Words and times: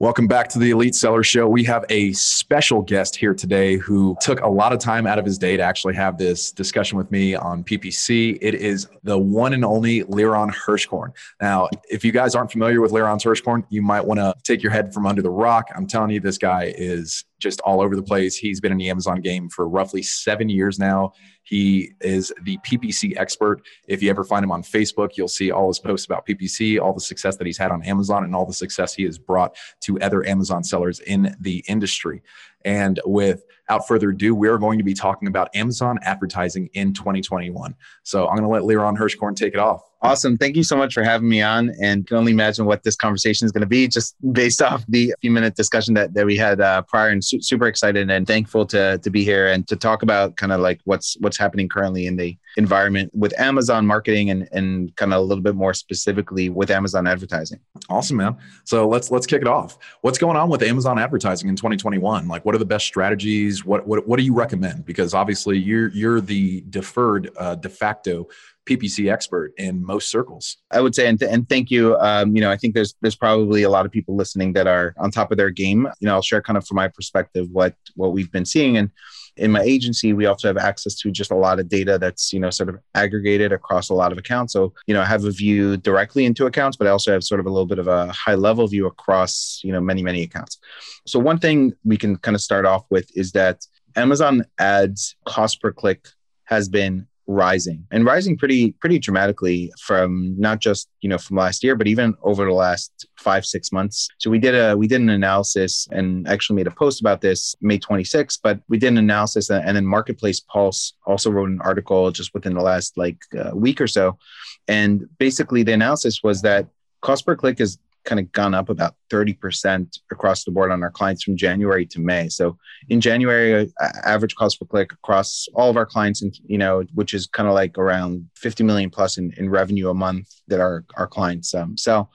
Welcome 0.00 0.28
back 0.28 0.46
to 0.50 0.60
the 0.60 0.70
Elite 0.70 0.94
Seller 0.94 1.24
Show. 1.24 1.48
We 1.48 1.64
have 1.64 1.84
a 1.88 2.12
special 2.12 2.82
guest 2.82 3.16
here 3.16 3.34
today 3.34 3.78
who 3.78 4.16
took 4.20 4.40
a 4.42 4.48
lot 4.48 4.72
of 4.72 4.78
time 4.78 5.08
out 5.08 5.18
of 5.18 5.24
his 5.24 5.38
day 5.38 5.56
to 5.56 5.62
actually 5.64 5.96
have 5.96 6.18
this 6.18 6.52
discussion 6.52 6.96
with 6.96 7.10
me 7.10 7.34
on 7.34 7.64
PPC. 7.64 8.38
It 8.40 8.54
is 8.54 8.86
the 9.02 9.18
one 9.18 9.54
and 9.54 9.64
only 9.64 10.04
Liron 10.04 10.54
Hirschkorn. 10.54 11.08
Now, 11.40 11.68
if 11.90 12.04
you 12.04 12.12
guys 12.12 12.36
aren't 12.36 12.52
familiar 12.52 12.80
with 12.80 12.92
Liron 12.92 13.20
Hirschkorn, 13.20 13.64
you 13.70 13.82
might 13.82 14.04
want 14.04 14.20
to 14.20 14.36
take 14.44 14.62
your 14.62 14.70
head 14.70 14.94
from 14.94 15.04
under 15.04 15.20
the 15.20 15.30
rock. 15.30 15.66
I'm 15.74 15.88
telling 15.88 16.10
you, 16.10 16.20
this 16.20 16.38
guy 16.38 16.72
is 16.78 17.24
just 17.40 17.60
all 17.62 17.80
over 17.80 17.96
the 17.96 18.02
place. 18.02 18.36
He's 18.36 18.60
been 18.60 18.72
in 18.72 18.78
the 18.78 18.90
Amazon 18.90 19.20
game 19.20 19.48
for 19.48 19.68
roughly 19.68 20.02
seven 20.02 20.48
years 20.48 20.78
now. 20.78 21.12
He 21.48 21.92
is 22.02 22.32
the 22.42 22.58
PPC 22.58 23.16
expert. 23.16 23.62
If 23.86 24.02
you 24.02 24.10
ever 24.10 24.22
find 24.22 24.44
him 24.44 24.52
on 24.52 24.62
Facebook, 24.62 25.16
you'll 25.16 25.28
see 25.28 25.50
all 25.50 25.68
his 25.68 25.78
posts 25.78 26.04
about 26.04 26.26
PPC, 26.26 26.78
all 26.78 26.92
the 26.92 27.00
success 27.00 27.36
that 27.36 27.46
he's 27.46 27.56
had 27.56 27.70
on 27.70 27.82
Amazon, 27.84 28.24
and 28.24 28.34
all 28.34 28.44
the 28.44 28.52
success 28.52 28.92
he 28.92 29.04
has 29.04 29.18
brought 29.18 29.56
to 29.80 29.87
other 30.00 30.26
Amazon 30.26 30.64
sellers 30.64 31.00
in 31.00 31.36
the 31.40 31.64
industry. 31.68 32.22
And 32.64 33.00
without 33.06 33.86
further 33.86 34.10
ado, 34.10 34.34
we're 34.34 34.58
going 34.58 34.78
to 34.78 34.84
be 34.84 34.94
talking 34.94 35.28
about 35.28 35.54
Amazon 35.54 35.98
advertising 36.02 36.68
in 36.74 36.92
2021. 36.92 37.74
So 38.02 38.26
I'm 38.26 38.36
going 38.36 38.42
to 38.42 38.48
let 38.48 38.62
Liron 38.62 38.98
Hirschkorn 38.98 39.36
take 39.36 39.54
it 39.54 39.60
off. 39.60 39.82
Awesome. 40.00 40.38
Thank 40.38 40.54
you 40.54 40.62
so 40.62 40.76
much 40.76 40.94
for 40.94 41.02
having 41.02 41.28
me 41.28 41.42
on 41.42 41.72
and 41.82 42.06
can 42.06 42.16
only 42.16 42.30
imagine 42.30 42.66
what 42.66 42.84
this 42.84 42.94
conversation 42.94 43.46
is 43.46 43.52
going 43.52 43.62
to 43.62 43.66
be 43.66 43.88
just 43.88 44.14
based 44.32 44.62
off 44.68 44.84
the 44.88 45.12
few 45.20 45.30
minute 45.30 45.56
discussion 45.56 45.94
that, 45.94 46.14
that 46.14 46.24
we 46.24 46.36
had 46.36 46.60
uh, 46.60 46.82
prior 46.82 47.08
and 47.08 47.24
su- 47.24 47.42
super 47.42 47.66
excited 47.66 48.08
and 48.08 48.26
thankful 48.26 48.64
to, 48.66 48.98
to 48.98 49.10
be 49.10 49.24
here 49.24 49.48
and 49.48 49.66
to 49.66 49.74
talk 49.74 50.02
about 50.02 50.36
kind 50.36 50.52
of 50.52 50.60
like 50.60 50.80
what's, 50.84 51.16
what's 51.18 51.36
happening 51.36 51.68
currently 51.68 52.06
in 52.06 52.16
the 52.16 52.36
environment 52.56 53.10
with 53.12 53.38
Amazon 53.40 53.86
marketing 53.86 54.30
and, 54.30 54.48
and 54.52 54.94
kind 54.94 55.12
of 55.12 55.18
a 55.18 55.22
little 55.22 55.42
bit 55.42 55.56
more 55.56 55.74
specifically 55.74 56.48
with 56.48 56.70
Amazon 56.70 57.08
advertising. 57.08 57.58
Awesome, 57.88 58.18
man. 58.18 58.36
So 58.64 58.86
let's, 58.86 59.10
let's 59.10 59.26
kick 59.26 59.42
it 59.42 59.48
off. 59.48 59.78
What's 60.02 60.18
going 60.18 60.36
on 60.36 60.48
with 60.48 60.62
Amazon 60.62 60.98
advertising 61.00 61.48
in 61.48 61.56
2021? 61.56 62.28
Like 62.28 62.44
what 62.44 62.54
are 62.54 62.58
the 62.58 62.64
best 62.64 62.86
strategies? 62.86 63.64
What, 63.64 63.86
what, 63.86 64.06
what 64.06 64.18
do 64.18 64.24
you 64.24 64.34
recommend? 64.34 64.84
Because 64.84 65.12
obviously 65.12 65.58
you're, 65.58 65.88
you're 65.88 66.20
the 66.20 66.62
deferred 66.70 67.30
uh, 67.36 67.56
de 67.56 67.68
facto 67.68 68.28
PPC 68.68 69.10
expert 69.12 69.52
in 69.56 69.84
most 69.84 70.10
circles. 70.10 70.58
I 70.70 70.80
would 70.80 70.94
say, 70.94 71.08
and, 71.08 71.18
th- 71.18 71.30
and 71.30 71.48
thank 71.48 71.70
you. 71.70 71.96
Um, 71.98 72.34
you 72.34 72.42
know, 72.42 72.50
I 72.50 72.56
think 72.56 72.74
there's 72.74 72.94
there's 73.00 73.16
probably 73.16 73.62
a 73.62 73.70
lot 73.70 73.86
of 73.86 73.92
people 73.92 74.16
listening 74.16 74.52
that 74.52 74.66
are 74.66 74.94
on 74.98 75.10
top 75.10 75.32
of 75.32 75.38
their 75.38 75.50
game. 75.50 75.88
You 76.00 76.06
know, 76.06 76.14
I'll 76.14 76.22
share 76.22 76.42
kind 76.42 76.56
of 76.56 76.66
from 76.66 76.76
my 76.76 76.88
perspective 76.88 77.48
what 77.50 77.74
what 77.96 78.12
we've 78.12 78.32
been 78.32 78.44
seeing 78.44 78.76
and. 78.76 78.90
In 79.36 79.52
my 79.52 79.60
agency, 79.60 80.12
we 80.12 80.26
also 80.26 80.48
have 80.48 80.56
access 80.56 80.96
to 80.96 81.12
just 81.12 81.30
a 81.30 81.36
lot 81.36 81.60
of 81.60 81.68
data 81.68 81.96
that's, 81.96 82.32
you 82.32 82.40
know, 82.40 82.50
sort 82.50 82.70
of 82.70 82.78
aggregated 82.96 83.52
across 83.52 83.88
a 83.88 83.94
lot 83.94 84.10
of 84.10 84.18
accounts. 84.18 84.52
So, 84.52 84.74
you 84.88 84.94
know, 84.94 85.00
I 85.00 85.04
have 85.04 85.24
a 85.24 85.30
view 85.30 85.76
directly 85.76 86.24
into 86.24 86.46
accounts, 86.46 86.76
but 86.76 86.88
I 86.88 86.90
also 86.90 87.12
have 87.12 87.22
sort 87.22 87.38
of 87.38 87.46
a 87.46 87.48
little 87.48 87.64
bit 87.64 87.78
of 87.78 87.86
a 87.86 88.10
high 88.10 88.34
level 88.34 88.66
view 88.66 88.86
across, 88.86 89.60
you 89.62 89.70
know, 89.70 89.80
many, 89.80 90.02
many 90.02 90.24
accounts. 90.24 90.58
So 91.06 91.20
one 91.20 91.38
thing 91.38 91.72
we 91.84 91.96
can 91.96 92.16
kind 92.16 92.34
of 92.34 92.40
start 92.40 92.66
off 92.66 92.84
with 92.90 93.16
is 93.16 93.30
that 93.30 93.64
Amazon 93.94 94.44
ads 94.58 95.14
cost 95.24 95.62
per 95.62 95.72
click 95.72 96.08
has 96.46 96.68
been 96.68 97.06
rising 97.28 97.86
and 97.90 98.06
rising 98.06 98.36
pretty 98.38 98.72
pretty 98.72 98.98
dramatically 98.98 99.70
from 99.78 100.34
not 100.38 100.60
just 100.60 100.88
you 101.02 101.10
know 101.10 101.18
from 101.18 101.36
last 101.36 101.62
year 101.62 101.76
but 101.76 101.86
even 101.86 102.14
over 102.22 102.46
the 102.46 102.52
last 102.52 103.06
five 103.18 103.44
six 103.44 103.70
months. 103.70 104.08
So 104.16 104.30
we 104.30 104.38
did 104.38 104.54
a 104.54 104.76
we 104.76 104.88
did 104.88 105.02
an 105.02 105.10
analysis 105.10 105.86
and 105.92 106.26
actually 106.26 106.56
made 106.56 106.66
a 106.66 106.72
post 106.72 107.00
about 107.00 107.20
this 107.20 107.54
may 107.60 107.78
26th 107.78 108.38
but 108.42 108.60
we 108.68 108.78
did 108.78 108.88
an 108.88 108.98
analysis 108.98 109.50
and 109.50 109.76
then 109.76 109.84
marketplace 109.84 110.40
pulse 110.40 110.94
also 111.06 111.30
wrote 111.30 111.50
an 111.50 111.60
article 111.62 112.10
just 112.10 112.32
within 112.32 112.54
the 112.54 112.62
last 112.62 112.96
like 112.96 113.18
uh, 113.38 113.54
week 113.54 113.80
or 113.80 113.86
so. 113.86 114.18
And 114.66 115.06
basically 115.18 115.62
the 115.62 115.72
analysis 115.72 116.22
was 116.22 116.40
that 116.42 116.66
cost 117.02 117.26
per 117.26 117.36
click 117.36 117.60
is 117.60 117.78
kind 118.08 118.18
of 118.18 118.32
gone 118.32 118.54
up 118.54 118.70
about 118.70 118.94
30% 119.10 119.98
across 120.10 120.44
the 120.44 120.50
board 120.50 120.72
on 120.72 120.82
our 120.82 120.90
clients 120.90 121.22
from 121.22 121.36
January 121.36 121.84
to 121.84 122.00
May. 122.00 122.30
So 122.30 122.56
in 122.88 123.02
January, 123.02 123.70
uh, 123.80 123.88
average 124.04 124.34
cost 124.34 124.58
per 124.58 124.64
click 124.64 124.92
across 124.94 125.46
all 125.54 125.68
of 125.68 125.76
our 125.76 125.84
clients, 125.84 126.22
and 126.22 126.34
you 126.46 126.56
know, 126.56 126.84
which 126.94 127.12
is 127.12 127.26
kind 127.26 127.48
of 127.48 127.54
like 127.54 127.76
around 127.76 128.26
50 128.36 128.64
million 128.64 128.88
plus 128.88 129.18
in, 129.18 129.32
in 129.36 129.50
revenue 129.50 129.90
a 129.90 129.94
month 129.94 130.28
that 130.48 130.58
our, 130.58 130.84
our 130.96 131.06
clients 131.06 131.54
um, 131.54 131.76
sell 131.76 132.10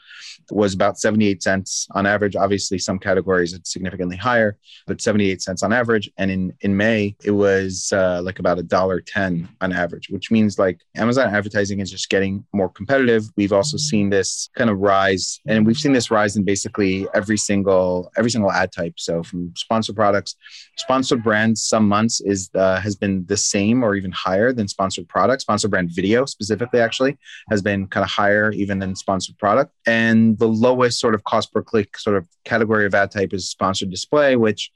was 0.51 0.73
about 0.73 0.99
78 0.99 1.41
cents 1.41 1.87
on 1.91 2.05
average. 2.05 2.35
Obviously, 2.35 2.77
some 2.79 2.99
categories 2.99 3.53
it's 3.53 3.71
significantly 3.71 4.17
higher, 4.17 4.57
but 4.87 5.01
78 5.01 5.41
cents 5.41 5.63
on 5.63 5.71
average. 5.71 6.11
And 6.17 6.31
in, 6.31 6.53
in 6.61 6.75
May, 6.75 7.15
it 7.23 7.31
was 7.31 7.91
uh, 7.93 8.21
like 8.23 8.39
about 8.39 8.59
a 8.59 8.63
dollar 8.63 8.99
10 8.99 9.47
on 9.61 9.71
average, 9.71 10.09
which 10.09 10.31
means 10.31 10.59
like 10.59 10.79
Amazon 10.95 11.33
advertising 11.33 11.79
is 11.79 11.91
just 11.91 12.09
getting 12.09 12.43
more 12.53 12.69
competitive. 12.69 13.25
We've 13.37 13.53
also 13.53 13.77
seen 13.77 14.09
this 14.09 14.49
kind 14.57 14.69
of 14.69 14.79
rise, 14.79 15.39
and 15.47 15.65
we've 15.65 15.77
this 15.91 16.09
rise 16.09 16.37
in 16.37 16.43
basically 16.43 17.07
every 17.13 17.37
single 17.37 18.11
every 18.15 18.31
single 18.31 18.51
ad 18.51 18.71
type. 18.71 18.93
So 18.97 19.23
from 19.23 19.51
sponsored 19.55 19.95
products, 19.95 20.35
sponsored 20.77 21.23
brands, 21.23 21.61
some 21.61 21.87
months 21.87 22.21
is 22.21 22.49
uh, 22.55 22.79
has 22.79 22.95
been 22.95 23.25
the 23.25 23.37
same 23.37 23.83
or 23.83 23.95
even 23.95 24.11
higher 24.11 24.53
than 24.53 24.67
sponsored 24.67 25.09
products. 25.09 25.43
Sponsored 25.43 25.71
brand 25.71 25.89
video 25.91 26.25
specifically 26.25 26.79
actually 26.79 27.17
has 27.49 27.61
been 27.61 27.87
kind 27.87 28.03
of 28.03 28.09
higher 28.09 28.51
even 28.51 28.79
than 28.79 28.95
sponsored 28.95 29.37
product. 29.37 29.73
And 29.85 30.37
the 30.37 30.47
lowest 30.47 30.99
sort 30.99 31.15
of 31.15 31.23
cost 31.23 31.51
per 31.51 31.61
click 31.61 31.97
sort 31.97 32.15
of 32.15 32.27
category 32.45 32.85
of 32.85 32.95
ad 32.95 33.11
type 33.11 33.33
is 33.33 33.49
sponsored 33.49 33.89
display, 33.89 34.35
which 34.35 34.71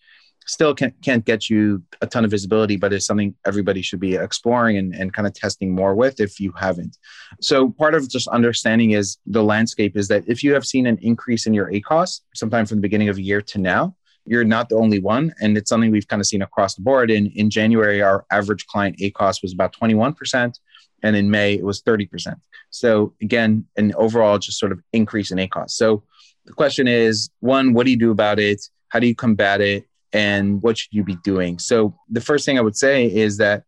still 0.47 0.73
can't, 0.73 0.93
can't 1.01 1.25
get 1.25 1.49
you 1.49 1.83
a 2.01 2.07
ton 2.07 2.25
of 2.25 2.31
visibility, 2.31 2.77
but 2.77 2.93
it's 2.93 3.05
something 3.05 3.35
everybody 3.45 3.81
should 3.81 3.99
be 3.99 4.15
exploring 4.15 4.77
and, 4.77 4.95
and 4.95 5.13
kind 5.13 5.27
of 5.27 5.33
testing 5.33 5.75
more 5.75 5.93
with 5.93 6.19
if 6.19 6.39
you 6.39 6.51
haven't. 6.53 6.97
So 7.41 7.69
part 7.69 7.93
of 7.93 8.09
just 8.09 8.27
understanding 8.29 8.91
is 8.91 9.17
the 9.25 9.43
landscape 9.43 9.97
is 9.97 10.07
that 10.07 10.23
if 10.27 10.43
you 10.43 10.53
have 10.53 10.65
seen 10.65 10.87
an 10.87 10.97
increase 11.01 11.45
in 11.45 11.53
your 11.53 11.71
ACOS 11.71 12.21
sometime 12.33 12.65
from 12.65 12.77
the 12.77 12.81
beginning 12.81 13.09
of 13.09 13.17
the 13.17 13.23
year 13.23 13.41
to 13.41 13.59
now, 13.59 13.95
you're 14.25 14.43
not 14.43 14.69
the 14.69 14.75
only 14.75 14.99
one. 14.99 15.33
And 15.41 15.57
it's 15.57 15.69
something 15.69 15.91
we've 15.91 16.07
kind 16.07 16.21
of 16.21 16.25
seen 16.25 16.41
across 16.41 16.75
the 16.75 16.81
board. 16.81 17.09
In, 17.09 17.27
in 17.27 17.49
January, 17.49 18.01
our 18.01 18.25
average 18.31 18.65
client 18.67 18.97
ACOS 18.97 19.41
was 19.41 19.53
about 19.53 19.73
21%. 19.73 20.59
And 21.03 21.15
in 21.15 21.29
May, 21.29 21.53
it 21.53 21.63
was 21.63 21.81
30%. 21.81 22.35
So 22.69 23.13
again, 23.21 23.65
an 23.77 23.93
overall 23.95 24.37
just 24.37 24.59
sort 24.59 24.71
of 24.71 24.81
increase 24.91 25.31
in 25.31 25.37
ACOS. 25.37 25.71
So 25.71 26.03
the 26.45 26.53
question 26.53 26.87
is 26.87 27.29
one, 27.39 27.73
what 27.73 27.85
do 27.85 27.91
you 27.91 27.97
do 27.97 28.11
about 28.11 28.39
it? 28.39 28.61
How 28.89 28.99
do 28.99 29.07
you 29.07 29.15
combat 29.15 29.61
it? 29.61 29.85
And 30.13 30.61
what 30.61 30.77
should 30.77 30.93
you 30.93 31.03
be 31.03 31.17
doing? 31.23 31.59
So 31.59 31.95
the 32.09 32.21
first 32.21 32.45
thing 32.45 32.57
I 32.57 32.61
would 32.61 32.77
say 32.77 33.05
is 33.05 33.37
that 33.37 33.63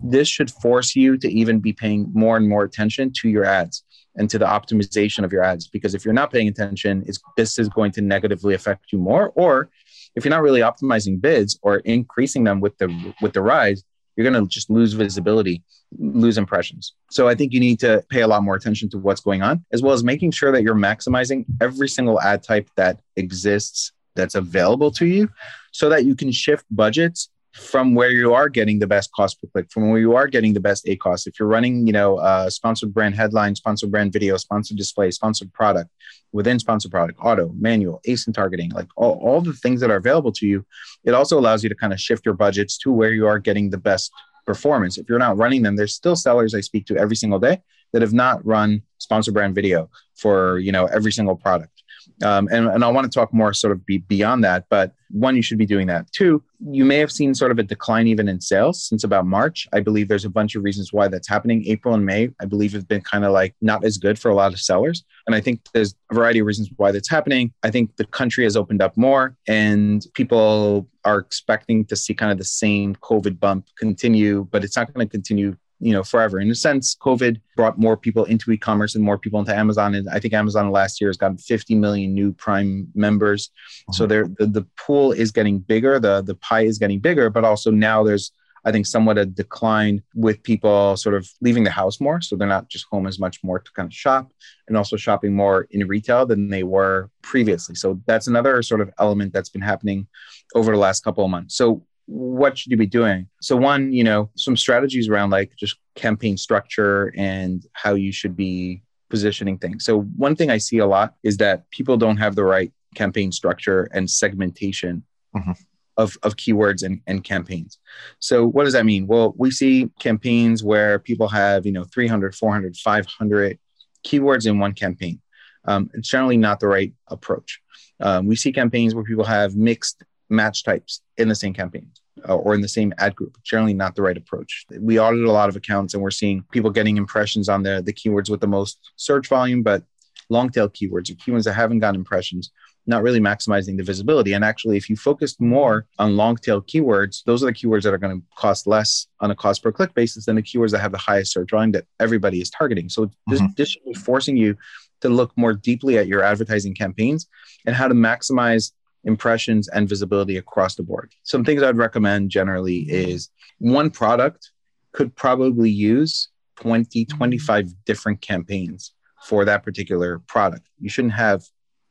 this 0.00 0.28
should 0.28 0.50
force 0.50 0.96
you 0.96 1.16
to 1.18 1.30
even 1.30 1.60
be 1.60 1.72
paying 1.72 2.10
more 2.12 2.36
and 2.36 2.48
more 2.48 2.64
attention 2.64 3.12
to 3.20 3.28
your 3.28 3.44
ads 3.44 3.84
and 4.16 4.28
to 4.30 4.38
the 4.38 4.46
optimization 4.46 5.24
of 5.24 5.32
your 5.32 5.42
ads. 5.42 5.68
Because 5.68 5.94
if 5.94 6.04
you're 6.04 6.14
not 6.14 6.32
paying 6.32 6.48
attention, 6.48 7.04
this 7.36 7.58
is 7.58 7.68
going 7.68 7.92
to 7.92 8.00
negatively 8.00 8.54
affect 8.54 8.92
you 8.92 8.98
more. 8.98 9.32
Or 9.34 9.70
if 10.14 10.24
you're 10.24 10.30
not 10.30 10.42
really 10.42 10.60
optimizing 10.60 11.20
bids 11.20 11.58
or 11.62 11.76
increasing 11.78 12.44
them 12.44 12.60
with 12.60 12.76
the 12.78 13.14
with 13.20 13.32
the 13.32 13.42
rise, 13.42 13.82
you're 14.16 14.28
going 14.28 14.40
to 14.40 14.48
just 14.48 14.70
lose 14.70 14.92
visibility, 14.92 15.62
lose 15.98 16.38
impressions. 16.38 16.94
So 17.10 17.28
I 17.28 17.34
think 17.34 17.52
you 17.52 17.60
need 17.60 17.80
to 17.80 18.04
pay 18.10 18.20
a 18.20 18.28
lot 18.28 18.42
more 18.42 18.54
attention 18.54 18.88
to 18.90 18.98
what's 18.98 19.20
going 19.20 19.42
on, 19.42 19.64
as 19.72 19.82
well 19.82 19.92
as 19.92 20.04
making 20.04 20.30
sure 20.30 20.52
that 20.52 20.62
you're 20.62 20.74
maximizing 20.74 21.44
every 21.60 21.88
single 21.88 22.20
ad 22.20 22.42
type 22.42 22.68
that 22.76 23.00
exists 23.16 23.92
that's 24.14 24.34
available 24.34 24.90
to 24.92 25.06
you 25.06 25.28
so 25.72 25.88
that 25.88 26.04
you 26.04 26.14
can 26.14 26.30
shift 26.32 26.64
budgets 26.70 27.30
from 27.54 27.94
where 27.94 28.10
you 28.10 28.34
are 28.34 28.48
getting 28.48 28.80
the 28.80 28.86
best 28.86 29.12
cost 29.12 29.40
per 29.40 29.46
click, 29.46 29.70
from 29.70 29.88
where 29.90 30.00
you 30.00 30.16
are 30.16 30.26
getting 30.26 30.52
the 30.52 30.60
best 30.60 30.86
ACOS. 30.86 31.28
If 31.28 31.38
you're 31.38 31.48
running, 31.48 31.86
you 31.86 31.92
know, 31.92 32.16
uh, 32.16 32.50
sponsored 32.50 32.92
brand 32.92 33.14
headline, 33.14 33.54
sponsored 33.54 33.92
brand 33.92 34.12
video, 34.12 34.36
sponsored 34.36 34.76
display, 34.76 35.12
sponsored 35.12 35.52
product, 35.52 35.88
within 36.32 36.58
sponsored 36.58 36.90
product, 36.90 37.18
auto, 37.22 37.52
manual, 37.56 38.00
ASIN 38.08 38.34
targeting, 38.34 38.70
like 38.70 38.88
all, 38.96 39.20
all 39.22 39.40
the 39.40 39.52
things 39.52 39.80
that 39.80 39.90
are 39.90 39.96
available 39.96 40.32
to 40.32 40.46
you, 40.48 40.66
it 41.04 41.14
also 41.14 41.38
allows 41.38 41.62
you 41.62 41.68
to 41.68 41.76
kind 41.76 41.92
of 41.92 42.00
shift 42.00 42.26
your 42.26 42.34
budgets 42.34 42.76
to 42.78 42.90
where 42.90 43.12
you 43.12 43.24
are 43.26 43.38
getting 43.38 43.70
the 43.70 43.78
best 43.78 44.10
performance. 44.44 44.98
If 44.98 45.08
you're 45.08 45.20
not 45.20 45.36
running 45.36 45.62
them, 45.62 45.76
there's 45.76 45.94
still 45.94 46.16
sellers 46.16 46.54
I 46.56 46.60
speak 46.60 46.86
to 46.86 46.96
every 46.96 47.16
single 47.16 47.38
day 47.38 47.62
that 47.92 48.02
have 48.02 48.12
not 48.12 48.44
run 48.44 48.82
sponsored 48.98 49.34
brand 49.34 49.54
video 49.54 49.88
for, 50.16 50.58
you 50.58 50.72
know, 50.72 50.86
every 50.86 51.12
single 51.12 51.36
product. 51.36 51.83
Um, 52.24 52.48
and, 52.50 52.66
and 52.66 52.84
I 52.84 52.88
want 52.88 53.10
to 53.10 53.14
talk 53.14 53.32
more 53.32 53.52
sort 53.52 53.72
of 53.72 53.84
be 53.86 53.98
beyond 53.98 54.44
that. 54.44 54.66
But 54.68 54.92
one, 55.10 55.36
you 55.36 55.42
should 55.42 55.58
be 55.58 55.66
doing 55.66 55.86
that. 55.86 56.10
Two, 56.12 56.42
you 56.70 56.84
may 56.84 56.98
have 56.98 57.12
seen 57.12 57.34
sort 57.34 57.52
of 57.52 57.58
a 57.58 57.62
decline 57.62 58.06
even 58.06 58.28
in 58.28 58.40
sales 58.40 58.82
since 58.82 59.04
about 59.04 59.26
March. 59.26 59.68
I 59.72 59.80
believe 59.80 60.08
there's 60.08 60.24
a 60.24 60.30
bunch 60.30 60.54
of 60.54 60.64
reasons 60.64 60.92
why 60.92 61.08
that's 61.08 61.28
happening. 61.28 61.64
April 61.66 61.94
and 61.94 62.04
May, 62.04 62.30
I 62.40 62.46
believe, 62.46 62.72
have 62.72 62.88
been 62.88 63.00
kind 63.00 63.24
of 63.24 63.32
like 63.32 63.54
not 63.60 63.84
as 63.84 63.98
good 63.98 64.18
for 64.18 64.30
a 64.30 64.34
lot 64.34 64.52
of 64.52 64.60
sellers. 64.60 65.04
And 65.26 65.34
I 65.34 65.40
think 65.40 65.60
there's 65.72 65.94
a 66.10 66.14
variety 66.14 66.40
of 66.40 66.46
reasons 66.46 66.70
why 66.76 66.90
that's 66.90 67.08
happening. 67.08 67.52
I 67.62 67.70
think 67.70 67.96
the 67.96 68.06
country 68.06 68.44
has 68.44 68.56
opened 68.56 68.82
up 68.82 68.96
more 68.96 69.36
and 69.46 70.04
people 70.14 70.88
are 71.04 71.18
expecting 71.18 71.84
to 71.86 71.96
see 71.96 72.14
kind 72.14 72.32
of 72.32 72.38
the 72.38 72.44
same 72.44 72.96
COVID 72.96 73.38
bump 73.38 73.66
continue, 73.78 74.48
but 74.50 74.64
it's 74.64 74.76
not 74.76 74.92
going 74.92 75.06
to 75.06 75.10
continue 75.10 75.56
you 75.84 75.92
know 75.92 76.02
forever 76.02 76.40
in 76.40 76.50
a 76.50 76.54
sense 76.54 76.96
covid 76.96 77.40
brought 77.56 77.78
more 77.78 77.96
people 77.96 78.24
into 78.24 78.50
e-commerce 78.50 78.94
and 78.94 79.04
more 79.04 79.18
people 79.18 79.38
into 79.38 79.54
amazon 79.54 79.94
and 79.94 80.08
i 80.08 80.18
think 80.18 80.32
amazon 80.32 80.70
last 80.70 81.00
year 81.00 81.10
has 81.10 81.18
gotten 81.18 81.36
50 81.36 81.74
million 81.74 82.14
new 82.14 82.32
prime 82.32 82.88
members 82.94 83.48
mm-hmm. 83.48 83.92
so 83.92 84.06
there 84.06 84.26
the, 84.38 84.46
the 84.46 84.66
pool 84.78 85.12
is 85.12 85.30
getting 85.30 85.58
bigger 85.58 86.00
the 86.00 86.22
the 86.22 86.36
pie 86.36 86.62
is 86.62 86.78
getting 86.78 87.00
bigger 87.00 87.28
but 87.28 87.44
also 87.44 87.70
now 87.70 88.02
there's 88.02 88.32
I 88.66 88.72
think 88.72 88.86
somewhat 88.86 89.18
a 89.18 89.26
decline 89.26 90.02
with 90.14 90.42
people 90.42 90.96
sort 90.96 91.14
of 91.14 91.28
leaving 91.42 91.64
the 91.64 91.70
house 91.70 92.00
more. 92.00 92.22
So 92.22 92.34
they're 92.34 92.48
not 92.48 92.70
just 92.70 92.86
home 92.90 93.06
as 93.06 93.18
much 93.18 93.44
more 93.44 93.58
to 93.58 93.72
kind 93.72 93.86
of 93.86 93.92
shop 93.92 94.32
and 94.68 94.76
also 94.76 94.96
shopping 94.96 95.34
more 95.34 95.66
in 95.70 95.86
retail 95.86 96.24
than 96.24 96.48
they 96.48 96.62
were 96.62 97.10
previously. 97.20 97.74
So 97.74 98.00
that's 98.06 98.26
another 98.26 98.62
sort 98.62 98.80
of 98.80 98.90
element 98.98 99.34
that's 99.34 99.50
been 99.50 99.60
happening 99.60 100.06
over 100.54 100.72
the 100.72 100.78
last 100.78 101.04
couple 101.04 101.24
of 101.24 101.30
months. 101.30 101.56
So 101.56 101.84
what 102.06 102.58
should 102.58 102.70
you 102.70 102.76
be 102.76 102.86
doing? 102.86 103.28
So 103.40 103.56
one, 103.56 103.92
you 103.92 104.04
know, 104.04 104.30
some 104.36 104.56
strategies 104.56 105.08
around 105.08 105.30
like 105.30 105.56
just 105.56 105.76
campaign 105.94 106.36
structure 106.36 107.12
and 107.16 107.64
how 107.72 107.94
you 107.94 108.12
should 108.12 108.36
be 108.36 108.82
positioning 109.08 109.58
things. 109.58 109.84
So 109.84 110.02
one 110.16 110.36
thing 110.36 110.50
I 110.50 110.58
see 110.58 110.78
a 110.78 110.86
lot 110.86 111.14
is 111.22 111.36
that 111.38 111.70
people 111.70 111.96
don't 111.96 112.16
have 112.16 112.34
the 112.34 112.44
right 112.44 112.72
campaign 112.94 113.32
structure 113.32 113.88
and 113.92 114.10
segmentation 114.10 115.02
mm-hmm. 115.34 115.52
of, 115.96 116.16
of 116.22 116.36
keywords 116.36 116.82
and, 116.82 117.00
and 117.06 117.24
campaigns. 117.24 117.78
So 118.18 118.46
what 118.46 118.64
does 118.64 118.72
that 118.72 118.86
mean? 118.86 119.06
Well, 119.06 119.34
we 119.36 119.50
see 119.50 119.90
campaigns 119.98 120.62
where 120.62 120.98
people 120.98 121.28
have, 121.28 121.64
you 121.64 121.72
know, 121.72 121.84
300, 121.84 122.34
400, 122.34 122.76
500 122.76 123.58
keywords 124.04 124.46
in 124.46 124.58
one 124.58 124.74
campaign. 124.74 125.20
Um, 125.66 125.90
it's 125.94 126.08
generally 126.08 126.36
not 126.36 126.60
the 126.60 126.68
right 126.68 126.92
approach. 127.08 127.60
Um, 128.00 128.26
we 128.26 128.36
see 128.36 128.52
campaigns 128.52 128.94
where 128.94 129.04
people 129.04 129.24
have 129.24 129.56
mixed 129.56 130.02
match 130.28 130.64
types 130.64 131.00
in 131.16 131.28
the 131.28 131.34
same 131.34 131.52
campaign 131.52 131.90
uh, 132.28 132.36
or 132.36 132.54
in 132.54 132.60
the 132.60 132.68
same 132.68 132.92
ad 132.98 133.14
group. 133.14 133.36
Generally, 133.42 133.74
not 133.74 133.94
the 133.94 134.02
right 134.02 134.16
approach. 134.16 134.66
We 134.78 134.98
audit 134.98 135.24
a 135.24 135.32
lot 135.32 135.48
of 135.48 135.56
accounts 135.56 135.94
and 135.94 136.02
we're 136.02 136.10
seeing 136.10 136.44
people 136.52 136.70
getting 136.70 136.96
impressions 136.96 137.48
on 137.48 137.62
the, 137.62 137.82
the 137.84 137.92
keywords 137.92 138.30
with 138.30 138.40
the 138.40 138.46
most 138.46 138.78
search 138.96 139.28
volume, 139.28 139.62
but 139.62 139.82
long 140.30 140.48
tail 140.50 140.68
keywords 140.68 141.10
or 141.10 141.14
keywords 141.14 141.44
that 141.44 141.54
haven't 141.54 141.80
gotten 141.80 142.00
impressions, 142.00 142.50
not 142.86 143.02
really 143.02 143.20
maximizing 143.20 143.76
the 143.76 143.82
visibility. 143.82 144.32
And 144.32 144.44
actually, 144.44 144.76
if 144.76 144.88
you 144.88 144.96
focused 144.96 145.40
more 145.40 145.86
on 145.98 146.16
long 146.16 146.36
tail 146.36 146.62
keywords, 146.62 147.22
those 147.24 147.42
are 147.42 147.46
the 147.46 147.52
keywords 147.52 147.82
that 147.82 147.94
are 147.94 147.98
going 147.98 148.20
to 148.20 148.26
cost 148.36 148.66
less 148.66 149.06
on 149.20 149.30
a 149.30 149.34
cost 149.34 149.62
per 149.62 149.72
click 149.72 149.94
basis 149.94 150.26
than 150.26 150.36
the 150.36 150.42
keywords 150.42 150.70
that 150.70 150.80
have 150.80 150.92
the 150.92 150.98
highest 150.98 151.32
search 151.32 151.50
volume 151.50 151.72
that 151.72 151.86
everybody 152.00 152.40
is 152.40 152.50
targeting. 152.50 152.88
So 152.88 153.10
this, 153.26 153.40
mm-hmm. 153.40 153.52
this 153.56 153.70
should 153.70 153.84
be 153.84 153.94
forcing 153.94 154.36
you 154.36 154.56
to 155.00 155.08
look 155.08 155.32
more 155.36 155.52
deeply 155.52 155.98
at 155.98 156.06
your 156.06 156.22
advertising 156.22 156.74
campaigns 156.74 157.26
and 157.66 157.74
how 157.74 157.88
to 157.88 157.94
maximize 157.94 158.72
impressions 159.04 159.68
and 159.68 159.88
visibility 159.88 160.36
across 160.36 160.74
the 160.74 160.82
board. 160.82 161.12
Some 161.22 161.44
things 161.44 161.62
I'd 161.62 161.76
recommend 161.76 162.30
generally 162.30 162.80
is 162.80 163.30
one 163.58 163.90
product 163.90 164.50
could 164.92 165.14
probably 165.14 165.70
use 165.70 166.28
20, 166.56 167.04
mm-hmm. 167.04 167.16
25 167.16 167.84
different 167.84 168.20
campaigns 168.20 168.92
for 169.22 169.44
that 169.44 169.62
particular 169.62 170.20
product. 170.20 170.68
You 170.78 170.88
shouldn't 170.88 171.14
have 171.14 171.42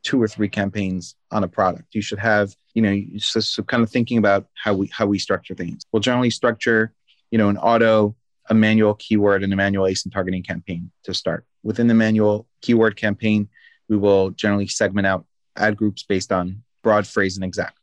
two 0.03 0.21
or 0.21 0.27
three 0.27 0.49
campaigns 0.49 1.15
on 1.31 1.43
a 1.43 1.47
product. 1.47 1.95
You 1.95 2.01
should 2.01 2.19
have, 2.19 2.55
you 2.73 2.81
know, 2.81 3.01
so, 3.17 3.39
so 3.39 3.63
kind 3.63 3.83
of 3.83 3.89
thinking 3.89 4.17
about 4.17 4.47
how 4.61 4.73
we 4.73 4.87
how 4.87 5.05
we 5.05 5.17
structure 5.17 5.55
things. 5.55 5.83
We'll 5.91 6.01
generally 6.01 6.29
structure, 6.29 6.93
you 7.31 7.37
know, 7.37 7.49
an 7.49 7.57
auto, 7.57 8.15
a 8.49 8.53
manual 8.53 8.95
keyword, 8.95 9.43
and 9.43 9.53
a 9.53 9.55
manual 9.55 9.85
ASIN 9.85 10.11
targeting 10.11 10.43
campaign 10.43 10.91
to 11.03 11.13
start. 11.13 11.45
Within 11.63 11.87
the 11.87 11.93
manual 11.93 12.47
keyword 12.61 12.97
campaign, 12.97 13.47
we 13.87 13.97
will 13.97 14.31
generally 14.31 14.67
segment 14.67 15.07
out 15.07 15.25
ad 15.55 15.77
groups 15.77 16.03
based 16.03 16.31
on 16.31 16.62
broad 16.83 17.07
phrase 17.07 17.35
and 17.37 17.43
exact. 17.43 17.79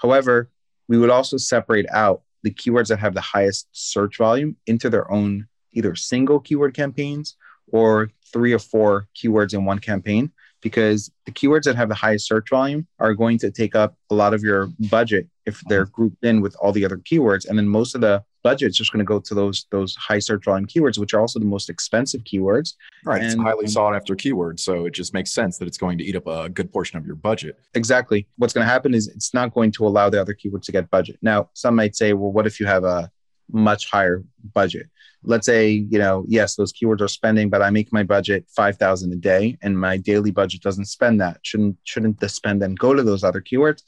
However, 0.00 0.50
we 0.88 0.98
would 0.98 1.10
also 1.10 1.36
separate 1.36 1.86
out 1.90 2.22
the 2.42 2.50
keywords 2.50 2.88
that 2.88 2.98
have 2.98 3.14
the 3.14 3.20
highest 3.20 3.68
search 3.72 4.16
volume 4.16 4.56
into 4.66 4.88
their 4.88 5.10
own 5.10 5.46
either 5.72 5.94
single 5.94 6.40
keyword 6.40 6.74
campaigns 6.74 7.36
or 7.70 8.10
three 8.32 8.52
or 8.52 8.58
four 8.58 9.06
keywords 9.16 9.54
in 9.54 9.64
one 9.64 9.78
campaign 9.78 10.32
because 10.60 11.10
the 11.26 11.32
keywords 11.32 11.64
that 11.64 11.76
have 11.76 11.88
the 11.88 11.94
highest 11.94 12.26
search 12.26 12.48
volume 12.50 12.86
are 12.98 13.14
going 13.14 13.38
to 13.38 13.50
take 13.50 13.74
up 13.74 13.96
a 14.10 14.14
lot 14.14 14.34
of 14.34 14.42
your 14.42 14.68
budget 14.90 15.28
if 15.46 15.60
they're 15.68 15.84
mm-hmm. 15.84 15.92
grouped 15.92 16.24
in 16.24 16.40
with 16.40 16.56
all 16.56 16.72
the 16.72 16.84
other 16.84 16.96
keywords 16.96 17.48
and 17.48 17.58
then 17.58 17.68
most 17.68 17.94
of 17.94 18.00
the 18.00 18.22
budget 18.48 18.70
is 18.70 18.76
just 18.76 18.92
going 18.92 19.04
to 19.04 19.10
go 19.14 19.18
to 19.20 19.34
those 19.34 19.66
those 19.70 19.94
high 19.96 20.22
search 20.28 20.44
volume 20.44 20.66
keywords 20.66 20.98
which 20.98 21.12
are 21.14 21.20
also 21.20 21.38
the 21.38 21.52
most 21.56 21.68
expensive 21.74 22.22
keywords. 22.30 22.68
Right 23.04 23.22
and, 23.22 23.32
it's 23.32 23.40
highly 23.46 23.66
sought 23.66 23.94
after 23.94 24.14
keywords 24.24 24.60
so 24.60 24.86
it 24.86 24.94
just 25.00 25.12
makes 25.12 25.30
sense 25.32 25.58
that 25.58 25.68
it's 25.68 25.80
going 25.84 25.98
to 25.98 26.04
eat 26.04 26.16
up 26.16 26.26
a 26.26 26.48
good 26.48 26.72
portion 26.72 26.96
of 26.98 27.04
your 27.06 27.18
budget. 27.30 27.58
Exactly. 27.74 28.20
What's 28.36 28.54
going 28.54 28.66
to 28.66 28.72
happen 28.76 28.94
is 28.94 29.08
it's 29.08 29.34
not 29.34 29.52
going 29.56 29.72
to 29.72 29.86
allow 29.86 30.08
the 30.08 30.20
other 30.20 30.34
keywords 30.40 30.64
to 30.68 30.72
get 30.72 30.90
budget. 30.90 31.18
Now 31.20 31.50
some 31.52 31.74
might 31.74 31.94
say 31.94 32.12
well 32.14 32.32
what 32.32 32.46
if 32.46 32.58
you 32.60 32.66
have 32.66 32.84
a 32.84 33.10
much 33.50 33.90
higher 33.90 34.24
budget? 34.54 34.86
Let's 35.24 35.46
say 35.46 35.62
you 35.92 35.98
know 36.04 36.24
yes 36.26 36.54
those 36.54 36.72
keywords 36.72 37.02
are 37.02 37.14
spending 37.20 37.50
but 37.50 37.60
i 37.60 37.70
make 37.70 37.92
my 37.92 38.04
budget 38.16 38.46
5000 38.48 39.12
a 39.12 39.16
day 39.16 39.58
and 39.62 39.72
my 39.88 39.96
daily 40.10 40.30
budget 40.30 40.62
doesn't 40.62 40.86
spend 40.96 41.20
that. 41.20 41.36
Shouldn't 41.42 41.76
shouldn't 41.84 42.20
the 42.20 42.28
spend 42.28 42.62
then 42.62 42.74
go 42.86 42.94
to 42.94 43.02
those 43.02 43.24
other 43.24 43.42
keywords 43.42 43.82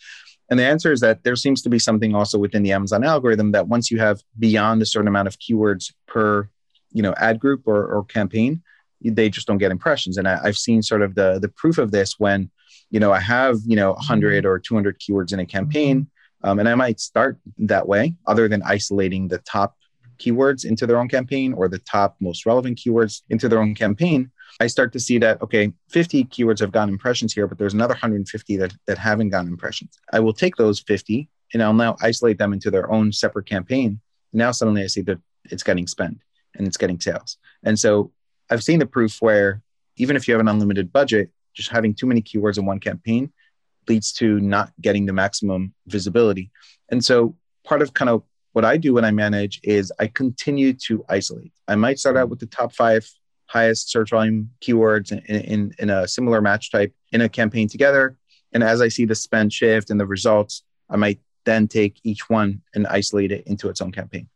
and 0.51 0.59
the 0.59 0.65
answer 0.65 0.93
is 0.93 1.01
that 1.01 1.23
there 1.25 1.37
seems 1.37 1.63
to 1.63 1.71
be 1.71 1.79
something 1.79 2.15
also 2.15 2.39
within 2.39 2.63
the 2.63 2.73
amazon 2.73 3.05
algorithm 3.05 3.53
that 3.53 3.69
once 3.69 3.91
you 3.91 3.99
have 3.99 4.21
beyond 4.39 4.83
a 4.83 4.87
certain 4.87 5.09
amount 5.09 5.29
of 5.29 5.39
keywords 5.39 5.93
per 6.07 6.49
you 6.93 7.03
know 7.03 7.15
ad 7.17 7.39
group 7.39 7.63
or, 7.67 7.87
or 7.87 8.05
campaign 8.05 8.63
they 9.03 9.31
just 9.31 9.47
don't 9.47 9.57
get 9.57 9.71
impressions. 9.71 10.19
And 10.19 10.29
I, 10.29 10.41
i've 10.45 10.59
seen 10.59 10.83
sort 10.83 11.03
of 11.03 11.15
the 11.15 11.39
the 11.39 11.49
proof 11.49 11.79
of 11.79 11.91
this 11.91 12.19
when 12.19 12.51
you 12.91 13.01
know 13.01 13.13
i 13.13 13.21
have 13.21 13.57
you 13.65 13.77
know 13.77 13.93
100 13.93 14.45
or 14.45 14.59
200 14.59 15.01
keywords 15.01 15.33
in 15.33 15.41
a 15.41 15.47
campaign 15.47 16.09
um, 16.43 16.59
and 16.59 16.69
i 16.69 16.75
might 16.75 17.01
start 17.01 17.39
that 17.59 17.89
way 17.89 18.15
other 18.27 18.47
than 18.47 18.63
isolating 18.63 19.29
the 19.29 19.39
top 19.39 19.75
keywords 20.21 20.65
into 20.65 20.87
their 20.87 20.99
own 20.99 21.09
campaign 21.09 21.53
or 21.55 21.69
the 21.69 21.79
top 21.81 22.17
most 22.21 22.47
relevant 22.47 22.79
keywords 22.79 23.23
into 23.31 23.49
their 23.49 23.61
own 23.61 23.75
campaign, 23.75 24.31
I 24.59 24.67
start 24.67 24.93
to 24.93 25.01
see 25.01 25.19
that, 25.19 25.41
okay, 25.43 25.73
50 25.91 26.25
keywords 26.25 26.61
have 26.61 26.73
gotten 26.73 26.93
impressions 26.93 27.33
here, 27.33 27.47
but 27.47 27.59
there's 27.59 27.75
another 27.75 27.95
150 27.95 28.57
that, 28.57 28.75
that 28.87 28.99
haven't 28.99 29.31
gotten 29.31 29.49
impressions. 29.49 29.99
I 30.13 30.21
will 30.21 30.33
take 30.33 30.57
those 30.57 30.81
50 30.81 31.29
and 31.53 31.63
I'll 31.63 31.75
now 31.75 31.97
isolate 32.01 32.39
them 32.39 32.53
into 32.53 32.71
their 32.71 32.91
own 32.91 33.13
separate 33.13 33.47
campaign. 33.47 34.01
Now 34.33 34.51
suddenly 34.51 34.83
I 34.83 34.87
see 34.87 35.03
that 35.03 35.19
it's 35.45 35.63
getting 35.63 35.87
spent 35.87 36.21
and 36.55 36.67
it's 36.67 36.77
getting 36.77 37.01
sales. 37.01 37.39
And 37.63 37.79
so 37.79 38.13
I've 38.51 38.63
seen 38.63 38.79
the 38.79 38.87
proof 38.87 39.21
where 39.21 39.63
even 39.97 40.17
if 40.17 40.27
you 40.27 40.35
have 40.35 40.41
an 40.41 40.49
unlimited 40.49 40.93
budget, 40.93 41.31
just 41.55 41.71
having 41.71 41.95
too 41.95 42.07
many 42.07 42.23
keywords 42.23 42.59
in 42.59 42.67
one 42.67 42.81
campaign 42.81 43.33
leads 43.89 44.13
to 44.13 44.41
not 44.41 44.73
getting 44.81 45.07
the 45.07 45.13
maximum 45.13 45.75
visibility. 45.87 46.51
And 46.91 47.05
so 47.05 47.37
part 47.65 47.83
of 47.83 47.95
kind 47.95 48.09
of 48.09 48.23
what 48.53 48.65
I 48.65 48.77
do 48.77 48.95
when 48.95 49.05
I 49.05 49.11
manage 49.11 49.61
is 49.63 49.93
I 49.99 50.07
continue 50.09 50.73
to 50.73 51.05
isolate. 51.09 51.53
I 51.69 51.77
might 51.77 51.99
start 51.99 52.17
out 52.17 52.29
with 52.29 52.41
the 52.41 52.47
top 52.47 52.73
five 52.73 53.09
highest 53.51 53.91
search 53.91 54.11
volume 54.11 54.49
keywords 54.61 55.11
in, 55.11 55.41
in, 55.41 55.75
in 55.81 55.91
a 55.91 56.07
similar 56.07 56.41
match 56.41 56.71
type 56.71 56.95
in 57.11 57.21
a 57.21 57.29
campaign 57.29 57.69
together. 57.69 58.17
And 58.53 58.63
as 58.63 58.81
I 58.81 58.89
see 58.89 59.05
the 59.05 59.15
spend 59.15 59.53
shift 59.53 59.91
and 59.91 59.99
the 59.99 60.07
results, 60.07 60.63
I 60.89 60.97
might 60.97 61.19
then 61.45 61.67
take 61.67 61.99
each 62.05 62.31
one 62.31 62.63
and 62.75 62.87
isolate 62.87 63.33
it 63.33 63.45
into 63.47 63.69
its 63.69 63.81
own 63.81 63.91
campaign. 63.91 64.29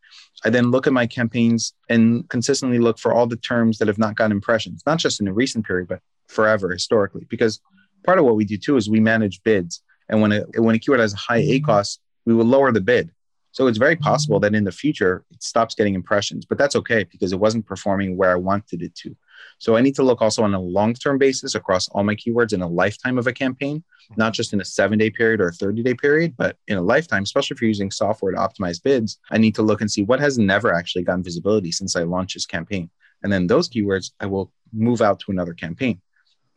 I 0.45 0.51
then 0.51 0.73
look 0.73 0.89
at 0.89 0.93
my 0.93 1.07
campaigns 1.07 1.75
and 1.89 2.29
consistently 2.29 2.79
look 2.79 2.99
for 2.99 3.13
all 3.13 3.27
the 3.27 3.37
terms 3.37 3.79
that 3.79 3.89
have 3.89 3.99
not 3.99 4.17
gotten 4.17 4.33
impressions, 4.33 4.83
not 4.85 4.99
just 4.99 5.21
in 5.21 5.29
a 5.29 5.33
recent 5.33 5.65
period, 5.65 5.89
but 5.89 6.01
forever 6.27 6.73
historically. 6.73 7.25
Because 7.29 7.61
part 8.05 8.19
of 8.19 8.25
what 8.25 8.37
we 8.37 8.45
do 8.45 8.57
too 8.57 8.77
is 8.77 8.91
we 8.91 9.01
manage 9.01 9.43
bids. 9.45 9.83
And 10.09 10.21
when 10.21 10.33
a, 10.33 10.41
when 10.57 10.75
a 10.75 10.79
keyword 10.79 11.01
has 11.01 11.15
a 11.15 11.19
high 11.19 11.43
ACOS, 11.43 11.99
we 12.27 12.35
will 12.35 12.45
lower 12.45 12.73
the 12.73 12.81
bid 12.81 13.11
so 13.55 13.69
it's 13.69 13.79
very 13.79 13.95
possible 13.95 14.41
that 14.41 14.53
in 14.53 14.65
the 14.65 14.73
future 14.73 15.25
it 15.31 15.41
stops 15.41 15.77
getting 15.77 15.95
impressions, 15.95 16.45
but 16.45 16.59
that's 16.59 16.75
okay 16.75 17.05
because 17.05 17.33
it 17.33 17.39
wasn't 17.39 17.65
performing 17.65 18.17
where 18.17 18.33
I 18.33 18.35
wanted 18.35 18.83
it 18.83 18.97
to. 18.97 19.17
So 19.59 19.77
I 19.77 19.81
need 19.81 19.95
to 19.95 20.03
look 20.03 20.21
also 20.21 20.43
on 20.43 20.55
a 20.55 20.61
long 20.61 20.93
term 20.93 21.19
basis 21.19 21.55
across 21.55 21.89
all 21.91 22.03
my 22.03 22.17
keywords 22.17 22.53
in 22.53 22.63
a 22.63 22.67
lifetime 22.67 23.17
of 23.17 23.29
a 23.29 23.33
campaign, 23.33 23.85
not 24.17 24.33
just 24.33 24.55
in 24.55 24.61
a 24.61 24.65
seven 24.65 24.99
day 24.99 25.09
period 25.09 25.41
or 25.41 25.49
a 25.49 25.53
30 25.53 25.85
day 25.85 25.95
period, 25.95 26.35
but 26.37 26.57
in 26.67 26.79
a 26.79 26.83
lifetime, 26.83 27.23
especially 27.23 27.55
if 27.55 27.63
you're 27.63 27.69
using 27.69 27.93
software 27.93 28.33
to 28.33 28.39
optimize 28.39 28.83
bids. 28.83 29.21
I 29.31 29.39
need 29.39 29.55
to 29.55 29.63
look 29.63 29.81
and 29.81 29.91
see 29.91 30.03
what 30.03 30.19
has 30.19 30.37
never 30.37 30.75
actually 30.75 31.05
gotten 31.05 31.23
visibility 31.23 31.71
since 31.71 31.95
I 31.95 32.03
launched 32.03 32.35
this 32.35 32.47
campaign. 32.47 32.91
And 33.23 33.33
then 33.33 33.47
those 33.47 33.69
keywords, 33.69 34.11
I 34.19 34.27
will 34.27 34.51
move 34.73 35.01
out 35.01 35.21
to 35.21 35.31
another 35.31 35.55
campaign. 35.55 36.01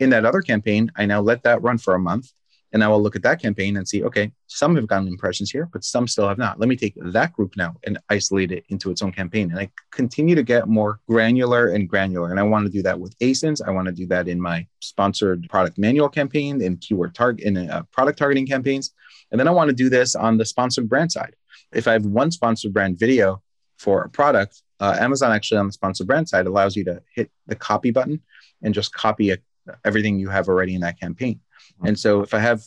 In 0.00 0.10
that 0.10 0.26
other 0.26 0.42
campaign, 0.42 0.90
I 0.96 1.06
now 1.06 1.20
let 1.20 1.44
that 1.44 1.62
run 1.62 1.78
for 1.78 1.94
a 1.94 2.00
month 2.00 2.32
and 2.72 2.84
I 2.84 2.88
will 2.88 3.02
look 3.02 3.16
at 3.16 3.22
that 3.22 3.40
campaign 3.40 3.76
and 3.78 3.88
see, 3.88 4.04
okay, 4.04 4.30
some 4.46 4.76
have 4.76 4.86
gotten 4.86 5.08
impressions 5.08 5.50
here, 5.50 5.68
but 5.72 5.84
some 5.84 6.06
still 6.06 6.28
have 6.28 6.36
not. 6.36 6.60
Let 6.60 6.68
me 6.68 6.76
take 6.76 6.94
that 6.96 7.32
group 7.32 7.56
now 7.56 7.74
and 7.84 7.98
isolate 8.10 8.52
it 8.52 8.64
into 8.68 8.90
its 8.90 9.00
own 9.00 9.12
campaign. 9.12 9.50
And 9.50 9.58
I 9.58 9.70
continue 9.90 10.34
to 10.34 10.42
get 10.42 10.68
more 10.68 11.00
granular 11.08 11.68
and 11.68 11.88
granular. 11.88 12.30
And 12.30 12.38
I 12.38 12.42
want 12.42 12.66
to 12.66 12.72
do 12.72 12.82
that 12.82 13.00
with 13.00 13.18
ASINs. 13.20 13.66
I 13.66 13.70
want 13.70 13.86
to 13.86 13.92
do 13.92 14.06
that 14.08 14.28
in 14.28 14.40
my 14.40 14.66
sponsored 14.80 15.48
product 15.48 15.78
manual 15.78 16.08
campaign, 16.10 16.60
in 16.60 16.76
keyword 16.76 17.14
target, 17.14 17.46
in 17.46 17.56
uh, 17.56 17.82
product 17.90 18.18
targeting 18.18 18.46
campaigns. 18.46 18.92
And 19.30 19.40
then 19.40 19.48
I 19.48 19.52
want 19.52 19.68
to 19.68 19.74
do 19.74 19.88
this 19.88 20.14
on 20.14 20.36
the 20.36 20.44
sponsored 20.44 20.88
brand 20.88 21.10
side. 21.10 21.36
If 21.72 21.88
I 21.88 21.92
have 21.92 22.04
one 22.04 22.30
sponsored 22.30 22.74
brand 22.74 22.98
video 22.98 23.42
for 23.78 24.02
a 24.02 24.08
product, 24.10 24.62
uh, 24.80 24.96
Amazon 25.00 25.32
actually 25.32 25.58
on 25.58 25.66
the 25.66 25.72
sponsored 25.72 26.06
brand 26.06 26.28
side 26.28 26.46
allows 26.46 26.76
you 26.76 26.84
to 26.84 27.02
hit 27.14 27.30
the 27.46 27.56
copy 27.56 27.90
button 27.90 28.20
and 28.62 28.74
just 28.74 28.92
copy 28.92 29.30
a, 29.30 29.38
everything 29.84 30.18
you 30.18 30.28
have 30.28 30.48
already 30.48 30.74
in 30.74 30.82
that 30.82 31.00
campaign. 31.00 31.40
And 31.84 31.98
so 31.98 32.22
if 32.22 32.34
I 32.34 32.38
have 32.38 32.62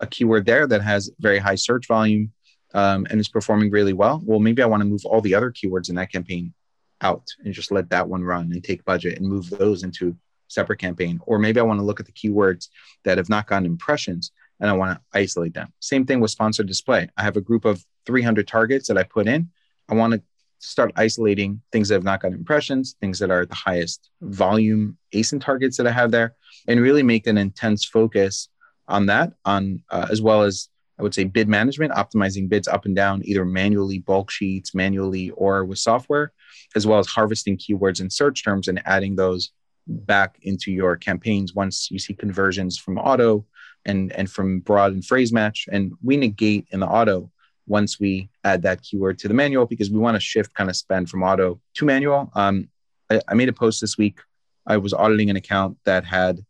a 0.00 0.06
keyword 0.06 0.46
there 0.46 0.66
that 0.66 0.82
has 0.82 1.10
very 1.18 1.38
high 1.38 1.54
search 1.54 1.86
volume 1.86 2.32
um, 2.74 3.06
and 3.10 3.20
is 3.20 3.28
performing 3.28 3.70
really 3.70 3.92
well, 3.92 4.22
well, 4.24 4.40
maybe 4.40 4.62
I 4.62 4.66
want 4.66 4.82
to 4.82 4.88
move 4.88 5.04
all 5.04 5.20
the 5.20 5.34
other 5.34 5.50
keywords 5.50 5.88
in 5.88 5.94
that 5.96 6.12
campaign 6.12 6.52
out 7.00 7.26
and 7.44 7.52
just 7.52 7.70
let 7.70 7.90
that 7.90 8.08
one 8.08 8.22
run 8.22 8.50
and 8.52 8.64
take 8.64 8.84
budget 8.84 9.18
and 9.18 9.28
move 9.28 9.50
those 9.50 9.82
into 9.82 10.16
separate 10.48 10.78
campaign. 10.78 11.20
Or 11.26 11.38
maybe 11.38 11.60
I 11.60 11.64
want 11.64 11.80
to 11.80 11.84
look 11.84 12.00
at 12.00 12.06
the 12.06 12.12
keywords 12.12 12.68
that 13.04 13.18
have 13.18 13.28
not 13.28 13.46
gotten 13.46 13.66
impressions 13.66 14.32
and 14.60 14.70
I 14.70 14.72
want 14.72 14.96
to 14.96 15.18
isolate 15.18 15.54
them. 15.54 15.72
Same 15.80 16.06
thing 16.06 16.20
with 16.20 16.30
sponsored 16.30 16.66
display. 16.66 17.08
I 17.16 17.22
have 17.22 17.36
a 17.36 17.40
group 17.40 17.64
of 17.64 17.84
300 18.06 18.46
targets 18.46 18.88
that 18.88 18.98
I 18.98 19.02
put 19.02 19.26
in. 19.26 19.50
I 19.88 19.94
want 19.94 20.14
to 20.14 20.22
start 20.58 20.92
isolating 20.96 21.60
things 21.72 21.88
that 21.88 21.96
have 21.96 22.04
not 22.04 22.22
gotten 22.22 22.38
impressions, 22.38 22.96
things 23.00 23.18
that 23.18 23.30
are 23.30 23.44
the 23.44 23.54
highest 23.54 24.10
volume 24.22 24.96
ASIN 25.12 25.40
targets 25.40 25.76
that 25.76 25.86
I 25.86 25.90
have 25.90 26.10
there, 26.10 26.34
and 26.66 26.80
really 26.80 27.02
make 27.02 27.26
an 27.26 27.36
intense 27.36 27.84
focus 27.84 28.48
on 28.88 29.06
that, 29.06 29.32
on 29.44 29.82
uh, 29.90 30.06
as 30.10 30.20
well 30.20 30.42
as 30.42 30.68
I 30.98 31.02
would 31.02 31.14
say 31.14 31.24
bid 31.24 31.48
management, 31.48 31.92
optimizing 31.92 32.48
bids 32.48 32.68
up 32.68 32.84
and 32.84 32.94
down, 32.94 33.22
either 33.24 33.44
manually, 33.44 33.98
bulk 33.98 34.30
sheets, 34.30 34.74
manually, 34.74 35.30
or 35.30 35.64
with 35.64 35.78
software, 35.78 36.32
as 36.76 36.86
well 36.86 36.98
as 36.98 37.08
harvesting 37.08 37.58
keywords 37.58 38.00
and 38.00 38.12
search 38.12 38.44
terms 38.44 38.68
and 38.68 38.80
adding 38.84 39.16
those 39.16 39.50
back 39.86 40.38
into 40.42 40.70
your 40.70 40.96
campaigns 40.96 41.54
once 41.54 41.90
you 41.90 41.98
see 41.98 42.14
conversions 42.14 42.78
from 42.78 42.98
auto 42.98 43.44
and, 43.84 44.12
and 44.12 44.30
from 44.30 44.60
broad 44.60 44.92
and 44.92 45.04
phrase 45.04 45.32
match. 45.32 45.66
And 45.70 45.92
we 46.02 46.16
negate 46.16 46.68
in 46.70 46.80
the 46.80 46.86
auto 46.86 47.30
once 47.66 47.98
we 47.98 48.28
add 48.44 48.62
that 48.62 48.82
keyword 48.82 49.18
to 49.18 49.28
the 49.28 49.34
manual 49.34 49.66
because 49.66 49.90
we 49.90 49.98
want 49.98 50.14
to 50.14 50.20
shift 50.20 50.54
kind 50.54 50.70
of 50.70 50.76
spend 50.76 51.10
from 51.10 51.22
auto 51.22 51.60
to 51.74 51.84
manual. 51.84 52.30
Um, 52.34 52.68
I, 53.10 53.20
I 53.28 53.34
made 53.34 53.48
a 53.48 53.52
post 53.52 53.80
this 53.80 53.98
week. 53.98 54.20
I 54.66 54.76
was 54.76 54.94
auditing 54.94 55.28
an 55.28 55.36
account 55.36 55.76
that 55.84 56.04
had 56.04 56.40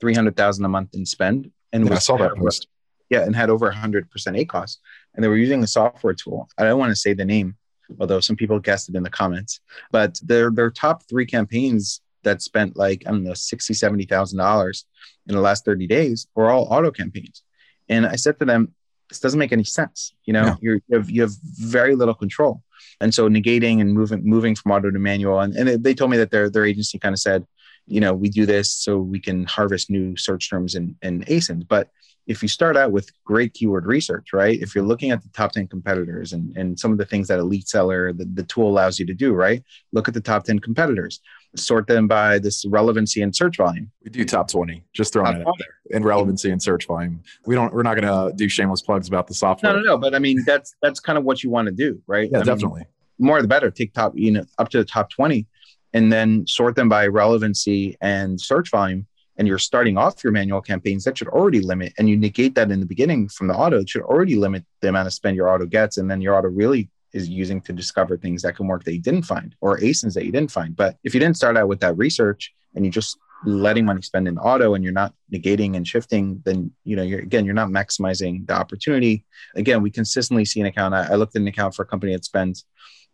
300,000 0.00 0.64
a 0.64 0.68
month 0.68 0.94
in 0.94 1.04
spend. 1.04 1.50
And 1.72 1.86
yeah, 1.86 1.94
I 1.94 1.98
saw 1.98 2.16
that 2.16 2.36
post. 2.36 2.68
Yeah, 3.08 3.22
and 3.22 3.34
had 3.34 3.50
over 3.50 3.70
100% 3.70 4.06
ACOS. 4.06 4.76
And 5.14 5.24
they 5.24 5.28
were 5.28 5.36
using 5.36 5.62
a 5.62 5.66
software 5.66 6.14
tool. 6.14 6.48
I 6.56 6.64
don't 6.64 6.78
want 6.78 6.90
to 6.90 6.96
say 6.96 7.12
the 7.12 7.24
name, 7.24 7.56
although 7.98 8.20
some 8.20 8.36
people 8.36 8.60
guessed 8.60 8.88
it 8.88 8.94
in 8.94 9.02
the 9.02 9.10
comments. 9.10 9.60
But 9.90 10.20
their, 10.22 10.50
their 10.50 10.70
top 10.70 11.02
three 11.08 11.26
campaigns 11.26 12.00
that 12.22 12.42
spent 12.42 12.76
like, 12.76 13.02
I 13.06 13.10
don't 13.10 13.24
know, 13.24 13.34
60, 13.34 13.74
$70,000 13.74 14.84
in 15.28 15.34
the 15.34 15.40
last 15.40 15.64
30 15.64 15.86
days 15.86 16.28
were 16.34 16.50
all 16.50 16.64
auto 16.70 16.90
campaigns. 16.90 17.42
And 17.88 18.06
I 18.06 18.16
said 18.16 18.38
to 18.38 18.44
them, 18.44 18.74
this 19.08 19.18
doesn't 19.18 19.38
make 19.38 19.52
any 19.52 19.64
sense. 19.64 20.14
You 20.24 20.34
know, 20.34 20.56
you 20.60 20.80
have, 20.92 21.10
you 21.10 21.22
have 21.22 21.32
very 21.42 21.96
little 21.96 22.14
control. 22.14 22.62
And 23.00 23.12
so 23.12 23.28
negating 23.28 23.80
and 23.80 23.92
moving, 23.92 24.22
moving 24.24 24.54
from 24.54 24.70
auto 24.70 24.90
to 24.90 24.98
manual. 24.98 25.40
And, 25.40 25.56
and 25.56 25.82
they 25.82 25.94
told 25.94 26.12
me 26.12 26.16
that 26.18 26.30
their, 26.30 26.48
their 26.48 26.64
agency 26.64 26.98
kind 26.98 27.12
of 27.12 27.18
said, 27.18 27.44
you 27.90 28.00
know, 28.00 28.14
we 28.14 28.28
do 28.28 28.46
this 28.46 28.72
so 28.72 28.98
we 28.98 29.20
can 29.20 29.44
harvest 29.44 29.90
new 29.90 30.16
search 30.16 30.48
terms 30.48 30.74
and, 30.74 30.94
and 31.02 31.26
ASINs. 31.26 31.66
But 31.66 31.88
if 32.26 32.42
you 32.42 32.48
start 32.48 32.76
out 32.76 32.92
with 32.92 33.10
great 33.24 33.54
keyword 33.54 33.86
research, 33.86 34.32
right? 34.32 34.60
If 34.60 34.74
you're 34.74 34.84
looking 34.84 35.10
at 35.10 35.22
the 35.22 35.28
top 35.30 35.50
10 35.52 35.66
competitors 35.66 36.32
and, 36.32 36.56
and 36.56 36.78
some 36.78 36.92
of 36.92 36.98
the 36.98 37.04
things 37.04 37.26
that 37.26 37.40
Elite 37.40 37.66
Seller, 37.66 38.12
the, 38.12 38.24
the 38.24 38.44
tool 38.44 38.68
allows 38.68 39.00
you 39.00 39.06
to 39.06 39.14
do, 39.14 39.32
right? 39.32 39.64
Look 39.92 40.06
at 40.06 40.14
the 40.14 40.20
top 40.20 40.44
10 40.44 40.60
competitors, 40.60 41.20
sort 41.56 41.88
them 41.88 42.06
by 42.06 42.38
this 42.38 42.64
relevancy 42.66 43.22
and 43.22 43.34
search 43.34 43.56
volume. 43.56 43.90
We 44.04 44.10
do 44.10 44.24
top 44.24 44.48
20, 44.48 44.84
just 44.92 45.12
throwing 45.12 45.32
top 45.32 45.40
it 45.40 45.48
out 45.48 45.54
there. 45.58 45.96
And 45.96 46.04
relevancy 46.04 46.50
and 46.50 46.62
search 46.62 46.86
volume. 46.86 47.22
We 47.46 47.56
don't, 47.56 47.74
we're 47.74 47.82
not 47.82 48.00
going 48.00 48.06
to 48.30 48.36
do 48.36 48.48
shameless 48.48 48.82
plugs 48.82 49.08
about 49.08 49.26
the 49.26 49.34
software. 49.34 49.72
No, 49.72 49.80
no, 49.80 49.84
no. 49.84 49.98
But 49.98 50.14
I 50.14 50.20
mean, 50.20 50.44
that's, 50.46 50.76
that's 50.80 51.00
kind 51.00 51.18
of 51.18 51.24
what 51.24 51.42
you 51.42 51.50
want 51.50 51.66
to 51.66 51.72
do, 51.72 52.00
right? 52.06 52.28
Yeah, 52.30 52.40
I 52.40 52.42
definitely. 52.44 52.82
Mean, 52.82 52.86
more 53.18 53.42
the 53.42 53.48
better. 53.48 53.70
Take 53.70 53.92
top, 53.92 54.12
you 54.14 54.30
know, 54.30 54.44
up 54.58 54.68
to 54.70 54.78
the 54.78 54.84
top 54.84 55.10
20 55.10 55.46
and 55.92 56.12
then 56.12 56.46
sort 56.46 56.76
them 56.76 56.88
by 56.88 57.06
relevancy 57.06 57.96
and 58.00 58.40
search 58.40 58.70
volume 58.70 59.06
and 59.40 59.48
you're 59.48 59.58
starting 59.58 59.96
off 59.96 60.22
your 60.22 60.34
manual 60.34 60.60
campaigns, 60.60 61.02
that 61.04 61.16
should 61.16 61.28
already 61.28 61.60
limit, 61.60 61.94
and 61.96 62.10
you 62.10 62.16
negate 62.16 62.54
that 62.56 62.70
in 62.70 62.78
the 62.78 62.84
beginning 62.84 63.26
from 63.26 63.46
the 63.46 63.54
auto, 63.54 63.80
it 63.80 63.88
should 63.88 64.02
already 64.02 64.34
limit 64.34 64.66
the 64.82 64.88
amount 64.90 65.06
of 65.06 65.14
spend 65.14 65.34
your 65.34 65.48
auto 65.48 65.64
gets. 65.64 65.96
And 65.96 66.10
then 66.10 66.20
your 66.20 66.36
auto 66.36 66.48
really 66.48 66.90
is 67.14 67.26
using 67.26 67.62
to 67.62 67.72
discover 67.72 68.18
things 68.18 68.42
that 68.42 68.54
can 68.54 68.66
work 68.66 68.84
that 68.84 68.92
you 68.92 69.00
didn't 69.00 69.22
find 69.22 69.54
or 69.62 69.78
ASINs 69.78 70.12
that 70.12 70.26
you 70.26 70.30
didn't 70.30 70.50
find. 70.50 70.76
But 70.76 70.98
if 71.04 71.14
you 71.14 71.20
didn't 71.20 71.38
start 71.38 71.56
out 71.56 71.68
with 71.68 71.80
that 71.80 71.96
research 71.96 72.52
and 72.74 72.84
you 72.84 72.90
just 72.90 73.16
letting 73.46 73.86
money 73.86 74.02
spend 74.02 74.28
in 74.28 74.36
auto 74.36 74.74
and 74.74 74.84
you're 74.84 74.92
not 74.92 75.14
negating 75.32 75.74
and 75.74 75.88
shifting, 75.88 76.42
then 76.44 76.70
you 76.84 76.94
know 76.94 77.02
you're 77.02 77.20
again 77.20 77.46
you're 77.46 77.54
not 77.54 77.70
maximizing 77.70 78.46
the 78.46 78.52
opportunity. 78.52 79.24
Again, 79.54 79.82
we 79.82 79.90
consistently 79.90 80.44
see 80.44 80.60
an 80.60 80.66
account. 80.66 80.94
I, 80.94 81.12
I 81.12 81.14
looked 81.14 81.34
at 81.34 81.40
an 81.42 81.48
account 81.48 81.74
for 81.74 81.82
a 81.82 81.86
company 81.86 82.12
that 82.12 82.26
spends 82.26 82.66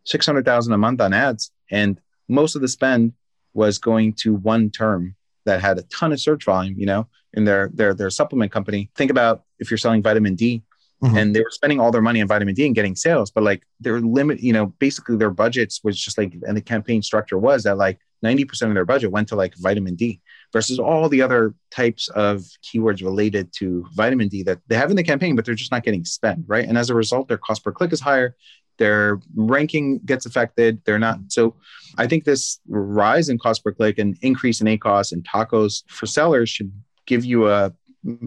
six 0.04 0.26
hundred 0.26 0.44
thousand 0.44 0.72
a 0.72 0.78
month 0.78 1.00
on 1.00 1.12
ads, 1.12 1.52
and 1.70 2.00
most 2.28 2.56
of 2.56 2.62
the 2.62 2.68
spend 2.68 3.12
was 3.54 3.78
going 3.78 4.12
to 4.12 4.34
one 4.34 4.70
term 4.70 5.14
that 5.44 5.60
had 5.60 5.78
a 5.78 5.82
ton 5.82 6.12
of 6.12 6.20
search 6.20 6.44
volume, 6.44 6.74
you 6.78 6.86
know, 6.86 7.08
in 7.32 7.44
their 7.44 7.70
their 7.72 7.94
their 7.94 8.10
supplement 8.10 8.52
company. 8.52 8.90
Think 8.94 9.10
about 9.10 9.44
if 9.58 9.70
you're 9.70 9.78
selling 9.78 10.02
vitamin 10.02 10.34
D 10.34 10.62
mm-hmm. 11.02 11.16
and 11.16 11.34
they 11.34 11.40
were 11.40 11.50
spending 11.50 11.80
all 11.80 11.90
their 11.90 12.02
money 12.02 12.20
on 12.20 12.28
vitamin 12.28 12.54
D 12.54 12.66
and 12.66 12.74
getting 12.74 12.96
sales, 12.96 13.30
but 13.30 13.44
like 13.44 13.62
their 13.80 14.00
limit, 14.00 14.40
you 14.40 14.52
know, 14.52 14.66
basically 14.78 15.16
their 15.16 15.30
budgets 15.30 15.82
was 15.82 15.98
just 15.98 16.18
like 16.18 16.34
and 16.46 16.56
the 16.56 16.60
campaign 16.60 17.02
structure 17.02 17.38
was 17.38 17.62
that 17.64 17.78
like 17.78 17.98
90% 18.24 18.68
of 18.68 18.74
their 18.74 18.84
budget 18.84 19.10
went 19.10 19.28
to 19.28 19.36
like 19.36 19.54
vitamin 19.56 19.94
D 19.94 20.20
versus 20.52 20.78
all 20.78 21.08
the 21.08 21.22
other 21.22 21.54
types 21.70 22.08
of 22.08 22.44
keywords 22.64 23.02
related 23.02 23.52
to 23.58 23.86
vitamin 23.94 24.28
D 24.28 24.42
that 24.42 24.58
they 24.66 24.76
have 24.76 24.90
in 24.90 24.96
the 24.96 25.02
campaign, 25.02 25.36
but 25.36 25.44
they're 25.44 25.54
just 25.54 25.72
not 25.72 25.84
getting 25.84 26.04
spent, 26.04 26.44
right? 26.46 26.66
And 26.66 26.78
as 26.78 26.90
a 26.90 26.94
result, 26.94 27.28
their 27.28 27.38
cost 27.38 27.62
per 27.62 27.72
click 27.72 27.92
is 27.92 28.00
higher 28.00 28.34
their 28.78 29.20
ranking 29.34 29.98
gets 30.00 30.26
affected. 30.26 30.80
They're 30.84 30.98
not. 30.98 31.18
So 31.28 31.54
I 31.98 32.06
think 32.06 32.24
this 32.24 32.60
rise 32.68 33.28
in 33.28 33.38
cost 33.38 33.64
per 33.64 33.72
click 33.72 33.98
and 33.98 34.16
increase 34.22 34.60
in 34.60 34.66
ACOS 34.66 35.12
and 35.12 35.24
TACOS 35.24 35.84
for 35.88 36.06
sellers 36.06 36.50
should 36.50 36.72
give 37.06 37.24
you 37.24 37.48
a 37.48 37.72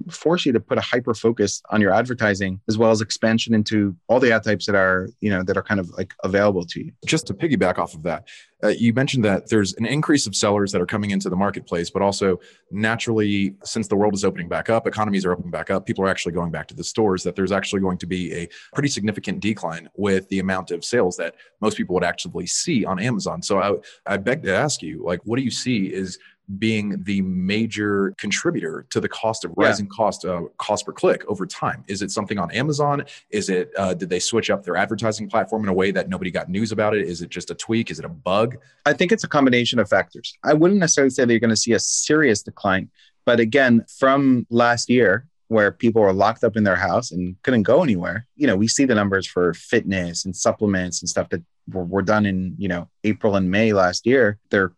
force 0.10 0.46
you 0.46 0.52
to 0.54 0.60
put 0.60 0.78
a 0.78 0.82
hyper 0.82 1.14
focus 1.14 1.62
on 1.70 1.82
your 1.82 1.94
advertising 1.94 2.60
as 2.68 2.78
well 2.78 2.92
as 2.92 3.02
expansion 3.02 3.54
into 3.54 3.96
all 4.08 4.20
the 4.20 4.32
ad 4.32 4.44
types 4.44 4.66
that 4.66 4.76
are 4.76 5.10
you 5.20 5.30
know 5.30 5.44
that 5.44 5.58
are 5.58 5.64
kind 5.64 5.80
of 5.80 5.90
like 5.92 6.14
available 6.24 6.66
to 6.66 6.84
you. 6.84 6.92
Just 7.06 7.28
to 7.28 7.34
piggyback 7.34 7.78
off 7.78 7.94
of 7.94 8.04
that 8.04 8.28
uh, 8.64 8.70
you 8.70 8.94
mentioned 8.94 9.24
that 9.24 9.50
there's 9.50 9.74
an 9.76 9.86
increase 9.86 10.28
of 10.28 10.36
sellers 10.36 10.72
that 10.72 10.82
are 10.82 10.86
coming 10.86 11.12
into 11.12 11.30
the 11.30 11.36
marketplace 11.36 11.90
but 11.90 12.02
also 12.02 12.40
naturally 12.72 13.56
since 13.64 13.88
the 13.88 13.96
world 13.96 14.14
is 14.14 14.26
opening 14.26 14.50
back 14.50 14.70
up 14.70 14.86
economies 14.88 15.26
are 15.26 15.32
opening 15.32 15.52
back 15.52 15.70
up 15.70 15.86
people 15.86 16.04
are 16.04 16.10
actually 16.10 16.34
going 16.34 16.52
back 16.52 16.68
to 16.68 16.76
the 16.76 16.84
stores 16.84 17.24
that 17.24 17.36
there's 17.36 17.52
actually 17.52 17.80
going 17.80 17.98
to 17.98 18.08
be 18.08 18.34
a 18.34 18.48
pretty 18.74 18.90
significant 18.90 19.40
decline 19.40 19.90
with 19.96 20.28
the 20.30 20.40
amount 20.40 20.72
of 20.72 20.84
sales 20.84 21.16
that 21.16 21.36
most 21.62 21.78
people 21.78 21.94
would 21.94 22.04
actually 22.04 22.48
see 22.48 22.86
on 22.86 23.00
amazon. 23.00 23.42
So 23.42 23.60
i, 23.60 24.14
I 24.14 24.18
beg 24.18 24.44
to 24.44 24.54
ask 24.54 24.82
you 24.82 25.04
like 25.04 25.22
what 25.24 25.38
do 25.38 25.44
you 25.44 25.52
see 25.52 25.86
is 25.88 26.18
being 26.58 27.04
the 27.04 27.22
major 27.22 28.14
contributor 28.18 28.86
to 28.90 29.00
the 29.00 29.08
cost 29.08 29.46
of 29.46 29.54
rising 29.56 29.86
yeah. 29.86 29.96
cost 29.96 30.26
uh, 30.26 30.42
cost 30.58 30.86
per 30.86 30.92
click 30.92 31.24
over 31.28 31.46
time? 31.46 31.84
Is 31.88 32.02
it 32.02 32.12
something 32.12 32.40
on 32.40 32.52
Amazon? 32.52 33.06
Is 33.30 33.50
it 33.50 33.72
uh, 33.78 33.94
did 33.94 34.10
they 34.10 34.20
switch 34.20 34.50
up 34.50 34.64
their 34.64 34.76
advertising 34.76 35.30
platform 35.30 35.64
in 35.64 35.70
a 35.70 35.74
way 35.74 35.92
that 35.92 36.10
nobody 36.10 36.32
got 36.32 36.50
news 36.50 36.72
about 36.72 36.96
it? 36.96 37.08
Is 37.08 37.22
it 37.22 37.30
just 37.30 37.52
a 37.52 37.56
tweak? 37.56 37.92
Is 37.92 38.00
it 38.00 38.06
a 38.06 38.10
bug? 38.10 38.58
I 38.86 38.94
think 38.94 39.12
it's 39.12 39.24
a 39.24 39.28
combination 39.28 39.80
of 39.80 39.88
factors. 39.88 40.36
I 40.44 40.54
wouldn't 40.54 40.80
necessarily 40.80 41.12
say 41.12 41.26
that 41.26 41.32
you're 41.32 41.40
going 41.40 41.50
to 41.52 41.56
see 41.56 41.74
a 41.74 41.80
serious 41.80 42.42
decline, 42.42 42.90
but 43.26 43.40
again, 43.40 43.86
from 44.00 44.48
last 44.50 44.90
year 44.90 45.29
where 45.50 45.72
people 45.72 46.02
were 46.02 46.14
locked 46.14 46.44
up 46.44 46.56
in 46.56 46.64
their 46.64 46.76
house 46.76 47.12
and 47.12 47.36
couldn't 47.44 47.64
go 47.64 47.84
anywhere, 47.84 48.26
you 48.36 48.48
know, 48.48 48.56
we 48.56 48.68
see 48.68 48.86
the 48.86 48.96
numbers 48.96 49.28
for 49.28 49.54
fitness 49.54 50.24
and 50.24 50.36
supplements 50.36 51.02
and 51.02 51.10
stuff 51.10 51.28
that 51.30 51.44
were, 51.74 51.84
were 51.84 52.02
done 52.02 52.26
in 52.26 52.56
you 52.58 52.68
know 52.68 52.88
April 53.04 53.36
and 53.36 53.52
May 53.52 53.74
last 53.74 54.06
year, 54.06 54.38
they're 54.50 54.74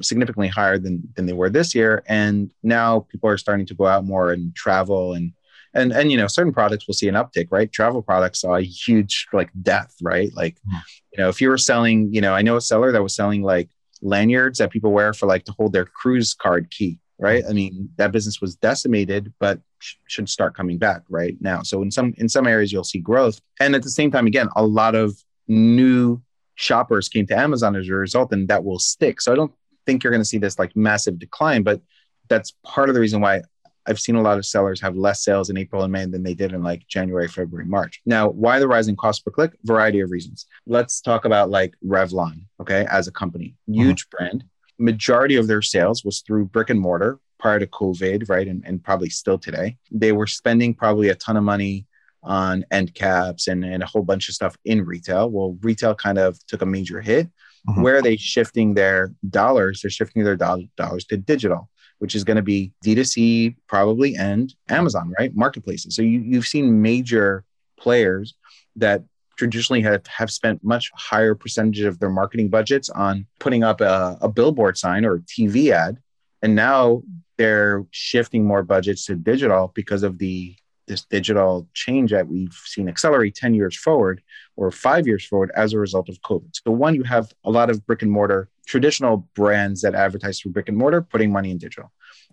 significantly 0.00 0.48
higher 0.48 0.78
than 0.78 1.02
than 1.14 1.26
they 1.26 1.32
were 1.32 1.50
this 1.50 1.74
year. 1.74 2.02
And 2.06 2.52
now 2.62 3.00
people 3.00 3.30
are 3.30 3.38
starting 3.38 3.66
to 3.66 3.74
go 3.74 3.86
out 3.86 4.04
more 4.04 4.32
and 4.32 4.54
travel 4.54 5.14
and 5.14 5.32
and 5.74 5.92
and 5.92 6.10
you 6.10 6.16
know 6.16 6.26
certain 6.26 6.52
products 6.52 6.86
will 6.86 6.94
see 6.94 7.08
an 7.08 7.14
uptick 7.14 7.48
right? 7.50 7.70
Travel 7.70 8.02
products 8.02 8.40
saw 8.40 8.56
a 8.56 8.62
huge 8.62 9.26
like 9.32 9.50
death 9.62 9.94
right? 10.02 10.30
Like 10.34 10.56
mm-hmm. 10.56 10.76
you 11.12 11.18
know 11.18 11.28
if 11.28 11.40
you 11.40 11.48
were 11.48 11.58
selling 11.58 12.12
you 12.12 12.20
know 12.20 12.34
i 12.34 12.42
know 12.42 12.56
a 12.56 12.60
seller 12.60 12.92
that 12.92 13.02
was 13.02 13.14
selling 13.14 13.42
like 13.42 13.68
lanyards 14.02 14.58
that 14.58 14.70
people 14.70 14.92
wear 14.92 15.12
for 15.12 15.26
like 15.26 15.44
to 15.44 15.52
hold 15.52 15.72
their 15.72 15.86
cruise 15.86 16.34
card 16.34 16.70
key 16.70 16.98
right 17.18 17.42
mm-hmm. 17.42 17.50
i 17.50 17.54
mean 17.54 17.88
that 17.96 18.12
business 18.12 18.40
was 18.40 18.56
decimated 18.56 19.32
but 19.38 19.60
sh- 19.78 19.94
should 20.06 20.28
start 20.28 20.54
coming 20.54 20.78
back 20.78 21.02
right 21.08 21.36
now 21.40 21.62
so 21.62 21.82
in 21.82 21.90
some 21.90 22.14
in 22.18 22.28
some 22.28 22.46
areas 22.46 22.72
you'll 22.72 22.84
see 22.84 22.98
growth 22.98 23.40
and 23.60 23.74
at 23.74 23.82
the 23.82 23.90
same 23.90 24.10
time 24.10 24.26
again 24.26 24.48
a 24.56 24.64
lot 24.64 24.94
of 24.94 25.16
new 25.48 26.20
shoppers 26.56 27.08
came 27.08 27.26
to 27.28 27.38
Amazon 27.38 27.76
as 27.76 27.88
a 27.88 27.94
result, 27.94 28.32
and 28.32 28.48
that 28.48 28.64
will 28.64 28.80
stick. 28.80 29.20
So 29.20 29.32
I 29.32 29.36
don't 29.36 29.52
think 29.84 30.02
you're 30.02 30.10
going 30.10 30.22
to 30.22 30.28
see 30.28 30.38
this 30.38 30.58
like 30.58 30.74
massive 30.74 31.18
decline, 31.18 31.62
but 31.62 31.80
that's 32.28 32.52
part 32.64 32.88
of 32.88 32.94
the 32.94 33.00
reason 33.00 33.20
why 33.20 33.42
I've 33.86 34.00
seen 34.00 34.16
a 34.16 34.22
lot 34.22 34.36
of 34.36 34.44
sellers 34.44 34.80
have 34.80 34.96
less 34.96 35.22
sales 35.22 35.48
in 35.48 35.56
April 35.56 35.84
and 35.84 35.92
May 35.92 36.06
than 36.06 36.24
they 36.24 36.34
did 36.34 36.52
in 36.52 36.62
like 36.62 36.88
January, 36.88 37.28
February, 37.28 37.66
March. 37.66 38.00
Now, 38.04 38.28
why 38.28 38.58
the 38.58 38.66
rising 38.66 38.96
cost 38.96 39.24
per 39.24 39.30
click? 39.30 39.52
Variety 39.62 40.00
of 40.00 40.10
reasons. 40.10 40.46
Let's 40.66 41.00
talk 41.00 41.24
about 41.24 41.50
like 41.50 41.74
Revlon, 41.86 42.40
okay, 42.60 42.84
as 42.90 43.06
a 43.06 43.12
company, 43.12 43.54
uh-huh. 43.68 43.82
huge 43.82 44.08
mm-hmm. 44.08 44.24
brand. 44.24 44.44
Majority 44.78 45.36
of 45.36 45.46
their 45.46 45.62
sales 45.62 46.04
was 46.04 46.20
through 46.20 46.46
brick 46.46 46.70
and 46.70 46.80
mortar 46.80 47.18
prior 47.38 47.58
to 47.58 47.66
COVID, 47.66 48.28
right? 48.28 48.46
And, 48.48 48.62
and 48.66 48.82
probably 48.82 49.10
still 49.10 49.38
today. 49.38 49.76
They 49.90 50.12
were 50.12 50.26
spending 50.26 50.74
probably 50.74 51.08
a 51.08 51.14
ton 51.14 51.36
of 51.36 51.44
money 51.44 51.86
on 52.22 52.64
end 52.70 52.94
caps 52.94 53.46
and, 53.48 53.64
and 53.64 53.82
a 53.82 53.86
whole 53.86 54.02
bunch 54.02 54.28
of 54.28 54.34
stuff 54.34 54.56
in 54.64 54.84
retail. 54.84 55.30
Well, 55.30 55.56
retail 55.62 55.94
kind 55.94 56.18
of 56.18 56.38
took 56.46 56.62
a 56.62 56.66
major 56.66 57.00
hit. 57.00 57.28
Mm-hmm. 57.68 57.82
Where 57.82 57.96
are 57.96 58.02
they 58.02 58.16
shifting 58.16 58.74
their 58.74 59.14
dollars? 59.28 59.80
They're 59.82 59.90
shifting 59.90 60.24
their 60.24 60.36
do- 60.36 60.68
dollars 60.76 61.04
to 61.06 61.16
digital, 61.16 61.68
which 61.98 62.14
is 62.14 62.24
going 62.24 62.36
to 62.36 62.42
be 62.42 62.72
D2C 62.84 63.56
probably 63.66 64.16
and 64.16 64.52
Amazon, 64.68 65.12
right? 65.18 65.34
Marketplaces. 65.34 65.94
So 65.94 66.02
you, 66.02 66.20
you've 66.20 66.46
seen 66.46 66.82
major 66.82 67.44
players 67.78 68.34
that 68.76 69.04
traditionally 69.36 69.82
have, 69.82 70.06
have 70.06 70.30
spent 70.30 70.64
much 70.64 70.90
higher 70.94 71.34
percentage 71.34 71.80
of 71.80 71.98
their 71.98 72.10
marketing 72.10 72.48
budgets 72.48 72.88
on 72.90 73.26
putting 73.38 73.62
up 73.62 73.80
a, 73.80 74.18
a 74.20 74.28
billboard 74.28 74.76
sign 74.76 75.04
or 75.04 75.18
TV 75.18 75.70
ad. 75.70 75.98
And 76.42 76.54
now 76.54 77.02
they're 77.36 77.84
shifting 77.90 78.44
more 78.44 78.62
budgets 78.62 79.06
to 79.06 79.16
digital 79.16 79.72
because 79.74 80.02
of 80.02 80.18
the 80.18 80.56
this 80.86 81.04
digital 81.04 81.68
change 81.74 82.12
that 82.12 82.28
we've 82.28 82.54
seen 82.64 82.88
accelerate 82.88 83.34
10 83.34 83.54
years 83.54 83.76
forward 83.76 84.22
or 84.54 84.70
five 84.70 85.06
years 85.06 85.26
forward 85.26 85.50
as 85.56 85.72
a 85.72 85.78
result 85.78 86.08
of 86.08 86.20
COVID. 86.22 86.60
So, 86.64 86.70
one, 86.70 86.94
you 86.94 87.02
have 87.02 87.32
a 87.44 87.50
lot 87.50 87.70
of 87.70 87.84
brick 87.86 88.02
and 88.02 88.10
mortar 88.10 88.48
traditional 88.66 89.28
brands 89.34 89.82
that 89.82 89.94
advertise 89.94 90.40
through 90.40 90.52
brick 90.52 90.68
and 90.68 90.78
mortar 90.78 91.02
putting 91.02 91.32
money 91.32 91.50
in 91.50 91.58
digital. 91.58 91.92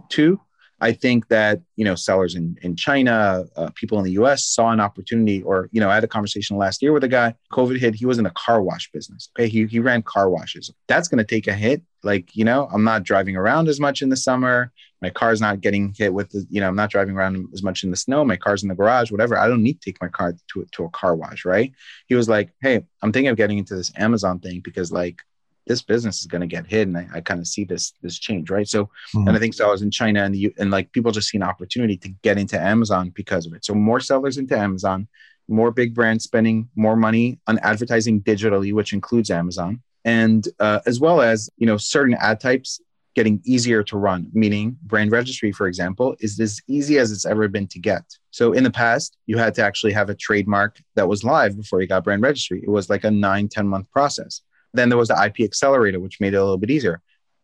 Two, 0.10 0.40
I 0.84 0.92
think 0.92 1.30
that 1.30 1.62
you 1.78 1.86
know 1.86 1.96
sellers 1.96 2.36
in 2.36 2.58
in 2.62 2.76
China, 2.76 3.46
uh, 3.56 3.70
people 3.74 3.98
in 4.00 4.04
the 4.04 4.12
U.S. 4.12 4.46
saw 4.46 4.70
an 4.70 4.82
opportunity, 4.82 5.42
or 5.42 5.70
you 5.72 5.80
know, 5.80 5.90
I 5.90 5.96
had 5.96 6.04
a 6.04 6.10
conversation 6.10 6.58
last 6.58 6.82
year 6.82 6.92
with 6.92 7.06
a 7.06 7.08
guy. 7.08 7.36
COVID 7.54 7.80
hit. 7.80 7.96
He 7.96 8.06
was 8.06 8.18
in 8.18 8.26
the 8.26 8.32
car 8.32 8.62
wash 8.62 8.92
business. 8.92 9.30
Okay, 9.34 9.48
he 9.48 9.66
he 9.66 9.80
ran 9.80 10.02
car 10.02 10.30
washes. 10.30 10.70
That's 10.90 11.08
going 11.08 11.20
to 11.20 11.24
take 11.24 11.48
a 11.48 11.54
hit. 11.54 11.82
Like 12.04 12.36
you 12.36 12.44
know, 12.44 12.68
I'm 12.74 12.84
not 12.84 13.04
driving 13.04 13.38
around 13.38 13.70
as 13.70 13.80
much 13.80 14.02
in 14.02 14.10
the 14.10 14.18
summer. 14.18 14.74
My 15.02 15.10
car's 15.10 15.40
not 15.40 15.62
getting 15.62 15.94
hit 15.98 16.14
with 16.14 16.32
the 16.32 16.46
you 16.50 16.60
know, 16.60 16.68
I'm 16.68 16.76
not 16.76 16.90
driving 16.90 17.16
around 17.16 17.48
as 17.54 17.64
much 17.64 17.86
in 17.86 17.90
the 17.90 17.96
snow. 17.96 18.26
My 18.26 18.36
car's 18.36 18.62
in 18.62 18.68
the 18.68 18.76
garage. 18.76 19.10
Whatever. 19.10 19.38
I 19.38 19.48
don't 19.48 19.64
need 19.64 19.80
to 19.82 19.90
take 19.90 20.02
my 20.02 20.10
car 20.10 20.36
to 20.52 20.66
to 20.70 20.84
a 20.84 20.90
car 20.90 21.16
wash. 21.16 21.46
Right. 21.46 21.72
He 22.08 22.16
was 22.16 22.28
like, 22.28 22.50
hey, 22.62 22.84
I'm 23.02 23.14
thinking 23.14 23.30
of 23.30 23.38
getting 23.38 23.58
into 23.58 23.76
this 23.76 23.94
Amazon 23.96 24.40
thing 24.40 24.60
because 24.62 24.92
like 24.92 25.22
this 25.68 25.82
business 25.82 26.20
is 26.22 26.28
going 26.28 26.42
to 26.42 26.48
get 26.48 26.68
hit 26.68 26.88
and 26.88 26.98
i, 26.98 27.08
I 27.16 27.22
kind 27.22 27.40
of 27.40 27.48
see 27.48 27.64
this 27.64 27.94
this 28.02 28.18
change 28.20 28.50
right? 28.50 28.68
So 28.68 28.86
mm-hmm. 28.86 29.28
and 29.28 29.36
i 29.36 29.40
think 29.40 29.54
so 29.54 29.68
i 29.68 29.72
was 29.72 29.82
in 29.82 29.92
china 29.92 30.24
and 30.24 30.34
the 30.34 30.54
and 30.58 30.72
like 30.72 30.92
people 30.92 31.12
just 31.12 31.30
see 31.30 31.38
an 31.38 31.44
opportunity 31.44 31.98
to 31.98 32.10
get 32.22 32.38
into 32.38 32.60
amazon 32.60 33.10
because 33.10 33.46
of 33.46 33.54
it. 33.54 33.66
So 33.66 33.74
more 33.74 34.00
sellers 34.00 34.38
into 34.38 34.58
amazon 34.58 35.08
more 35.48 35.72
big 35.72 35.94
brands 35.94 36.24
spending 36.24 36.70
more 36.76 36.96
money 36.96 37.40
on 37.48 37.60
advertising 37.60 38.22
digitally 38.22 38.74
which 38.74 38.94
includes 38.94 39.30
amazon 39.30 39.82
and 40.06 40.48
uh, 40.60 40.80
as 40.86 41.00
well 41.00 41.22
as 41.22 41.50
you 41.58 41.68
know 41.68 41.78
certain 41.78 42.16
ad 42.20 42.40
types 42.40 42.82
getting 43.16 43.42
easier 43.46 43.84
to 43.84 43.98
run 43.98 44.30
meaning 44.34 44.78
brand 44.84 45.12
registry 45.12 45.52
for 45.52 45.68
example 45.68 46.16
is 46.20 46.40
as 46.40 46.60
easy 46.68 46.98
as 46.98 47.12
it's 47.12 47.26
ever 47.26 47.48
been 47.48 47.68
to 47.68 47.80
get. 47.80 48.04
So 48.32 48.54
in 48.54 48.64
the 48.64 48.72
past 48.72 49.18
you 49.28 49.38
had 49.38 49.54
to 49.56 49.64
actually 49.64 49.94
have 49.94 50.10
a 50.10 50.16
trademark 50.16 50.82
that 50.96 51.08
was 51.08 51.24
live 51.24 51.56
before 51.56 51.82
you 51.82 51.88
got 51.88 52.04
brand 52.04 52.22
registry. 52.22 52.62
It 52.64 52.70
was 52.70 52.90
like 52.90 53.04
a 53.04 53.12
9 53.12 53.48
10 53.48 53.68
month 53.68 53.92
process 53.92 54.42
then 54.74 54.90
there 54.90 54.98
was 54.98 55.10
the 55.10 55.24
IP 55.24 55.46
accelerator, 55.46 56.00
which 56.00 56.20
made 56.20 56.34
it 56.34 56.38
a 56.38 56.44
little 56.44 56.58
bit 56.58 56.72
easier. 56.72 57.02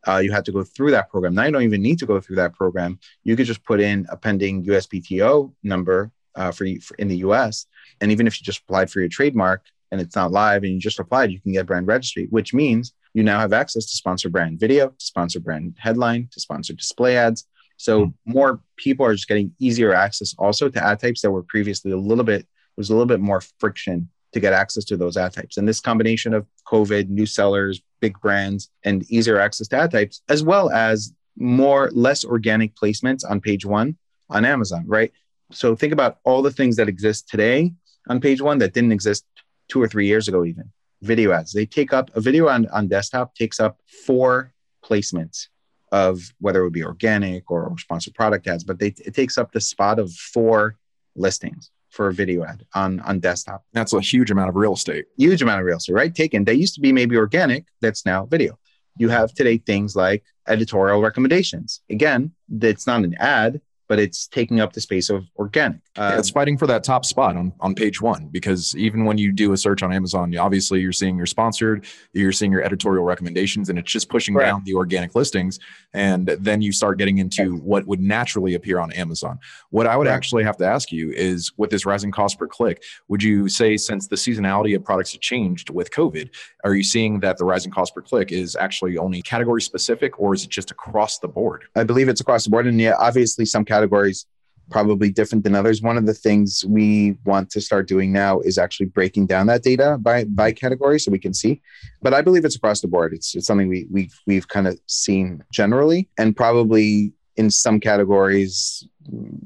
Uh, 0.07 0.17
you 0.17 0.31
had 0.31 0.45
to 0.45 0.51
go 0.51 0.63
through 0.63 0.91
that 0.91 1.09
program. 1.09 1.35
Now 1.35 1.45
you 1.45 1.51
don't 1.51 1.63
even 1.63 1.81
need 1.81 1.99
to 1.99 2.05
go 2.05 2.19
through 2.19 2.37
that 2.37 2.53
program. 2.53 2.99
You 3.23 3.35
could 3.35 3.45
just 3.45 3.63
put 3.63 3.81
in 3.81 4.07
a 4.09 4.17
pending 4.17 4.65
USPTO 4.65 5.53
number 5.63 6.11
uh, 6.35 6.51
for, 6.51 6.65
for 6.81 6.95
in 6.95 7.07
the 7.07 7.17
US, 7.17 7.65
and 8.01 8.11
even 8.11 8.27
if 8.27 8.39
you 8.39 8.45
just 8.45 8.61
applied 8.61 8.89
for 8.89 8.99
your 8.99 9.09
trademark 9.09 9.65
and 9.91 9.99
it's 9.99 10.15
not 10.15 10.31
live 10.31 10.63
and 10.63 10.73
you 10.73 10.79
just 10.79 10.99
applied, 10.99 11.31
you 11.31 11.39
can 11.41 11.51
get 11.51 11.65
brand 11.65 11.87
registry, 11.87 12.27
which 12.29 12.53
means 12.53 12.93
you 13.13 13.23
now 13.23 13.39
have 13.39 13.53
access 13.53 13.85
to 13.85 13.95
sponsor 13.95 14.29
brand 14.29 14.59
video, 14.59 14.89
to 14.89 15.05
sponsor 15.05 15.39
brand 15.39 15.75
headline, 15.77 16.29
to 16.31 16.39
sponsor 16.39 16.73
display 16.73 17.17
ads. 17.17 17.47
So 17.77 18.05
mm-hmm. 18.05 18.31
more 18.31 18.61
people 18.77 19.05
are 19.05 19.13
just 19.13 19.27
getting 19.27 19.53
easier 19.59 19.93
access 19.93 20.35
also 20.37 20.69
to 20.69 20.83
ad 20.83 20.99
types 20.99 21.21
that 21.21 21.31
were 21.31 21.43
previously 21.43 21.91
a 21.91 21.97
little 21.97 22.23
bit, 22.23 22.47
was 22.77 22.89
a 22.89 22.93
little 22.93 23.07
bit 23.07 23.19
more 23.19 23.41
friction 23.59 24.09
to 24.33 24.39
get 24.39 24.53
access 24.53 24.85
to 24.85 24.97
those 24.97 25.17
ad 25.17 25.33
types. 25.33 25.57
And 25.57 25.67
this 25.67 25.79
combination 25.79 26.33
of 26.33 26.45
COVID, 26.67 27.09
new 27.09 27.25
sellers, 27.25 27.81
big 27.99 28.19
brands, 28.19 28.69
and 28.83 29.09
easier 29.11 29.39
access 29.39 29.67
to 29.69 29.77
ad 29.77 29.91
types, 29.91 30.21
as 30.29 30.43
well 30.43 30.69
as 30.69 31.13
more 31.37 31.89
less 31.93 32.23
organic 32.25 32.75
placements 32.75 33.23
on 33.29 33.41
page 33.41 33.65
one 33.65 33.97
on 34.29 34.45
Amazon, 34.45 34.83
right? 34.85 35.11
So 35.51 35.75
think 35.75 35.93
about 35.93 36.19
all 36.23 36.41
the 36.41 36.51
things 36.51 36.75
that 36.75 36.89
exist 36.89 37.27
today 37.27 37.73
on 38.07 38.19
page 38.19 38.41
one 38.41 38.59
that 38.59 38.73
didn't 38.73 38.91
exist 38.91 39.25
two 39.67 39.81
or 39.81 39.87
three 39.87 40.07
years 40.07 40.27
ago, 40.27 40.45
even 40.45 40.71
video 41.01 41.31
ads. 41.31 41.53
They 41.53 41.65
take 41.65 41.93
up 41.93 42.11
a 42.15 42.21
video 42.21 42.49
on, 42.49 42.67
on 42.67 42.87
desktop 42.87 43.33
takes 43.33 43.59
up 43.59 43.79
four 44.05 44.53
placements 44.83 45.47
of 45.91 46.21
whether 46.39 46.59
it 46.59 46.63
would 46.65 46.73
be 46.73 46.83
organic 46.83 47.49
or 47.49 47.73
sponsored 47.79 48.13
product 48.13 48.47
ads, 48.47 48.63
but 48.63 48.77
they, 48.77 48.93
it 49.05 49.15
takes 49.15 49.37
up 49.37 49.51
the 49.51 49.61
spot 49.61 49.97
of 49.97 50.11
four 50.13 50.77
listings 51.15 51.71
for 51.89 52.07
a 52.07 52.13
video 52.13 52.43
ad 52.43 52.65
on 52.73 52.99
on 53.01 53.19
desktop. 53.19 53.63
That's 53.73 53.93
a 53.93 54.01
huge 54.01 54.31
amount 54.31 54.49
of 54.49 54.55
real 54.55 54.73
estate. 54.73 55.05
Huge 55.17 55.41
amount 55.41 55.59
of 55.59 55.65
real 55.65 55.77
estate, 55.77 55.93
right? 55.93 56.13
Taken. 56.13 56.45
They 56.45 56.53
used 56.53 56.75
to 56.75 56.81
be 56.81 56.91
maybe 56.91 57.17
organic. 57.17 57.65
That's 57.81 58.05
now 58.05 58.25
video. 58.25 58.57
You 58.97 59.09
have 59.09 59.33
today 59.33 59.57
things 59.57 59.95
like 59.95 60.23
editorial 60.47 61.01
recommendations. 61.01 61.81
Again, 61.89 62.31
it's 62.61 62.85
not 62.85 63.03
an 63.03 63.15
ad, 63.15 63.61
but 63.89 63.99
it's 63.99 64.27
taking 64.27 64.61
up 64.61 64.71
the 64.71 64.79
space 64.79 65.09
of 65.09 65.25
organic. 65.37 65.79
Uh, 65.97 66.11
yeah, 66.13 66.19
it's 66.19 66.29
fighting 66.29 66.57
for 66.57 66.67
that 66.67 66.83
top 66.83 67.03
spot 67.03 67.35
on, 67.35 67.51
on 67.59 67.73
page 67.73 67.99
one 67.99 68.27
because 68.27 68.75
even 68.77 69.03
when 69.03 69.17
you 69.17 69.31
do 69.31 69.51
a 69.51 69.57
search 69.57 69.81
on 69.81 69.91
Amazon, 69.91 70.33
obviously 70.37 70.79
you're 70.79 70.91
seeing 70.93 71.17
your 71.17 71.25
sponsored, 71.25 71.85
you're 72.13 72.31
seeing 72.31 72.51
your 72.51 72.63
editorial 72.63 73.03
recommendations, 73.03 73.67
and 73.67 73.79
it's 73.79 73.91
just 73.91 74.07
pushing 74.07 74.37
down 74.37 74.61
the 74.63 74.75
organic 74.75 75.15
listings. 75.15 75.59
And 75.93 76.27
then 76.27 76.61
you 76.61 76.71
start 76.71 76.99
getting 76.99 77.17
into 77.17 77.55
what 77.57 77.87
would 77.87 77.99
naturally 77.99 78.53
appear 78.53 78.79
on 78.79 78.93
Amazon. 78.93 79.39
What 79.71 79.87
I 79.87 79.97
would 79.97 80.05
right. 80.05 80.13
actually 80.13 80.43
have 80.43 80.57
to 80.57 80.65
ask 80.65 80.91
you 80.91 81.11
is 81.11 81.51
with 81.57 81.71
this 81.71 81.83
rising 81.83 82.11
cost 82.11 82.37
per 82.37 82.47
click, 82.47 82.83
would 83.07 83.23
you 83.23 83.49
say 83.49 83.75
since 83.75 84.07
the 84.07 84.15
seasonality 84.15 84.75
of 84.75 84.85
products 84.85 85.13
have 85.13 85.21
changed 85.21 85.71
with 85.71 85.89
COVID, 85.89 86.29
are 86.63 86.75
you 86.75 86.83
seeing 86.83 87.21
that 87.21 87.37
the 87.37 87.45
rising 87.45 87.71
cost 87.71 87.95
per 87.95 88.03
click 88.03 88.31
is 88.31 88.55
actually 88.55 88.99
only 88.99 89.23
category 89.23 89.63
specific 89.63 90.19
or 90.19 90.35
is 90.35 90.43
it 90.43 90.51
just 90.51 90.69
across 90.69 91.17
the 91.17 91.27
board? 91.27 91.63
I 91.75 91.83
believe 91.83 92.07
it's 92.07 92.21
across 92.21 92.43
the 92.43 92.51
board. 92.51 92.67
And 92.67 92.79
yeah, 92.79 92.93
obviously 92.99 93.45
some 93.45 93.65
categories 93.65 93.78
categories 93.79 94.25
probably 94.69 95.09
different 95.09 95.43
than 95.43 95.55
others. 95.55 95.81
One 95.81 95.97
of 95.97 96.05
the 96.05 96.13
things 96.13 96.63
we 96.67 97.17
want 97.25 97.49
to 97.51 97.61
start 97.61 97.87
doing 97.87 98.11
now 98.11 98.39
is 98.41 98.57
actually 98.57 98.87
breaking 98.87 99.27
down 99.27 99.47
that 99.47 99.63
data 99.63 99.97
by 99.99 100.25
by 100.25 100.51
category 100.51 100.99
so 100.99 101.11
we 101.11 101.19
can 101.19 101.33
see. 101.33 101.61
But 102.01 102.13
I 102.13 102.21
believe 102.21 102.45
it's 102.45 102.55
across 102.55 102.81
the 102.81 102.87
board. 102.87 103.13
It's 103.13 103.35
it's 103.35 103.47
something 103.47 103.67
we 103.67 103.87
we've 103.91 104.15
we've 104.27 104.47
kind 104.47 104.67
of 104.67 104.79
seen 104.87 105.43
generally 105.51 106.07
and 106.17 106.35
probably 106.35 107.13
in 107.35 107.49
some 107.49 107.79
categories 107.79 108.87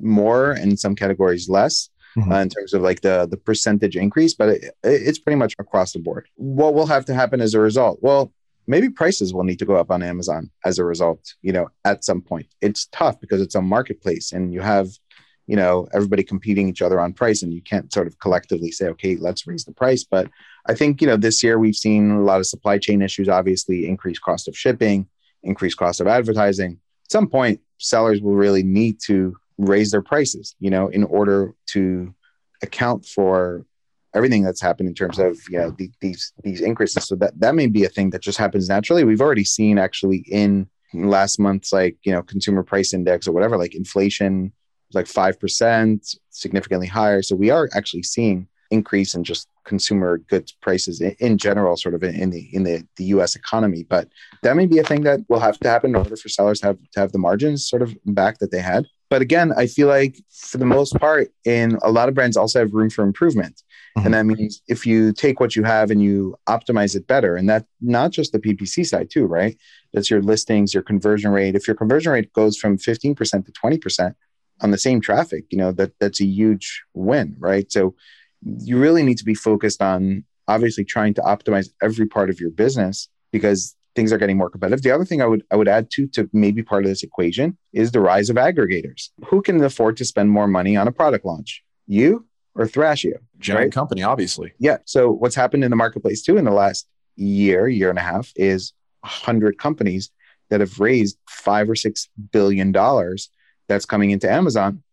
more 0.02 0.52
and 0.52 0.80
some 0.80 0.96
categories 0.96 1.50
less. 1.50 1.90
Mm-hmm. 2.16 2.32
Uh, 2.32 2.42
in 2.42 2.50
terms 2.50 2.74
of 2.76 2.84
like 2.84 3.02
the 3.02 3.28
the 3.32 3.38
percentage 3.38 3.96
increase, 3.96 4.36
but 4.36 4.50
it, 4.50 4.76
it's 4.84 5.18
pretty 5.18 5.36
much 5.36 5.56
across 5.58 5.94
the 5.94 6.00
board. 6.00 6.28
What 6.36 6.76
will 6.76 6.86
have 6.86 7.06
to 7.06 7.14
happen 7.16 7.42
as 7.42 7.56
a 7.56 7.60
result? 7.60 7.98
Well, 8.04 8.32
maybe 8.68 8.90
prices 8.90 9.34
will 9.34 9.44
need 9.44 9.60
to 9.60 9.66
go 9.66 9.76
up 9.76 9.92
on 9.92 10.04
Amazon 10.04 10.50
as 10.66 10.80
a 10.80 10.86
result, 10.86 11.34
you 11.42 11.52
know, 11.52 11.70
at 11.86 12.04
some 12.04 12.22
point. 12.22 12.48
It's 12.62 12.86
tough 12.88 13.20
because 13.20 13.42
it's 13.42 13.56
a 13.56 13.62
marketplace 13.62 14.32
and 14.32 14.54
you 14.54 14.62
have, 14.62 14.90
you 15.48 15.56
know, 15.56 15.88
everybody 15.94 16.24
competing 16.24 16.70
each 16.70 16.82
other 16.82 17.00
on 17.00 17.14
price 17.14 17.44
and 17.44 17.54
you 17.54 17.62
can't 17.62 17.92
sort 17.92 18.08
of 18.08 18.20
collectively 18.20 18.72
say, 18.72 18.88
okay, 18.88 19.16
let's 19.18 19.46
raise 19.46 19.66
the 19.66 19.74
price. 19.74 20.04
But 20.04 20.30
I 20.68 20.74
think, 20.74 21.02
you 21.02 21.08
know, 21.08 21.18
this 21.18 21.44
year 21.44 21.60
we've 21.60 21.76
seen 21.76 22.12
a 22.12 22.22
lot 22.22 22.40
of 22.40 22.48
supply 22.48 22.78
chain 22.78 23.02
issues, 23.02 23.28
obviously 23.28 23.88
increased 23.88 24.22
cost 24.22 24.48
of 24.48 24.58
shipping, 24.58 25.08
increased 25.44 25.78
cost 25.78 26.00
of 26.00 26.08
advertising. 26.08 26.80
At 27.06 27.12
some 27.12 27.28
point, 27.28 27.60
sellers 27.78 28.22
will 28.22 28.36
really 28.36 28.64
need 28.64 29.00
to 29.06 29.36
raise 29.58 29.92
their 29.92 30.02
prices, 30.02 30.56
you 30.60 30.70
know, 30.70 30.88
in 30.88 31.04
order 31.04 31.54
to 31.68 32.14
account 32.62 33.06
for 33.06 33.66
everything 34.16 34.44
that's 34.44 34.62
happened 34.62 34.90
in 34.90 34.96
terms 34.96 35.20
of 35.20 35.38
you 35.50 35.58
know 35.58 35.72
the, 35.72 35.90
these 36.02 36.34
these 36.44 36.62
increases. 36.62 37.06
So 37.06 37.16
that 37.16 37.40
that 37.40 37.56
may 37.56 37.68
be 37.68 37.84
a 37.84 37.90
thing 37.90 38.10
that 38.12 38.22
just 38.22 38.38
happens 38.38 38.70
naturally. 38.70 39.04
We've 39.04 39.22
already 39.22 39.44
seen 39.44 39.78
actually 39.78 40.26
in 40.30 40.68
last 40.94 41.40
month's 41.40 41.74
like 41.74 41.98
you 42.04 42.12
know 42.12 42.22
consumer 42.22 42.64
price 42.64 42.94
index 42.94 43.28
or 43.28 43.32
whatever, 43.32 43.58
like 43.58 43.76
inflation 43.76 44.54
like 44.94 45.08
five 45.08 45.40
percent, 45.40 46.16
significantly 46.30 46.88
higher. 46.88 47.22
So 47.22 47.36
we 47.36 47.50
are 47.50 47.70
actually 47.74 48.04
seeing 48.04 48.48
increase 48.72 49.14
in 49.14 49.24
just 49.24 49.48
consumer 49.66 50.18
goods 50.18 50.52
prices 50.52 51.00
in, 51.00 51.16
in, 51.20 51.38
general, 51.38 51.78
sort 51.78 51.96
of 51.96 52.04
in 52.04 52.30
the 52.32 52.50
in 52.54 52.64
the, 52.64 52.86
the 52.98 53.06
U.S. 53.06 53.36
economy. 53.36 53.84
But 53.84 54.10
that 54.42 54.56
may 54.56 54.66
be 54.66 54.80
a 54.80 54.84
thing 54.84 55.04
that 55.04 55.22
will 55.30 55.40
have 55.40 55.60
to 55.60 55.70
happen 55.70 55.92
in 55.92 55.96
order 55.96 56.16
for 56.16 56.30
sellers 56.30 56.60
to 56.62 56.68
have 56.68 56.78
to 56.94 57.00
have 57.00 57.12
the 57.12 57.20
margins 57.20 57.68
sort 57.68 57.82
of 57.82 57.96
back 58.06 58.40
that 58.40 58.52
they 58.52 58.62
had. 58.62 58.88
But 59.10 59.22
again, 59.22 59.54
I 59.56 59.68
feel 59.68 59.88
like 59.88 60.18
for 60.32 60.58
the 60.58 60.66
most 60.66 60.96
part, 60.96 61.30
in 61.46 61.78
a 61.84 61.92
lot 61.92 62.10
of 62.10 62.16
brands 62.16 62.36
also 62.36 62.60
have 62.60 62.74
room 62.74 62.90
for 62.90 63.04
improvement. 63.04 63.62
Mm-hmm. 63.98 64.06
And 64.06 64.14
that 64.16 64.26
means 64.26 64.62
if 64.68 64.88
you 64.88 65.14
take 65.14 65.40
what 65.40 65.56
you 65.56 65.64
have 65.64 65.92
and 65.92 66.02
you 66.02 66.36
optimize 66.48 66.96
it 66.96 67.06
better, 67.06 67.36
and 67.36 67.48
that 67.50 67.66
not 67.80 68.12
just 68.12 68.32
the 68.32 68.40
PPC 68.40 68.86
side 68.86 69.10
too, 69.12 69.26
right? 69.26 69.56
That's 69.94 70.10
your 70.10 70.22
listings, 70.22 70.74
your 70.74 70.84
conversion 70.84 71.32
rate. 71.32 71.56
If 71.56 71.68
your 71.68 71.76
conversion 71.76 72.12
rate 72.12 72.34
goes 72.34 72.58
from 72.58 72.78
15% 72.78 73.46
to 73.46 73.52
20% 73.52 74.16
on 74.62 74.72
the 74.72 74.78
same 74.78 75.00
traffic, 75.00 75.46
you 75.52 75.58
know, 75.58 75.72
that 75.74 75.92
that's 76.00 76.22
a 76.22 76.26
huge 76.26 76.84
win, 76.94 77.36
right? 77.38 77.72
So 77.72 77.96
you 78.42 78.80
really 78.80 79.04
need 79.04 79.20
to 79.20 79.26
be 79.26 79.36
focused 79.36 79.82
on 79.82 80.24
obviously 80.48 80.84
trying 80.84 81.14
to 81.14 81.22
optimize 81.22 81.70
every 81.82 82.08
part 82.08 82.30
of 82.30 82.40
your 82.40 82.50
business 82.50 83.10
because 83.32 83.76
things 83.96 84.12
are 84.12 84.18
getting 84.18 84.38
more 84.38 84.50
competitive. 84.50 84.82
The 84.82 84.92
other 84.92 85.06
thing 85.06 85.22
I 85.22 85.28
would 85.28 85.44
I 85.52 85.56
would 85.56 85.68
add 85.68 85.90
to 85.92 86.08
to 86.08 86.30
maybe 86.34 86.64
part 86.64 86.84
of 86.84 86.90
this 86.90 87.04
equation 87.04 87.58
is 87.74 87.92
the 87.92 88.02
rise 88.02 88.30
of 88.30 88.38
aggregators. 88.38 89.10
Who 89.26 89.42
can 89.42 89.64
afford 89.64 89.98
to 89.98 90.06
spend 90.06 90.32
more 90.32 90.48
money 90.48 90.76
on 90.76 90.88
a 90.88 90.92
product 90.92 91.26
launch? 91.26 91.64
You 91.86 92.26
or 92.56 92.66
Thrasio. 92.66 93.18
Giant 93.40 93.60
right? 93.60 93.72
company, 93.72 94.04
obviously. 94.04 94.54
Yeah. 94.60 94.78
So 94.86 95.12
what's 95.12 95.36
happened 95.36 95.64
in 95.64 95.70
the 95.70 95.76
marketplace 95.76 96.22
too 96.22 96.38
in 96.38 96.46
the 96.46 96.52
last 96.52 96.88
year, 97.16 97.68
year 97.68 97.90
and 97.90 98.00
a 98.00 98.04
half 98.04 98.32
is 98.36 98.74
hundred 99.04 99.58
companies 99.58 100.12
that 100.50 100.60
have 100.60 100.80
raised 100.80 101.18
five 101.28 101.70
or 101.70 101.76
six 101.76 102.10
billion 102.32 102.72
dollars 102.72 103.30
that's 103.68 103.86
coming 103.86 104.12
into 104.12 104.32
Amazon. 104.32 104.84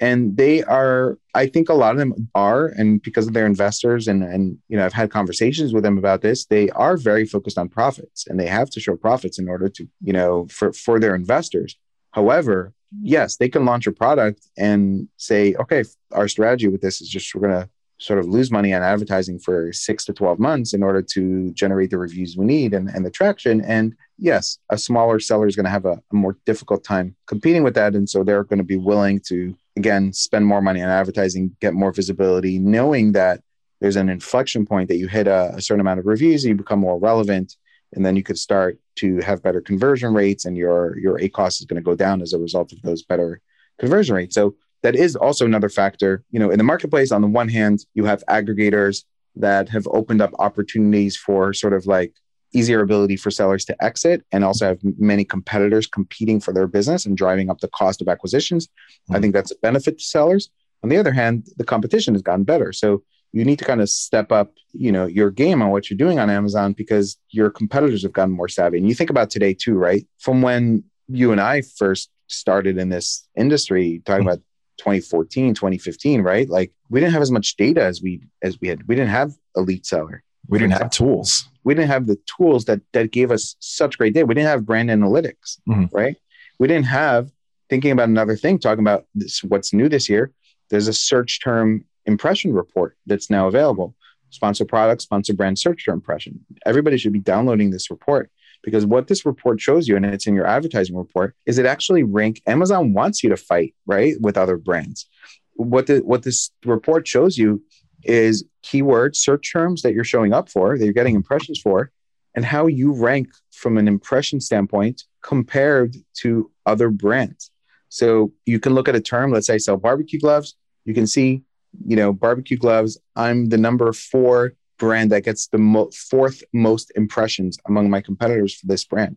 And 0.00 0.34
they 0.38 0.62
are, 0.62 1.18
I 1.34 1.46
think 1.46 1.68
a 1.68 1.74
lot 1.74 1.92
of 1.92 1.98
them 1.98 2.30
are, 2.34 2.68
and 2.68 3.02
because 3.02 3.26
of 3.26 3.34
their 3.34 3.44
investors, 3.44 4.08
and 4.08 4.22
and 4.22 4.56
you 4.68 4.78
know, 4.78 4.86
I've 4.86 4.94
had 4.94 5.10
conversations 5.10 5.74
with 5.74 5.82
them 5.82 5.98
about 5.98 6.22
this, 6.22 6.46
they 6.46 6.70
are 6.70 6.96
very 6.96 7.26
focused 7.26 7.58
on 7.58 7.68
profits 7.68 8.26
and 8.26 8.40
they 8.40 8.46
have 8.46 8.70
to 8.70 8.80
show 8.80 8.96
profits 8.96 9.38
in 9.38 9.46
order 9.46 9.68
to, 9.68 9.86
you 10.02 10.14
know, 10.14 10.46
for, 10.50 10.72
for 10.72 10.98
their 10.98 11.14
investors. 11.14 11.76
However, 12.12 12.72
yes, 13.02 13.36
they 13.36 13.48
can 13.48 13.64
launch 13.64 13.86
a 13.86 13.92
product 13.92 14.48
and 14.56 15.08
say, 15.16 15.54
okay, 15.54 15.84
our 16.12 16.28
strategy 16.28 16.68
with 16.68 16.80
this 16.80 17.00
is 17.00 17.08
just 17.08 17.34
we're 17.34 17.48
going 17.48 17.62
to 17.62 17.68
sort 17.98 18.18
of 18.18 18.26
lose 18.26 18.50
money 18.50 18.72
on 18.72 18.82
advertising 18.82 19.38
for 19.38 19.72
six 19.72 20.06
to 20.06 20.12
12 20.12 20.38
months 20.38 20.72
in 20.72 20.82
order 20.82 21.02
to 21.02 21.52
generate 21.52 21.90
the 21.90 21.98
reviews 21.98 22.34
we 22.34 22.46
need 22.46 22.72
and, 22.72 22.88
and 22.88 23.04
the 23.04 23.10
traction. 23.10 23.60
And 23.60 23.94
yes, 24.16 24.58
a 24.70 24.78
smaller 24.78 25.20
seller 25.20 25.46
is 25.46 25.54
going 25.54 25.64
to 25.64 25.70
have 25.70 25.84
a, 25.84 26.02
a 26.10 26.14
more 26.14 26.38
difficult 26.46 26.82
time 26.82 27.14
competing 27.26 27.62
with 27.62 27.74
that. 27.74 27.94
And 27.94 28.08
so 28.08 28.24
they're 28.24 28.44
going 28.44 28.58
to 28.58 28.64
be 28.64 28.78
willing 28.78 29.20
to, 29.26 29.54
again, 29.76 30.14
spend 30.14 30.46
more 30.46 30.62
money 30.62 30.82
on 30.82 30.88
advertising, 30.88 31.54
get 31.60 31.74
more 31.74 31.92
visibility, 31.92 32.58
knowing 32.58 33.12
that 33.12 33.42
there's 33.82 33.96
an 33.96 34.08
inflection 34.08 34.64
point 34.64 34.88
that 34.88 34.96
you 34.96 35.06
hit 35.06 35.26
a, 35.26 35.54
a 35.54 35.60
certain 35.60 35.80
amount 35.80 36.00
of 36.00 36.06
reviews, 36.06 36.44
you 36.44 36.54
become 36.54 36.80
more 36.80 36.98
relevant, 36.98 37.56
and 37.92 38.04
then 38.04 38.16
you 38.16 38.22
could 38.22 38.38
start 38.38 38.78
to 38.96 39.18
have 39.18 39.42
better 39.42 39.60
conversion 39.60 40.14
rates 40.14 40.44
and 40.44 40.56
your 40.56 40.98
your 40.98 41.18
ACOS 41.18 41.60
is 41.60 41.66
going 41.66 41.80
to 41.80 41.84
go 41.84 41.94
down 41.94 42.22
as 42.22 42.32
a 42.32 42.38
result 42.38 42.72
of 42.72 42.82
those 42.82 43.02
better 43.02 43.40
conversion 43.78 44.14
rates. 44.14 44.34
So 44.34 44.54
that 44.82 44.96
is 44.96 45.16
also 45.16 45.44
another 45.44 45.68
factor. 45.68 46.24
You 46.30 46.40
know, 46.40 46.50
in 46.50 46.58
the 46.58 46.64
marketplace, 46.64 47.12
on 47.12 47.22
the 47.22 47.28
one 47.28 47.48
hand, 47.48 47.84
you 47.94 48.04
have 48.04 48.24
aggregators 48.28 49.04
that 49.36 49.68
have 49.68 49.86
opened 49.88 50.22
up 50.22 50.32
opportunities 50.38 51.16
for 51.16 51.52
sort 51.52 51.72
of 51.72 51.86
like 51.86 52.14
easier 52.52 52.80
ability 52.80 53.16
for 53.16 53.30
sellers 53.30 53.64
to 53.64 53.84
exit 53.84 54.24
and 54.32 54.44
also 54.44 54.66
have 54.66 54.78
many 54.98 55.24
competitors 55.24 55.86
competing 55.86 56.40
for 56.40 56.52
their 56.52 56.66
business 56.66 57.06
and 57.06 57.16
driving 57.16 57.48
up 57.48 57.60
the 57.60 57.68
cost 57.68 58.00
of 58.00 58.08
acquisitions. 58.08 58.66
Mm-hmm. 58.66 59.16
I 59.16 59.20
think 59.20 59.34
that's 59.34 59.52
a 59.52 59.56
benefit 59.62 59.98
to 59.98 60.04
sellers. 60.04 60.50
On 60.82 60.88
the 60.88 60.96
other 60.96 61.12
hand, 61.12 61.46
the 61.58 61.64
competition 61.64 62.14
has 62.14 62.22
gotten 62.22 62.44
better. 62.44 62.72
So 62.72 63.02
you 63.32 63.44
need 63.44 63.58
to 63.58 63.64
kind 63.64 63.80
of 63.80 63.88
step 63.88 64.32
up, 64.32 64.52
you 64.72 64.90
know, 64.90 65.06
your 65.06 65.30
game 65.30 65.62
on 65.62 65.70
what 65.70 65.88
you're 65.88 65.96
doing 65.96 66.18
on 66.18 66.30
Amazon 66.30 66.72
because 66.72 67.16
your 67.30 67.50
competitors 67.50 68.02
have 68.02 68.12
gotten 68.12 68.34
more 68.34 68.48
savvy. 68.48 68.78
And 68.78 68.88
you 68.88 68.94
think 68.94 69.10
about 69.10 69.30
today 69.30 69.54
too, 69.54 69.74
right? 69.74 70.06
From 70.18 70.42
when 70.42 70.84
you 71.08 71.32
and 71.32 71.40
I 71.40 71.62
first 71.62 72.10
started 72.28 72.78
in 72.78 72.88
this 72.88 73.28
industry, 73.36 74.02
talking 74.04 74.22
mm-hmm. 74.22 74.28
about 74.28 74.42
2014 74.78 75.52
2015 75.52 76.22
right 76.22 76.48
like 76.48 76.72
we 76.88 77.00
didn't 77.00 77.12
have 77.12 77.20
as 77.20 77.30
much 77.30 77.54
data 77.56 77.82
as 77.82 78.00
we 78.00 78.22
as 78.40 78.58
we 78.62 78.68
had 78.68 78.88
we 78.88 78.94
didn't 78.94 79.10
have 79.10 79.30
elite 79.54 79.84
seller 79.84 80.22
we 80.48 80.58
didn't 80.58 80.72
have 80.72 80.90
tools 80.90 81.50
we 81.64 81.74
didn't 81.74 81.90
have 81.90 82.06
the 82.06 82.18
tools 82.24 82.64
that 82.64 82.80
that 82.94 83.10
gave 83.10 83.30
us 83.30 83.56
such 83.60 83.98
great 83.98 84.14
data 84.14 84.24
we 84.24 84.34
didn't 84.34 84.48
have 84.48 84.64
brand 84.64 84.88
analytics 84.88 85.58
mm-hmm. 85.68 85.84
right 85.94 86.16
we 86.58 86.66
didn't 86.66 86.86
have 86.86 87.30
thinking 87.68 87.90
about 87.90 88.08
another 88.08 88.36
thing 88.36 88.58
talking 88.58 88.82
about 88.82 89.04
this 89.14 89.44
what's 89.44 89.74
new 89.74 89.86
this 89.86 90.08
year 90.08 90.32
there's 90.70 90.88
a 90.88 90.94
search 90.94 91.42
term 91.42 91.84
impression 92.06 92.52
report 92.52 92.96
that's 93.06 93.30
now 93.30 93.46
available 93.46 93.94
sponsor 94.30 94.64
product 94.64 95.02
sponsor 95.02 95.34
brand 95.34 95.58
search 95.58 95.84
term 95.84 95.94
impression 95.94 96.44
everybody 96.64 96.96
should 96.96 97.12
be 97.12 97.18
downloading 97.18 97.70
this 97.70 97.90
report 97.90 98.30
because 98.62 98.86
what 98.86 99.08
this 99.08 99.24
report 99.24 99.60
shows 99.60 99.88
you, 99.88 99.96
and 99.96 100.04
it's 100.04 100.26
in 100.26 100.34
your 100.34 100.46
advertising 100.46 100.96
report, 100.96 101.34
is 101.46 101.58
it 101.58 101.66
actually 101.66 102.02
rank 102.02 102.42
Amazon 102.46 102.92
wants 102.92 103.22
you 103.22 103.30
to 103.30 103.36
fight, 103.36 103.74
right, 103.86 104.14
with 104.20 104.36
other 104.36 104.56
brands. 104.56 105.08
What 105.54 105.86
the 105.86 105.98
what 105.98 106.22
this 106.22 106.50
report 106.64 107.06
shows 107.06 107.36
you 107.36 107.62
is 108.02 108.44
keyword 108.62 109.14
search 109.14 109.52
terms 109.52 109.82
that 109.82 109.92
you're 109.92 110.04
showing 110.04 110.32
up 110.32 110.48
for, 110.48 110.76
that 110.76 110.84
you're 110.84 110.94
getting 110.94 111.14
impressions 111.14 111.60
for, 111.60 111.90
and 112.34 112.44
how 112.44 112.66
you 112.66 112.92
rank 112.92 113.28
from 113.50 113.76
an 113.76 113.88
impression 113.88 114.40
standpoint 114.40 115.04
compared 115.22 115.96
to 116.14 116.50
other 116.64 116.90
brands. 116.90 117.50
So 117.88 118.32
you 118.46 118.60
can 118.60 118.74
look 118.74 118.88
at 118.88 118.94
a 118.94 119.00
term, 119.00 119.32
let's 119.32 119.48
say 119.48 119.58
sell 119.58 119.76
barbecue 119.76 120.20
gloves. 120.20 120.54
You 120.84 120.94
can 120.94 121.06
see, 121.06 121.42
you 121.86 121.96
know, 121.96 122.12
barbecue 122.12 122.56
gloves. 122.56 122.98
I'm 123.16 123.48
the 123.48 123.58
number 123.58 123.92
four 123.92 124.54
brand 124.78 125.12
that 125.12 125.24
gets 125.24 125.46
the 125.48 125.58
mo- 125.58 125.90
fourth 125.92 126.42
most 126.52 126.90
impressions 126.96 127.58
among 127.66 127.90
my 127.90 128.00
competitors 128.00 128.54
for 128.54 128.66
this 128.66 128.84
brand. 128.84 129.16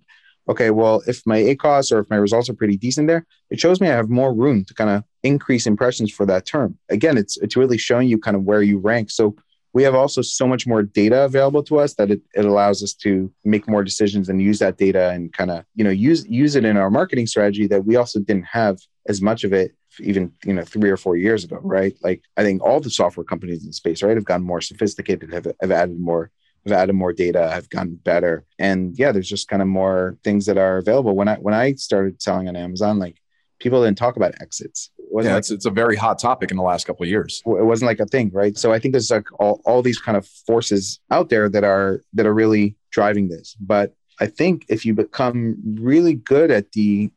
Okay, 0.50 0.72
well, 0.72 1.02
if 1.08 1.26
my 1.26 1.40
ACOS 1.40 1.92
or 1.92 2.00
if 2.00 2.10
my 2.10 2.18
results 2.18 2.50
are 2.50 2.54
pretty 2.54 2.76
decent 2.76 3.08
there, 3.08 3.26
it 3.50 3.62
shows 3.62 3.80
me 3.80 3.88
I 3.88 3.96
have 3.96 4.10
more 4.10 4.34
room 4.34 4.66
to 4.66 4.74
kind 4.74 4.90
of 4.90 5.04
increase 5.24 5.66
impressions 5.66 6.12
for 6.12 6.26
that 6.26 6.46
term. 6.46 6.78
Again, 6.90 7.18
it's 7.18 7.38
it's 7.38 7.56
really 7.56 7.78
showing 7.78 8.10
you 8.10 8.18
kind 8.18 8.36
of 8.36 8.44
where 8.44 8.62
you 8.62 8.78
rank. 8.78 9.10
So 9.10 9.36
we 9.72 9.84
have 9.84 9.96
also 9.96 10.22
so 10.22 10.46
much 10.46 10.68
more 10.68 10.84
data 10.84 11.24
available 11.24 11.64
to 11.64 11.80
us 11.80 11.96
that 11.96 12.12
it, 12.12 12.22
it 12.36 12.46
allows 12.46 12.84
us 12.84 12.94
to 12.94 13.32
make 13.44 13.68
more 13.68 13.84
decisions 13.84 14.30
and 14.30 14.42
use 14.42 14.60
that 14.60 14.78
data 14.78 15.10
and 15.10 15.34
kind 15.34 15.50
of 15.50 15.66
you 15.76 15.84
know 15.84 15.90
use 15.90 16.26
use 16.28 16.56
it 16.56 16.66
in 16.66 16.78
our 16.78 16.92
marketing 16.92 17.26
strategy 17.26 17.68
that 17.68 17.86
we 17.86 17.96
also 17.96 18.20
didn't 18.20 18.46
have 18.46 18.80
as 19.08 19.22
much 19.22 19.44
of 19.44 19.54
it 19.54 19.74
even 20.00 20.32
you 20.44 20.54
know 20.54 20.64
three 20.64 20.90
or 20.90 20.98
four 20.98 21.16
years 21.16 21.44
ago, 21.44 21.60
right? 21.62 21.96
Like 22.02 22.24
I 22.38 22.44
think 22.44 22.62
all 22.62 22.80
the 22.80 22.90
software 22.90 23.24
companies 23.24 23.66
in 23.66 23.74
space, 23.74 24.04
right, 24.04 24.16
have 24.16 24.26
gotten 24.26 24.46
more 24.46 24.62
sophisticated, 24.62 25.34
have, 25.34 25.48
have 25.62 25.72
added 25.72 26.00
more 26.00 26.32
have 26.66 26.74
added 26.74 26.94
more 26.94 27.12
data, 27.12 27.50
have 27.50 27.70
gotten 27.70 27.96
better, 27.96 28.46
and 28.58 28.98
yeah, 28.98 29.12
there's 29.12 29.30
just 29.30 29.48
kind 29.48 29.62
of 29.62 29.68
more 29.68 30.18
things 30.24 30.46
that 30.46 30.58
are 30.58 30.78
available. 30.78 31.16
When 31.16 31.28
I 31.28 31.36
when 31.36 31.54
I 31.54 31.74
started 31.74 32.22
selling 32.22 32.48
on 32.48 32.56
Amazon, 32.56 33.00
like 33.00 33.22
people 33.60 33.84
didn't 33.84 33.98
talk 33.98 34.18
about 34.18 34.36
exits. 34.42 34.92
It 34.98 35.26
yeah, 35.26 35.32
like, 35.32 35.40
it's, 35.40 35.52
it's 35.52 35.66
a 35.66 35.72
very 35.72 35.96
hot 35.96 36.20
topic 36.20 36.52
in 36.52 36.58
the 36.58 36.64
last 36.64 36.86
couple 36.86 37.04
of 37.04 37.10
years. 37.10 37.42
It 37.46 37.66
wasn't 37.66 37.88
like 37.88 38.00
a 38.00 38.06
thing, 38.06 38.32
right? 38.34 38.58
So 38.58 38.74
I 38.74 38.80
think 38.80 38.94
there's 38.94 39.12
like 39.12 39.28
all, 39.40 39.62
all 39.64 39.82
these 39.82 40.00
kind 40.00 40.18
of 40.18 40.28
forces 40.28 41.00
out 41.12 41.30
there 41.30 41.50
that 41.50 41.64
are 41.64 42.02
that 42.14 42.26
are 42.26 42.34
really 42.34 42.76
driving 42.92 43.30
this. 43.30 43.56
But 43.60 43.96
I 44.20 44.28
think 44.28 44.66
if 44.70 44.86
you 44.86 44.94
become 44.94 45.56
really 45.80 46.16
good 46.16 46.52
at 46.52 46.72
the 46.74 47.12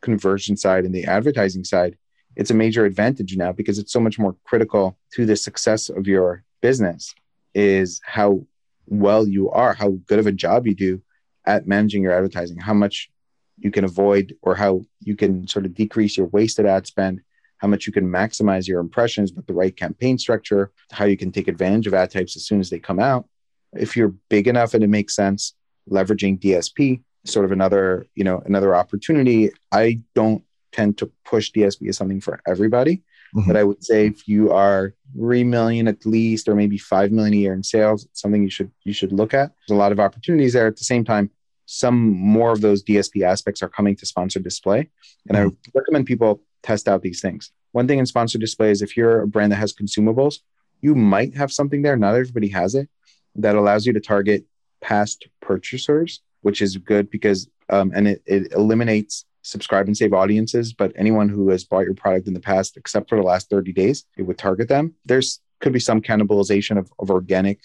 conversion 0.00 0.56
side 0.56 0.84
and 0.84 0.94
the 0.94 1.04
advertising 1.04 1.64
side, 1.64 1.96
it's 2.38 2.52
a 2.52 2.54
major 2.54 2.86
advantage 2.86 3.36
now 3.36 3.52
because 3.52 3.78
it's 3.78 3.92
so 3.92 4.00
much 4.00 4.18
more 4.18 4.36
critical 4.44 4.96
to 5.12 5.26
the 5.26 5.34
success 5.36 5.88
of 5.90 6.06
your 6.06 6.44
business 6.62 7.14
is 7.52 8.00
how 8.04 8.46
well 8.86 9.26
you 9.26 9.50
are, 9.50 9.74
how 9.74 9.90
good 10.06 10.20
of 10.20 10.26
a 10.28 10.32
job 10.32 10.66
you 10.66 10.74
do 10.74 11.02
at 11.44 11.66
managing 11.66 12.02
your 12.02 12.12
advertising, 12.12 12.56
how 12.56 12.72
much 12.72 13.10
you 13.58 13.72
can 13.72 13.84
avoid 13.84 14.36
or 14.40 14.54
how 14.54 14.82
you 15.00 15.16
can 15.16 15.48
sort 15.48 15.66
of 15.66 15.74
decrease 15.74 16.16
your 16.16 16.28
wasted 16.28 16.64
ad 16.64 16.86
spend, 16.86 17.20
how 17.56 17.66
much 17.66 17.88
you 17.88 17.92
can 17.92 18.08
maximize 18.08 18.68
your 18.68 18.78
impressions 18.78 19.32
with 19.32 19.46
the 19.48 19.52
right 19.52 19.76
campaign 19.76 20.16
structure, 20.16 20.70
how 20.92 21.06
you 21.06 21.16
can 21.16 21.32
take 21.32 21.48
advantage 21.48 21.88
of 21.88 21.94
ad 21.94 22.08
types 22.12 22.36
as 22.36 22.46
soon 22.46 22.60
as 22.60 22.70
they 22.70 22.78
come 22.78 23.00
out. 23.00 23.28
If 23.72 23.96
you're 23.96 24.14
big 24.28 24.46
enough 24.46 24.74
and 24.74 24.84
it 24.84 24.88
makes 24.88 25.16
sense, 25.16 25.54
leveraging 25.90 26.38
DSP, 26.38 27.02
sort 27.24 27.44
of 27.44 27.50
another, 27.50 28.06
you 28.14 28.22
know, 28.22 28.40
another 28.46 28.76
opportunity. 28.76 29.50
I 29.72 30.00
don't 30.14 30.44
tend 30.72 30.98
to 30.98 31.10
push 31.24 31.50
DSP 31.52 31.88
as 31.88 31.96
something 31.96 32.20
for 32.20 32.40
everybody. 32.46 33.02
Mm-hmm. 33.34 33.46
But 33.46 33.56
I 33.56 33.64
would 33.64 33.84
say 33.84 34.06
if 34.06 34.26
you 34.26 34.52
are 34.52 34.94
three 35.12 35.44
million 35.44 35.88
at 35.88 36.06
least, 36.06 36.48
or 36.48 36.54
maybe 36.54 36.78
five 36.78 37.12
million 37.12 37.34
a 37.34 37.36
year 37.36 37.52
in 37.52 37.62
sales, 37.62 38.06
it's 38.06 38.20
something 38.20 38.42
you 38.42 38.50
should 38.50 38.70
you 38.84 38.92
should 38.92 39.12
look 39.12 39.34
at. 39.34 39.52
There's 39.66 39.76
a 39.76 39.78
lot 39.78 39.92
of 39.92 40.00
opportunities 40.00 40.54
there. 40.54 40.66
At 40.66 40.76
the 40.76 40.84
same 40.84 41.04
time, 41.04 41.30
some 41.66 42.10
more 42.10 42.52
of 42.52 42.62
those 42.62 42.82
DSP 42.82 43.22
aspects 43.22 43.62
are 43.62 43.68
coming 43.68 43.96
to 43.96 44.06
sponsored 44.06 44.44
display, 44.44 44.88
and 45.28 45.36
mm-hmm. 45.36 45.48
I 45.48 45.70
recommend 45.74 46.06
people 46.06 46.42
test 46.62 46.88
out 46.88 47.02
these 47.02 47.20
things. 47.20 47.52
One 47.72 47.86
thing 47.86 47.98
in 47.98 48.06
sponsored 48.06 48.40
display 48.40 48.70
is 48.70 48.80
if 48.80 48.96
you're 48.96 49.20
a 49.22 49.26
brand 49.26 49.52
that 49.52 49.56
has 49.56 49.74
consumables, 49.74 50.36
you 50.80 50.94
might 50.94 51.36
have 51.36 51.52
something 51.52 51.82
there. 51.82 51.96
Not 51.96 52.14
everybody 52.14 52.48
has 52.48 52.74
it 52.74 52.88
that 53.36 53.56
allows 53.56 53.86
you 53.86 53.92
to 53.92 54.00
target 54.00 54.44
past 54.80 55.28
purchasers, 55.40 56.22
which 56.42 56.62
is 56.62 56.76
good 56.76 57.10
because 57.10 57.48
um, 57.70 57.92
and 57.94 58.08
it, 58.08 58.22
it 58.26 58.52
eliminates 58.52 59.26
subscribe 59.48 59.86
and 59.86 59.96
save 59.96 60.12
audiences, 60.12 60.74
but 60.74 60.92
anyone 60.94 61.28
who 61.28 61.48
has 61.48 61.64
bought 61.64 61.86
your 61.86 61.94
product 61.94 62.28
in 62.28 62.34
the 62.34 62.40
past, 62.40 62.76
except 62.76 63.08
for 63.08 63.16
the 63.16 63.22
last 63.22 63.48
30 63.48 63.72
days, 63.72 64.04
it 64.18 64.22
would 64.22 64.38
target 64.38 64.68
them. 64.68 64.94
There's 65.04 65.40
could 65.60 65.72
be 65.72 65.80
some 65.80 66.00
cannibalization 66.00 66.78
of, 66.78 66.92
of 67.00 67.10
organic 67.10 67.58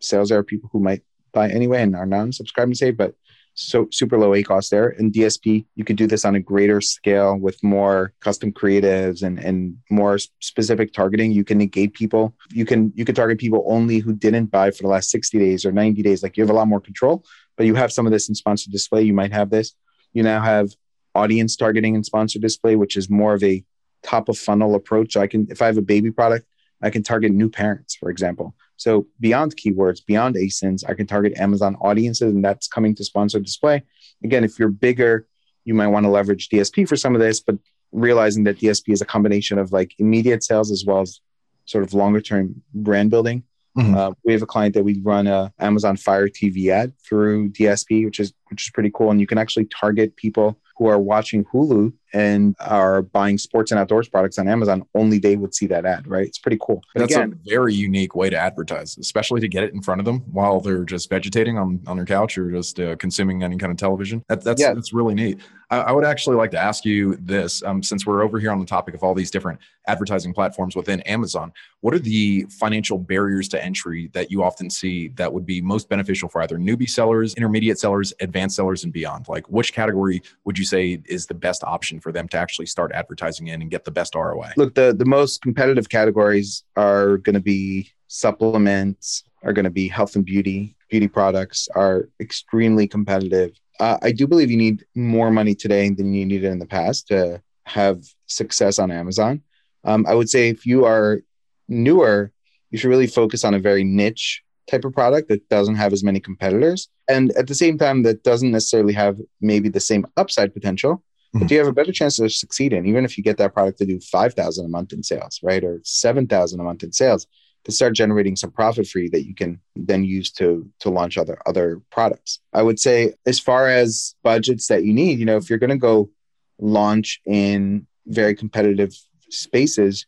sales 0.00 0.30
there, 0.30 0.38
are 0.38 0.42
people 0.42 0.68
who 0.72 0.80
might 0.80 1.02
buy 1.32 1.48
anyway 1.48 1.82
and 1.82 1.94
are 1.94 2.06
non-subscribe 2.06 2.66
and 2.66 2.76
save, 2.76 2.96
but 2.96 3.14
so 3.54 3.86
super 3.92 4.18
low 4.18 4.30
ACOS 4.30 4.70
there. 4.70 4.88
In 4.88 5.12
DSP, 5.12 5.66
you 5.76 5.84
could 5.84 5.96
do 5.96 6.06
this 6.06 6.24
on 6.24 6.34
a 6.34 6.40
greater 6.40 6.80
scale 6.80 7.36
with 7.36 7.62
more 7.62 8.14
custom 8.20 8.50
creatives 8.50 9.22
and, 9.22 9.38
and 9.38 9.76
more 9.90 10.18
specific 10.40 10.92
targeting. 10.92 11.32
You 11.32 11.44
can 11.44 11.58
negate 11.58 11.92
people. 11.92 12.34
You 12.50 12.64
can 12.64 12.92
you 12.96 13.04
can 13.04 13.14
target 13.14 13.38
people 13.38 13.62
only 13.66 13.98
who 13.98 14.14
didn't 14.14 14.46
buy 14.46 14.70
for 14.70 14.82
the 14.82 14.88
last 14.88 15.10
60 15.10 15.38
days 15.38 15.66
or 15.66 15.70
90 15.70 16.02
days. 16.02 16.22
Like 16.22 16.36
you 16.36 16.42
have 16.42 16.50
a 16.50 16.54
lot 16.54 16.66
more 16.66 16.80
control, 16.80 17.24
but 17.56 17.66
you 17.66 17.74
have 17.74 17.92
some 17.92 18.06
of 18.06 18.12
this 18.12 18.28
in 18.30 18.34
sponsored 18.34 18.72
display. 18.72 19.02
You 19.02 19.14
might 19.14 19.32
have 19.32 19.50
this. 19.50 19.74
You 20.14 20.22
now 20.22 20.40
have 20.40 20.70
audience 21.14 21.56
targeting 21.56 21.94
and 21.94 22.04
sponsor 22.04 22.38
display, 22.38 22.76
which 22.76 22.96
is 22.96 23.10
more 23.10 23.34
of 23.34 23.42
a 23.42 23.64
top 24.02 24.28
of 24.28 24.38
funnel 24.38 24.74
approach. 24.74 25.12
So 25.12 25.20
I 25.20 25.26
can, 25.26 25.46
if 25.50 25.62
I 25.62 25.66
have 25.66 25.78
a 25.78 25.82
baby 25.82 26.10
product, 26.10 26.46
I 26.82 26.90
can 26.90 27.02
target 27.02 27.32
new 27.32 27.48
parents, 27.48 27.94
for 27.94 28.10
example. 28.10 28.54
So 28.76 29.06
beyond 29.20 29.56
keywords, 29.56 30.04
beyond 30.04 30.34
ASINs, 30.34 30.82
I 30.88 30.94
can 30.94 31.06
target 31.06 31.34
Amazon 31.36 31.76
audiences, 31.80 32.32
and 32.32 32.44
that's 32.44 32.66
coming 32.66 32.94
to 32.96 33.04
sponsor 33.04 33.38
display. 33.38 33.84
Again, 34.24 34.42
if 34.42 34.58
you're 34.58 34.68
bigger, 34.68 35.28
you 35.64 35.74
might 35.74 35.86
want 35.88 36.04
to 36.04 36.10
leverage 36.10 36.48
DSP 36.48 36.88
for 36.88 36.96
some 36.96 37.14
of 37.14 37.20
this, 37.20 37.40
but 37.40 37.56
realizing 37.92 38.44
that 38.44 38.58
DSP 38.58 38.92
is 38.92 39.00
a 39.00 39.04
combination 39.04 39.58
of 39.58 39.70
like 39.70 39.94
immediate 39.98 40.42
sales 40.42 40.72
as 40.72 40.84
well 40.84 41.02
as 41.02 41.20
sort 41.66 41.84
of 41.84 41.94
longer 41.94 42.20
term 42.20 42.62
brand 42.74 43.10
building. 43.10 43.44
Mm-hmm. 43.78 43.96
Uh, 43.96 44.12
we 44.24 44.32
have 44.32 44.42
a 44.42 44.46
client 44.46 44.74
that 44.74 44.84
we 44.84 45.00
run 45.02 45.26
a 45.26 45.52
Amazon 45.58 45.96
Fire 45.96 46.28
TV 46.28 46.68
ad 46.68 46.92
through 46.98 47.50
DSP, 47.50 48.04
which 48.04 48.20
is 48.20 48.32
which 48.50 48.66
is 48.66 48.70
pretty 48.70 48.90
cool, 48.92 49.10
and 49.10 49.20
you 49.20 49.26
can 49.26 49.38
actually 49.38 49.66
target 49.66 50.16
people 50.16 50.58
who 50.76 50.86
are 50.86 50.98
watching 50.98 51.44
Hulu 51.44 51.92
and 52.12 52.54
are 52.60 53.02
buying 53.02 53.38
sports 53.38 53.70
and 53.70 53.80
outdoors 53.80 54.08
products 54.08 54.38
on 54.38 54.48
Amazon, 54.48 54.84
only 54.94 55.18
they 55.18 55.36
would 55.36 55.54
see 55.54 55.66
that 55.66 55.86
ad, 55.86 56.06
right? 56.06 56.26
It's 56.26 56.38
pretty 56.38 56.58
cool. 56.60 56.82
But 56.94 57.00
That's 57.00 57.14
again, 57.14 57.40
a 57.44 57.50
very 57.50 57.74
unique 57.74 58.14
way 58.14 58.30
to 58.30 58.36
advertise, 58.36 58.98
especially 58.98 59.40
to 59.40 59.48
get 59.48 59.64
it 59.64 59.72
in 59.72 59.82
front 59.82 60.00
of 60.00 60.04
them 60.04 60.20
while 60.32 60.60
they're 60.60 60.84
just 60.84 61.08
vegetating 61.08 61.58
on, 61.58 61.80
on 61.86 61.96
their 61.96 62.06
couch 62.06 62.36
or 62.36 62.50
just 62.50 62.78
uh, 62.80 62.96
consuming 62.96 63.42
any 63.42 63.56
kind 63.56 63.70
of 63.70 63.78
television. 63.78 64.24
That, 64.28 64.42
that's 64.44 64.60
yeah. 64.60 64.74
that's 64.74 64.92
really 64.92 65.14
neat. 65.14 65.40
I, 65.72 65.78
I, 65.78 65.92
would 65.92 66.04
actually 66.04 66.36
like 66.36 66.50
to 66.50 66.58
ask 66.58 66.84
you 66.84 67.16
this, 67.16 67.62
um, 67.62 67.82
since 67.82 68.04
we're 68.04 68.22
over 68.22 68.38
here 68.38 68.52
on 68.52 68.60
the 68.60 68.66
topic 68.66 68.94
of 68.94 69.02
all 69.02 69.14
these 69.14 69.30
different 69.30 69.58
advertising 69.86 70.34
platforms 70.34 70.76
within 70.76 71.00
Amazon. 71.02 71.50
What 71.80 71.94
are 71.94 71.98
the 71.98 72.46
financial 72.50 72.98
barriers 72.98 73.48
to 73.48 73.64
entry 73.64 74.10
that 74.12 74.30
you 74.30 74.42
often 74.42 74.68
see 74.68 75.08
that 75.16 75.32
would 75.32 75.46
be 75.46 75.62
most 75.62 75.88
beneficial 75.88 76.28
for 76.28 76.42
either 76.42 76.58
newbie 76.58 76.88
sellers, 76.88 77.34
intermediate 77.34 77.78
sellers, 77.78 78.12
advanced 78.20 78.56
sellers, 78.56 78.84
and 78.84 78.92
beyond? 78.92 79.28
Like, 79.28 79.48
which 79.48 79.72
category 79.72 80.22
would 80.44 80.58
you 80.58 80.64
say 80.64 81.00
is 81.06 81.26
the 81.26 81.34
best 81.34 81.64
option 81.64 82.00
for 82.02 82.12
them 82.12 82.28
to 82.28 82.36
actually 82.36 82.66
start 82.66 82.92
advertising 82.92 83.48
in 83.48 83.62
and 83.62 83.70
get 83.70 83.84
the 83.84 83.90
best 83.90 84.14
ROI? 84.14 84.52
Look, 84.56 84.74
the 84.74 84.92
the 84.92 85.04
most 85.04 85.42
competitive 85.42 85.88
categories 85.88 86.64
are 86.76 87.18
going 87.18 87.34
to 87.34 87.40
be 87.40 87.90
supplements, 88.08 89.24
are 89.42 89.52
going 89.52 89.64
to 89.64 89.70
be 89.70 89.88
health 89.88 90.16
and 90.16 90.24
beauty. 90.24 90.76
Beauty 90.90 91.08
products 91.08 91.68
are 91.74 92.08
extremely 92.20 92.86
competitive. 92.86 93.52
Uh, 93.80 93.98
I 94.02 94.12
do 94.12 94.26
believe 94.26 94.50
you 94.50 94.58
need 94.58 94.84
more 94.94 95.30
money 95.30 95.54
today 95.54 95.88
than 95.88 96.12
you 96.12 96.26
needed 96.26 96.50
in 96.50 96.58
the 96.58 96.66
past 96.66 97.08
to 97.08 97.42
have 97.64 98.04
success 98.26 98.78
on 98.78 98.90
Amazon. 98.90 99.42
Um, 99.84 100.04
I 100.06 100.14
would 100.14 100.28
say 100.28 100.48
if 100.48 100.66
you 100.66 100.84
are 100.84 101.22
newer, 101.68 102.32
you 102.70 102.78
should 102.78 102.88
really 102.88 103.06
focus 103.06 103.44
on 103.44 103.54
a 103.54 103.58
very 103.58 103.84
niche 103.84 104.42
type 104.70 104.84
of 104.84 104.92
product 104.92 105.28
that 105.28 105.48
doesn't 105.48 105.74
have 105.74 105.92
as 105.92 106.04
many 106.04 106.20
competitors. 106.20 106.88
And 107.08 107.32
at 107.32 107.46
the 107.46 107.54
same 107.54 107.78
time, 107.78 108.02
that 108.04 108.22
doesn't 108.22 108.50
necessarily 108.50 108.92
have 108.92 109.18
maybe 109.40 109.68
the 109.68 109.80
same 109.80 110.06
upside 110.16 110.54
potential, 110.54 111.02
mm-hmm. 111.34 111.40
but 111.40 111.50
you 111.50 111.58
have 111.58 111.66
a 111.66 111.72
better 111.72 111.92
chance 111.92 112.16
to 112.16 112.28
succeed 112.28 112.72
in, 112.72 112.86
even 112.86 113.04
if 113.04 113.16
you 113.16 113.24
get 113.24 113.38
that 113.38 113.54
product 113.54 113.78
to 113.78 113.86
do 113.86 114.00
5,000 114.00 114.64
a 114.64 114.68
month 114.68 114.92
in 114.92 115.02
sales, 115.02 115.40
right? 115.42 115.62
Or 115.62 115.80
7,000 115.84 116.60
a 116.60 116.62
month 116.62 116.82
in 116.82 116.92
sales 116.92 117.26
to 117.64 117.72
start 117.72 117.94
generating 117.94 118.34
some 118.36 118.50
profit 118.50 118.86
for 118.86 118.98
you 118.98 119.08
that 119.10 119.24
you 119.24 119.34
can 119.34 119.60
then 119.76 120.02
use 120.04 120.32
to 120.32 120.68
to 120.80 120.90
launch 120.90 121.16
other 121.16 121.38
other 121.46 121.80
products. 121.90 122.40
I 122.52 122.62
would 122.62 122.80
say 122.80 123.14
as 123.24 123.38
far 123.38 123.68
as 123.68 124.14
budgets 124.22 124.66
that 124.66 124.84
you 124.84 124.92
need, 124.92 125.18
you 125.18 125.24
know, 125.24 125.36
if 125.36 125.48
you're 125.48 125.60
going 125.60 125.70
to 125.70 125.76
go 125.76 126.10
launch 126.58 127.20
in 127.24 127.86
very 128.06 128.34
competitive 128.34 128.92
spaces, 129.30 130.06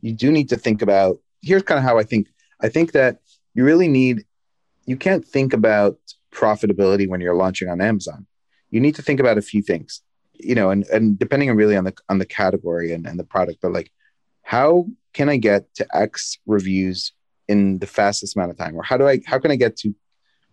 you 0.00 0.12
do 0.12 0.30
need 0.30 0.48
to 0.50 0.56
think 0.56 0.80
about 0.80 1.18
here's 1.42 1.62
kind 1.62 1.78
of 1.78 1.84
how 1.84 1.98
I 1.98 2.04
think. 2.04 2.28
I 2.60 2.68
think 2.68 2.92
that 2.92 3.18
you 3.54 3.64
really 3.64 3.88
need, 3.88 4.24
you 4.86 4.96
can't 4.96 5.24
think 5.24 5.52
about 5.52 5.98
profitability 6.32 7.08
when 7.08 7.20
you're 7.20 7.34
launching 7.34 7.68
on 7.68 7.80
Amazon. 7.80 8.26
You 8.70 8.80
need 8.80 8.94
to 8.94 9.02
think 9.02 9.20
about 9.20 9.38
a 9.38 9.42
few 9.42 9.62
things, 9.62 10.00
you 10.42 10.54
know, 10.54 10.70
and, 10.70 10.84
and 10.86 11.18
depending 11.18 11.50
on 11.50 11.56
really 11.56 11.76
on 11.76 11.84
the 11.84 11.94
on 12.08 12.18
the 12.18 12.26
category 12.26 12.92
and, 12.92 13.06
and 13.06 13.18
the 13.18 13.24
product, 13.24 13.58
but 13.62 13.72
like 13.72 13.90
how 14.42 14.86
can 15.12 15.28
I 15.28 15.36
get 15.36 15.74
to 15.76 15.86
X 15.94 16.38
reviews 16.46 17.12
in 17.48 17.78
the 17.78 17.86
fastest 17.86 18.36
amount 18.36 18.50
of 18.50 18.58
time? 18.58 18.76
Or 18.76 18.82
how 18.82 18.96
do 18.96 19.08
I 19.08 19.20
how 19.26 19.38
can 19.38 19.50
I 19.50 19.56
get 19.56 19.76
to 19.78 19.94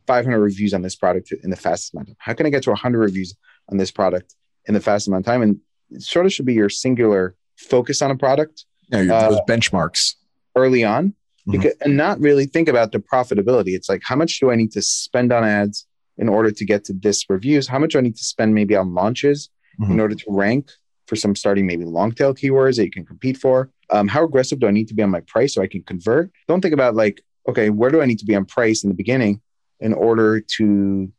500 0.07 0.39
reviews 0.39 0.73
on 0.73 0.81
this 0.81 0.95
product 0.95 1.31
in 1.31 1.49
the 1.49 1.55
fastest 1.55 1.93
amount 1.93 2.09
of 2.09 2.13
time? 2.13 2.17
How 2.19 2.33
can 2.33 2.45
I 2.45 2.49
get 2.49 2.63
to 2.63 2.71
100 2.71 2.99
reviews 2.99 3.35
on 3.69 3.77
this 3.77 3.91
product 3.91 4.35
in 4.65 4.73
the 4.73 4.79
fastest 4.79 5.07
amount 5.07 5.25
of 5.25 5.31
time? 5.31 5.41
And 5.41 5.59
it 5.91 6.01
sort 6.01 6.25
of 6.25 6.33
should 6.33 6.45
be 6.45 6.53
your 6.53 6.69
singular 6.69 7.35
focus 7.57 8.01
on 8.01 8.11
a 8.11 8.15
product. 8.15 8.65
Yeah, 8.91 9.13
uh, 9.13 9.29
those 9.29 9.41
benchmarks 9.47 10.15
early 10.55 10.83
on, 10.83 11.09
mm-hmm. 11.09 11.51
because, 11.51 11.73
and 11.81 11.95
not 11.95 12.19
really 12.19 12.45
think 12.45 12.67
about 12.67 12.91
the 12.91 12.99
profitability. 12.99 13.75
It's 13.75 13.87
like 13.87 14.01
how 14.03 14.15
much 14.15 14.39
do 14.39 14.49
I 14.51 14.55
need 14.55 14.71
to 14.71 14.81
spend 14.81 15.31
on 15.31 15.43
ads 15.43 15.85
in 16.17 16.27
order 16.27 16.51
to 16.51 16.65
get 16.65 16.85
to 16.85 16.93
this 16.93 17.29
reviews? 17.29 17.67
How 17.67 17.79
much 17.79 17.93
do 17.93 17.99
I 17.99 18.01
need 18.01 18.17
to 18.17 18.23
spend 18.23 18.55
maybe 18.55 18.75
on 18.75 18.93
launches 18.93 19.49
mm-hmm. 19.79 19.91
in 19.91 19.99
order 19.99 20.15
to 20.15 20.25
rank 20.27 20.69
for 21.07 21.15
some 21.15 21.35
starting 21.35 21.65
maybe 21.65 21.85
long 21.85 22.11
tail 22.11 22.33
keywords 22.33 22.75
that 22.77 22.85
you 22.85 22.91
can 22.91 23.05
compete 23.05 23.37
for? 23.37 23.69
Um, 23.89 24.07
how 24.07 24.23
aggressive 24.23 24.59
do 24.59 24.67
I 24.67 24.71
need 24.71 24.87
to 24.89 24.93
be 24.93 25.03
on 25.03 25.09
my 25.09 25.21
price 25.21 25.53
so 25.53 25.61
I 25.61 25.67
can 25.67 25.83
convert? 25.83 26.31
Don't 26.47 26.61
think 26.61 26.73
about 26.73 26.95
like, 26.95 27.21
okay, 27.47 27.69
where 27.69 27.89
do 27.89 28.01
I 28.01 28.05
need 28.05 28.19
to 28.19 28.25
be 28.25 28.35
on 28.35 28.45
price 28.45 28.83
in 28.83 28.89
the 28.89 28.95
beginning 28.95 29.41
in 29.79 29.93
order 29.93 30.39
to 30.57 31.11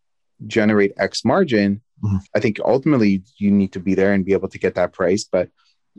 generate 0.46 0.92
X 0.96 1.24
margin? 1.24 1.80
Mm-hmm. 2.02 2.16
I 2.34 2.40
think 2.40 2.60
ultimately 2.64 3.22
you 3.38 3.50
need 3.50 3.72
to 3.72 3.80
be 3.80 3.94
there 3.94 4.12
and 4.12 4.24
be 4.24 4.32
able 4.32 4.48
to 4.48 4.58
get 4.58 4.76
that 4.76 4.92
price. 4.92 5.24
But 5.24 5.48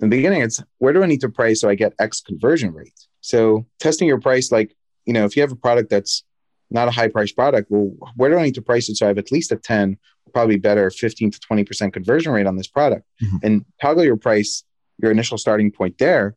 in 0.02 0.10
the 0.10 0.16
beginning, 0.16 0.42
it's 0.42 0.64
where 0.78 0.94
do 0.94 1.04
I 1.04 1.08
need 1.08 1.22
to 1.22 1.30
price 1.30 1.62
so 1.62 1.70
I 1.70 1.76
get 1.76 1.94
X 2.00 2.22
conversion 2.22 2.74
rate? 2.74 3.00
So 3.20 3.66
testing 3.80 4.08
your 4.08 4.20
price, 4.20 4.52
like, 4.52 4.76
you 5.06 5.14
know, 5.14 5.26
if 5.26 5.36
you 5.36 5.42
have 5.42 5.52
a 5.52 5.56
product 5.56 5.90
that's 5.90 6.24
not 6.70 6.88
a 6.88 6.92
high 6.92 7.10
price 7.10 7.32
product, 7.32 7.70
well, 7.70 7.92
where 8.16 8.30
do 8.30 8.38
I 8.38 8.44
need 8.44 8.56
to 8.56 8.62
price 8.62 8.90
it 8.90 8.96
so 8.96 9.06
I 9.06 9.10
have 9.10 9.18
at 9.18 9.32
least 9.32 9.52
a 9.52 9.58
10, 9.58 9.98
probably 10.32 10.58
better 10.58 10.90
15 10.90 11.32
to 11.32 11.40
20% 11.40 11.94
conversion 11.94 12.32
rate 12.32 12.48
on 12.48 12.56
this 12.56 12.68
product? 12.68 13.06
Mm-hmm. 13.24 13.38
And 13.44 13.66
toggle 13.82 14.04
your 14.04 14.18
price, 14.18 14.64
your 14.98 15.12
initial 15.12 15.38
starting 15.38 15.72
point 15.72 15.98
there 15.98 16.36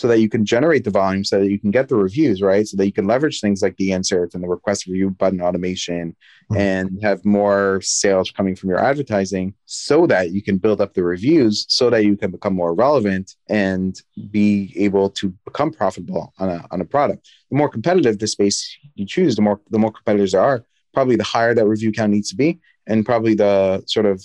so 0.00 0.08
that 0.08 0.20
you 0.20 0.28
can 0.28 0.46
generate 0.46 0.84
the 0.84 0.90
volume 0.90 1.24
so 1.24 1.40
that 1.40 1.50
you 1.50 1.58
can 1.58 1.70
get 1.70 1.88
the 1.88 1.96
reviews 1.96 2.40
right 2.40 2.66
so 2.66 2.76
that 2.76 2.86
you 2.86 2.92
can 2.92 3.06
leverage 3.06 3.40
things 3.40 3.60
like 3.62 3.76
the 3.76 3.92
insert 3.92 4.34
and 4.34 4.42
the 4.42 4.48
request 4.48 4.86
review 4.86 5.10
button 5.10 5.40
automation 5.42 6.16
mm-hmm. 6.50 6.56
and 6.56 7.02
have 7.02 7.24
more 7.24 7.80
sales 7.82 8.30
coming 8.30 8.54
from 8.54 8.70
your 8.70 8.78
advertising 8.78 9.52
so 9.66 10.06
that 10.06 10.30
you 10.30 10.42
can 10.42 10.58
build 10.58 10.80
up 10.80 10.94
the 10.94 11.02
reviews 11.02 11.66
so 11.68 11.90
that 11.90 12.04
you 12.04 12.16
can 12.16 12.30
become 12.30 12.54
more 12.54 12.74
relevant 12.74 13.34
and 13.48 14.02
be 14.30 14.72
able 14.76 15.10
to 15.10 15.28
become 15.44 15.70
profitable 15.70 16.32
on 16.38 16.48
a, 16.48 16.66
on 16.70 16.80
a 16.80 16.84
product 16.84 17.28
the 17.50 17.56
more 17.56 17.68
competitive 17.68 18.18
the 18.18 18.26
space 18.26 18.76
you 18.94 19.04
choose 19.04 19.36
the 19.36 19.42
more 19.42 19.60
the 19.70 19.78
more 19.78 19.92
competitors 19.92 20.32
there 20.32 20.40
are 20.40 20.64
probably 20.94 21.16
the 21.16 21.24
higher 21.24 21.54
that 21.54 21.66
review 21.66 21.92
count 21.92 22.12
needs 22.12 22.30
to 22.30 22.36
be 22.36 22.58
and 22.90 23.06
probably 23.06 23.34
the 23.34 23.82
sort 23.86 24.06
of 24.06 24.16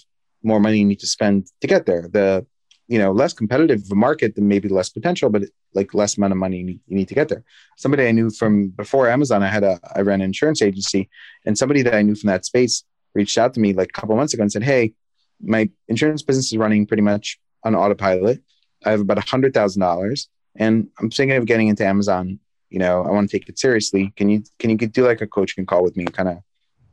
more 0.43 0.59
money 0.59 0.79
you 0.79 0.85
need 0.85 0.99
to 0.99 1.07
spend 1.07 1.47
to 1.61 1.67
get 1.67 1.85
there. 1.85 2.09
The 2.17 2.45
you 2.87 2.99
know 2.99 3.11
less 3.11 3.33
competitive 3.33 3.81
of 3.81 3.91
a 3.91 3.95
market 3.95 4.35
then 4.35 4.47
maybe 4.47 4.69
less 4.69 4.89
potential 4.89 5.29
but 5.29 5.43
like 5.73 5.93
less 5.93 6.17
amount 6.17 6.33
of 6.33 6.37
money 6.37 6.57
you 6.57 6.65
need, 6.65 6.79
you 6.87 6.95
need 6.95 7.07
to 7.07 7.15
get 7.15 7.29
there. 7.29 7.43
Somebody 7.77 8.07
i 8.07 8.11
knew 8.11 8.29
from 8.29 8.69
before 8.69 9.09
amazon 9.09 9.41
i 9.43 9.47
had 9.47 9.63
a 9.63 9.79
i 9.95 10.01
ran 10.01 10.21
an 10.21 10.25
insurance 10.25 10.61
agency 10.61 11.09
and 11.45 11.57
somebody 11.57 11.81
that 11.81 11.95
i 11.95 12.01
knew 12.01 12.15
from 12.15 12.27
that 12.27 12.45
space 12.45 12.83
reached 13.15 13.37
out 13.37 13.53
to 13.55 13.59
me 13.59 13.73
like 13.73 13.89
a 13.89 13.99
couple 13.99 14.15
months 14.15 14.33
ago 14.33 14.43
and 14.43 14.51
said 14.51 14.63
hey 14.63 14.93
my 15.41 15.69
insurance 15.87 16.21
business 16.21 16.51
is 16.51 16.57
running 16.57 16.85
pretty 16.85 17.01
much 17.03 17.39
on 17.63 17.75
autopilot. 17.75 18.41
I 18.85 18.91
have 18.91 19.01
about 19.01 19.17
a 19.17 19.29
hundred 19.31 19.53
thousand 19.53 19.81
dollars 19.81 20.29
and 20.55 20.87
i'm 20.99 21.09
thinking 21.09 21.37
of 21.37 21.45
getting 21.45 21.67
into 21.69 21.85
amazon. 21.85 22.39
You 22.69 22.79
know 22.79 23.03
i 23.03 23.09
want 23.09 23.29
to 23.29 23.37
take 23.37 23.49
it 23.49 23.57
seriously. 23.57 24.13
Can 24.15 24.29
you 24.29 24.43
can 24.59 24.69
you 24.69 24.77
do 24.77 25.07
like 25.07 25.21
a 25.21 25.27
coaching 25.27 25.65
call 25.65 25.83
with 25.83 25.97
me 25.97 26.05
kind 26.05 26.29
of 26.29 26.37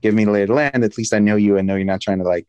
give 0.03 0.15
me 0.15 0.25
the 0.25 0.47
land 0.47 0.85
at 0.85 0.99
least 0.99 1.15
i 1.15 1.19
know 1.19 1.37
you 1.37 1.57
and 1.57 1.67
know 1.67 1.77
you're 1.77 1.85
not 1.85 2.01
trying 2.01 2.19
to 2.19 2.25
like 2.25 2.47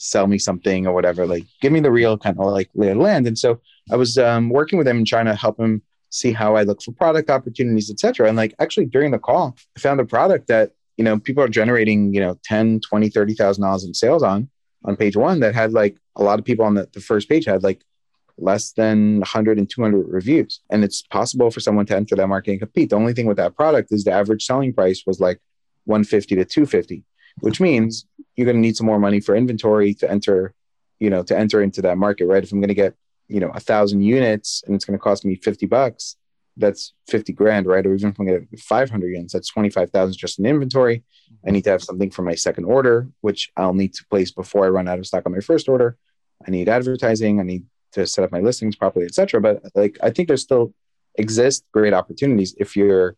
sell 0.00 0.26
me 0.26 0.38
something 0.38 0.86
or 0.86 0.94
whatever. 0.94 1.26
Like, 1.26 1.44
give 1.60 1.72
me 1.72 1.80
the 1.80 1.90
real 1.90 2.16
kind 2.16 2.38
of 2.38 2.46
like 2.46 2.70
land. 2.74 3.26
And 3.26 3.38
so 3.38 3.60
I 3.92 3.96
was 3.96 4.16
um, 4.16 4.48
working 4.48 4.78
with 4.78 4.88
him 4.88 4.96
and 4.96 5.06
trying 5.06 5.26
to 5.26 5.34
help 5.34 5.60
him 5.60 5.82
see 6.08 6.32
how 6.32 6.56
I 6.56 6.62
look 6.62 6.82
for 6.82 6.92
product 6.92 7.28
opportunities, 7.28 7.90
etc. 7.90 8.26
And 8.26 8.36
like, 8.36 8.54
actually, 8.58 8.86
during 8.86 9.10
the 9.10 9.18
call, 9.18 9.56
I 9.76 9.80
found 9.80 10.00
a 10.00 10.06
product 10.06 10.48
that 10.48 10.72
you 10.96 11.04
know 11.04 11.18
people 11.18 11.42
are 11.42 11.48
generating 11.48 12.12
you 12.12 12.20
know 12.20 12.38
10 12.44 12.80
20 12.80 13.08
30 13.08 13.34
thousand 13.34 13.62
dollars 13.62 13.84
in 13.84 13.94
sales 13.94 14.22
on 14.22 14.50
on 14.84 14.96
page 14.96 15.16
one 15.16 15.40
that 15.40 15.54
had 15.54 15.72
like 15.72 15.96
a 16.16 16.22
lot 16.22 16.38
of 16.38 16.44
people 16.44 16.64
on 16.64 16.74
the, 16.74 16.88
the 16.92 17.00
first 17.00 17.26
page 17.26 17.46
had 17.46 17.62
like 17.62 17.80
less 18.36 18.72
than 18.72 19.18
100 19.20 19.56
and 19.56 19.70
200 19.70 20.06
reviews 20.08 20.60
and 20.70 20.84
it's 20.84 21.00
possible 21.00 21.50
for 21.50 21.60
someone 21.60 21.86
to 21.86 21.96
enter 21.96 22.16
that 22.16 22.26
market 22.26 22.50
and 22.50 22.60
compete 22.60 22.90
the 22.90 22.96
only 22.96 23.14
thing 23.14 23.24
with 23.24 23.38
that 23.38 23.56
product 23.56 23.90
is 23.92 24.04
the 24.04 24.12
average 24.12 24.44
selling 24.44 24.74
price 24.74 25.04
was 25.06 25.20
like 25.20 25.40
150 25.84 26.36
to 26.36 26.44
250 26.44 27.04
which 27.40 27.60
means 27.60 28.06
you're 28.36 28.44
going 28.44 28.56
to 28.56 28.60
need 28.60 28.76
some 28.76 28.86
more 28.86 28.98
money 28.98 29.20
for 29.20 29.34
inventory 29.34 29.94
to 29.94 30.10
enter, 30.10 30.54
you 30.98 31.10
know, 31.10 31.22
to 31.22 31.36
enter 31.36 31.62
into 31.62 31.82
that 31.82 31.98
market, 31.98 32.26
right? 32.26 32.42
If 32.42 32.52
I'm 32.52 32.60
going 32.60 32.68
to 32.68 32.74
get, 32.74 32.94
you 33.28 33.40
know, 33.40 33.50
a 33.54 33.60
thousand 33.60 34.02
units 34.02 34.62
and 34.66 34.74
it's 34.74 34.84
going 34.84 34.98
to 34.98 35.02
cost 35.02 35.24
me 35.24 35.36
50 35.36 35.66
bucks, 35.66 36.16
that's 36.56 36.92
50 37.08 37.32
grand, 37.32 37.66
right? 37.66 37.86
Or 37.86 37.94
even 37.94 38.10
if 38.10 38.18
I'm 38.18 38.26
going 38.26 38.40
to 38.40 38.46
get 38.46 38.60
500 38.60 39.06
units, 39.06 39.32
that's 39.32 39.48
25,000 39.48 40.16
just 40.16 40.38
in 40.38 40.46
inventory. 40.46 41.04
I 41.46 41.50
need 41.50 41.64
to 41.64 41.70
have 41.70 41.82
something 41.82 42.10
for 42.10 42.22
my 42.22 42.34
second 42.34 42.64
order, 42.64 43.08
which 43.20 43.50
I'll 43.56 43.74
need 43.74 43.94
to 43.94 44.04
place 44.06 44.30
before 44.30 44.66
I 44.66 44.68
run 44.68 44.88
out 44.88 44.98
of 44.98 45.06
stock 45.06 45.24
on 45.26 45.32
my 45.32 45.40
first 45.40 45.68
order. 45.68 45.96
I 46.46 46.50
need 46.50 46.68
advertising. 46.68 47.40
I 47.40 47.44
need 47.44 47.64
to 47.92 48.06
set 48.06 48.24
up 48.24 48.32
my 48.32 48.40
listings 48.40 48.76
properly, 48.76 49.06
etc. 49.06 49.40
But 49.40 49.62
like, 49.74 49.98
I 50.02 50.10
think 50.10 50.28
there's 50.28 50.42
still 50.42 50.74
exist 51.16 51.64
great 51.72 51.92
opportunities 51.92 52.54
if 52.58 52.76
you're 52.76 53.16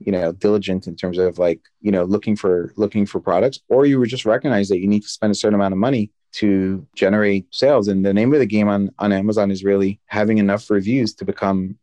you 0.00 0.12
know 0.12 0.32
diligent 0.32 0.86
in 0.86 0.94
terms 0.94 1.18
of 1.18 1.38
like 1.38 1.60
you 1.80 1.90
know 1.90 2.04
looking 2.04 2.36
for 2.36 2.72
looking 2.76 3.04
for 3.04 3.20
products 3.20 3.60
or 3.68 3.84
you 3.84 3.98
would 3.98 4.08
just 4.08 4.24
recognize 4.24 4.68
that 4.68 4.78
you 4.78 4.86
need 4.86 5.02
to 5.02 5.08
spend 5.08 5.30
a 5.30 5.34
certain 5.34 5.54
amount 5.54 5.72
of 5.72 5.78
money 5.78 6.10
to 6.30 6.86
generate 6.94 7.46
sales. 7.50 7.88
And 7.88 8.04
the 8.04 8.12
name 8.12 8.32
of 8.32 8.38
the 8.38 8.46
game 8.46 8.68
on 8.68 8.90
on 8.98 9.12
amazon 9.12 9.50
is 9.50 9.64
really 9.64 10.00
having 10.06 10.38
enough 10.38 10.70
reviews 10.70 11.14
to 11.14 11.24
become 11.24 11.78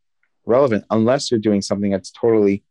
relevant 0.46 0.86
unless 0.92 1.32
you're 1.32 1.40
doing 1.40 1.62
something 1.62 1.92
that's 1.92 2.12
totally 2.12 2.64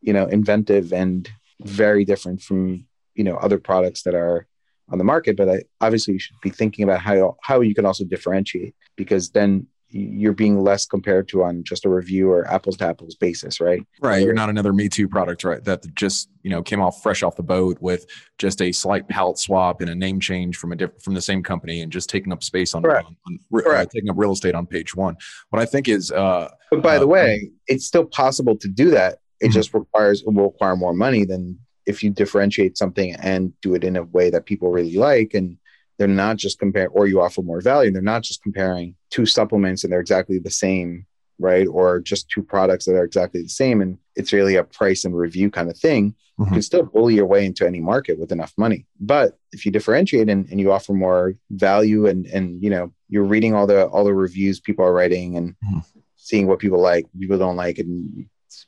you 0.00 0.12
know 0.12 0.26
inventive 0.26 0.92
and 0.92 1.30
very 1.60 2.04
different 2.04 2.42
from 2.42 2.86
you 3.14 3.24
know 3.24 3.36
other 3.36 3.58
products 3.58 4.02
that 4.02 4.14
are 4.14 4.46
on 4.90 4.98
the 4.98 5.04
market. 5.04 5.36
But 5.36 5.48
I, 5.48 5.62
obviously 5.80 6.14
you 6.14 6.20
should 6.20 6.40
be 6.42 6.50
thinking 6.50 6.84
about 6.84 7.00
how 7.00 7.36
how 7.42 7.60
you 7.60 7.74
can 7.74 7.86
also 7.86 8.04
differentiate 8.04 8.74
because 8.96 9.30
then 9.30 9.66
you're 9.96 10.32
being 10.32 10.60
less 10.60 10.86
compared 10.86 11.28
to 11.28 11.44
on 11.44 11.62
just 11.62 11.84
a 11.84 11.88
review 11.88 12.28
or 12.28 12.50
apples 12.50 12.76
to 12.76 12.84
apples 12.84 13.14
basis, 13.14 13.60
right? 13.60 13.80
Right. 14.00 14.24
You're 14.24 14.34
not 14.34 14.50
another 14.50 14.72
Me 14.72 14.88
Too 14.88 15.08
product, 15.08 15.44
right? 15.44 15.62
That 15.62 15.86
just 15.94 16.28
you 16.42 16.50
know 16.50 16.64
came 16.64 16.80
off 16.80 17.00
fresh 17.00 17.22
off 17.22 17.36
the 17.36 17.44
boat 17.44 17.78
with 17.80 18.04
just 18.36 18.60
a 18.60 18.72
slight 18.72 19.08
palette 19.08 19.38
swap 19.38 19.80
and 19.80 19.88
a 19.88 19.94
name 19.94 20.18
change 20.18 20.56
from 20.56 20.72
a 20.72 20.76
different 20.76 21.00
from 21.00 21.14
the 21.14 21.20
same 21.20 21.44
company 21.44 21.80
and 21.80 21.92
just 21.92 22.10
taking 22.10 22.32
up 22.32 22.42
space 22.42 22.74
on, 22.74 22.84
on, 22.84 23.16
on 23.26 23.38
uh, 23.64 23.84
taking 23.84 24.10
up 24.10 24.16
real 24.18 24.32
estate 24.32 24.56
on 24.56 24.66
page 24.66 24.96
one. 24.96 25.16
What 25.50 25.62
I 25.62 25.64
think 25.64 25.86
is, 25.86 26.10
uh, 26.10 26.50
but 26.72 26.82
by 26.82 26.96
uh, 26.96 27.00
the 27.00 27.06
way, 27.06 27.50
it's 27.68 27.86
still 27.86 28.04
possible 28.04 28.56
to 28.56 28.68
do 28.68 28.90
that. 28.90 29.18
It 29.40 29.46
mm-hmm. 29.46 29.52
just 29.52 29.74
requires 29.74 30.22
it 30.22 30.26
will 30.26 30.50
require 30.50 30.74
more 30.74 30.92
money 30.92 31.24
than 31.24 31.56
if 31.86 32.02
you 32.02 32.10
differentiate 32.10 32.76
something 32.76 33.14
and 33.16 33.52
do 33.60 33.74
it 33.74 33.84
in 33.84 33.94
a 33.94 34.02
way 34.02 34.28
that 34.30 34.46
people 34.46 34.70
really 34.72 34.96
like 34.96 35.34
and 35.34 35.56
they're 35.98 36.08
not 36.08 36.36
just 36.36 36.58
comparing 36.58 36.88
or 36.88 37.06
you 37.06 37.20
offer 37.20 37.42
more 37.42 37.60
value 37.60 37.90
they're 37.90 38.02
not 38.02 38.22
just 38.22 38.42
comparing 38.42 38.94
two 39.10 39.26
supplements 39.26 39.84
and 39.84 39.92
they're 39.92 40.00
exactly 40.00 40.38
the 40.38 40.50
same 40.50 41.06
right 41.38 41.66
or 41.66 42.00
just 42.00 42.28
two 42.28 42.42
products 42.42 42.84
that 42.84 42.94
are 42.94 43.04
exactly 43.04 43.42
the 43.42 43.48
same 43.48 43.80
and 43.80 43.98
it's 44.14 44.32
really 44.32 44.56
a 44.56 44.64
price 44.64 45.04
and 45.04 45.16
review 45.16 45.50
kind 45.50 45.68
of 45.68 45.76
thing 45.76 46.12
mm-hmm. 46.12 46.44
you 46.44 46.50
can 46.52 46.62
still 46.62 46.84
bully 46.84 47.14
your 47.14 47.26
way 47.26 47.44
into 47.44 47.66
any 47.66 47.80
market 47.80 48.18
with 48.18 48.30
enough 48.30 48.52
money 48.56 48.86
but 49.00 49.38
if 49.52 49.66
you 49.66 49.72
differentiate 49.72 50.28
and, 50.28 50.48
and 50.50 50.60
you 50.60 50.70
offer 50.70 50.92
more 50.92 51.34
value 51.50 52.06
and 52.06 52.26
and 52.26 52.62
you 52.62 52.70
know 52.70 52.92
you're 53.08 53.24
reading 53.24 53.54
all 53.54 53.66
the 53.66 53.86
all 53.86 54.04
the 54.04 54.14
reviews 54.14 54.60
people 54.60 54.84
are 54.84 54.92
writing 54.92 55.36
and 55.36 55.50
mm-hmm. 55.64 55.78
seeing 56.16 56.46
what 56.46 56.60
people 56.60 56.80
like 56.80 57.06
people 57.18 57.38
don't 57.38 57.56
like 57.56 57.78
and 57.78 58.26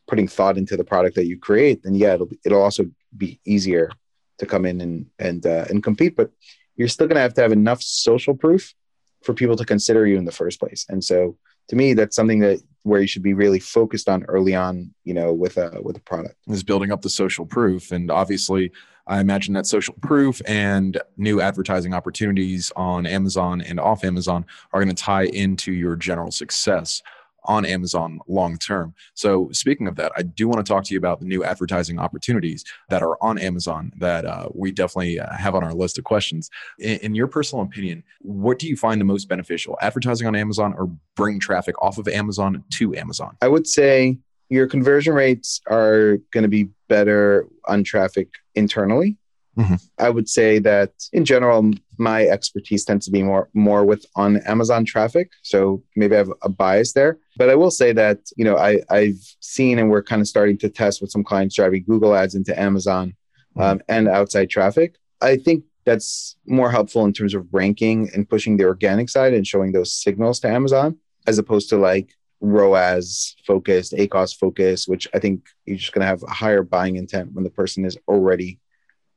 putting 0.09 0.27
thought 0.27 0.59
into 0.59 0.77
the 0.77 0.85
product 0.85 1.15
that 1.15 1.27
you 1.27 1.39
create 1.39 1.83
then 1.85 1.95
yeah 1.95 2.15
it'll 2.15 2.29
it'll 2.45 2.63
also 2.63 2.85
be 3.17 3.41
easier 3.45 3.91
to 4.39 4.47
come 4.47 4.67
in 4.67 4.81
and 4.81 5.07
and 5.19 5.47
uh, 5.47 5.65
and 5.71 5.83
compete 5.83 6.17
but 6.17 6.31
you're 6.77 6.89
still 6.89 7.07
going 7.07 7.17
to 7.17 7.23
have 7.23 7.35
to 7.35 7.43
have 7.43 7.53
enough 7.53 7.83
social 7.83 8.35
proof 8.35 8.75
for 9.23 9.35
people 9.35 9.57
to 9.57 9.65
consider 9.65 10.07
you 10.07 10.17
in 10.17 10.25
the 10.25 10.33
first 10.33 10.61
place. 10.61 10.87
And 10.89 11.03
so 11.03 11.37
to 11.69 11.77
me, 11.77 11.95
that's 11.95 12.15
something 12.15 12.41
that 12.41 12.61
where 12.83 13.01
you 13.01 13.09
should 13.09 13.23
be 13.23 13.35
really 13.35 13.59
focused 13.59 14.09
on 14.09 14.25
early 14.25 14.55
on, 14.55 14.95
you 15.05 15.13
know, 15.13 15.33
with 15.33 15.57
a 15.57 15.81
with 15.83 15.97
a 15.97 16.01
product. 16.01 16.37
Is 16.47 16.63
building 16.63 16.93
up 16.93 17.03
the 17.03 17.11
social 17.11 17.45
proof. 17.45 17.91
And 17.91 18.11
obviously 18.11 18.71
I 19.09 19.21
imagine 19.21 19.55
that 19.55 19.67
social 19.67 19.95
proof 20.01 20.41
and 20.47 21.01
new 21.17 21.41
advertising 21.41 21.95
opportunities 21.95 22.73
on 22.75 23.07
Amazon 23.07 23.61
and 23.61 23.79
off 23.79 24.05
Amazon 24.05 24.45
are 24.73 24.83
going 24.83 24.95
to 24.95 25.03
tie 25.03 25.27
into 25.27 25.73
your 25.73 25.97
general 25.97 26.33
success 26.33 27.03
on 27.47 27.65
Amazon 27.65 28.21
long 28.27 28.59
term. 28.59 28.95
So, 29.15 29.49
speaking 29.53 29.87
of 29.87 29.97
that, 29.97 30.13
I 30.17 30.23
do 30.23 30.49
want 30.49 30.65
to 30.65 30.71
talk 30.71 30.85
to 30.85 30.95
you 30.95 30.99
about 30.99 31.21
the 31.21 31.27
new 31.27 31.45
advertising 31.45 31.99
opportunities 31.99 32.65
that 32.89 33.03
are 33.03 33.17
on 33.23 33.39
Amazon 33.39 33.93
that 33.99 34.25
uh, 34.25 34.49
we 34.55 34.73
definitely 34.73 35.19
uh, 35.19 35.33
have 35.35 35.55
on 35.55 35.65
our 35.65 35.75
list 35.75 35.99
of 35.99 36.05
questions. 36.05 36.51
In, 36.79 36.99
in, 36.99 37.15
your 37.15 37.27
personal 37.27 37.65
opinion, 37.65 38.03
what 38.21 38.59
do 38.59 38.69
you 38.69 38.77
find 38.77 39.01
the 39.01 39.05
most 39.05 39.29
beneficial, 39.29 39.79
advertising 39.81 40.27
on 40.27 40.37
Amazon 40.37 40.75
or 40.77 40.91
bring 41.15 41.41
traffic 41.41 41.81
off 41.83 41.99
of 41.99 42.09
Amazon 42.09 42.63
to 42.75 42.95
Amazon? 42.95 43.37
I 43.41 43.49
would 43.49 43.67
say 43.67 44.19
your 44.49 44.67
conversion 44.67 45.15
rates 45.15 45.61
are 45.69 46.19
going 46.33 46.43
to 46.43 46.49
be 46.49 46.69
better 46.89 47.49
on 47.67 47.85
traffic 47.85 48.29
internally 48.55 49.17
Mm-hmm. 49.59 49.75
I 49.99 50.11
would 50.11 50.29
say 50.29 50.59
that 50.61 50.93
in 51.13 51.25
general, 51.25 51.71
my 51.99 52.25
expertise 52.27 52.85
tends 52.85 53.07
to 53.07 53.13
be 53.13 53.23
more 53.23 53.49
more 53.55 53.85
with 53.85 54.05
on 54.17 54.39
Amazon 54.39 54.85
traffic. 54.85 55.31
So 55.43 55.83
maybe 55.95 56.15
I 56.15 56.19
have 56.19 56.33
a 56.43 56.49
bias 56.49 56.93
there. 56.93 57.19
But 57.37 57.51
I 57.51 57.55
will 57.55 57.71
say 57.71 57.93
that, 57.93 58.19
you 58.37 58.45
know, 58.45 58.57
I, 58.57 58.81
I've 58.91 59.21
seen 59.41 59.79
and 59.79 59.91
we're 59.91 60.03
kind 60.03 60.23
of 60.23 60.29
starting 60.29 60.59
to 60.59 60.69
test 60.69 61.01
with 61.01 61.11
some 61.11 61.25
clients 61.25 61.55
driving 61.57 61.85
Google 61.85 62.15
ads 62.15 62.35
into 62.35 62.59
Amazon 62.59 63.15
mm-hmm. 63.57 63.63
um, 63.63 63.83
and 63.89 64.09
outside 64.09 64.51
traffic. 64.51 64.97
I 65.21 65.37
think 65.37 65.65
that's 65.85 66.37
more 66.47 66.71
helpful 66.71 67.05
in 67.05 67.13
terms 67.13 67.35
of 67.35 67.47
ranking 67.53 68.11
and 68.15 68.29
pushing 68.29 68.57
the 68.57 68.65
organic 68.65 69.09
side 69.09 69.35
and 69.35 69.47
showing 69.47 69.73
those 69.73 69.93
signals 69.93 70.41
to 70.41 70.49
Amazon 70.49 70.99
as 71.27 71.39
opposed 71.39 71.69
to 71.71 71.77
like 71.77 72.11
ROAS 72.41 73.37
focused, 73.47 73.93
ACOS 73.93 74.37
focused, 74.37 74.89
which 74.89 75.09
I 75.15 75.19
think 75.19 75.47
you're 75.65 75.77
just 75.77 75.93
going 75.93 76.03
to 76.03 76.07
have 76.07 76.23
a 76.23 76.31
higher 76.31 76.63
buying 76.63 76.97
intent 76.97 77.33
when 77.33 77.45
the 77.45 77.51
person 77.51 77.85
is 77.85 77.97
already 78.09 78.59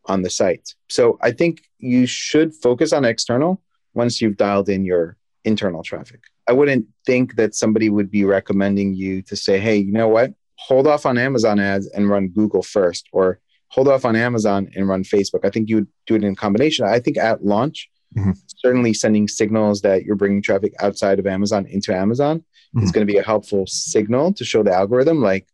on 0.05 0.21
the 0.21 0.29
site. 0.29 0.73
So 0.89 1.17
I 1.21 1.31
think 1.31 1.62
you 1.77 2.05
should 2.05 2.53
focus 2.53 2.93
on 2.93 3.05
external 3.05 3.62
once 3.93 4.21
you've 4.21 4.38
dialed 4.38 4.69
in 4.69 4.85
your 4.85 5.17
internal 5.43 5.83
traffic. 5.83 6.21
I 6.47 6.53
wouldn't 6.53 6.85
think 7.05 7.35
that 7.35 7.53
somebody 7.53 7.89
would 7.89 8.09
be 8.09 8.25
recommending 8.25 8.93
you 8.95 9.21
to 9.23 9.35
say, 9.35 9.59
hey, 9.59 9.77
you 9.77 9.91
know 9.91 10.07
what? 10.07 10.33
Hold 10.55 10.88
off 10.88 11.05
on 11.05 11.17
Amazon 11.17 11.59
ads 11.59 11.88
and 11.88 12.09
run 12.09 12.29
Google 12.29 12.63
first, 12.63 13.07
or 13.12 13.39
hold 13.67 13.88
off 13.88 14.03
on 14.03 14.15
Amazon 14.15 14.69
and 14.75 14.88
run 14.88 15.03
Facebook. 15.03 15.45
I 15.45 15.49
think 15.49 15.69
you 15.69 15.75
would 15.75 15.88
do 16.07 16.15
it 16.15 16.23
in 16.23 16.35
combination. 16.35 16.85
I 16.85 16.99
think 16.99 17.17
at 17.17 17.45
launch, 17.45 17.89
mm-hmm. 18.17 18.31
certainly 18.57 18.93
sending 18.93 19.27
signals 19.27 19.81
that 19.81 20.03
you're 20.03 20.15
bringing 20.15 20.41
traffic 20.41 20.73
outside 20.79 21.19
of 21.19 21.27
Amazon 21.27 21.65
into 21.67 21.95
Amazon 21.95 22.39
mm-hmm. 22.39 22.83
is 22.83 22.91
going 22.91 23.05
to 23.05 23.13
be 23.13 23.19
a 23.19 23.23
helpful 23.23 23.65
signal 23.67 24.33
to 24.33 24.43
show 24.43 24.63
the 24.63 24.73
algorithm, 24.73 25.21
like, 25.21 25.47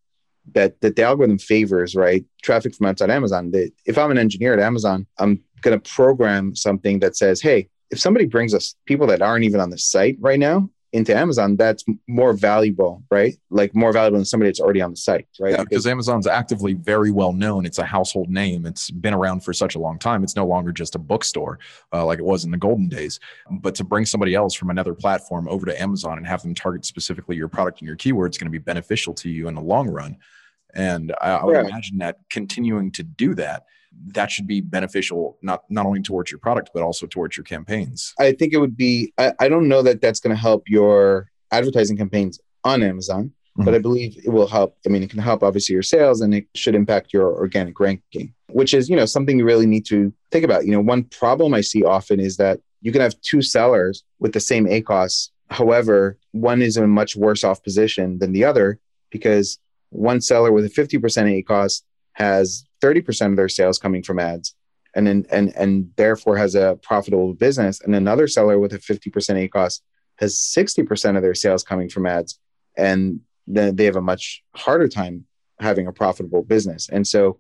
that 0.53 0.79
that 0.81 0.95
the 0.95 1.03
algorithm 1.03 1.37
favors 1.37 1.95
right 1.95 2.25
traffic 2.41 2.75
from 2.75 2.87
outside 2.87 3.09
Amazon. 3.09 3.51
That 3.51 3.71
if 3.85 3.97
I'm 3.97 4.11
an 4.11 4.17
engineer 4.17 4.53
at 4.53 4.59
Amazon, 4.59 5.07
I'm 5.17 5.41
going 5.61 5.79
to 5.79 5.91
program 5.91 6.55
something 6.55 6.99
that 6.99 7.15
says, 7.15 7.41
hey, 7.41 7.69
if 7.91 7.99
somebody 7.99 8.25
brings 8.25 8.53
us 8.53 8.75
people 8.85 9.07
that 9.07 9.21
aren't 9.21 9.45
even 9.45 9.59
on 9.59 9.69
the 9.69 9.77
site 9.77 10.17
right 10.19 10.39
now 10.39 10.69
into 10.95 11.13
Amazon, 11.13 11.57
that's 11.57 11.83
more 12.07 12.31
valuable, 12.31 13.03
right? 13.11 13.35
Like 13.49 13.75
more 13.75 13.91
valuable 13.91 14.17
than 14.17 14.25
somebody 14.25 14.47
that's 14.47 14.61
already 14.61 14.81
on 14.81 14.91
the 14.91 14.95
site, 14.95 15.27
right? 15.39 15.51
Yeah, 15.51 15.63
because, 15.63 15.85
Amazon's 15.85 16.25
actively 16.25 16.73
very 16.73 17.11
well 17.11 17.33
known. 17.33 17.65
It's 17.65 17.79
a 17.79 17.83
household 17.83 18.29
name. 18.29 18.65
It's 18.65 18.89
been 18.89 19.13
around 19.13 19.41
for 19.41 19.51
such 19.51 19.75
a 19.75 19.79
long 19.79 19.99
time. 19.99 20.23
It's 20.23 20.37
no 20.37 20.45
longer 20.45 20.71
just 20.71 20.95
a 20.95 20.99
bookstore 20.99 21.59
uh, 21.91 22.05
like 22.05 22.19
it 22.19 22.25
was 22.25 22.45
in 22.45 22.51
the 22.51 22.57
golden 22.57 22.87
days. 22.87 23.19
But 23.51 23.75
to 23.75 23.83
bring 23.83 24.05
somebody 24.05 24.35
else 24.35 24.53
from 24.53 24.69
another 24.69 24.93
platform 24.93 25.49
over 25.49 25.65
to 25.65 25.81
Amazon 25.81 26.17
and 26.17 26.25
have 26.25 26.41
them 26.41 26.55
target 26.55 26.85
specifically 26.85 27.35
your 27.35 27.49
product 27.49 27.81
and 27.81 27.87
your 27.87 27.97
keyword 27.97 28.31
is 28.31 28.37
going 28.37 28.47
to 28.47 28.51
be 28.51 28.57
beneficial 28.57 29.13
to 29.15 29.29
you 29.29 29.49
in 29.49 29.55
the 29.55 29.61
long 29.61 29.89
run. 29.89 30.17
And 30.73 31.13
I, 31.21 31.31
I 31.31 31.43
would 31.43 31.57
imagine 31.57 31.97
that 31.97 32.19
continuing 32.29 32.91
to 32.93 33.03
do 33.03 33.35
that, 33.35 33.65
that 34.07 34.31
should 34.31 34.47
be 34.47 34.61
beneficial 34.61 35.37
not 35.41 35.63
not 35.69 35.85
only 35.85 36.01
towards 36.01 36.31
your 36.31 36.39
product 36.39 36.69
but 36.73 36.83
also 36.83 37.05
towards 37.07 37.37
your 37.37 37.43
campaigns. 37.43 38.13
I 38.19 38.31
think 38.33 38.53
it 38.53 38.57
would 38.57 38.77
be. 38.77 39.13
I, 39.17 39.33
I 39.39 39.49
don't 39.49 39.67
know 39.67 39.81
that 39.81 40.01
that's 40.01 40.19
going 40.19 40.35
to 40.35 40.41
help 40.41 40.63
your 40.67 41.31
advertising 41.51 41.97
campaigns 41.97 42.39
on 42.63 42.83
Amazon, 42.83 43.25
mm-hmm. 43.25 43.65
but 43.65 43.73
I 43.73 43.79
believe 43.79 44.17
it 44.23 44.29
will 44.29 44.47
help. 44.47 44.77
I 44.85 44.89
mean, 44.89 45.03
it 45.03 45.09
can 45.09 45.19
help 45.19 45.43
obviously 45.43 45.73
your 45.73 45.83
sales, 45.83 46.21
and 46.21 46.33
it 46.33 46.47
should 46.55 46.75
impact 46.75 47.13
your 47.13 47.33
organic 47.33 47.79
ranking, 47.79 48.33
which 48.49 48.73
is 48.73 48.89
you 48.89 48.95
know 48.95 49.05
something 49.05 49.37
you 49.37 49.45
really 49.45 49.67
need 49.67 49.85
to 49.87 50.13
think 50.31 50.45
about. 50.45 50.65
You 50.65 50.71
know, 50.71 50.81
one 50.81 51.03
problem 51.05 51.53
I 51.53 51.61
see 51.61 51.83
often 51.83 52.19
is 52.19 52.37
that 52.37 52.59
you 52.81 52.91
can 52.91 53.01
have 53.01 53.19
two 53.21 53.41
sellers 53.41 54.03
with 54.19 54.33
the 54.33 54.39
same 54.39 54.65
ACOS. 54.65 55.29
However, 55.49 56.17
one 56.31 56.61
is 56.61 56.77
in 56.77 56.83
a 56.83 56.87
much 56.87 57.15
worse 57.15 57.43
off 57.43 57.63
position 57.63 58.19
than 58.19 58.31
the 58.31 58.43
other 58.43 58.79
because 59.11 59.59
one 59.89 60.19
seller 60.21 60.51
with 60.51 60.65
a 60.65 60.69
50% 60.69 60.99
ACOS 61.43 61.81
has 62.15 62.65
30% 62.81 63.31
of 63.31 63.35
their 63.37 63.49
sales 63.49 63.79
coming 63.79 64.03
from 64.03 64.19
ads 64.19 64.55
and 64.95 65.05
then 65.05 65.25
and 65.29 65.55
and 65.55 65.91
therefore 65.97 66.37
has 66.37 66.55
a 66.55 66.79
profitable 66.81 67.33
business. 67.33 67.81
And 67.81 67.95
another 67.95 68.27
seller 68.27 68.57
with 68.59 68.73
a 68.73 68.79
50% 68.79 69.49
ACOS 69.49 69.81
has 70.17 70.35
60% 70.35 71.17
of 71.17 71.21
their 71.21 71.35
sales 71.35 71.63
coming 71.63 71.89
from 71.89 72.05
ads 72.05 72.39
and 72.77 73.19
then 73.47 73.75
they 73.75 73.85
have 73.85 73.97
a 73.97 74.01
much 74.01 74.43
harder 74.55 74.87
time 74.87 75.25
having 75.59 75.87
a 75.87 75.91
profitable 75.91 76.43
business. 76.43 76.89
And 76.89 77.05
so 77.05 77.39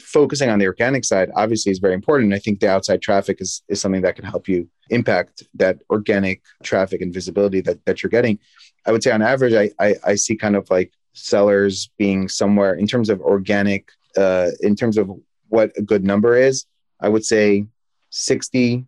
focusing 0.00 0.48
on 0.48 0.58
the 0.58 0.66
organic 0.66 1.04
side 1.04 1.30
obviously 1.34 1.72
is 1.72 1.78
very 1.78 1.94
important. 1.94 2.32
I 2.32 2.38
think 2.38 2.60
the 2.60 2.70
outside 2.70 3.02
traffic 3.02 3.40
is, 3.40 3.62
is 3.68 3.80
something 3.80 4.02
that 4.02 4.16
can 4.16 4.24
help 4.24 4.48
you 4.48 4.68
impact 4.90 5.42
that 5.54 5.80
organic 5.90 6.42
traffic 6.62 7.00
and 7.00 7.12
visibility 7.12 7.60
that, 7.62 7.84
that 7.84 8.02
you're 8.02 8.10
getting. 8.10 8.38
I 8.86 8.92
would 8.92 9.02
say 9.02 9.10
on 9.10 9.22
average 9.22 9.54
I, 9.54 9.70
I, 9.84 9.94
I 10.04 10.14
see 10.14 10.36
kind 10.36 10.56
of 10.56 10.68
like 10.70 10.92
sellers 11.14 11.90
being 11.98 12.28
somewhere 12.28 12.74
in 12.74 12.86
terms 12.86 13.10
of 13.10 13.20
organic, 13.20 13.90
uh, 14.16 14.50
in 14.60 14.76
terms 14.76 14.98
of 14.98 15.10
what 15.48 15.72
a 15.76 15.82
good 15.82 16.04
number 16.04 16.36
is, 16.36 16.66
I 17.00 17.08
would 17.08 17.24
say 17.24 17.66
60% 18.12 18.84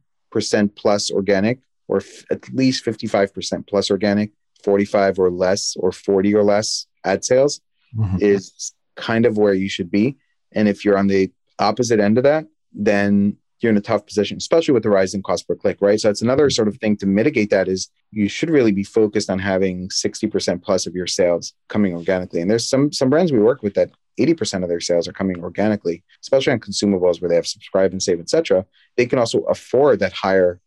plus 0.77 1.11
organic 1.11 1.61
or 1.89 1.99
f- 1.99 2.25
at 2.31 2.49
least 2.53 2.85
55% 2.85 3.67
plus 3.67 3.91
organic, 3.91 4.33
45 4.63 5.19
or 5.19 5.31
less 5.31 5.77
or 5.79 5.93
40 5.93 6.35
or 6.35 6.43
less 6.43 6.87
ad 7.05 7.25
sales 7.25 7.61
mm-hmm. 7.97 8.17
is 8.21 8.73
kind 8.97 9.27
of 9.27 9.37
where 9.37 9.55
you 9.55 9.69
should 9.69 9.91
be. 9.91 10.17
And 10.53 10.69
if 10.69 10.85
you're 10.85 10.99
on 10.99 11.09
the 11.09 11.31
opposite 11.59 12.01
end 12.01 12.19
of 12.19 12.25
that, 12.25 12.47
then 12.73 13.37
you're 13.61 13.71
in 13.71 13.77
a 13.77 13.81
tough 13.81 14.07
position, 14.07 14.37
especially 14.37 14.75
with 14.75 14.83
the 14.83 14.91
rising 14.91 15.23
cost 15.23 15.49
per 15.49 15.55
click, 15.55 15.79
right? 15.81 16.01
So 16.01 16.09
that's 16.09 16.23
another 16.23 16.51
sort 16.51 16.69
of 16.69 16.77
thing 16.79 16.97
to 16.99 17.07
mitigate 17.07 17.51
that 17.51 17.69
is 17.69 17.89
you 18.11 18.29
should 18.29 18.51
really 18.51 18.73
be 18.73 18.85
focused 18.85 19.31
on 19.31 19.39
having 19.39 19.89
60% 19.89 20.63
plus 20.63 20.87
of 20.87 20.95
your 20.95 21.07
sales 21.07 21.55
coming 21.69 21.95
organically. 21.95 22.41
And 22.41 22.51
there's 22.51 22.69
some 22.69 22.93
some 22.93 23.11
brands 23.11 23.33
we 23.33 23.39
work 23.39 23.63
with 23.63 23.75
that 23.75 23.91
80% 24.19 24.63
of 24.63 24.69
their 24.69 24.81
sales 24.81 25.09
are 25.09 25.13
coming 25.13 25.43
organically, 25.43 26.03
especially 26.23 26.53
on 26.53 26.61
consumables 26.61 27.21
where 27.21 27.29
they 27.29 27.35
have 27.35 27.47
subscribe 27.47 27.93
and 27.93 28.03
save, 28.03 28.21
etc. 28.21 28.65
They 28.97 29.07
can 29.07 29.19
also 29.19 29.41
afford 29.43 30.01
that 30.01 30.13
higher 30.13 30.61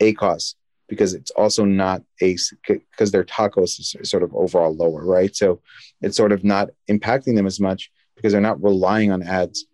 ACOS 0.00 0.54
because 0.88 1.14
it's 1.14 1.30
also 1.32 1.64
not 1.64 2.02
a 2.20 2.36
because 2.66 3.12
their 3.12 3.24
TACOS 3.24 3.80
is 3.80 3.96
sort 4.10 4.22
of 4.22 4.34
overall 4.34 4.74
lower, 4.74 5.04
right? 5.04 5.34
So 5.34 5.60
it's 6.00 6.16
sort 6.16 6.32
of 6.32 6.44
not 6.44 6.70
impacting 6.90 7.34
them 7.34 7.46
as 7.46 7.58
much 7.58 7.90
because 8.14 8.32
they're 8.32 8.40
not 8.40 8.62
relying 8.62 9.10
on 9.10 9.22
ads 9.22 9.64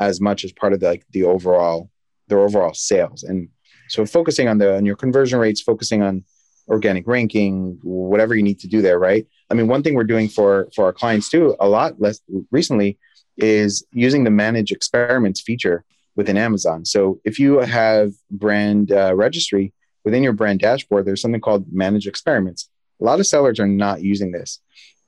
as 0.00 0.20
much 0.20 0.44
as 0.44 0.52
part 0.52 0.72
of 0.72 0.80
the, 0.80 0.86
like 0.86 1.04
the 1.10 1.24
overall 1.24 1.90
their 2.28 2.40
overall 2.40 2.74
sales. 2.74 3.22
And 3.24 3.48
so 3.88 4.06
focusing 4.06 4.48
on 4.48 4.58
the 4.58 4.76
on 4.76 4.86
your 4.86 4.96
conversion 4.96 5.38
rates, 5.38 5.60
focusing 5.60 6.02
on 6.02 6.24
organic 6.68 7.06
ranking, 7.06 7.78
whatever 7.82 8.34
you 8.34 8.42
need 8.42 8.60
to 8.60 8.68
do 8.68 8.80
there, 8.82 8.98
right? 8.98 9.26
I 9.50 9.54
mean, 9.54 9.68
one 9.68 9.82
thing 9.82 9.94
we're 9.94 10.04
doing 10.04 10.28
for 10.28 10.68
for 10.74 10.84
our 10.84 10.92
clients 10.92 11.28
too, 11.28 11.56
a 11.60 11.68
lot 11.68 12.00
less 12.00 12.20
recently, 12.50 12.98
is 13.36 13.84
using 13.92 14.24
the 14.24 14.30
manage 14.30 14.70
experiments 14.72 15.40
feature 15.40 15.84
within 16.16 16.36
Amazon. 16.36 16.84
So 16.84 17.20
if 17.24 17.38
you 17.38 17.58
have 17.58 18.12
brand 18.30 18.92
uh, 18.92 19.14
registry 19.14 19.72
within 20.04 20.22
your 20.22 20.32
brand 20.32 20.60
dashboard, 20.60 21.04
there's 21.04 21.20
something 21.20 21.40
called 21.40 21.64
manage 21.72 22.06
experiments. 22.06 22.68
A 23.00 23.04
lot 23.04 23.20
of 23.20 23.26
sellers 23.26 23.60
are 23.60 23.68
not 23.68 24.02
using 24.02 24.32
this, 24.32 24.60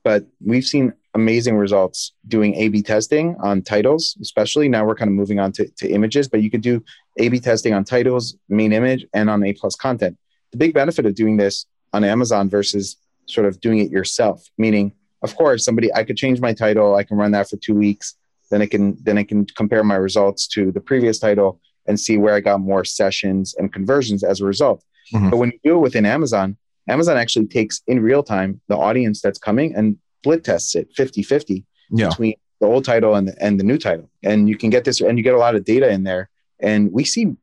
but 0.05 0.27
we've 0.51 0.65
seen 0.65 0.93
amazing 1.15 1.57
results 1.57 2.13
doing 2.29 2.55
A 2.55 2.69
B 2.69 2.83
testing 2.83 3.37
on 3.43 3.63
titles, 3.63 4.17
especially 4.23 4.69
now 4.69 4.85
we're 4.85 4.95
kind 4.95 5.09
of 5.09 5.17
moving 5.17 5.41
on 5.41 5.51
to, 5.53 5.69
to 5.79 5.91
images, 5.91 6.29
but 6.29 6.41
you 6.41 6.51
could 6.53 6.61
do 6.63 6.85
A 7.19 7.29
B 7.29 7.41
testing 7.41 7.75
on 7.75 7.83
titles, 7.85 8.37
main 8.49 8.73
image, 8.73 9.05
and 9.13 9.29
on 9.29 9.45
A 9.45 9.53
plus 9.53 9.75
content. 9.75 10.17
The 10.53 10.59
big 10.59 10.75
benefit 10.75 11.07
of 11.07 11.15
doing 11.15 11.37
this 11.37 11.67
on 11.93 12.05
Amazon 12.05 12.49
versus 12.49 12.97
sort 13.27 13.47
of 13.47 13.61
doing 13.61 13.79
it 13.79 13.91
yourself, 13.91 14.45
meaning, 14.59 14.93
of 15.23 15.37
course, 15.37 15.65
somebody 15.65 15.93
I 15.95 16.05
could 16.05 16.17
change 16.17 16.41
my 16.41 16.53
title, 16.53 16.95
I 16.95 17.05
can 17.05 17.17
run 17.17 17.33
that 17.33 17.49
for 17.49 17.57
two 17.57 17.75
weeks, 17.75 18.17
then 18.51 18.63
I 18.63 18.67
can 18.67 18.97
then 19.03 19.19
I 19.19 19.25
can 19.25 19.47
compare 19.47 19.85
my 19.85 19.97
results 19.97 20.47
to 20.49 20.73
the 20.73 20.81
previous 20.81 21.19
title 21.19 21.61
and 21.87 21.99
see 21.99 22.19
where 22.19 22.35
I 22.35 22.41
got 22.41 22.61
more 22.61 22.85
sessions 22.85 23.55
and 23.59 23.73
conversions 23.73 24.23
as 24.23 24.41
a 24.41 24.45
result. 24.45 24.85
Mm-hmm. 25.13 25.31
But 25.31 25.37
when 25.39 25.51
you 25.53 25.59
do 25.65 25.77
it 25.77 25.81
within 25.81 26.07
Amazon, 26.07 26.57
Amazon 26.89 27.17
actually 27.17 27.47
takes 27.47 27.83
in 27.87 28.01
real 28.01 28.23
time 28.23 28.61
the 28.69 28.77
audience 28.77 29.21
that's 29.21 29.39
coming 29.39 29.75
and 29.75 29.97
split 30.21 30.45
tests 30.45 30.75
it 30.75 30.89
50 30.95 31.23
50 31.23 31.65
yeah. 31.91 32.09
between 32.09 32.35
the 32.61 32.67
old 32.67 32.85
title 32.85 33.15
and 33.15 33.29
the, 33.29 33.43
and 33.43 33.59
the 33.59 33.65
new 33.65 33.79
title. 33.79 34.11
And 34.23 34.49
you 34.49 34.57
can 34.57 34.71
get 34.71 34.85
this, 34.85 35.01
and 35.01 35.17
you 35.17 35.25
get 35.25 35.35
a 35.35 35.39
lot 35.39 35.55
of 35.55 35.65
data 35.65 35.91
in 35.91 36.05
there. 36.05 36.29
And 36.61 36.93
we 36.93 37.05
see, 37.05 37.37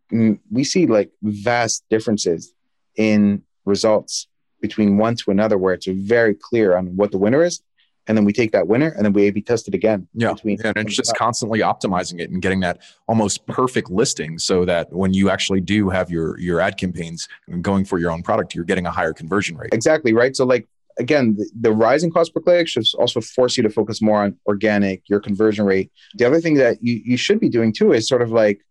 we 0.52 0.64
see 0.64 0.86
like 0.86 1.10
vast 1.24 1.84
differences 1.90 2.54
in 2.98 3.44
results 3.66 4.28
between 4.62 4.98
one 4.98 5.16
to 5.16 5.32
another, 5.32 5.58
where 5.58 5.74
it's 5.74 5.86
very 5.88 6.34
clear 6.34 6.76
on 6.76 6.96
what 6.98 7.12
the 7.12 7.18
winner 7.18 7.44
is. 7.44 7.62
And 8.08 8.18
then 8.18 8.24
we 8.24 8.32
take 8.32 8.54
that 8.54 8.70
winner 8.70 8.88
and 8.96 9.04
then 9.04 9.12
we 9.12 9.28
A/B 9.28 9.42
test 9.42 9.68
it 9.68 9.74
again. 9.74 10.08
Yeah, 10.14 10.34
between, 10.34 10.62
and 10.64 10.78
it's 10.78 10.96
just 10.96 11.16
constantly 11.18 11.60
optimizing 11.60 12.22
it 12.22 12.30
and 12.30 12.42
getting 12.42 12.62
that 12.62 12.80
almost 13.08 13.46
perfect 13.48 13.90
listing, 13.92 14.40
so 14.40 14.64
that 14.64 14.92
when 14.94 15.14
you 15.14 15.30
actually 15.30 15.60
do 15.60 15.90
have 15.90 16.10
your 16.10 16.40
your 16.40 16.62
ad 16.62 16.78
campaigns 16.78 17.28
going 17.62 17.84
for 17.84 18.00
your 18.00 18.12
own 18.12 18.24
product, 18.24 18.56
you're 18.56 18.64
getting 18.64 18.86
a 18.86 18.92
higher 18.92 19.12
conversion 19.12 19.58
rate. 19.58 19.74
Exactly 19.74 20.14
right. 20.14 20.36
So 20.38 20.46
like 20.46 20.68
again, 20.98 21.36
the, 21.36 21.50
the 21.60 21.72
rising 21.74 22.10
cost 22.10 22.34
per 22.34 22.40
click 22.40 22.70
should 22.70 22.86
also 22.98 23.20
force 23.20 23.58
you 23.58 23.64
to 23.64 23.70
focus 23.70 24.02
more 24.02 24.24
on 24.24 24.38
organic, 24.48 25.04
your 25.10 25.20
conversion 25.20 25.66
rate. 25.66 25.92
The 26.16 26.26
other 26.26 26.40
thing 26.40 26.56
that 26.56 26.78
you, 26.82 27.02
you 27.04 27.18
should 27.18 27.42
be 27.42 27.50
doing 27.50 27.74
too 27.74 27.92
is 27.92 28.08
sort 28.08 28.22
of 28.22 28.32
like 28.32 28.62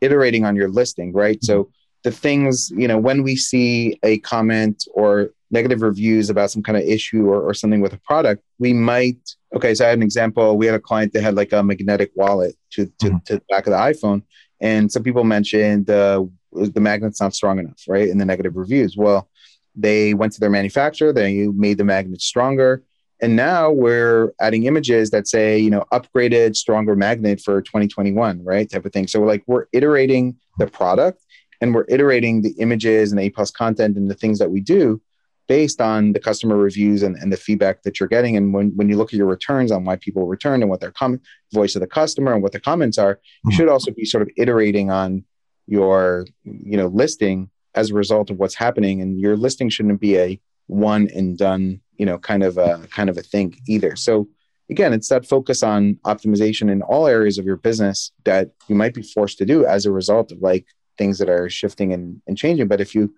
iterating 0.00 0.44
on 0.44 0.54
your 0.54 0.68
listing, 0.68 1.12
right? 1.12 1.36
Mm-hmm. 1.36 1.46
So 1.46 1.70
the 2.04 2.12
things, 2.12 2.70
you 2.76 2.86
know, 2.86 2.98
when 2.98 3.22
we 3.22 3.34
see 3.34 3.98
a 4.02 4.18
comment 4.18 4.86
or 4.94 5.30
negative 5.50 5.80
reviews 5.80 6.28
about 6.28 6.50
some 6.50 6.62
kind 6.62 6.76
of 6.76 6.84
issue 6.84 7.26
or, 7.26 7.40
or 7.40 7.54
something 7.54 7.80
with 7.80 7.94
a 7.94 7.98
product, 7.98 8.42
we 8.58 8.72
might, 8.74 9.18
okay, 9.56 9.74
so 9.74 9.86
I 9.86 9.88
had 9.88 9.98
an 9.98 10.02
example. 10.02 10.56
We 10.58 10.66
had 10.66 10.74
a 10.74 10.80
client 10.80 11.14
that 11.14 11.22
had 11.22 11.34
like 11.34 11.52
a 11.52 11.62
magnetic 11.62 12.12
wallet 12.14 12.56
to, 12.72 12.86
to, 12.86 13.06
mm-hmm. 13.06 13.16
to 13.26 13.34
the 13.36 13.42
back 13.48 13.66
of 13.66 13.72
the 13.72 13.78
iPhone. 13.78 14.22
And 14.60 14.92
some 14.92 15.02
people 15.02 15.24
mentioned 15.24 15.88
uh, 15.88 16.24
the 16.52 16.80
magnet's 16.80 17.20
not 17.20 17.34
strong 17.34 17.58
enough, 17.58 17.82
right? 17.88 18.08
In 18.08 18.18
the 18.18 18.24
negative 18.26 18.56
reviews. 18.56 18.96
Well, 18.96 19.28
they 19.74 20.14
went 20.14 20.32
to 20.34 20.40
their 20.40 20.50
manufacturer, 20.50 21.12
they 21.12 21.48
made 21.48 21.78
the 21.78 21.84
magnet 21.84 22.20
stronger. 22.20 22.82
And 23.22 23.36
now 23.36 23.70
we're 23.70 24.34
adding 24.40 24.64
images 24.64 25.10
that 25.10 25.26
say, 25.26 25.58
you 25.58 25.70
know, 25.70 25.84
upgraded, 25.92 26.56
stronger 26.56 26.94
magnet 26.94 27.40
for 27.40 27.62
2021, 27.62 28.44
right? 28.44 28.70
Type 28.70 28.84
of 28.84 28.92
thing. 28.92 29.06
So 29.06 29.20
we're 29.20 29.28
like, 29.28 29.44
we're 29.46 29.66
iterating 29.72 30.36
the 30.58 30.66
product 30.66 31.24
and 31.64 31.74
we're 31.74 31.86
iterating 31.88 32.42
the 32.42 32.54
images 32.58 33.10
and 33.10 33.18
the 33.18 33.24
A 33.24 33.30
plus 33.30 33.50
content 33.50 33.96
and 33.96 34.10
the 34.10 34.14
things 34.14 34.38
that 34.38 34.50
we 34.50 34.60
do 34.60 35.00
based 35.48 35.80
on 35.80 36.12
the 36.12 36.20
customer 36.20 36.58
reviews 36.58 37.02
and, 37.02 37.16
and 37.16 37.32
the 37.32 37.38
feedback 37.38 37.82
that 37.84 37.98
you're 37.98 38.08
getting. 38.08 38.36
And 38.36 38.52
when, 38.52 38.70
when 38.76 38.90
you 38.90 38.98
look 38.98 39.14
at 39.14 39.16
your 39.16 39.26
returns 39.26 39.72
on 39.72 39.84
why 39.84 39.96
people 39.96 40.26
return 40.26 40.60
and 40.60 40.70
what 40.70 40.82
their 40.82 40.90
comment 40.90 41.22
voice 41.54 41.74
of 41.74 41.80
the 41.80 41.86
customer 41.86 42.34
and 42.34 42.42
what 42.42 42.52
the 42.52 42.60
comments 42.60 42.98
are, 42.98 43.18
you 43.44 43.50
mm-hmm. 43.50 43.56
should 43.56 43.70
also 43.70 43.92
be 43.92 44.04
sort 44.04 44.20
of 44.20 44.28
iterating 44.36 44.90
on 44.90 45.24
your, 45.66 46.26
you 46.44 46.76
know, 46.76 46.88
listing 46.88 47.48
as 47.74 47.90
a 47.90 47.94
result 47.94 48.28
of 48.28 48.38
what's 48.38 48.54
happening 48.54 49.00
and 49.00 49.18
your 49.18 49.36
listing 49.36 49.70
shouldn't 49.70 50.00
be 50.00 50.18
a 50.18 50.40
one 50.66 51.08
and 51.14 51.38
done 51.38 51.80
you 51.96 52.06
know 52.06 52.18
kind 52.18 52.42
of 52.42 52.58
a 52.58 52.86
kind 52.90 53.10
of 53.10 53.18
a 53.18 53.22
thing 53.22 53.54
either 53.68 53.94
so 53.96 54.28
again 54.70 54.92
it's 54.92 55.08
that 55.08 55.26
focus 55.26 55.62
on 55.62 55.94
optimization 56.04 56.70
in 56.70 56.82
all 56.82 57.06
areas 57.06 57.38
of 57.38 57.44
your 57.44 57.56
business 57.56 58.12
that 58.24 58.50
you 58.68 58.74
might 58.74 58.94
be 58.94 59.02
forced 59.02 59.38
to 59.38 59.44
do 59.44 59.66
as 59.66 59.86
a 59.86 59.92
result 59.92 60.32
of 60.32 60.38
like 60.40 60.66
things 60.98 61.18
that 61.18 61.28
are 61.28 61.48
shifting 61.48 61.92
and, 61.92 62.20
and 62.26 62.36
changing 62.36 62.68
but 62.68 62.80
if 62.80 62.94
you 62.94 63.14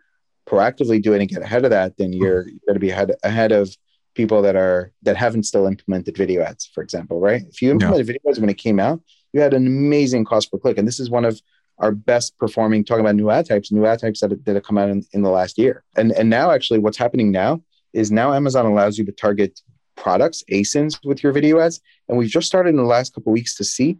proactively 0.48 1.02
do 1.02 1.12
it 1.12 1.20
and 1.20 1.28
get 1.28 1.42
ahead 1.42 1.64
of 1.64 1.70
that 1.70 1.96
then 1.96 2.12
you're, 2.12 2.48
you're 2.48 2.60
going 2.66 2.74
to 2.74 2.80
be 2.80 2.90
ahead, 2.90 3.12
ahead 3.22 3.52
of 3.52 3.74
people 4.14 4.40
that 4.42 4.56
are 4.56 4.92
that 5.02 5.16
haven't 5.16 5.42
still 5.42 5.66
implemented 5.66 6.16
video 6.16 6.42
ads 6.42 6.66
for 6.66 6.82
example 6.82 7.20
right 7.20 7.42
if 7.48 7.60
you 7.60 7.70
implemented 7.70 8.06
yeah. 8.06 8.12
video 8.12 8.30
ads 8.30 8.40
when 8.40 8.50
it 8.50 8.58
came 8.58 8.80
out 8.80 9.00
you 9.32 9.40
had 9.40 9.54
an 9.54 9.66
amazing 9.66 10.24
cost 10.24 10.50
per 10.50 10.58
click 10.58 10.78
and 10.78 10.88
this 10.88 11.00
is 11.00 11.10
one 11.10 11.24
of 11.24 11.40
our 11.78 11.92
best 11.92 12.36
performing, 12.38 12.84
talking 12.84 13.04
about 13.04 13.14
new 13.14 13.30
ad 13.30 13.46
types, 13.46 13.70
new 13.70 13.86
ad 13.86 14.00
types 14.00 14.20
that, 14.20 14.44
that 14.44 14.54
have 14.54 14.64
come 14.64 14.78
out 14.78 14.88
in, 14.88 15.04
in 15.12 15.22
the 15.22 15.30
last 15.30 15.58
year. 15.58 15.84
And, 15.96 16.12
and 16.12 16.30
now, 16.30 16.50
actually, 16.50 16.78
what's 16.78 16.96
happening 16.96 17.30
now 17.30 17.62
is 17.92 18.10
now 18.10 18.32
Amazon 18.32 18.66
allows 18.66 18.98
you 18.98 19.04
to 19.04 19.12
target 19.12 19.60
products, 19.94 20.42
ASINs 20.50 20.98
with 21.04 21.22
your 21.22 21.32
video 21.32 21.58
ads. 21.60 21.80
And 22.08 22.16
we've 22.16 22.30
just 22.30 22.46
started 22.46 22.70
in 22.70 22.76
the 22.76 22.82
last 22.82 23.14
couple 23.14 23.32
weeks 23.32 23.56
to 23.56 23.64
see 23.64 23.98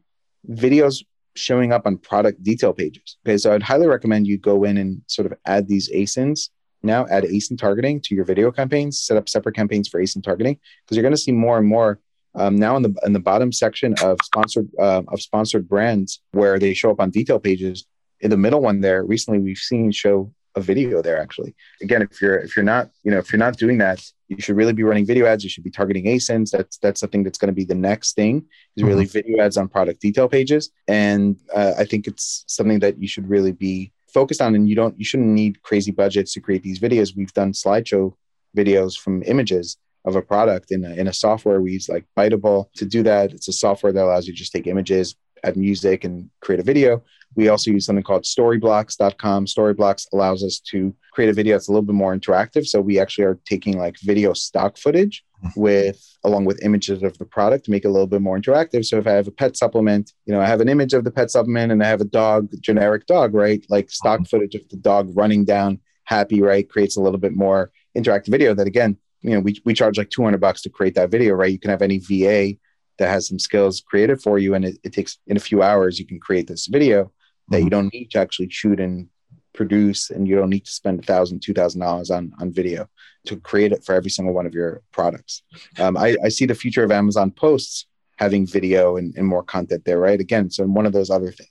videos 0.49 1.05
showing 1.37 1.72
up 1.72 1.87
on 1.87 1.99
product 1.99 2.43
detail 2.43 2.72
pages. 2.72 3.18
Okay, 3.26 3.39
so 3.39 3.53
I'd 3.53 3.62
highly 3.62 3.87
recommend 3.87 4.26
you 4.26 4.39
go 4.39 4.64
in 4.64 4.76
and 4.78 5.03
sort 5.07 5.30
of 5.30 5.39
add 5.47 5.68
these 5.68 5.91
ASINs 5.91 6.51
now, 6.82 7.07
add 7.09 7.24
ASIN 7.24 7.59
targeting 7.59 8.01
to 8.03 8.14
your 8.14 8.24
video 8.24 8.51
campaigns, 8.51 9.01
set 9.01 9.16
up 9.16 9.28
separate 9.28 9.55
campaigns 9.55 9.89
for 9.89 10.01
ASIN 10.01 10.22
targeting, 10.22 10.59
because 10.84 10.97
you're 10.97 11.03
going 11.03 11.14
to 11.14 11.20
see 11.20 11.32
more 11.32 11.59
and 11.59 11.66
more 11.66 12.01
um, 12.37 12.57
now 12.57 12.76
in 12.76 12.82
the 12.82 12.95
in 13.05 13.12
the 13.12 13.20
bottom 13.20 13.51
section 13.51 13.95
of 14.03 14.18
sponsored 14.22 14.68
uh, 14.78 15.03
of 15.09 15.20
sponsored 15.20 15.68
brands 15.68 16.20
where 16.32 16.59
they 16.59 16.74
show 16.74 16.91
up 16.91 17.01
on 17.01 17.11
detail 17.11 17.41
pages 17.41 17.87
in 18.20 18.30
the 18.30 18.37
middle 18.37 18.61
one 18.61 18.80
there 18.80 19.05
recently 19.05 19.41
we've 19.41 19.57
seen 19.57 19.91
show 19.91 20.30
a 20.57 20.61
video 20.61 21.02
there 21.02 21.20
actually. 21.20 21.54
Again 21.82 22.02
if 22.02 22.20
you're 22.20 22.38
if 22.38 22.57
you're 22.57 22.64
not 22.64 22.90
you 23.04 23.11
know 23.11 23.18
if 23.18 23.30
you're 23.30 23.38
not 23.38 23.57
doing 23.57 23.78
that 23.78 24.00
you 24.28 24.40
should 24.40 24.57
really 24.57 24.72
be 24.72 24.82
running 24.82 25.07
video 25.07 25.26
ads. 25.26 25.44
You 25.44 25.50
should 25.50 25.64
be 25.64 25.70
targeting 25.70 26.07
asins 26.07 26.50
that's 26.50 26.78
that's 26.78 27.00
something 27.00 27.22
that's 27.22 27.38
going 27.38 27.48
to 27.48 27.54
be 27.54 27.64
the 27.64 27.74
next 27.74 28.14
thing 28.14 28.44
is 28.76 28.82
really 28.82 29.04
mm-hmm. 29.04 29.12
video 29.12 29.44
ads 29.44 29.57
on 29.57 29.68
product 29.68 30.00
detail 30.00 30.28
pages. 30.28 30.70
And 30.88 31.36
uh, 31.54 31.74
i 31.78 31.84
think 31.84 32.07
it's 32.07 32.44
something 32.48 32.80
that 32.80 33.00
you 33.00 33.09
should 33.09 33.28
really 33.28 33.52
be 33.52 33.92
focused 34.09 34.40
on 34.40 34.54
and 34.54 34.68
you 34.68 34.74
don't 34.74 34.98
you 34.98 35.04
shouldn't 35.04 35.28
need 35.28 35.62
crazy 35.62 35.92
budgets 35.92 36.32
to 36.32 36.40
create 36.40 36.62
these 36.62 36.80
videos. 36.80 37.14
We've 37.14 37.32
done 37.34 37.52
slideshow 37.52 38.14
videos 38.57 38.98
from 38.98 39.22
images 39.24 39.76
of 40.07 40.16
a 40.16 40.22
product 40.22 40.70
in 40.70 40.84
a, 40.84 40.94
in 40.94 41.09
a 41.09 41.12
software 41.12 41.61
we 41.61 41.72
use 41.72 41.88
like 41.88 42.07
Biteable 42.16 42.72
to 42.74 42.84
do 42.86 43.02
that. 43.02 43.32
It's 43.32 43.48
a 43.48 43.52
software 43.52 43.92
that 43.92 44.04
allows 44.04 44.26
you 44.26 44.32
to 44.32 44.38
just 44.38 44.52
take 44.52 44.68
images, 44.68 45.16
add 45.45 45.57
music, 45.57 46.05
and 46.05 46.30
create 46.41 46.61
a 46.61 46.64
video. 46.64 47.03
We 47.34 47.49
also 47.49 47.70
use 47.70 47.84
something 47.84 48.03
called 48.03 48.24
storyblocks.com. 48.24 49.47
Storyblocks 49.47 50.07
allows 50.12 50.43
us 50.43 50.59
to 50.70 50.95
create 51.12 51.28
a 51.28 51.34
video 51.34 51.55
that's 51.55 51.68
a 51.68 51.70
little 51.70 51.84
bit 51.84 51.95
more 51.95 52.16
interactive. 52.16 52.66
So 52.66 52.80
we 52.80 52.99
actually 52.99 53.24
are 53.24 53.39
taking 53.45 53.76
like 53.78 53.97
video 54.01 54.32
stock 54.32 54.78
footage 54.78 55.22
mm-hmm. 55.45 55.61
with 55.61 56.03
along 56.24 56.47
with 56.47 56.64
images 56.64 57.03
of 57.03 57.16
the 57.18 57.26
product 57.26 57.66
to 57.66 57.70
make 57.70 57.84
it 57.84 57.89
a 57.89 57.91
little 57.91 58.07
bit 58.07 58.22
more 58.22 58.39
interactive. 58.39 58.87
So 58.87 58.97
if 58.97 59.07
I 59.07 59.12
have 59.12 59.28
a 59.28 59.32
pet 59.32 59.57
supplement, 59.57 60.12
you 60.24 60.32
know, 60.32 60.41
I 60.41 60.47
have 60.47 60.61
an 60.61 60.68
image 60.68 60.95
of 60.95 61.05
the 61.05 61.11
pet 61.11 61.30
supplement 61.30 61.72
and 61.72 61.82
I 61.82 61.89
have 61.89 62.01
a 62.01 62.07
dog, 62.07 62.49
generic 62.61 63.07
dog, 63.07 63.34
right? 63.34 63.64
Like 63.68 63.91
stock 63.91 64.20
mm-hmm. 64.20 64.24
footage 64.24 64.55
of 64.55 64.68
the 64.70 64.76
dog 64.76 65.11
running 65.14 65.45
down 65.45 65.80
happy, 66.05 66.41
right? 66.41 66.68
Creates 66.68 66.97
a 66.97 67.03
little 67.03 67.18
bit 67.18 67.34
more 67.34 67.70
interactive 67.97 68.28
video 68.28 68.55
that 68.55 68.66
again 68.66 68.97
you 69.22 69.32
know, 69.32 69.41
we, 69.41 69.61
we 69.64 69.74
charge 69.74 69.99
like 69.99 70.11
200 70.11 70.39
bucks 70.41 70.62
to 70.62 70.70
create 70.70 70.95
that 70.95 71.11
video, 71.11 71.34
right? 71.34 71.51
You 71.51 71.59
can 71.59 71.70
have 71.70 71.82
any 71.82 71.99
VA 71.99 72.57
that 72.99 73.09
has 73.09 73.28
some 73.28 73.38
skills 73.38 73.80
created 73.80 74.22
for 74.22 74.38
you. 74.38 74.55
And 74.55 74.64
it, 74.64 74.78
it 74.82 74.92
takes 74.92 75.18
in 75.26 75.36
a 75.36 75.40
few 75.40 75.62
hours, 75.62 75.99
you 75.99 76.07
can 76.07 76.20
create 76.20 76.47
this 76.47 76.66
video 76.66 77.12
that 77.49 77.57
mm-hmm. 77.57 77.64
you 77.64 77.70
don't 77.70 77.92
need 77.92 78.11
to 78.12 78.18
actually 78.18 78.51
shoot 78.51 78.80
and 78.80 79.09
produce. 79.53 80.11
And 80.11 80.28
you 80.28 80.36
don't 80.36 80.51
need 80.51 80.64
to 80.64 80.70
spend 80.70 81.01
a 81.01 81.03
thousand, 81.03 81.42
two 81.42 81.55
thousand 81.55 81.80
dollars 81.80 82.11
on, 82.11 82.32
on 82.40 82.53
video 82.53 82.88
to 83.26 83.36
create 83.36 83.72
it 83.72 83.84
for 83.84 83.94
every 83.94 84.11
single 84.11 84.34
one 84.34 84.47
of 84.47 84.55
your 84.55 84.82
products. 84.92 85.42
Um, 85.78 85.97
I, 85.97 86.16
I 86.24 86.28
see 86.28 86.47
the 86.47 86.55
future 86.55 86.84
of 86.84 86.92
Amazon 86.92 87.30
posts 87.30 87.86
having 88.18 88.47
video 88.47 88.97
and, 88.97 89.14
and 89.16 89.26
more 89.26 89.42
content 89.42 89.84
there, 89.84 89.99
right? 89.99 90.20
Again, 90.20 90.51
so 90.51 90.64
one 90.64 90.86
of 90.86 90.92
those 90.92 91.11
other 91.11 91.32
things, 91.32 91.51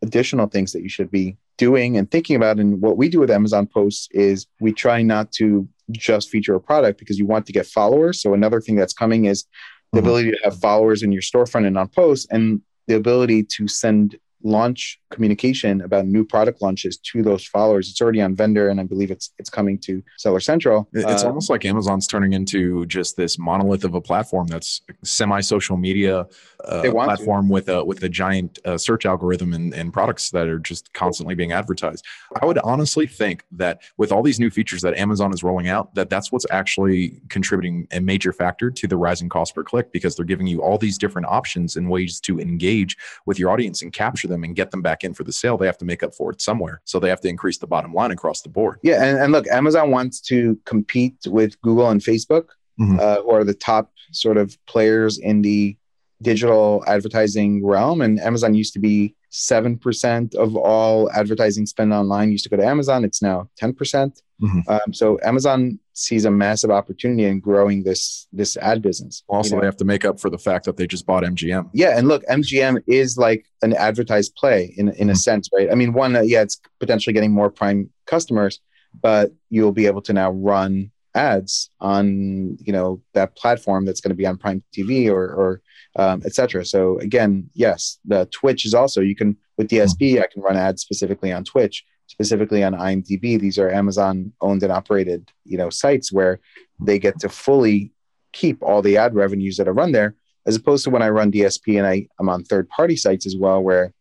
additional 0.00 0.46
things 0.46 0.72
that 0.72 0.82
you 0.82 0.88
should 0.88 1.10
be 1.10 1.36
doing 1.58 1.96
and 1.96 2.10
thinking 2.10 2.36
about. 2.36 2.58
And 2.58 2.80
what 2.80 2.96
we 2.96 3.08
do 3.08 3.18
with 3.18 3.30
Amazon 3.30 3.66
posts 3.66 4.08
is 4.12 4.46
we 4.60 4.72
try 4.72 5.02
not 5.02 5.32
to 5.32 5.68
just 5.90 6.30
feature 6.30 6.54
a 6.54 6.60
product 6.60 6.98
because 6.98 7.18
you 7.18 7.26
want 7.26 7.46
to 7.46 7.52
get 7.52 7.66
followers. 7.66 8.22
So 8.22 8.32
another 8.32 8.60
thing 8.60 8.76
that's 8.76 8.92
coming 8.92 9.24
is 9.24 9.44
the 9.92 9.98
mm-hmm. 9.98 10.06
ability 10.06 10.30
to 10.30 10.38
have 10.44 10.58
followers 10.58 11.02
in 11.02 11.12
your 11.12 11.22
storefront 11.22 11.66
and 11.66 11.78
on 11.78 11.88
posts 11.88 12.26
and 12.30 12.60
the 12.86 12.96
ability 12.96 13.42
to 13.42 13.68
send 13.68 14.16
launch 14.42 15.00
communication 15.10 15.80
about 15.80 16.06
new 16.06 16.24
product 16.24 16.62
launches 16.62 16.98
to 16.98 17.22
those 17.22 17.44
followers. 17.44 17.88
It's 17.88 18.00
already 18.00 18.20
on 18.20 18.34
vendor, 18.34 18.68
and 18.68 18.80
I 18.80 18.84
believe 18.84 19.10
it's 19.10 19.32
it's 19.38 19.50
coming 19.50 19.78
to 19.80 20.02
Seller 20.16 20.40
Central. 20.40 20.88
It's 20.92 21.24
uh, 21.24 21.26
almost 21.26 21.50
like 21.50 21.64
Amazon's 21.64 22.06
turning 22.06 22.32
into 22.32 22.86
just 22.86 23.16
this 23.16 23.38
monolith 23.38 23.84
of 23.84 23.94
a 23.94 24.00
platform 24.00 24.46
that's 24.46 24.82
semi 25.04 25.40
social 25.40 25.76
media 25.76 26.26
uh, 26.64 26.82
platform 26.90 27.48
to. 27.48 27.52
with 27.52 27.68
a 27.68 27.84
with 27.84 28.02
a 28.02 28.08
giant 28.08 28.58
uh, 28.64 28.78
search 28.78 29.06
algorithm 29.06 29.52
and, 29.52 29.74
and 29.74 29.92
products 29.92 30.30
that 30.30 30.48
are 30.48 30.58
just 30.58 30.92
constantly 30.92 31.34
being 31.34 31.52
advertised. 31.52 32.04
I 32.40 32.46
would 32.46 32.58
honestly 32.58 33.06
think 33.06 33.44
that 33.52 33.82
with 33.96 34.12
all 34.12 34.22
these 34.22 34.38
new 34.38 34.50
features 34.50 34.82
that 34.82 34.96
Amazon 34.96 35.32
is 35.32 35.42
rolling 35.42 35.68
out, 35.68 35.94
that 35.94 36.10
that's 36.10 36.30
what's 36.30 36.46
actually 36.50 37.20
contributing 37.28 37.86
a 37.92 38.00
major 38.00 38.32
factor 38.32 38.70
to 38.70 38.86
the 38.86 38.96
rising 38.96 39.28
cost 39.28 39.54
per 39.54 39.64
click 39.64 39.92
because 39.92 40.16
they're 40.16 40.24
giving 40.24 40.46
you 40.46 40.62
all 40.62 40.78
these 40.78 40.98
different 40.98 41.26
options 41.28 41.76
and 41.76 41.88
ways 41.88 42.20
to 42.20 42.38
engage 42.38 42.96
with 43.26 43.38
your 43.38 43.50
audience 43.50 43.82
and 43.82 43.92
capture 43.92 44.27
them 44.28 44.44
and 44.44 44.54
get 44.54 44.70
them 44.70 44.82
back 44.82 45.04
in 45.04 45.14
for 45.14 45.24
the 45.24 45.32
sale. 45.32 45.56
They 45.56 45.66
have 45.66 45.78
to 45.78 45.84
make 45.84 46.02
up 46.02 46.14
for 46.14 46.30
it 46.30 46.40
somewhere, 46.40 46.80
so 46.84 47.00
they 47.00 47.08
have 47.08 47.20
to 47.22 47.28
increase 47.28 47.58
the 47.58 47.66
bottom 47.66 47.92
line 47.92 48.10
across 48.10 48.42
the 48.42 48.48
board. 48.48 48.78
Yeah, 48.82 49.02
and, 49.02 49.18
and 49.18 49.32
look, 49.32 49.46
Amazon 49.48 49.90
wants 49.90 50.20
to 50.22 50.58
compete 50.64 51.16
with 51.26 51.60
Google 51.62 51.90
and 51.90 52.00
Facebook, 52.00 52.46
mm-hmm. 52.78 52.98
uh, 53.00 53.22
who 53.22 53.30
are 53.30 53.44
the 53.44 53.54
top 53.54 53.92
sort 54.12 54.36
of 54.36 54.56
players 54.66 55.18
in 55.18 55.42
the 55.42 55.76
digital 56.22 56.84
advertising 56.86 57.64
realm. 57.64 58.00
And 58.00 58.20
Amazon 58.20 58.54
used 58.54 58.72
to 58.74 58.78
be 58.78 59.14
7% 59.30 60.34
of 60.34 60.56
all 60.56 61.10
advertising 61.12 61.66
spend 61.66 61.92
online 61.92 62.32
used 62.32 62.44
to 62.44 62.50
go 62.50 62.56
to 62.56 62.64
Amazon. 62.64 63.04
It's 63.04 63.22
now 63.22 63.48
10%. 63.60 63.76
percent 63.76 64.22
mm 64.40 64.50
hmm 64.50 64.60
um, 64.68 64.92
so 64.92 65.18
Amazon 65.24 65.78
sees 65.94 66.24
a 66.24 66.30
massive 66.30 66.70
opportunity 66.70 67.24
in 67.24 67.40
growing 67.40 67.82
this 67.82 68.28
this 68.32 68.56
ad 68.58 68.80
business. 68.80 69.24
Also, 69.28 69.50
you 69.50 69.56
know? 69.56 69.60
they 69.60 69.66
have 69.66 69.76
to 69.76 69.84
make 69.84 70.04
up 70.04 70.20
for 70.20 70.30
the 70.30 70.38
fact 70.38 70.64
that 70.66 70.76
they 70.76 70.86
just 70.86 71.06
bought 71.06 71.24
MGM. 71.24 71.68
Yeah, 71.72 71.98
and 71.98 72.06
look, 72.06 72.22
MGM 72.26 72.82
is 72.86 73.18
like 73.18 73.46
an 73.62 73.72
advertised 73.72 74.34
play 74.36 74.74
in 74.76 74.88
in 74.88 74.94
mm-hmm. 74.94 75.10
a 75.10 75.16
sense, 75.16 75.48
right? 75.56 75.68
I 75.72 75.74
mean, 75.74 75.92
one, 75.92 76.14
uh, 76.14 76.20
yeah, 76.20 76.42
it's 76.42 76.60
potentially 76.78 77.14
getting 77.14 77.32
more 77.32 77.50
prime 77.50 77.90
customers, 78.06 78.60
but 79.02 79.32
you'll 79.50 79.72
be 79.72 79.86
able 79.86 80.02
to 80.02 80.12
now 80.12 80.30
run 80.30 80.92
ads 81.18 81.70
on 81.80 82.56
you 82.60 82.72
know 82.72 83.02
that 83.14 83.36
platform 83.36 83.84
that's 83.84 84.00
going 84.00 84.10
to 84.10 84.22
be 84.22 84.26
on 84.26 84.38
Prime 84.38 84.62
TV 84.76 85.10
or 85.10 85.24
or 85.40 85.62
um, 85.96 86.22
etc. 86.24 86.64
So 86.64 86.98
again, 86.98 87.50
yes, 87.54 87.98
the 88.04 88.26
Twitch 88.30 88.64
is 88.64 88.74
also 88.74 89.00
you 89.00 89.16
can 89.16 89.36
with 89.56 89.68
DSP 89.68 90.16
hmm. 90.16 90.22
I 90.22 90.26
can 90.32 90.42
run 90.42 90.56
ads 90.56 90.82
specifically 90.82 91.32
on 91.32 91.44
Twitch, 91.44 91.84
specifically 92.06 92.62
on 92.62 92.74
IMDb. 92.74 93.38
These 93.38 93.58
are 93.58 93.70
Amazon 93.70 94.32
owned 94.40 94.62
and 94.62 94.72
operated 94.72 95.30
you 95.44 95.58
know 95.58 95.70
sites 95.70 96.12
where 96.12 96.40
they 96.80 96.98
get 96.98 97.18
to 97.20 97.28
fully 97.28 97.92
keep 98.32 98.62
all 98.62 98.82
the 98.82 98.96
ad 98.96 99.14
revenues 99.14 99.56
that 99.56 99.68
are 99.68 99.72
run 99.82 99.92
there, 99.92 100.14
as 100.46 100.56
opposed 100.56 100.84
to 100.84 100.90
when 100.90 101.02
I 101.02 101.08
run 101.08 101.32
DSP 101.32 101.78
and 101.78 101.86
I, 101.86 102.06
I'm 102.20 102.28
on 102.28 102.44
third 102.44 102.68
party 102.68 102.96
sites 102.96 103.26
as 103.26 103.36
well 103.36 103.60
where 103.60 103.92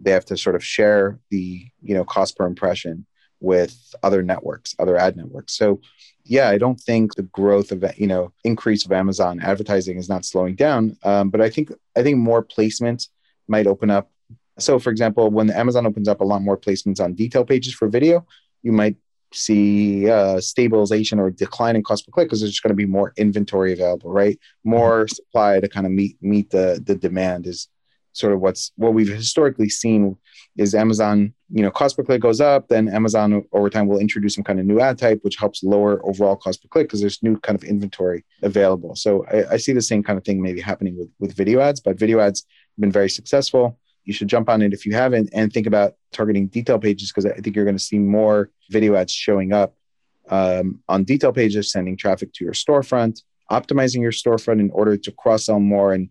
they 0.00 0.12
have 0.12 0.24
to 0.26 0.36
sort 0.36 0.56
of 0.56 0.64
share 0.64 1.18
the 1.30 1.66
you 1.82 1.94
know 1.94 2.04
cost 2.04 2.36
per 2.36 2.46
impression 2.46 3.06
with 3.42 3.76
other 4.02 4.22
networks, 4.22 4.74
other 4.78 4.96
ad 4.96 5.16
networks. 5.16 5.56
So 5.56 5.80
yeah, 6.24 6.48
I 6.48 6.58
don't 6.58 6.80
think 6.80 7.14
the 7.14 7.24
growth 7.24 7.72
of 7.72 7.84
you 7.96 8.06
know 8.06 8.32
increase 8.44 8.84
of 8.84 8.92
Amazon 8.92 9.40
advertising 9.40 9.98
is 9.98 10.08
not 10.08 10.24
slowing 10.24 10.54
down. 10.54 10.96
Um, 11.02 11.30
but 11.30 11.40
I 11.40 11.50
think 11.50 11.72
I 11.96 12.02
think 12.02 12.18
more 12.18 12.44
placements 12.44 13.08
might 13.48 13.66
open 13.66 13.90
up. 13.90 14.10
So, 14.58 14.78
for 14.78 14.90
example, 14.90 15.30
when 15.30 15.50
Amazon 15.50 15.86
opens 15.86 16.08
up 16.08 16.20
a 16.20 16.24
lot 16.24 16.42
more 16.42 16.56
placements 16.56 17.00
on 17.00 17.14
detail 17.14 17.44
pages 17.44 17.74
for 17.74 17.88
video, 17.88 18.26
you 18.62 18.72
might 18.72 18.96
see 19.34 20.08
uh, 20.10 20.40
stabilization 20.40 21.18
or 21.18 21.30
decline 21.30 21.74
in 21.74 21.82
cost 21.82 22.06
per 22.06 22.12
click 22.12 22.28
because 22.28 22.40
there's 22.40 22.52
just 22.52 22.62
going 22.62 22.70
to 22.70 22.76
be 22.76 22.86
more 22.86 23.12
inventory 23.16 23.72
available, 23.72 24.10
right? 24.10 24.38
More 24.62 25.08
supply 25.08 25.58
to 25.58 25.68
kind 25.68 25.86
of 25.86 25.92
meet 25.92 26.16
meet 26.20 26.50
the 26.50 26.82
the 26.84 26.94
demand 26.94 27.46
is 27.46 27.68
sort 28.12 28.32
of 28.32 28.40
what's 28.40 28.72
what 28.76 28.94
we've 28.94 29.08
historically 29.08 29.68
seen 29.68 30.16
is 30.56 30.74
Amazon, 30.74 31.32
you 31.50 31.62
know, 31.62 31.70
cost 31.70 31.96
per 31.96 32.02
click 32.02 32.20
goes 32.20 32.40
up, 32.40 32.68
then 32.68 32.88
Amazon 32.88 33.44
over 33.52 33.70
time 33.70 33.86
will 33.86 33.98
introduce 33.98 34.34
some 34.34 34.44
kind 34.44 34.60
of 34.60 34.66
new 34.66 34.80
ad 34.80 34.98
type, 34.98 35.20
which 35.22 35.36
helps 35.36 35.62
lower 35.62 36.04
overall 36.06 36.36
cost 36.36 36.62
per 36.62 36.68
click 36.68 36.88
because 36.88 37.00
there's 37.00 37.22
new 37.22 37.38
kind 37.38 37.56
of 37.56 37.64
inventory 37.64 38.24
available. 38.42 38.94
So 38.94 39.24
I, 39.26 39.54
I, 39.54 39.56
see 39.56 39.72
the 39.72 39.80
same 39.80 40.02
kind 40.02 40.18
of 40.18 40.24
thing 40.24 40.42
maybe 40.42 40.60
happening 40.60 40.98
with, 40.98 41.08
with 41.18 41.34
video 41.34 41.60
ads, 41.60 41.80
but 41.80 41.98
video 41.98 42.20
ads 42.20 42.42
have 42.42 42.80
been 42.80 42.92
very 42.92 43.08
successful. 43.08 43.78
You 44.04 44.12
should 44.12 44.28
jump 44.28 44.48
on 44.48 44.60
it 44.62 44.74
if 44.74 44.84
you 44.84 44.94
haven't 44.94 45.30
and 45.32 45.52
think 45.52 45.66
about 45.66 45.94
targeting 46.12 46.48
detail 46.48 46.78
pages 46.78 47.10
because 47.10 47.24
I 47.24 47.34
think 47.34 47.56
you're 47.56 47.64
going 47.64 47.76
to 47.76 47.82
see 47.82 47.98
more 47.98 48.50
video 48.68 48.94
ads 48.94 49.12
showing 49.12 49.52
up 49.52 49.74
um, 50.28 50.80
on 50.88 51.04
detail 51.04 51.32
pages, 51.32 51.72
sending 51.72 51.96
traffic 51.96 52.32
to 52.34 52.44
your 52.44 52.52
storefront, 52.52 53.22
optimizing 53.50 54.02
your 54.02 54.12
storefront 54.12 54.60
in 54.60 54.70
order 54.70 54.96
to 54.96 55.12
cross 55.12 55.46
sell 55.46 55.60
more 55.60 55.92
and 55.92 56.10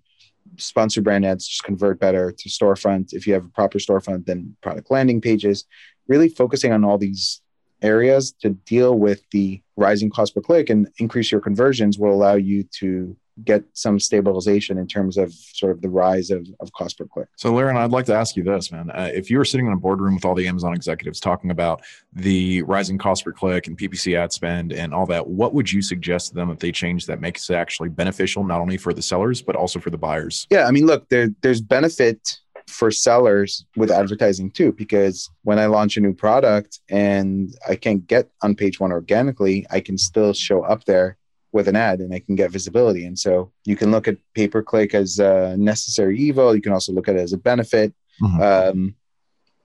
sponsored 0.62 1.03
brand 1.03 1.26
ads 1.26 1.47
just 1.47 1.64
convert 1.64 1.99
better 1.99 2.32
to 2.32 2.49
storefront. 2.49 3.14
If 3.14 3.28
you 3.28 3.34
have 3.34 3.45
a 3.45 3.49
proper 3.49 3.80
storefront, 3.80 4.26
then 4.26 4.55
product 4.62 4.91
landing 4.91 5.22
pages, 5.22 5.66
really 6.07 6.30
focusing 6.30 6.72
on 6.72 6.84
all 6.84 6.97
these 6.97 7.41
areas 7.82 8.32
to 8.32 8.49
deal 8.51 8.97
with 8.97 9.24
the 9.32 9.62
rising 9.76 10.09
cost 10.09 10.36
per 10.36 10.41
click 10.41 10.70
and 10.70 10.88
increase 10.97 11.32
your 11.32 11.41
conversions 11.41 11.97
will 11.97 12.14
allow 12.14 12.36
you 12.36 12.64
to 12.80 13.16
get 13.43 13.63
some 13.73 13.99
stabilization 13.99 14.77
in 14.77 14.87
terms 14.87 15.17
of 15.17 15.33
sort 15.33 15.71
of 15.71 15.81
the 15.81 15.89
rise 15.89 16.29
of, 16.29 16.47
of 16.59 16.71
cost 16.73 16.97
per 16.97 17.05
click. 17.05 17.27
So, 17.35 17.51
Liran, 17.53 17.75
I'd 17.75 17.91
like 17.91 18.05
to 18.05 18.15
ask 18.15 18.35
you 18.35 18.43
this, 18.43 18.71
man. 18.71 18.89
Uh, 18.91 19.09
if 19.13 19.29
you 19.29 19.37
were 19.37 19.45
sitting 19.45 19.67
in 19.67 19.73
a 19.73 19.77
boardroom 19.77 20.15
with 20.15 20.25
all 20.25 20.35
the 20.35 20.47
Amazon 20.47 20.73
executives 20.73 21.19
talking 21.19 21.51
about 21.51 21.81
the 22.13 22.61
rising 22.63 22.97
cost 22.97 23.25
per 23.25 23.31
click 23.31 23.67
and 23.67 23.77
PPC 23.77 24.17
ad 24.17 24.31
spend 24.31 24.73
and 24.73 24.93
all 24.93 25.05
that, 25.07 25.27
what 25.27 25.53
would 25.53 25.71
you 25.71 25.81
suggest 25.81 26.29
to 26.29 26.35
them 26.35 26.49
that 26.49 26.59
they 26.59 26.71
change 26.71 27.05
that 27.05 27.21
makes 27.21 27.49
it 27.49 27.55
actually 27.55 27.89
beneficial, 27.89 28.43
not 28.43 28.61
only 28.61 28.77
for 28.77 28.93
the 28.93 29.01
sellers, 29.01 29.41
but 29.41 29.55
also 29.55 29.79
for 29.79 29.89
the 29.89 29.97
buyers? 29.97 30.47
Yeah, 30.49 30.65
I 30.65 30.71
mean, 30.71 30.85
look, 30.85 31.09
there, 31.09 31.29
there's 31.41 31.61
benefit 31.61 32.39
for 32.67 32.91
sellers 32.91 33.65
with 33.75 33.91
advertising 33.91 34.51
too, 34.51 34.71
because 34.71 35.29
when 35.43 35.59
I 35.59 35.65
launch 35.65 35.97
a 35.97 36.01
new 36.01 36.13
product 36.13 36.79
and 36.89 37.53
I 37.67 37.75
can't 37.75 38.05
get 38.07 38.29
on 38.41 38.55
page 38.55 38.79
one 38.79 38.91
organically, 38.91 39.65
I 39.69 39.79
can 39.79 39.97
still 39.97 40.33
show 40.33 40.61
up 40.63 40.85
there 40.85 41.17
with 41.53 41.67
an 41.67 41.75
ad 41.75 41.99
and 41.99 42.11
they 42.11 42.19
can 42.19 42.35
get 42.35 42.51
visibility. 42.51 43.05
And 43.05 43.17
so 43.17 43.51
you 43.65 43.75
can 43.75 43.91
look 43.91 44.07
at 44.07 44.17
pay 44.33 44.47
per 44.47 44.61
click 44.61 44.93
as 44.93 45.19
a 45.19 45.55
necessary 45.57 46.17
evil. 46.17 46.55
You 46.55 46.61
can 46.61 46.71
also 46.71 46.93
look 46.93 47.07
at 47.07 47.15
it 47.15 47.21
as 47.21 47.33
a 47.33 47.37
benefit. 47.37 47.93
Mm-hmm. 48.21 48.41
Um, 48.41 48.95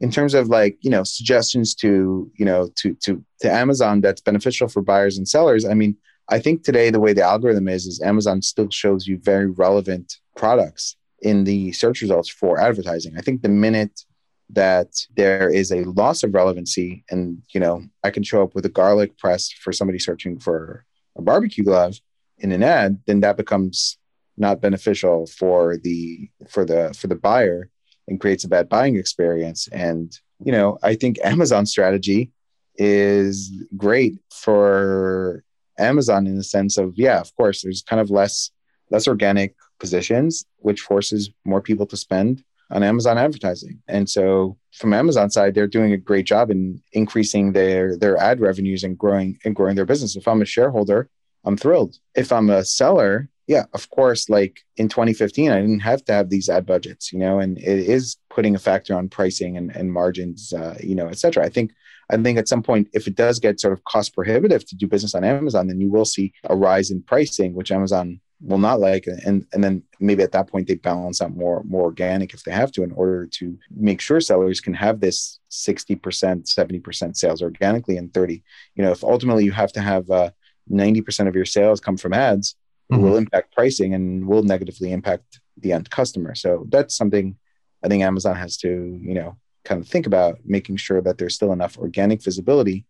in 0.00 0.10
terms 0.10 0.34
of 0.34 0.48
like 0.48 0.76
you 0.82 0.90
know 0.90 1.04
suggestions 1.04 1.74
to 1.74 2.30
you 2.34 2.44
know 2.44 2.68
to 2.76 2.94
to 2.96 3.24
to 3.40 3.50
Amazon 3.50 4.00
that's 4.00 4.20
beneficial 4.20 4.68
for 4.68 4.82
buyers 4.82 5.16
and 5.16 5.28
sellers. 5.28 5.64
I 5.64 5.74
mean, 5.74 5.96
I 6.28 6.38
think 6.38 6.64
today 6.64 6.90
the 6.90 7.00
way 7.00 7.12
the 7.12 7.22
algorithm 7.22 7.68
is 7.68 7.86
is 7.86 8.02
Amazon 8.02 8.42
still 8.42 8.70
shows 8.70 9.06
you 9.06 9.18
very 9.18 9.46
relevant 9.46 10.16
products 10.36 10.96
in 11.22 11.44
the 11.44 11.72
search 11.72 12.02
results 12.02 12.28
for 12.28 12.60
advertising. 12.60 13.14
I 13.16 13.22
think 13.22 13.42
the 13.42 13.48
minute 13.48 14.02
that 14.50 14.94
there 15.16 15.50
is 15.50 15.72
a 15.72 15.84
loss 15.84 16.22
of 16.22 16.32
relevancy 16.32 17.04
and 17.10 17.42
you 17.52 17.60
know 17.60 17.82
I 18.04 18.10
can 18.10 18.22
show 18.22 18.42
up 18.42 18.54
with 18.54 18.66
a 18.66 18.70
garlic 18.70 19.18
press 19.18 19.50
for 19.50 19.72
somebody 19.72 19.98
searching 19.98 20.38
for 20.38 20.84
a 21.16 21.22
barbecue 21.22 21.64
glove 21.64 21.98
in 22.38 22.52
an 22.52 22.62
ad, 22.62 23.00
then 23.06 23.20
that 23.20 23.36
becomes 23.36 23.98
not 24.36 24.60
beneficial 24.60 25.26
for 25.26 25.76
the 25.78 26.28
for 26.48 26.64
the 26.64 26.94
for 26.98 27.06
the 27.06 27.14
buyer 27.14 27.70
and 28.08 28.20
creates 28.20 28.44
a 28.44 28.48
bad 28.48 28.68
buying 28.68 28.96
experience. 28.96 29.68
And 29.68 30.16
you 30.44 30.52
know, 30.52 30.78
I 30.82 30.94
think 30.94 31.18
Amazon 31.24 31.66
strategy 31.66 32.30
is 32.76 33.50
great 33.76 34.18
for 34.30 35.42
Amazon 35.78 36.26
in 36.26 36.36
the 36.36 36.44
sense 36.44 36.76
of 36.78 36.92
yeah, 36.96 37.20
of 37.20 37.34
course, 37.36 37.62
there's 37.62 37.82
kind 37.82 38.00
of 38.00 38.10
less 38.10 38.50
less 38.90 39.08
organic 39.08 39.54
positions, 39.80 40.44
which 40.58 40.80
forces 40.80 41.30
more 41.44 41.60
people 41.60 41.86
to 41.86 41.96
spend 41.96 42.44
on 42.70 42.82
Amazon 42.82 43.18
advertising. 43.18 43.82
And 43.88 44.08
so 44.08 44.56
from 44.72 44.92
Amazon 44.92 45.30
side, 45.30 45.54
they're 45.54 45.66
doing 45.66 45.92
a 45.92 45.96
great 45.98 46.26
job 46.26 46.50
in 46.50 46.82
increasing 46.92 47.52
their 47.52 47.96
their 47.96 48.16
ad 48.16 48.40
revenues 48.40 48.84
and 48.84 48.98
growing 48.98 49.38
and 49.44 49.54
growing 49.54 49.76
their 49.76 49.86
business. 49.86 50.16
If 50.16 50.28
I'm 50.28 50.42
a 50.42 50.46
shareholder, 50.46 51.08
I'm 51.44 51.56
thrilled. 51.56 51.98
If 52.14 52.32
I'm 52.32 52.50
a 52.50 52.64
seller, 52.64 53.28
yeah, 53.46 53.66
of 53.72 53.88
course, 53.90 54.28
like 54.28 54.60
in 54.76 54.88
2015, 54.88 55.50
I 55.50 55.60
didn't 55.60 55.80
have 55.80 56.04
to 56.06 56.12
have 56.12 56.28
these 56.28 56.48
ad 56.48 56.66
budgets, 56.66 57.12
you 57.12 57.18
know, 57.18 57.38
and 57.38 57.56
it 57.58 57.64
is 57.64 58.16
putting 58.28 58.56
a 58.56 58.58
factor 58.58 58.96
on 58.96 59.08
pricing 59.08 59.56
and, 59.56 59.74
and 59.74 59.92
margins, 59.92 60.52
uh, 60.52 60.76
you 60.82 60.96
know, 60.96 61.06
et 61.06 61.18
cetera. 61.18 61.44
I 61.44 61.48
think 61.48 61.72
I 62.10 62.16
think 62.16 62.38
at 62.38 62.48
some 62.48 62.62
point, 62.62 62.88
if 62.92 63.06
it 63.06 63.16
does 63.16 63.40
get 63.40 63.60
sort 63.60 63.72
of 63.72 63.82
cost 63.84 64.14
prohibitive 64.14 64.64
to 64.66 64.76
do 64.76 64.86
business 64.86 65.14
on 65.14 65.24
Amazon, 65.24 65.66
then 65.66 65.80
you 65.80 65.90
will 65.90 66.04
see 66.04 66.32
a 66.44 66.56
rise 66.56 66.90
in 66.90 67.02
pricing, 67.02 67.54
which 67.54 67.72
Amazon 67.72 68.20
will 68.40 68.58
not 68.58 68.80
like 68.80 69.06
and 69.06 69.46
and 69.52 69.64
then 69.64 69.82
maybe 69.98 70.22
at 70.22 70.32
that 70.32 70.48
point 70.48 70.66
they 70.68 70.74
balance 70.74 71.22
out 71.22 71.34
more 71.34 71.62
more 71.64 71.84
organic 71.84 72.34
if 72.34 72.44
they 72.44 72.52
have 72.52 72.70
to 72.70 72.82
in 72.82 72.92
order 72.92 73.26
to 73.26 73.58
make 73.74 74.00
sure 74.00 74.20
sellers 74.20 74.60
can 74.60 74.74
have 74.74 75.00
this 75.00 75.40
60% 75.50 76.00
70% 76.00 77.16
sales 77.16 77.42
organically 77.42 77.96
and 77.96 78.12
30 78.12 78.42
you 78.74 78.84
know 78.84 78.90
if 78.90 79.02
ultimately 79.02 79.44
you 79.44 79.52
have 79.52 79.72
to 79.72 79.80
have 79.80 80.10
uh, 80.10 80.30
90% 80.70 81.28
of 81.28 81.34
your 81.34 81.46
sales 81.46 81.80
come 81.80 81.96
from 81.96 82.12
ads 82.12 82.56
mm-hmm. 82.92 83.02
will 83.02 83.16
impact 83.16 83.54
pricing 83.54 83.94
and 83.94 84.26
will 84.26 84.42
negatively 84.42 84.92
impact 84.92 85.40
the 85.56 85.72
end 85.72 85.88
customer 85.88 86.34
so 86.34 86.66
that's 86.68 86.94
something 86.94 87.36
i 87.82 87.88
think 87.88 88.02
amazon 88.02 88.36
has 88.36 88.58
to 88.58 88.68
you 89.02 89.14
know 89.14 89.36
kind 89.64 89.80
of 89.80 89.88
think 89.88 90.06
about 90.06 90.38
making 90.44 90.76
sure 90.76 91.00
that 91.00 91.16
there's 91.16 91.34
still 91.34 91.52
enough 91.52 91.78
organic 91.78 92.22
visibility 92.22 92.84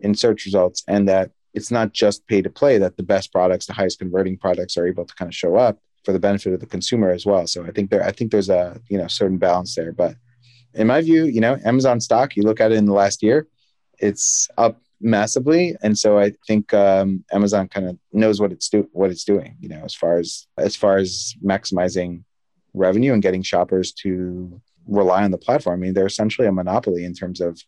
in 0.00 0.14
search 0.14 0.44
results 0.44 0.82
and 0.88 1.08
that 1.08 1.30
it's 1.58 1.70
not 1.70 1.92
just 1.92 2.26
pay 2.26 2.40
to 2.42 2.50
play 2.50 2.78
that 2.78 2.96
the 2.96 3.02
best 3.02 3.32
products, 3.32 3.66
the 3.66 3.72
highest 3.72 3.98
converting 3.98 4.36
products 4.38 4.76
are 4.76 4.86
able 4.86 5.04
to 5.04 5.14
kind 5.14 5.28
of 5.28 5.34
show 5.34 5.56
up 5.56 5.78
for 6.04 6.12
the 6.12 6.18
benefit 6.18 6.52
of 6.54 6.60
the 6.60 6.66
consumer 6.66 7.10
as 7.10 7.26
well. 7.26 7.46
So 7.46 7.64
I 7.66 7.70
think 7.70 7.90
there, 7.90 8.04
I 8.04 8.12
think 8.12 8.30
there's 8.30 8.48
a, 8.48 8.80
you 8.88 8.98
know, 8.98 9.08
certain 9.08 9.38
balance 9.38 9.74
there, 9.74 9.92
but 9.92 10.14
in 10.74 10.86
my 10.86 11.00
view, 11.00 11.24
you 11.24 11.40
know, 11.40 11.58
Amazon 11.64 12.00
stock, 12.00 12.36
you 12.36 12.42
look 12.42 12.60
at 12.60 12.72
it 12.72 12.76
in 12.76 12.86
the 12.86 12.92
last 12.92 13.22
year, 13.22 13.48
it's 13.98 14.48
up 14.56 14.80
massively. 15.00 15.76
And 15.82 15.96
so 15.98 16.18
i 16.18 16.32
think 16.46 16.74
um, 16.74 17.24
amazon 17.32 17.68
kind 17.68 17.86
of 17.88 17.96
knows 18.12 18.40
what 18.40 18.50
it's 18.50 18.68
do 18.68 18.88
what 18.92 19.12
it's 19.12 19.22
doing 19.22 19.56
you 19.60 19.68
know 19.68 19.82
as 19.84 19.94
far 19.94 20.18
as 20.18 20.48
as 20.56 20.74
far 20.74 20.96
as 20.96 21.36
maximizing 21.52 22.24
revenue 22.74 23.12
and 23.12 23.22
getting 23.22 23.42
shoppers 23.42 23.92
to 23.92 24.60
rely 24.86 25.22
on 25.22 25.30
the 25.30 25.38
platform. 25.38 25.80
I 25.80 25.82
mean 25.82 25.94
they're 25.94 26.06
essentially 26.06 26.48
a 26.48 26.52
monopoly 26.52 27.04
in 27.04 27.14
terms 27.14 27.40
of 27.40 27.60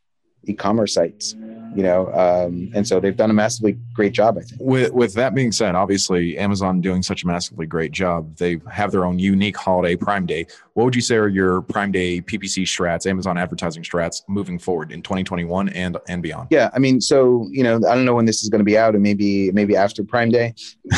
e-commerce 0.44 0.94
sites 0.94 1.34
you 1.74 1.82
know 1.82 2.12
um, 2.12 2.70
and 2.74 2.86
so 2.86 3.00
they've 3.00 3.16
done 3.16 3.30
a 3.30 3.34
massively 3.34 3.78
great 3.92 4.12
job 4.12 4.36
i 4.38 4.42
think. 4.42 4.60
With, 4.60 4.92
with 4.92 5.14
that 5.14 5.34
being 5.34 5.52
said 5.52 5.74
obviously 5.74 6.36
amazon 6.38 6.80
doing 6.80 7.02
such 7.02 7.22
a 7.24 7.26
massively 7.26 7.66
great 7.66 7.92
job 7.92 8.36
they 8.36 8.60
have 8.70 8.90
their 8.90 9.04
own 9.04 9.18
unique 9.18 9.56
holiday 9.56 9.96
prime 9.96 10.26
day. 10.26 10.46
What 10.74 10.84
would 10.84 10.94
you 10.94 11.02
say 11.02 11.16
are 11.16 11.28
your 11.28 11.62
prime 11.62 11.92
day 11.92 12.20
ppc 12.20 12.62
strats 12.64 13.06
amazon 13.06 13.38
advertising 13.38 13.82
strats 13.82 14.22
moving 14.28 14.58
forward 14.58 14.92
in 14.92 15.02
2021 15.02 15.68
and 15.70 15.96
and 16.08 16.22
beyond? 16.22 16.48
Yeah 16.50 16.70
i 16.72 16.78
mean 16.78 17.00
so 17.00 17.46
you 17.50 17.62
know 17.62 17.76
i 17.76 17.94
don't 17.94 18.04
know 18.04 18.14
when 18.14 18.26
this 18.26 18.42
is 18.42 18.48
going 18.48 18.60
to 18.60 18.64
be 18.64 18.78
out 18.78 18.94
and 18.94 19.02
maybe 19.02 19.50
maybe 19.52 19.76
after 19.76 20.02
prime 20.02 20.30
day 20.30 20.54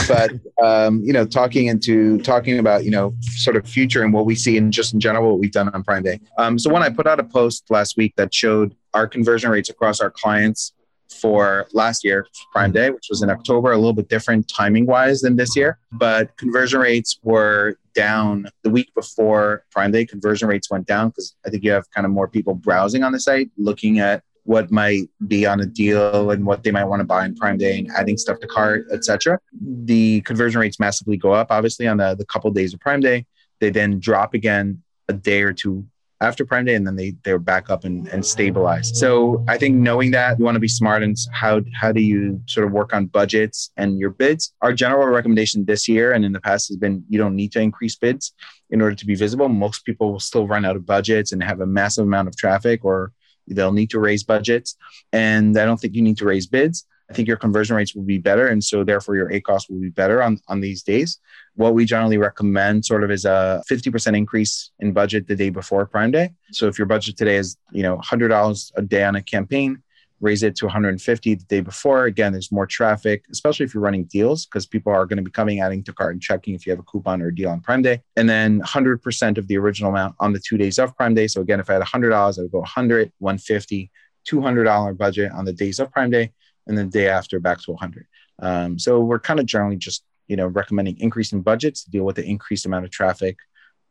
but 0.08 0.32
um, 0.62 1.02
you 1.02 1.12
know 1.12 1.26
talking 1.26 1.66
into 1.66 2.18
talking 2.20 2.58
about 2.58 2.84
you 2.84 2.90
know 2.90 3.14
sort 3.22 3.56
of 3.56 3.68
future 3.68 4.02
and 4.02 4.12
what 4.12 4.26
we 4.26 4.34
see 4.34 4.56
and 4.56 4.72
just 4.72 4.94
in 4.94 5.00
general 5.00 5.30
what 5.30 5.40
we've 5.40 5.52
done 5.52 5.68
on 5.70 5.82
prime 5.82 6.02
day. 6.02 6.20
Um, 6.38 6.58
so 6.58 6.72
when 6.72 6.82
i 6.82 6.88
put 6.88 7.06
out 7.06 7.20
a 7.20 7.24
post 7.24 7.64
last 7.70 7.96
week 7.96 8.14
that 8.16 8.32
showed 8.32 8.74
our 8.94 9.06
conversion 9.06 9.50
rates 9.50 9.68
across 9.68 10.00
our 10.00 10.10
clients 10.10 10.72
for 11.12 11.66
last 11.72 12.04
year, 12.04 12.26
Prime 12.52 12.70
mm-hmm. 12.70 12.76
Day, 12.76 12.90
which 12.90 13.06
was 13.10 13.22
in 13.22 13.30
October, 13.30 13.72
a 13.72 13.76
little 13.76 13.92
bit 13.92 14.08
different 14.08 14.48
timing 14.48 14.86
wise 14.86 15.20
than 15.20 15.36
this 15.36 15.54
year. 15.56 15.78
But 15.92 16.36
conversion 16.36 16.80
rates 16.80 17.18
were 17.22 17.76
down 17.94 18.46
the 18.62 18.70
week 18.70 18.92
before 18.94 19.64
Prime 19.70 19.92
Day. 19.92 20.06
Conversion 20.06 20.48
rates 20.48 20.70
went 20.70 20.86
down 20.86 21.10
because 21.10 21.34
I 21.46 21.50
think 21.50 21.64
you 21.64 21.70
have 21.72 21.90
kind 21.90 22.04
of 22.04 22.10
more 22.10 22.28
people 22.28 22.54
browsing 22.54 23.02
on 23.02 23.12
the 23.12 23.20
site, 23.20 23.50
looking 23.56 23.98
at 23.98 24.22
what 24.44 24.70
might 24.72 25.08
be 25.28 25.46
on 25.46 25.60
a 25.60 25.66
deal 25.66 26.30
and 26.30 26.44
what 26.44 26.64
they 26.64 26.72
might 26.72 26.84
want 26.84 27.00
to 27.00 27.04
buy 27.04 27.24
in 27.24 27.34
Prime 27.36 27.58
Day 27.58 27.78
and 27.78 27.90
adding 27.96 28.16
stuff 28.16 28.40
to 28.40 28.46
cart, 28.46 28.86
etc. 28.92 29.38
The 29.60 30.20
conversion 30.22 30.60
rates 30.60 30.80
massively 30.80 31.16
go 31.16 31.32
up, 31.32 31.48
obviously, 31.50 31.86
on 31.86 31.98
the, 31.98 32.14
the 32.14 32.26
couple 32.26 32.50
days 32.50 32.74
of 32.74 32.80
Prime 32.80 33.00
Day. 33.00 33.26
They 33.60 33.70
then 33.70 34.00
drop 34.00 34.34
again 34.34 34.82
a 35.08 35.12
day 35.12 35.42
or 35.42 35.52
two 35.52 35.86
after 36.22 36.46
Prime 36.46 36.64
Day, 36.64 36.74
and 36.74 36.86
then 36.86 36.96
they 36.96 37.14
they're 37.24 37.38
back 37.38 37.68
up 37.68 37.84
and, 37.84 38.06
and 38.08 38.24
stabilize. 38.24 38.98
So 38.98 39.44
I 39.48 39.58
think 39.58 39.76
knowing 39.76 40.12
that 40.12 40.38
you 40.38 40.44
want 40.44 40.54
to 40.54 40.60
be 40.60 40.68
smart 40.68 41.02
and 41.02 41.16
how 41.32 41.60
how 41.74 41.92
do 41.92 42.00
you 42.00 42.40
sort 42.46 42.66
of 42.66 42.72
work 42.72 42.94
on 42.94 43.06
budgets 43.06 43.70
and 43.76 43.98
your 43.98 44.10
bids. 44.10 44.54
Our 44.62 44.72
general 44.72 45.06
recommendation 45.08 45.64
this 45.64 45.88
year 45.88 46.12
and 46.12 46.24
in 46.24 46.32
the 46.32 46.40
past 46.40 46.68
has 46.68 46.76
been 46.76 47.04
you 47.08 47.18
don't 47.18 47.36
need 47.36 47.52
to 47.52 47.60
increase 47.60 47.96
bids 47.96 48.32
in 48.70 48.80
order 48.80 48.94
to 48.94 49.06
be 49.06 49.14
visible. 49.14 49.48
Most 49.48 49.84
people 49.84 50.12
will 50.12 50.20
still 50.20 50.46
run 50.46 50.64
out 50.64 50.76
of 50.76 50.86
budgets 50.86 51.32
and 51.32 51.42
have 51.42 51.60
a 51.60 51.66
massive 51.66 52.06
amount 52.06 52.28
of 52.28 52.36
traffic, 52.36 52.84
or 52.84 53.12
they'll 53.48 53.72
need 53.72 53.90
to 53.90 54.00
raise 54.00 54.22
budgets. 54.22 54.76
And 55.12 55.58
I 55.58 55.64
don't 55.66 55.78
think 55.78 55.94
you 55.94 56.02
need 56.02 56.18
to 56.18 56.24
raise 56.24 56.46
bids. 56.46 56.86
I 57.10 57.14
think 57.14 57.28
your 57.28 57.36
conversion 57.36 57.76
rates 57.76 57.94
will 57.94 58.04
be 58.04 58.18
better. 58.18 58.48
And 58.48 58.62
so 58.62 58.84
therefore 58.84 59.16
your 59.16 59.30
ACOS 59.30 59.68
will 59.68 59.80
be 59.80 59.90
better 59.90 60.22
on, 60.22 60.40
on 60.48 60.60
these 60.60 60.82
days. 60.82 61.18
What 61.54 61.74
we 61.74 61.84
generally 61.84 62.18
recommend 62.18 62.84
sort 62.84 63.04
of 63.04 63.10
is 63.10 63.24
a 63.24 63.62
50% 63.70 64.16
increase 64.16 64.70
in 64.80 64.92
budget 64.92 65.26
the 65.26 65.36
day 65.36 65.50
before 65.50 65.84
Prime 65.86 66.10
Day. 66.10 66.32
So 66.52 66.68
if 66.68 66.78
your 66.78 66.86
budget 66.86 67.16
today 67.16 67.36
is, 67.36 67.56
you 67.70 67.82
know, 67.82 67.98
$100 67.98 68.72
a 68.76 68.82
day 68.82 69.04
on 69.04 69.16
a 69.16 69.22
campaign, 69.22 69.82
raise 70.22 70.44
it 70.44 70.54
to 70.56 70.66
150 70.66 71.34
the 71.34 71.44
day 71.44 71.60
before. 71.60 72.04
Again, 72.04 72.32
there's 72.32 72.52
more 72.52 72.66
traffic, 72.66 73.24
especially 73.30 73.64
if 73.64 73.74
you're 73.74 73.82
running 73.82 74.04
deals, 74.04 74.46
because 74.46 74.66
people 74.66 74.92
are 74.92 75.04
going 75.04 75.16
to 75.16 75.22
be 75.22 75.32
coming, 75.32 75.60
adding 75.60 75.82
to 75.82 75.92
cart 75.92 76.14
and 76.14 76.22
checking 76.22 76.54
if 76.54 76.64
you 76.64 76.70
have 76.70 76.78
a 76.78 76.84
coupon 76.84 77.20
or 77.20 77.28
a 77.28 77.34
deal 77.34 77.50
on 77.50 77.60
Prime 77.60 77.82
Day. 77.82 78.00
And 78.16 78.30
then 78.30 78.62
100% 78.62 79.36
of 79.36 79.48
the 79.48 79.58
original 79.58 79.90
amount 79.90 80.14
on 80.20 80.32
the 80.32 80.38
two 80.38 80.56
days 80.56 80.78
of 80.78 80.96
Prime 80.96 81.14
Day. 81.14 81.26
So 81.26 81.40
again, 81.40 81.60
if 81.60 81.68
I 81.68 81.74
had 81.74 81.82
$100, 81.82 82.38
I 82.38 82.42
would 82.42 82.52
go 82.52 82.60
100, 82.60 83.12
150, 83.18 83.90
$200 84.26 84.96
budget 84.96 85.32
on 85.32 85.44
the 85.44 85.52
days 85.52 85.80
of 85.80 85.90
Prime 85.90 86.10
Day 86.10 86.32
and 86.66 86.76
then 86.76 86.86
the 86.86 86.98
day 86.98 87.08
after 87.08 87.40
back 87.40 87.60
to 87.62 87.72
100. 87.72 88.06
Um, 88.40 88.78
so 88.78 89.00
we're 89.00 89.18
kind 89.18 89.40
of 89.40 89.46
generally 89.46 89.76
just 89.76 90.04
you 90.28 90.36
know 90.36 90.46
recommending 90.46 90.98
increasing 90.98 91.42
budgets 91.42 91.84
to 91.84 91.90
deal 91.90 92.04
with 92.04 92.16
the 92.16 92.24
increased 92.24 92.66
amount 92.66 92.84
of 92.84 92.90
traffic 92.90 93.36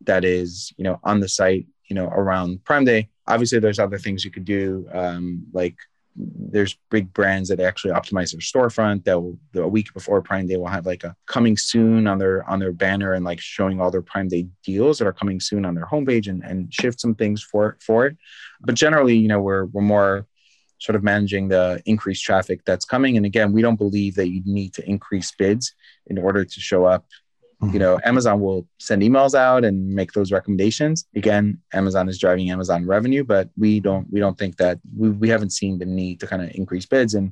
that 0.02 0.26
is 0.26 0.74
you 0.78 0.84
know 0.84 1.00
on 1.04 1.20
the 1.20 1.30
site 1.30 1.68
you 1.88 1.96
know 1.96 2.08
around 2.08 2.64
Prime 2.64 2.86
Day. 2.86 3.10
Obviously, 3.28 3.60
there's 3.60 3.80
other 3.80 3.98
things 3.98 4.26
you 4.26 4.32
could 4.32 4.46
do 4.46 4.88
um, 4.92 5.46
like 5.54 5.76
there's 6.16 6.78
big 6.90 7.14
brands 7.14 7.50
that 7.50 7.60
actually 7.60 7.94
optimize 7.94 8.32
their 8.32 8.42
storefront 8.42 9.04
that 9.06 9.20
will 9.20 9.38
a 9.56 9.68
week 9.68 9.94
before 9.94 10.22
prime 10.22 10.46
day 10.46 10.58
will 10.58 10.68
have 10.68 10.86
like 10.86 11.04
a 11.04 11.16
coming 11.26 11.56
soon 11.56 12.06
on 12.06 12.18
their 12.18 12.48
on 12.50 12.60
their 12.60 12.74
banner 12.74 13.14
and 13.14 13.24
like 13.24 13.40
showing 13.40 13.80
all 13.80 13.90
their 13.90 14.02
prime 14.02 14.28
day 14.28 14.46
deals 14.64 14.98
that 14.98 15.08
are 15.08 15.14
coming 15.14 15.40
soon 15.40 15.66
on 15.66 15.74
their 15.74 15.86
homepage 15.86 16.28
and, 16.28 16.44
and 16.44 16.74
shift 16.74 17.00
some 17.00 17.16
things 17.16 17.42
for 17.42 17.78
for 17.80 18.06
it 18.06 18.18
but 18.60 18.76
generally 18.76 19.16
you 19.16 19.28
know 19.28 19.42
we're 19.42 19.66
we're 19.66 19.82
more 19.82 20.28
sort 20.82 20.96
of 20.96 21.04
managing 21.04 21.48
the 21.48 21.82
increased 21.86 22.24
traffic 22.24 22.62
that's 22.66 22.86
coming. 22.86 23.16
And 23.16 23.26
again, 23.26 23.52
we 23.52 23.62
don't 23.62 23.76
believe 23.76 24.16
that 24.16 24.30
you 24.30 24.42
need 24.46 24.74
to 24.74 24.90
increase 24.90 25.32
bids 25.32 25.74
in 26.08 26.18
order 26.18 26.44
to 26.44 26.60
show 26.60 26.86
up. 26.86 27.06
Mm-hmm. 27.62 27.74
You 27.74 27.80
know, 27.80 28.00
Amazon 28.04 28.42
will 28.42 28.68
send 28.80 29.04
emails 29.04 29.36
out 29.36 29.64
and 29.64 29.94
make 29.94 30.14
those 30.14 30.32
recommendations. 30.32 31.06
Again, 31.16 31.60
Amazon 31.72 32.10
is 32.10 32.18
driving 32.18 32.50
Amazon 32.50 32.88
revenue, 32.88 33.24
but 33.24 33.50
we 33.56 33.80
don't 33.80 34.12
we 34.12 34.20
don't 34.20 34.38
think 34.38 34.58
that 34.58 34.80
we, 34.98 35.12
we 35.12 35.30
haven't 35.30 35.52
seen 35.52 35.78
the 35.78 35.86
need 35.86 36.20
to 36.22 36.28
kind 36.28 36.42
of 36.42 36.50
increase 36.56 36.88
bids 36.88 37.14
and 37.14 37.32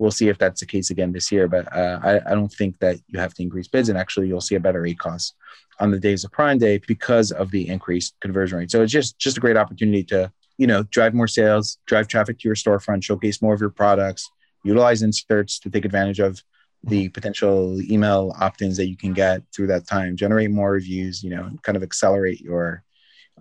we'll 0.00 0.10
see 0.10 0.28
if 0.28 0.38
that's 0.38 0.60
the 0.60 0.66
case 0.66 0.90
again 0.90 1.12
this 1.12 1.30
year. 1.30 1.46
But 1.46 1.72
uh, 1.72 2.00
I, 2.02 2.32
I 2.32 2.34
don't 2.34 2.52
think 2.52 2.78
that 2.80 2.96
you 3.06 3.20
have 3.20 3.34
to 3.34 3.42
increase 3.42 3.68
bids, 3.68 3.88
and 3.88 3.98
actually, 3.98 4.26
you'll 4.28 4.40
see 4.40 4.56
a 4.56 4.60
better 4.60 4.82
ACOS 4.82 5.32
on 5.78 5.90
the 5.90 6.00
days 6.00 6.24
of 6.24 6.32
Prime 6.32 6.58
Day 6.58 6.80
because 6.86 7.30
of 7.30 7.50
the 7.50 7.68
increased 7.68 8.14
conversion 8.20 8.58
rate. 8.58 8.70
So 8.70 8.82
it's 8.82 8.92
just 8.92 9.18
just 9.18 9.36
a 9.36 9.40
great 9.40 9.56
opportunity 9.56 10.02
to 10.04 10.32
you 10.60 10.66
know, 10.66 10.82
drive 10.84 11.14
more 11.14 11.26
sales, 11.26 11.78
drive 11.86 12.06
traffic 12.06 12.38
to 12.38 12.46
your 12.46 12.54
storefront, 12.54 13.02
showcase 13.02 13.40
more 13.40 13.54
of 13.54 13.60
your 13.62 13.70
products, 13.70 14.30
utilize 14.62 15.00
inserts 15.00 15.58
to 15.58 15.70
take 15.70 15.86
advantage 15.86 16.20
of 16.20 16.42
the 16.84 17.08
potential 17.08 17.80
email 17.90 18.34
opt-ins 18.38 18.76
that 18.76 18.86
you 18.86 18.96
can 18.96 19.14
get 19.14 19.40
through 19.54 19.68
that 19.68 19.86
time, 19.86 20.16
generate 20.16 20.50
more 20.50 20.72
reviews, 20.72 21.24
you 21.24 21.30
know, 21.30 21.50
kind 21.62 21.76
of 21.76 21.82
accelerate 21.82 22.42
your 22.42 22.84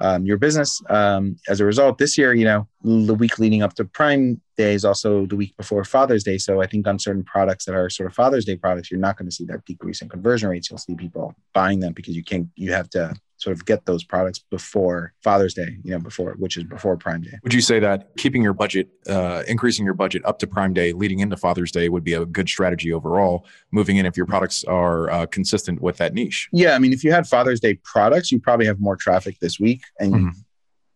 um, 0.02 0.26
your 0.26 0.38
business. 0.38 0.82
Um, 0.90 1.36
as 1.50 1.60
a 1.60 1.66
result, 1.66 1.98
this 1.98 2.18
year, 2.18 2.34
you 2.34 2.46
know, 2.46 2.70
the 2.84 3.14
week 3.14 3.38
leading 3.38 3.64
up 3.64 3.74
to 3.74 3.84
Prime 3.84 4.40
Day 4.56 4.74
is 4.74 4.86
also 4.86 5.26
the 5.26 5.36
week 5.36 5.58
before 5.58 5.84
Father's 5.84 6.24
Day. 6.24 6.38
So 6.38 6.62
I 6.62 6.68
think 6.68 6.88
on 6.88 7.00
certain 7.00 7.26
products 7.26 7.66
that 7.66 7.76
are 7.76 7.90
sort 7.90 8.08
of 8.08 8.16
Father's 8.16 8.46
Day 8.46 8.56
products, 8.56 8.90
you're 8.90 9.00
not 9.02 9.18
going 9.18 9.30
to 9.30 9.36
see 9.36 9.44
that 9.48 9.66
decrease 9.66 10.02
in 10.02 10.08
conversion 10.08 10.48
rates. 10.48 10.70
You'll 10.70 10.78
see 10.78 10.96
people 10.96 11.36
buying 11.54 11.82
them 11.82 11.92
because 11.92 12.16
you 12.16 12.24
can't, 12.24 12.48
you 12.56 12.72
have 12.72 12.90
to 12.92 13.14
sort 13.40 13.56
of 13.56 13.66
get 13.66 13.86
those 13.86 14.04
products 14.04 14.40
before 14.40 15.14
Father's 15.24 15.54
Day, 15.54 15.78
you 15.84 15.92
know, 15.92 16.00
before 16.00 16.36
which 16.38 16.58
is 16.58 16.66
before 16.66 16.98
Prime 16.98 17.22
Day. 17.22 17.32
Would 17.44 17.54
you 17.54 17.62
say 17.62 17.80
that 17.80 18.16
keeping 18.18 18.44
your 18.44 18.54
budget, 18.54 18.90
uh, 19.08 19.44
increasing 19.48 19.86
your 19.86 19.94
budget 19.94 20.22
up 20.26 20.40
to 20.40 20.48
Prime 20.48 20.74
Day, 20.74 20.92
leading 20.92 21.20
into 21.20 21.38
Father's 21.38 21.72
Day, 21.72 21.88
would 21.88 22.04
be 22.04 22.14
a 22.14 22.26
good 22.26 22.50
strategy 22.50 22.92
overall? 22.92 23.46
Moving 23.72 23.98
in 23.98 24.06
if 24.06 24.18
your 24.18 24.26
products 24.26 24.66
are 24.66 25.10
uh, 25.10 25.26
consistent 25.26 25.82
with 25.82 25.98
that 25.98 26.14
niche. 26.14 26.50
Yeah, 26.52 26.76
I 26.76 26.80
mean, 26.80 26.92
if 26.92 27.04
you 27.04 27.12
had 27.12 27.28
Father's 27.28 27.62
Day 27.62 27.76
products, 27.84 28.32
you 28.32 28.40
probably 28.40 28.66
have 28.66 28.80
more 28.80 28.98
traffic 28.98 29.40
this 29.40 29.58
week, 29.58 29.84
and 30.00 30.14
mm-hmm. 30.14 30.30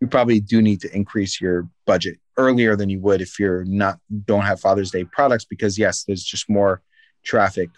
you 0.02 0.08
probably 0.08 0.42
do 0.42 0.62
need 0.62 0.82
to 0.82 0.94
increase 0.94 1.40
your 1.40 1.70
budget 1.86 2.20
earlier 2.38 2.76
than 2.76 2.90
you 2.90 3.00
would 3.00 3.22
if 3.22 3.40
you're 3.40 3.64
not 3.66 4.00
don't 4.26 4.42
have 4.42 4.60
Father's 4.60 4.92
Day 4.92 5.06
products 5.06 5.46
because 5.46 5.80
yes, 5.80 6.04
there's 6.04 6.24
just 6.24 6.50
more 6.50 6.82
traffic 7.24 7.70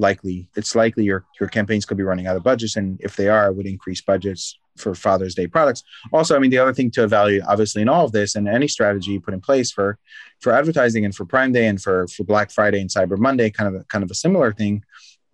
likely 0.00 0.48
it's 0.56 0.74
likely 0.74 1.04
your 1.04 1.24
your 1.38 1.48
campaigns 1.48 1.84
could 1.84 1.96
be 1.96 2.02
running 2.02 2.26
out 2.26 2.36
of 2.36 2.42
budgets 2.42 2.76
and 2.76 2.98
if 3.00 3.14
they 3.16 3.28
are 3.28 3.52
would 3.52 3.66
increase 3.66 4.00
budgets 4.00 4.58
for 4.76 4.94
father's 4.94 5.34
day 5.34 5.46
products. 5.46 5.82
Also 6.12 6.34
i 6.34 6.38
mean 6.38 6.50
the 6.50 6.58
other 6.58 6.72
thing 6.72 6.90
to 6.90 7.04
evaluate 7.04 7.42
obviously 7.46 7.82
in 7.82 7.88
all 7.88 8.06
of 8.06 8.12
this 8.12 8.34
and 8.34 8.48
any 8.48 8.66
strategy 8.66 9.12
you 9.12 9.20
put 9.20 9.34
in 9.34 9.40
place 9.40 9.70
for 9.70 9.98
for 10.40 10.52
advertising 10.52 11.04
and 11.04 11.14
for 11.14 11.24
prime 11.24 11.52
day 11.52 11.66
and 11.66 11.82
for 11.82 12.08
for 12.08 12.24
black 12.24 12.50
friday 12.50 12.80
and 12.80 12.90
cyber 12.90 13.18
monday 13.18 13.50
kind 13.50 13.74
of 13.74 13.80
a, 13.80 13.84
kind 13.84 14.02
of 14.02 14.10
a 14.10 14.14
similar 14.14 14.52
thing 14.52 14.82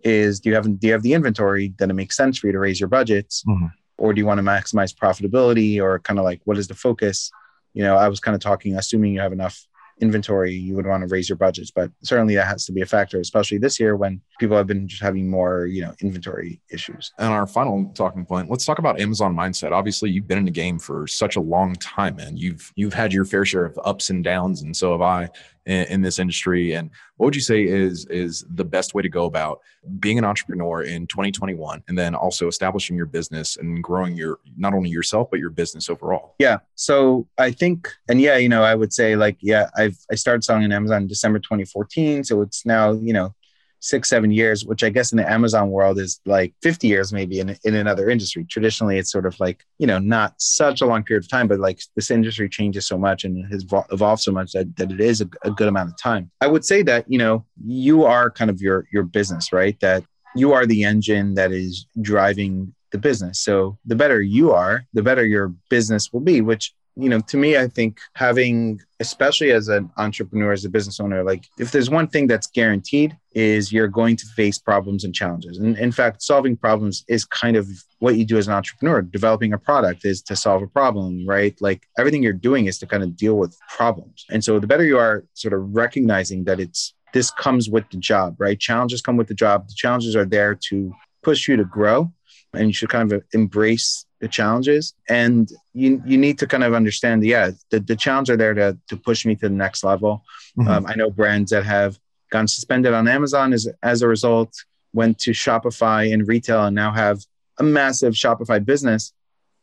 is 0.01 0.39
do 0.39 0.49
you 0.49 0.55
have 0.55 0.79
do 0.79 0.87
you 0.87 0.93
have 0.93 1.01
the 1.01 1.13
inventory 1.13 1.73
that 1.77 1.89
it 1.89 1.93
makes 1.93 2.15
sense 2.15 2.37
for 2.37 2.47
you 2.47 2.53
to 2.53 2.59
raise 2.59 2.79
your 2.79 2.89
budgets? 2.89 3.43
Mm-hmm. 3.47 3.67
or 3.97 4.13
do 4.13 4.19
you 4.19 4.25
want 4.25 4.37
to 4.37 4.43
maximize 4.43 4.93
profitability 4.93 5.81
or 5.81 5.99
kind 5.99 6.19
of 6.19 6.25
like 6.25 6.41
what 6.43 6.57
is 6.57 6.67
the 6.67 6.75
focus? 6.75 7.31
You 7.73 7.83
know 7.83 7.95
i 7.95 8.07
was 8.07 8.19
kind 8.19 8.35
of 8.35 8.41
talking 8.41 8.75
assuming 8.75 9.13
you 9.13 9.21
have 9.21 9.33
enough 9.33 9.57
inventory, 9.99 10.53
you 10.53 10.75
would 10.75 10.85
want 10.85 11.01
to 11.01 11.07
raise 11.07 11.29
your 11.29 11.37
budgets. 11.37 11.71
But 11.71 11.91
certainly 12.03 12.35
that 12.35 12.47
has 12.47 12.65
to 12.65 12.71
be 12.71 12.81
a 12.81 12.85
factor, 12.85 13.19
especially 13.19 13.57
this 13.57 13.79
year 13.79 13.95
when 13.95 14.21
people 14.39 14.57
have 14.57 14.67
been 14.67 14.87
just 14.87 15.01
having 15.01 15.29
more, 15.29 15.65
you 15.65 15.81
know, 15.81 15.93
inventory 16.01 16.61
issues. 16.71 17.11
And 17.17 17.33
our 17.33 17.47
final 17.47 17.91
talking 17.95 18.25
point, 18.25 18.49
let's 18.49 18.65
talk 18.65 18.79
about 18.79 18.99
Amazon 18.99 19.35
mindset. 19.35 19.71
Obviously, 19.71 20.09
you've 20.09 20.27
been 20.27 20.37
in 20.37 20.45
the 20.45 20.51
game 20.51 20.79
for 20.79 21.07
such 21.07 21.35
a 21.35 21.41
long 21.41 21.75
time, 21.75 22.19
and 22.19 22.39
you've 22.39 22.71
you've 22.75 22.93
had 22.93 23.13
your 23.13 23.25
fair 23.25 23.45
share 23.45 23.65
of 23.65 23.79
ups 23.83 24.09
and 24.09 24.23
downs, 24.23 24.61
and 24.61 24.75
so 24.75 24.91
have 24.91 25.01
I 25.01 25.29
in, 25.67 25.83
in 25.87 26.01
this 26.01 26.17
industry. 26.17 26.73
And 26.73 26.89
what 27.17 27.25
would 27.25 27.35
you 27.35 27.41
say 27.41 27.63
is 27.63 28.05
is 28.05 28.45
the 28.49 28.65
best 28.65 28.95
way 28.95 29.03
to 29.03 29.09
go 29.09 29.25
about 29.25 29.59
being 29.99 30.17
an 30.17 30.25
entrepreneur 30.25 30.81
in 30.81 31.05
2021, 31.07 31.83
and 31.87 31.97
then 31.97 32.15
also 32.15 32.47
establishing 32.47 32.95
your 32.95 33.05
business 33.05 33.57
and 33.57 33.83
growing 33.83 34.15
your 34.15 34.39
not 34.57 34.73
only 34.73 34.89
yourself 34.89 35.29
but 35.29 35.39
your 35.39 35.49
business 35.51 35.89
overall? 35.89 36.33
Yeah. 36.39 36.57
So 36.75 37.27
I 37.37 37.51
think, 37.51 37.89
and 38.09 38.19
yeah, 38.19 38.37
you 38.37 38.49
know, 38.49 38.63
I 38.63 38.73
would 38.73 38.93
say 38.93 39.15
like, 39.15 39.37
yeah, 39.41 39.69
I've 39.75 39.97
I 40.11 40.15
started 40.15 40.43
selling 40.43 40.63
on 40.63 40.71
Amazon 40.71 41.03
in 41.03 41.07
December 41.07 41.39
2014, 41.39 42.23
so 42.23 42.41
it's 42.41 42.65
now 42.65 42.93
you 42.93 43.13
know 43.13 43.33
six, 43.79 44.09
seven 44.09 44.31
years, 44.31 44.65
which 44.65 44.83
I 44.83 44.89
guess 44.89 45.11
in 45.11 45.17
the 45.17 45.29
Amazon 45.29 45.69
world 45.69 45.99
is 45.99 46.19
like 46.25 46.53
50 46.61 46.87
years, 46.87 47.13
maybe 47.13 47.39
in, 47.39 47.55
in 47.63 47.75
another 47.75 48.09
industry. 48.09 48.45
Traditionally, 48.45 48.97
it's 48.97 49.11
sort 49.11 49.25
of 49.25 49.39
like, 49.39 49.65
you 49.77 49.87
know, 49.87 49.99
not 49.99 50.33
such 50.41 50.81
a 50.81 50.85
long 50.85 51.03
period 51.03 51.23
of 51.23 51.29
time, 51.29 51.47
but 51.47 51.59
like 51.59 51.79
this 51.95 52.11
industry 52.11 52.49
changes 52.49 52.85
so 52.85 52.97
much 52.97 53.23
and 53.23 53.45
has 53.51 53.65
evolved 53.91 54.21
so 54.21 54.31
much 54.31 54.51
that, 54.53 54.75
that 54.77 54.91
it 54.91 55.01
is 55.01 55.21
a, 55.21 55.29
a 55.43 55.51
good 55.51 55.67
amount 55.67 55.89
of 55.89 55.97
time. 55.97 56.31
I 56.41 56.47
would 56.47 56.65
say 56.65 56.81
that, 56.83 57.05
you 57.07 57.17
know, 57.17 57.45
you 57.65 58.05
are 58.05 58.29
kind 58.31 58.49
of 58.49 58.61
your, 58.61 58.87
your 58.91 59.03
business, 59.03 59.53
right? 59.53 59.79
That 59.79 60.03
you 60.35 60.53
are 60.53 60.65
the 60.65 60.83
engine 60.83 61.33
that 61.35 61.51
is 61.51 61.87
driving 62.01 62.73
the 62.91 62.97
business. 62.97 63.39
So 63.39 63.77
the 63.85 63.95
better 63.95 64.21
you 64.21 64.51
are, 64.51 64.85
the 64.93 65.03
better 65.03 65.25
your 65.25 65.53
business 65.69 66.11
will 66.13 66.21
be, 66.21 66.41
which 66.41 66.73
you 66.99 67.09
know, 67.09 67.19
to 67.19 67.37
me, 67.37 67.57
I 67.57 67.67
think 67.67 67.99
having, 68.15 68.81
especially 68.99 69.51
as 69.51 69.67
an 69.67 69.89
entrepreneur, 69.97 70.51
as 70.51 70.65
a 70.65 70.69
business 70.69 70.99
owner, 70.99 71.23
like 71.23 71.47
if 71.59 71.71
there's 71.71 71.89
one 71.89 72.07
thing 72.07 72.25
that's 72.25 72.47
guaranteed 72.47 73.15
is 73.33 73.71
you're 73.71 73.87
going 73.87 74.15
to 74.17 74.25
face 74.35 74.57
problems 74.57 75.03
and 75.03 75.13
challenges. 75.13 75.59
And 75.59 75.77
in 75.77 75.91
fact, 75.91 76.23
solving 76.23 76.57
problems 76.57 77.05
is 77.07 77.23
kind 77.23 77.55
of 77.55 77.67
what 77.99 78.15
you 78.15 78.25
do 78.25 78.37
as 78.37 78.47
an 78.47 78.53
entrepreneur. 78.53 79.03
Developing 79.03 79.53
a 79.53 79.59
product 79.59 80.05
is 80.05 80.23
to 80.23 80.35
solve 80.35 80.63
a 80.63 80.67
problem, 80.67 81.27
right? 81.27 81.55
Like 81.61 81.87
everything 81.99 82.23
you're 82.23 82.33
doing 82.33 82.65
is 82.65 82.79
to 82.79 82.87
kind 82.87 83.03
of 83.03 83.15
deal 83.15 83.35
with 83.35 83.55
problems. 83.69 84.25
And 84.31 84.43
so 84.43 84.59
the 84.59 84.67
better 84.67 84.83
you 84.83 84.97
are 84.97 85.23
sort 85.35 85.53
of 85.53 85.75
recognizing 85.75 86.45
that 86.45 86.59
it's, 86.59 86.95
this 87.13 87.29
comes 87.29 87.69
with 87.69 87.87
the 87.91 87.97
job, 87.97 88.35
right? 88.39 88.59
Challenges 88.59 89.01
come 89.01 89.17
with 89.17 89.27
the 89.27 89.35
job. 89.35 89.67
The 89.67 89.75
challenges 89.75 90.15
are 90.15 90.25
there 90.25 90.55
to 90.69 90.93
push 91.21 91.47
you 91.47 91.57
to 91.57 91.63
grow 91.63 92.11
and 92.53 92.67
you 92.67 92.73
should 92.73 92.89
kind 92.89 93.11
of 93.11 93.23
embrace 93.33 94.06
the 94.19 94.27
challenges. 94.27 94.93
And 95.09 95.49
you 95.73 96.01
you 96.05 96.17
need 96.17 96.39
to 96.39 96.47
kind 96.47 96.63
of 96.63 96.73
understand 96.73 97.23
yeah 97.23 97.51
the, 97.69 97.79
the 97.79 97.95
challenges 97.95 98.33
are 98.33 98.37
there 98.37 98.53
to, 98.53 98.77
to 98.89 98.97
push 98.97 99.25
me 99.25 99.35
to 99.35 99.47
the 99.49 99.55
next 99.55 99.83
level. 99.83 100.23
Mm-hmm. 100.57 100.69
um, 100.69 100.85
i 100.87 100.95
know 100.95 101.11
brands 101.11 101.51
that 101.51 101.63
have 101.65 101.99
gone 102.31 102.47
suspended 102.47 102.93
on 102.93 103.07
amazon 103.07 103.53
as, 103.53 103.67
as 103.83 104.01
a 104.01 104.07
result 104.07 104.51
went 104.91 105.19
to 105.19 105.31
shopify 105.31 106.11
and 106.11 106.27
retail 106.27 106.65
and 106.65 106.75
now 106.75 106.91
have 106.91 107.23
a 107.59 107.63
massive 107.63 108.13
shopify 108.13 108.63
business 108.63 109.13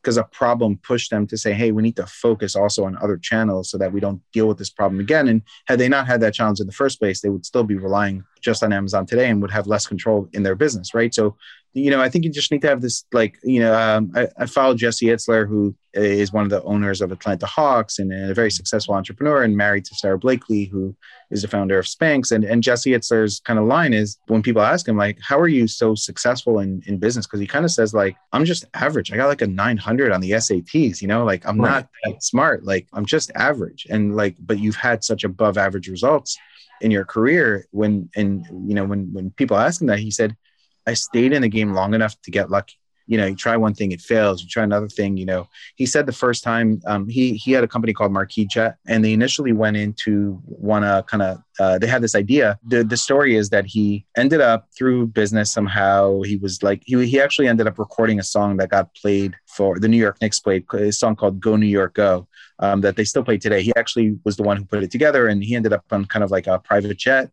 because 0.01 0.17
a 0.17 0.23
problem 0.23 0.77
pushed 0.77 1.09
them 1.09 1.25
to 1.27 1.37
say 1.37 1.51
hey 1.51 1.71
we 1.71 1.81
need 1.81 1.95
to 1.95 2.05
focus 2.05 2.55
also 2.55 2.85
on 2.85 2.95
other 2.97 3.17
channels 3.17 3.69
so 3.69 3.77
that 3.77 3.91
we 3.91 3.99
don't 3.99 4.21
deal 4.31 4.47
with 4.47 4.57
this 4.57 4.69
problem 4.69 4.99
again. 4.99 5.27
And 5.27 5.41
had 5.65 5.79
they 5.79 5.89
not 5.89 6.05
had 6.05 6.21
that 6.21 6.35
challenge 6.35 6.59
in 6.59 6.67
the 6.67 6.73
first 6.73 6.99
place 6.99 7.21
they 7.21 7.29
would 7.29 7.45
still 7.45 7.63
be 7.63 7.75
relying 7.75 8.23
just 8.39 8.63
on 8.63 8.71
amazon 8.71 9.07
today 9.07 9.29
and 9.29 9.41
would 9.41 9.51
have 9.51 9.65
less 9.65 9.87
control 9.87 10.29
in 10.33 10.43
their 10.43 10.55
business 10.55 10.93
right? 10.93 11.13
So 11.13 11.35
you 11.75 11.91
know, 11.91 12.01
I 12.01 12.07
think 12.07 12.23
you 12.23 12.31
just 12.31 12.53
need 12.53 12.61
to 12.61 12.69
have 12.69 12.81
this, 12.81 13.03
like, 13.11 13.37
you 13.43 13.59
know, 13.59 13.77
um, 13.77 14.09
I, 14.15 14.29
I 14.37 14.45
follow 14.45 14.75
Jesse 14.75 15.07
Itzler, 15.07 15.45
who 15.45 15.75
is 15.93 16.31
one 16.31 16.45
of 16.45 16.49
the 16.49 16.63
owners 16.63 17.01
of 17.01 17.11
Atlanta 17.11 17.45
Hawks 17.45 17.99
and 17.99 18.13
a 18.13 18.33
very 18.33 18.49
successful 18.49 18.95
entrepreneur 18.95 19.43
and 19.43 19.57
married 19.57 19.83
to 19.85 19.95
Sara 19.95 20.17
Blakely, 20.17 20.65
who 20.65 20.95
is 21.31 21.41
the 21.41 21.49
founder 21.49 21.77
of 21.77 21.85
Spanx. 21.85 22.31
And, 22.31 22.45
and 22.45 22.63
Jesse 22.63 22.91
Itzler's 22.91 23.41
kind 23.41 23.59
of 23.59 23.65
line 23.65 23.93
is 23.93 24.17
when 24.27 24.41
people 24.41 24.61
ask 24.61 24.87
him, 24.87 24.95
like, 24.95 25.19
how 25.21 25.37
are 25.37 25.49
you 25.49 25.67
so 25.67 25.95
successful 25.95 26.59
in, 26.59 26.81
in 26.85 26.97
business? 26.97 27.27
Because 27.27 27.41
he 27.41 27.47
kind 27.47 27.65
of 27.65 27.71
says, 27.71 27.93
like, 27.93 28.15
I'm 28.31 28.45
just 28.45 28.63
average. 28.73 29.11
I 29.11 29.17
got 29.17 29.27
like 29.27 29.41
a 29.41 29.47
900 29.47 30.13
on 30.13 30.21
the 30.21 30.31
SATs, 30.31 31.01
you 31.01 31.09
know, 31.09 31.25
like 31.25 31.45
I'm 31.45 31.59
right. 31.59 31.71
not 31.71 31.89
that 32.05 32.23
smart. 32.23 32.63
Like 32.63 32.87
I'm 32.93 33.05
just 33.05 33.31
average. 33.35 33.85
And 33.89 34.15
like, 34.15 34.37
but 34.39 34.59
you've 34.59 34.77
had 34.77 35.03
such 35.03 35.25
above 35.25 35.57
average 35.57 35.89
results 35.89 36.37
in 36.79 36.89
your 36.89 37.03
career 37.03 37.67
when, 37.71 38.09
and, 38.15 38.45
you 38.65 38.75
know, 38.75 38.85
when, 38.85 39.11
when 39.11 39.31
people 39.31 39.57
ask 39.57 39.81
him 39.81 39.87
that, 39.87 39.99
he 39.99 40.09
said, 40.09 40.37
I 40.87 40.93
stayed 40.93 41.33
in 41.33 41.41
the 41.41 41.49
game 41.49 41.73
long 41.73 41.93
enough 41.93 42.19
to 42.21 42.31
get 42.31 42.49
lucky. 42.49 42.75
You 43.07 43.17
know, 43.19 43.27
you 43.27 43.35
try 43.35 43.55
one 43.55 43.75
thing, 43.75 43.91
it 43.91 44.01
fails. 44.01 44.41
You 44.41 44.49
try 44.49 44.63
another 44.63 44.87
thing. 44.87 45.15
You 45.15 45.25
know, 45.25 45.47
he 45.75 45.85
said 45.85 46.07
the 46.07 46.11
first 46.11 46.43
time 46.43 46.81
um, 46.87 47.07
he 47.07 47.35
he 47.35 47.51
had 47.51 47.63
a 47.63 47.67
company 47.67 47.93
called 47.93 48.11
Marquis 48.11 48.45
Jet, 48.45 48.77
and 48.87 49.05
they 49.05 49.13
initially 49.13 49.53
went 49.53 49.77
into 49.77 50.41
want 50.45 50.85
to 50.85 51.03
kind 51.07 51.21
of 51.21 51.37
uh, 51.59 51.77
they 51.77 51.85
had 51.87 52.01
this 52.01 52.15
idea. 52.15 52.57
The 52.67 52.83
the 52.83 52.97
story 52.97 53.35
is 53.35 53.49
that 53.49 53.65
he 53.65 54.05
ended 54.17 54.41
up 54.41 54.69
through 54.75 55.07
business 55.07 55.51
somehow. 55.51 56.21
He 56.23 56.37
was 56.37 56.63
like 56.63 56.81
he 56.85 57.05
he 57.05 57.21
actually 57.21 57.47
ended 57.47 57.67
up 57.67 57.77
recording 57.77 58.19
a 58.19 58.23
song 58.23 58.57
that 58.57 58.69
got 58.69 58.93
played 58.95 59.35
for 59.45 59.79
the 59.79 59.87
New 59.87 59.97
York 59.97 60.17
Knicks 60.19 60.39
played 60.39 60.65
a 60.73 60.91
song 60.91 61.15
called 61.15 61.39
"Go 61.39 61.55
New 61.55 61.67
York 61.67 61.93
Go." 61.93 62.27
Um, 62.57 62.81
that 62.81 62.95
they 62.95 63.03
still 63.03 63.23
play 63.23 63.37
today. 63.37 63.61
He 63.61 63.73
actually 63.75 64.17
was 64.23 64.37
the 64.37 64.43
one 64.43 64.57
who 64.57 64.65
put 64.65 64.81
it 64.81 64.89
together, 64.89 65.27
and 65.27 65.43
he 65.43 65.55
ended 65.55 65.73
up 65.73 65.83
on 65.91 66.05
kind 66.05 66.23
of 66.23 66.31
like 66.31 66.47
a 66.47 66.57
private 66.57 66.97
jet 66.97 67.29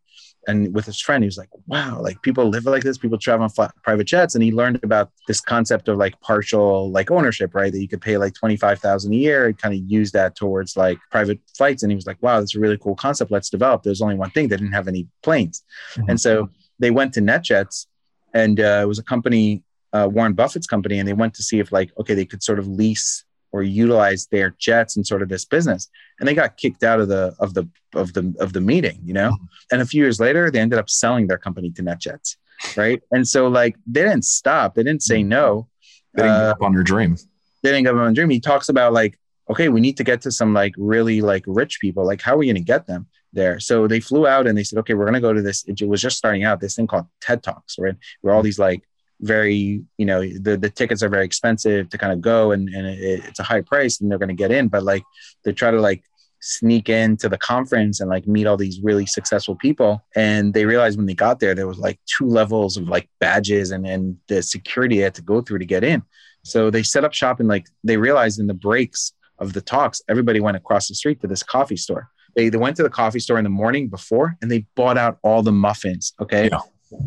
and 0.49 0.75
with 0.75 0.87
his 0.87 1.01
friend, 1.01 1.23
he 1.23 1.27
was 1.27 1.39
like, 1.39 1.51
wow, 1.67 2.01
like 2.01 2.21
people 2.23 2.49
live 2.49 2.65
like 2.65 2.83
this, 2.83 2.99
people 2.99 3.19
travel 3.19 3.49
on 3.59 3.71
private 3.85 4.05
jets. 4.05 4.35
And 4.35 4.43
he 4.43 4.51
learned 4.51 4.83
about 4.83 5.11
this 5.29 5.41
concept 5.41 5.89
of 5.89 5.99
like 5.99 6.21
partial 6.21 6.91
like 6.91 7.11
ownership, 7.11 7.55
right? 7.55 7.73
That 7.73 7.81
you 7.81 7.89
could 7.89 8.01
pay 8.01 8.17
like 8.17 8.35
25,000 8.35 9.13
a 9.13 9.17
year 9.17 9.47
and 9.47 9.57
kind 9.57 9.75
of 9.75 9.81
use 9.89 10.11
that 10.13 10.35
towards 10.35 10.77
like 10.77 10.99
private 11.11 11.39
flights. 11.57 11.83
And 11.83 11.93
he 11.93 11.97
was 11.97 12.07
like, 12.07 12.21
wow, 12.23 12.41
that's 12.41 12.57
a 12.57 12.61
really 12.61 12.79
cool 12.79 12.97
concept. 12.97 13.31
Let's 13.31 13.51
develop. 13.51 13.83
There's 13.83 14.03
only 14.03 14.17
one 14.17 14.31
thing. 14.31 14.49
They 14.49 14.57
didn't 14.57 14.73
have 14.73 14.89
any 14.89 15.07
planes. 15.23 15.63
Mm-hmm. 15.95 16.11
And 16.11 16.21
so 16.21 16.51
they 16.79 16.91
went 16.91 17.15
to 17.15 17.21
NetJets 17.21 17.87
and 18.35 18.59
uh, 18.59 18.81
it 18.83 18.89
was 18.89 18.99
a 18.99 19.05
company, 19.05 19.63
uh, 19.93 20.09
Warren 20.11 20.33
Buffett's 20.33 20.67
company. 20.67 20.99
And 20.99 21.07
they 21.07 21.13
went 21.13 21.35
to 21.35 21.43
see 21.43 21.61
if 21.61 21.71
like, 21.71 21.93
okay, 22.01 22.15
they 22.15 22.27
could 22.27 22.43
sort 22.43 22.59
of 22.59 22.67
lease 22.67 23.25
or 23.53 23.63
utilize 23.63 24.27
their 24.27 24.57
jets 24.59 24.97
and 24.97 25.07
sort 25.07 25.23
of 25.23 25.29
this 25.29 25.45
business. 25.45 25.89
And 26.19 26.29
they 26.29 26.35
got 26.35 26.57
kicked 26.57 26.83
out 26.83 27.01
of 27.01 27.09
the 27.09 27.35
of 27.39 27.55
the 27.55 27.69
of 27.95 28.13
the 28.15 28.35
of 28.41 28.53
the 28.53 28.61
meeting 28.61 29.01
you 29.05 29.13
know? 29.13 29.33
Mm-hmm. 29.33 29.45
and 29.73 29.83
a 29.83 29.87
few 29.87 30.03
years 30.03 30.19
later 30.19 30.51
they 30.51 30.61
ended 30.61 30.79
up 30.79 30.89
selling 30.89 31.27
their 31.27 31.39
company 31.39 31.71
to 31.73 31.83
netjets 31.83 32.37
right? 32.77 33.03
And 33.11 33.27
so 33.27 33.49
like 33.49 33.77
they 33.87 34.03
didn't 34.03 34.25
stop. 34.25 34.75
They 34.75 34.83
didn't 34.83 35.03
say 35.03 35.23
no. 35.23 35.69
They 36.15 36.23
didn't 36.23 36.37
uh, 36.37 36.41
give 36.41 36.57
up 36.57 36.63
on 36.63 36.73
your 36.73 36.83
dream. 36.83 37.17
they 37.63 37.71
didn't 37.71 37.85
give 37.85 37.97
up 37.97 38.03
on 38.03 38.15
dream. 38.15 38.31
He 38.31 38.41
talks 38.41 38.69
about 38.69 38.93
like 38.93 39.19
okay 39.51 39.69
we 39.69 39.81
need 39.81 39.97
to 39.97 40.05
get 40.05 40.23
to 40.23 40.31
some 40.31 40.55
like 40.55 40.75
really 40.77 41.21
like 41.21 41.45
rich 41.47 41.79
people. 41.81 42.05
Like 42.07 42.21
how 42.21 42.35
are 42.35 42.39
we 42.39 42.47
going 42.47 42.57
to 42.57 42.61
get 42.61 42.87
them 42.87 43.07
there? 43.33 43.61
So 43.61 43.87
they 43.87 44.01
flew 44.01 44.27
out 44.27 44.47
and 44.47 44.57
they 44.57 44.65
said 44.65 44.79
okay 44.81 44.95
we're 44.95 45.05
going 45.05 45.15
to 45.15 45.21
go 45.21 45.33
to 45.33 45.43
this. 45.43 45.65
It 45.67 45.87
was 45.87 46.01
just 46.01 46.17
starting 46.17 46.45
out 46.45 46.61
this 46.61 46.77
thing 46.77 46.87
called 46.87 47.07
ted 47.21 47.43
talks 47.43 47.77
right? 47.79 47.97
Where 48.21 48.35
all 48.35 48.43
these 48.43 48.59
like 48.59 48.83
very 49.23 49.83
you 49.99 50.05
know 50.05 50.21
the, 50.21 50.57
the 50.57 50.71
tickets 50.71 51.03
are 51.03 51.09
very 51.09 51.25
expensive 51.25 51.89
to 51.89 51.97
kind 51.97 52.13
of 52.13 52.21
go 52.21 52.51
and, 52.51 52.69
and 52.69 52.87
it, 52.87 53.25
it's 53.25 53.39
a 53.39 53.45
high 53.45 53.61
price 53.61 54.01
and 54.01 54.11
they're 54.11 54.19
going 54.19 54.29
to 54.29 54.35
get 54.35 54.51
in 54.51 54.69
but 54.69 54.83
like 54.83 55.03
they 55.45 55.53
try 55.53 55.71
to 55.71 55.81
like 55.81 56.03
sneak 56.43 56.89
into 56.89 57.29
the 57.29 57.39
conference 57.39 58.01
and 58.01 58.11
like 58.11 58.27
meet 58.27 58.49
all 58.49 58.57
these 58.57 58.81
really 58.83 59.07
successful 59.07 59.55
people 59.55 60.05
and 60.17 60.53
they 60.55 60.65
realized 60.65 60.97
when 60.97 61.07
they 61.07 61.15
got 61.15 61.39
there 61.39 61.55
there 61.55 61.69
was 61.69 61.79
like 61.79 62.01
two 62.07 62.27
levels 62.27 62.77
of 62.77 62.89
like 62.89 63.09
badges 63.21 63.71
and 63.71 63.87
and 63.87 64.17
the 64.27 64.43
security 64.43 64.97
they 64.97 65.03
had 65.03 65.15
to 65.15 65.23
go 65.23 65.41
through 65.41 65.59
to 65.59 65.65
get 65.65 65.85
in. 65.85 66.03
So 66.45 66.69
they 66.69 66.83
set 66.83 67.05
up 67.05 67.13
shop 67.13 67.39
and 67.39 67.49
like 67.49 67.69
they 67.85 67.97
realized 67.97 68.41
in 68.41 68.49
the 68.49 68.55
breaks 68.55 69.13
of 69.39 69.53
the 69.53 69.61
talks 69.61 70.03
everybody 70.09 70.41
went 70.41 70.57
across 70.57 70.89
the 70.89 70.97
street 70.97 71.21
to 71.21 71.29
this 71.29 71.45
coffee 71.45 71.77
store. 71.77 72.09
They, 72.35 72.49
they 72.49 72.59
went 72.59 72.77
to 72.79 72.83
the 72.83 72.91
coffee 72.91 73.21
store 73.21 73.39
in 73.39 73.45
the 73.45 73.51
morning 73.51 73.87
before 73.89 74.37
and 74.43 74.51
they 74.51 74.67
bought 74.75 74.99
out 74.99 75.19
all 75.23 75.43
the 75.43 75.53
muffins 75.53 76.13
okay? 76.21 76.49
Yeah. 76.51 76.59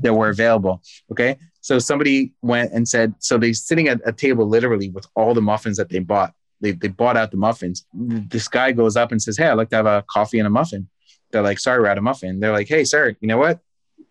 That 0.01 0.13
were 0.13 0.29
available 0.29 0.81
okay 1.11 1.38
so 1.65 1.79
somebody 1.79 2.31
went 2.43 2.73
and 2.73 2.88
said, 2.88 3.15
so 3.17 3.39
they're 3.39 3.51
sitting 3.55 3.88
at 3.88 3.99
a 4.05 4.13
table 4.13 4.47
literally 4.47 4.91
with 4.91 5.07
all 5.15 5.33
the 5.33 5.41
muffins 5.41 5.77
that 5.77 5.89
they 5.89 5.97
bought. 5.97 6.31
They, 6.61 6.73
they 6.73 6.89
bought 6.89 7.17
out 7.17 7.31
the 7.31 7.38
muffins. 7.38 7.88
This 7.91 8.47
guy 8.47 8.71
goes 8.71 8.95
up 8.95 9.11
and 9.11 9.19
says, 9.19 9.36
Hey, 9.36 9.47
I'd 9.47 9.55
like 9.55 9.71
to 9.71 9.77
have 9.77 9.88
a 9.88 10.05
coffee 10.07 10.38
and 10.38 10.45
a 10.45 10.51
muffin. 10.51 10.88
They're 11.31 11.41
like, 11.41 11.57
Sorry, 11.57 11.79
we're 11.79 11.88
out 11.88 11.97
of 11.97 12.03
muffin. 12.03 12.39
They're 12.39 12.51
like, 12.51 12.67
Hey, 12.67 12.83
sir, 12.83 13.15
you 13.19 13.27
know 13.27 13.39
what? 13.39 13.61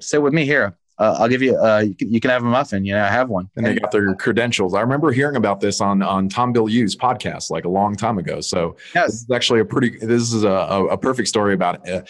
Sit 0.01 0.20
with 0.20 0.33
me 0.33 0.45
here 0.45 0.77
uh, 0.99 1.16
I'll 1.18 1.28
give 1.28 1.42
you, 1.42 1.57
uh, 1.57 1.80
you 1.80 1.95
can, 1.95 2.12
you 2.12 2.20
can, 2.20 2.30
have 2.30 2.42
a 2.42 2.47
muffin. 2.47 2.84
You 2.84 2.95
know, 2.95 3.03
I 3.03 3.09
have 3.09 3.28
one. 3.28 3.51
And 3.57 3.66
they 3.66 3.74
got 3.74 3.90
their 3.90 4.14
credentials. 4.14 4.74
I 4.74 4.80
remember 4.80 5.11
hearing 5.11 5.34
about 5.34 5.61
this 5.61 5.80
on, 5.80 6.03
on 6.03 6.28
Tom 6.28 6.55
Bilyeu's 6.55 6.95
podcast, 6.95 7.51
like 7.51 7.64
a 7.64 7.68
long 7.68 7.97
time 7.97 8.18
ago. 8.18 8.40
So 8.40 8.76
yes. 8.95 9.07
this 9.07 9.14
is 9.22 9.30
actually 9.32 9.61
a 9.61 9.64
pretty, 9.64 9.99
this 9.99 10.32
is 10.32 10.45
a, 10.45 10.49
a 10.49 10.97
perfect 10.97 11.28
story 11.28 11.55
about 11.55 11.88
uh, 11.88 12.03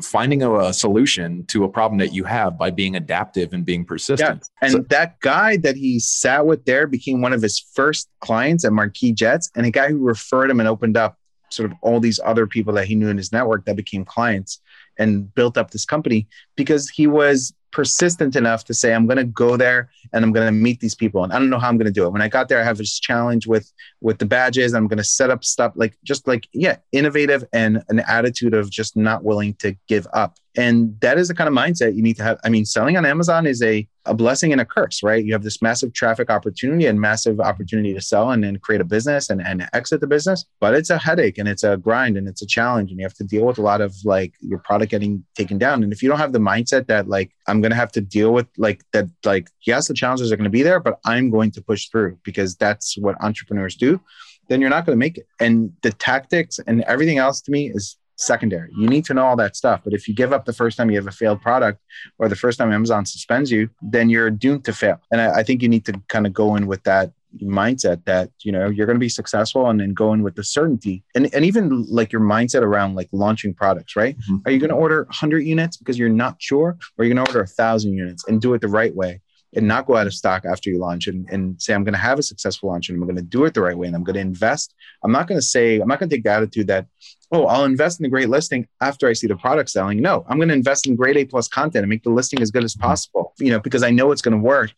finding 0.00 0.42
a, 0.42 0.54
a, 0.54 0.72
solution 0.72 1.44
to 1.46 1.64
a 1.64 1.68
problem 1.68 1.98
that 1.98 2.14
you 2.14 2.24
have 2.24 2.56
by 2.56 2.70
being 2.70 2.96
adaptive 2.96 3.52
and 3.52 3.66
being 3.66 3.84
persistent. 3.84 4.48
Yeah. 4.62 4.66
And 4.66 4.72
so, 4.72 4.78
that 4.88 5.20
guy 5.20 5.58
that 5.58 5.76
he 5.76 5.98
sat 5.98 6.46
with 6.46 6.64
there 6.64 6.86
became 6.86 7.20
one 7.20 7.34
of 7.34 7.42
his 7.42 7.58
first 7.58 8.08
clients 8.20 8.64
at 8.64 8.72
Marquis 8.72 9.12
Jets 9.12 9.50
and 9.54 9.66
a 9.66 9.70
guy 9.70 9.88
who 9.88 9.98
referred 9.98 10.50
him 10.50 10.60
and 10.60 10.68
opened 10.68 10.96
up 10.96 11.18
sort 11.50 11.70
of 11.70 11.76
all 11.82 12.00
these 12.00 12.20
other 12.24 12.46
people 12.46 12.72
that 12.74 12.86
he 12.86 12.94
knew 12.94 13.08
in 13.08 13.16
his 13.16 13.32
network 13.32 13.64
that 13.66 13.76
became 13.76 14.04
clients 14.04 14.60
and 14.98 15.34
built 15.34 15.58
up 15.58 15.70
this 15.70 15.84
company 15.84 16.28
because 16.56 16.88
he 16.88 17.06
was 17.06 17.52
persistent 17.72 18.36
enough 18.36 18.64
to 18.64 18.74
say 18.74 18.92
i'm 18.94 19.06
going 19.06 19.16
to 19.16 19.24
go 19.24 19.56
there 19.56 19.90
and 20.12 20.24
i'm 20.24 20.32
going 20.32 20.46
to 20.46 20.52
meet 20.52 20.80
these 20.80 20.94
people. 20.94 21.24
And 21.24 21.32
i 21.32 21.38
don't 21.38 21.50
know 21.50 21.58
how 21.58 21.68
i'm 21.68 21.76
going 21.76 21.86
to 21.86 21.92
do 21.92 22.04
it. 22.04 22.10
When 22.10 22.22
i 22.22 22.28
got 22.28 22.48
there 22.48 22.60
i 22.60 22.64
have 22.64 22.78
this 22.78 22.98
challenge 22.98 23.46
with 23.46 23.72
with 24.00 24.18
the 24.18 24.26
badges. 24.26 24.74
I'm 24.74 24.88
going 24.88 24.98
to 24.98 25.04
set 25.04 25.30
up 25.30 25.44
stuff 25.44 25.72
like 25.76 25.96
just 26.04 26.26
like 26.26 26.48
yeah 26.52 26.76
innovative 26.92 27.44
and 27.52 27.82
an 27.88 28.00
attitude 28.00 28.54
of 28.54 28.70
just 28.70 28.96
not 28.96 29.24
willing 29.24 29.54
to 29.54 29.76
give 29.88 30.06
up 30.12 30.38
and 30.56 30.98
that 31.00 31.18
is 31.18 31.28
the 31.28 31.34
kind 31.34 31.48
of 31.48 31.54
mindset 31.54 31.94
you 31.94 32.02
need 32.02 32.16
to 32.16 32.22
have 32.22 32.38
i 32.44 32.48
mean 32.48 32.64
selling 32.64 32.96
on 32.96 33.04
amazon 33.04 33.46
is 33.46 33.62
a 33.62 33.86
a 34.06 34.14
blessing 34.14 34.50
and 34.50 34.60
a 34.60 34.64
curse, 34.64 35.02
right? 35.02 35.24
You 35.24 35.32
have 35.32 35.42
this 35.42 35.60
massive 35.60 35.92
traffic 35.92 36.30
opportunity 36.30 36.86
and 36.86 37.00
massive 37.00 37.38
opportunity 37.38 37.92
to 37.92 38.00
sell 38.00 38.30
and 38.30 38.42
then 38.42 38.58
create 38.58 38.80
a 38.80 38.84
business 38.84 39.28
and, 39.28 39.42
and 39.42 39.68
exit 39.72 40.00
the 40.00 40.06
business. 40.06 40.44
But 40.58 40.74
it's 40.74 40.90
a 40.90 40.98
headache 40.98 41.36
and 41.38 41.48
it's 41.48 41.64
a 41.64 41.76
grind 41.76 42.16
and 42.16 42.26
it's 42.26 42.40
a 42.40 42.46
challenge. 42.46 42.90
And 42.90 42.98
you 42.98 43.04
have 43.04 43.14
to 43.14 43.24
deal 43.24 43.44
with 43.44 43.58
a 43.58 43.62
lot 43.62 43.80
of 43.80 43.94
like 44.04 44.34
your 44.40 44.58
product 44.58 44.90
getting 44.90 45.24
taken 45.34 45.58
down. 45.58 45.82
And 45.82 45.92
if 45.92 46.02
you 46.02 46.08
don't 46.08 46.18
have 46.18 46.32
the 46.32 46.38
mindset 46.38 46.86
that 46.86 47.08
like, 47.08 47.32
I'm 47.46 47.60
going 47.60 47.70
to 47.70 47.76
have 47.76 47.92
to 47.92 48.00
deal 48.00 48.32
with 48.32 48.46
like 48.56 48.82
that, 48.92 49.06
like, 49.24 49.48
yes, 49.66 49.88
the 49.88 49.94
challenges 49.94 50.32
are 50.32 50.36
going 50.36 50.44
to 50.44 50.50
be 50.50 50.62
there, 50.62 50.80
but 50.80 50.98
I'm 51.04 51.30
going 51.30 51.50
to 51.52 51.62
push 51.62 51.88
through 51.88 52.18
because 52.24 52.56
that's 52.56 52.96
what 52.96 53.22
entrepreneurs 53.22 53.76
do, 53.76 54.00
then 54.48 54.60
you're 54.60 54.70
not 54.70 54.86
going 54.86 54.96
to 54.96 55.00
make 55.00 55.18
it. 55.18 55.26
And 55.38 55.72
the 55.82 55.92
tactics 55.92 56.58
and 56.66 56.82
everything 56.82 57.18
else 57.18 57.42
to 57.42 57.50
me 57.50 57.70
is 57.70 57.96
secondary. 58.20 58.70
You 58.76 58.88
need 58.88 59.04
to 59.06 59.14
know 59.14 59.24
all 59.24 59.36
that 59.36 59.56
stuff. 59.56 59.80
But 59.82 59.94
if 59.94 60.06
you 60.06 60.14
give 60.14 60.32
up 60.32 60.44
the 60.44 60.52
first 60.52 60.76
time 60.76 60.90
you 60.90 60.96
have 60.96 61.06
a 61.06 61.12
failed 61.12 61.40
product 61.40 61.80
or 62.18 62.28
the 62.28 62.36
first 62.36 62.58
time 62.58 62.72
Amazon 62.72 63.06
suspends 63.06 63.50
you, 63.50 63.70
then 63.82 64.10
you're 64.10 64.30
doomed 64.30 64.64
to 64.66 64.72
fail. 64.72 65.00
And 65.10 65.20
I, 65.20 65.38
I 65.38 65.42
think 65.42 65.62
you 65.62 65.68
need 65.68 65.84
to 65.86 66.00
kind 66.08 66.26
of 66.26 66.32
go 66.32 66.56
in 66.56 66.66
with 66.66 66.82
that 66.84 67.12
mindset 67.40 68.04
that 68.06 68.28
you 68.42 68.50
know 68.50 68.68
you're 68.68 68.86
going 68.86 68.96
to 68.96 69.00
be 69.00 69.08
successful 69.08 69.70
and 69.70 69.78
then 69.78 69.94
go 69.94 70.12
in 70.12 70.24
with 70.24 70.34
the 70.34 70.42
certainty 70.42 71.04
and, 71.14 71.32
and 71.32 71.44
even 71.44 71.86
like 71.88 72.10
your 72.10 72.20
mindset 72.20 72.62
around 72.62 72.96
like 72.96 73.08
launching 73.12 73.54
products 73.54 73.94
right 73.94 74.18
mm-hmm. 74.18 74.38
are 74.44 74.50
you 74.50 74.58
going 74.58 74.70
to 74.70 74.74
order 74.74 75.04
100 75.04 75.38
units 75.38 75.76
because 75.76 75.96
you're 75.96 76.08
not 76.08 76.34
sure 76.40 76.70
or 76.70 76.78
are 76.98 77.04
you 77.04 77.14
going 77.14 77.24
to 77.24 77.30
order 77.30 77.40
a 77.40 77.46
thousand 77.46 77.92
units 77.92 78.26
and 78.26 78.42
do 78.42 78.52
it 78.54 78.60
the 78.60 78.66
right 78.66 78.96
way 78.96 79.20
and 79.54 79.66
not 79.66 79.86
go 79.86 79.96
out 79.96 80.06
of 80.06 80.14
stock 80.14 80.44
after 80.44 80.70
you 80.70 80.78
launch 80.78 81.06
and, 81.06 81.28
and 81.30 81.60
say 81.60 81.74
i'm 81.74 81.84
going 81.84 81.94
to 81.94 81.98
have 81.98 82.18
a 82.18 82.22
successful 82.22 82.68
launch 82.68 82.88
and 82.88 82.96
i'm 82.96 83.04
going 83.04 83.16
to 83.16 83.22
do 83.22 83.44
it 83.44 83.54
the 83.54 83.60
right 83.60 83.76
way 83.76 83.86
and 83.86 83.96
i'm 83.96 84.04
going 84.04 84.14
to 84.14 84.20
invest 84.20 84.74
i'm 85.04 85.12
not 85.12 85.26
going 85.26 85.38
to 85.38 85.46
say 85.46 85.80
i'm 85.80 85.88
not 85.88 85.98
going 85.98 86.08
to 86.08 86.16
take 86.16 86.24
the 86.24 86.30
attitude 86.30 86.66
that 86.66 86.86
oh, 87.32 87.46
I'll 87.46 87.64
invest 87.64 88.00
in 88.00 88.04
the 88.04 88.08
great 88.08 88.28
listing 88.28 88.66
after 88.80 89.08
I 89.08 89.12
see 89.12 89.26
the 89.26 89.36
product 89.36 89.70
selling. 89.70 90.00
No, 90.00 90.24
I'm 90.28 90.38
going 90.38 90.48
to 90.48 90.54
invest 90.54 90.86
in 90.86 90.96
great 90.96 91.16
A 91.16 91.24
plus 91.24 91.48
content 91.48 91.82
and 91.82 91.88
make 91.88 92.02
the 92.02 92.10
listing 92.10 92.42
as 92.42 92.50
good 92.50 92.64
as 92.64 92.74
mm-hmm. 92.74 92.88
possible, 92.88 93.34
you 93.38 93.50
know, 93.50 93.60
because 93.60 93.82
I 93.82 93.90
know 93.90 94.12
it's 94.12 94.22
going 94.22 94.36
to 94.36 94.42
work 94.42 94.72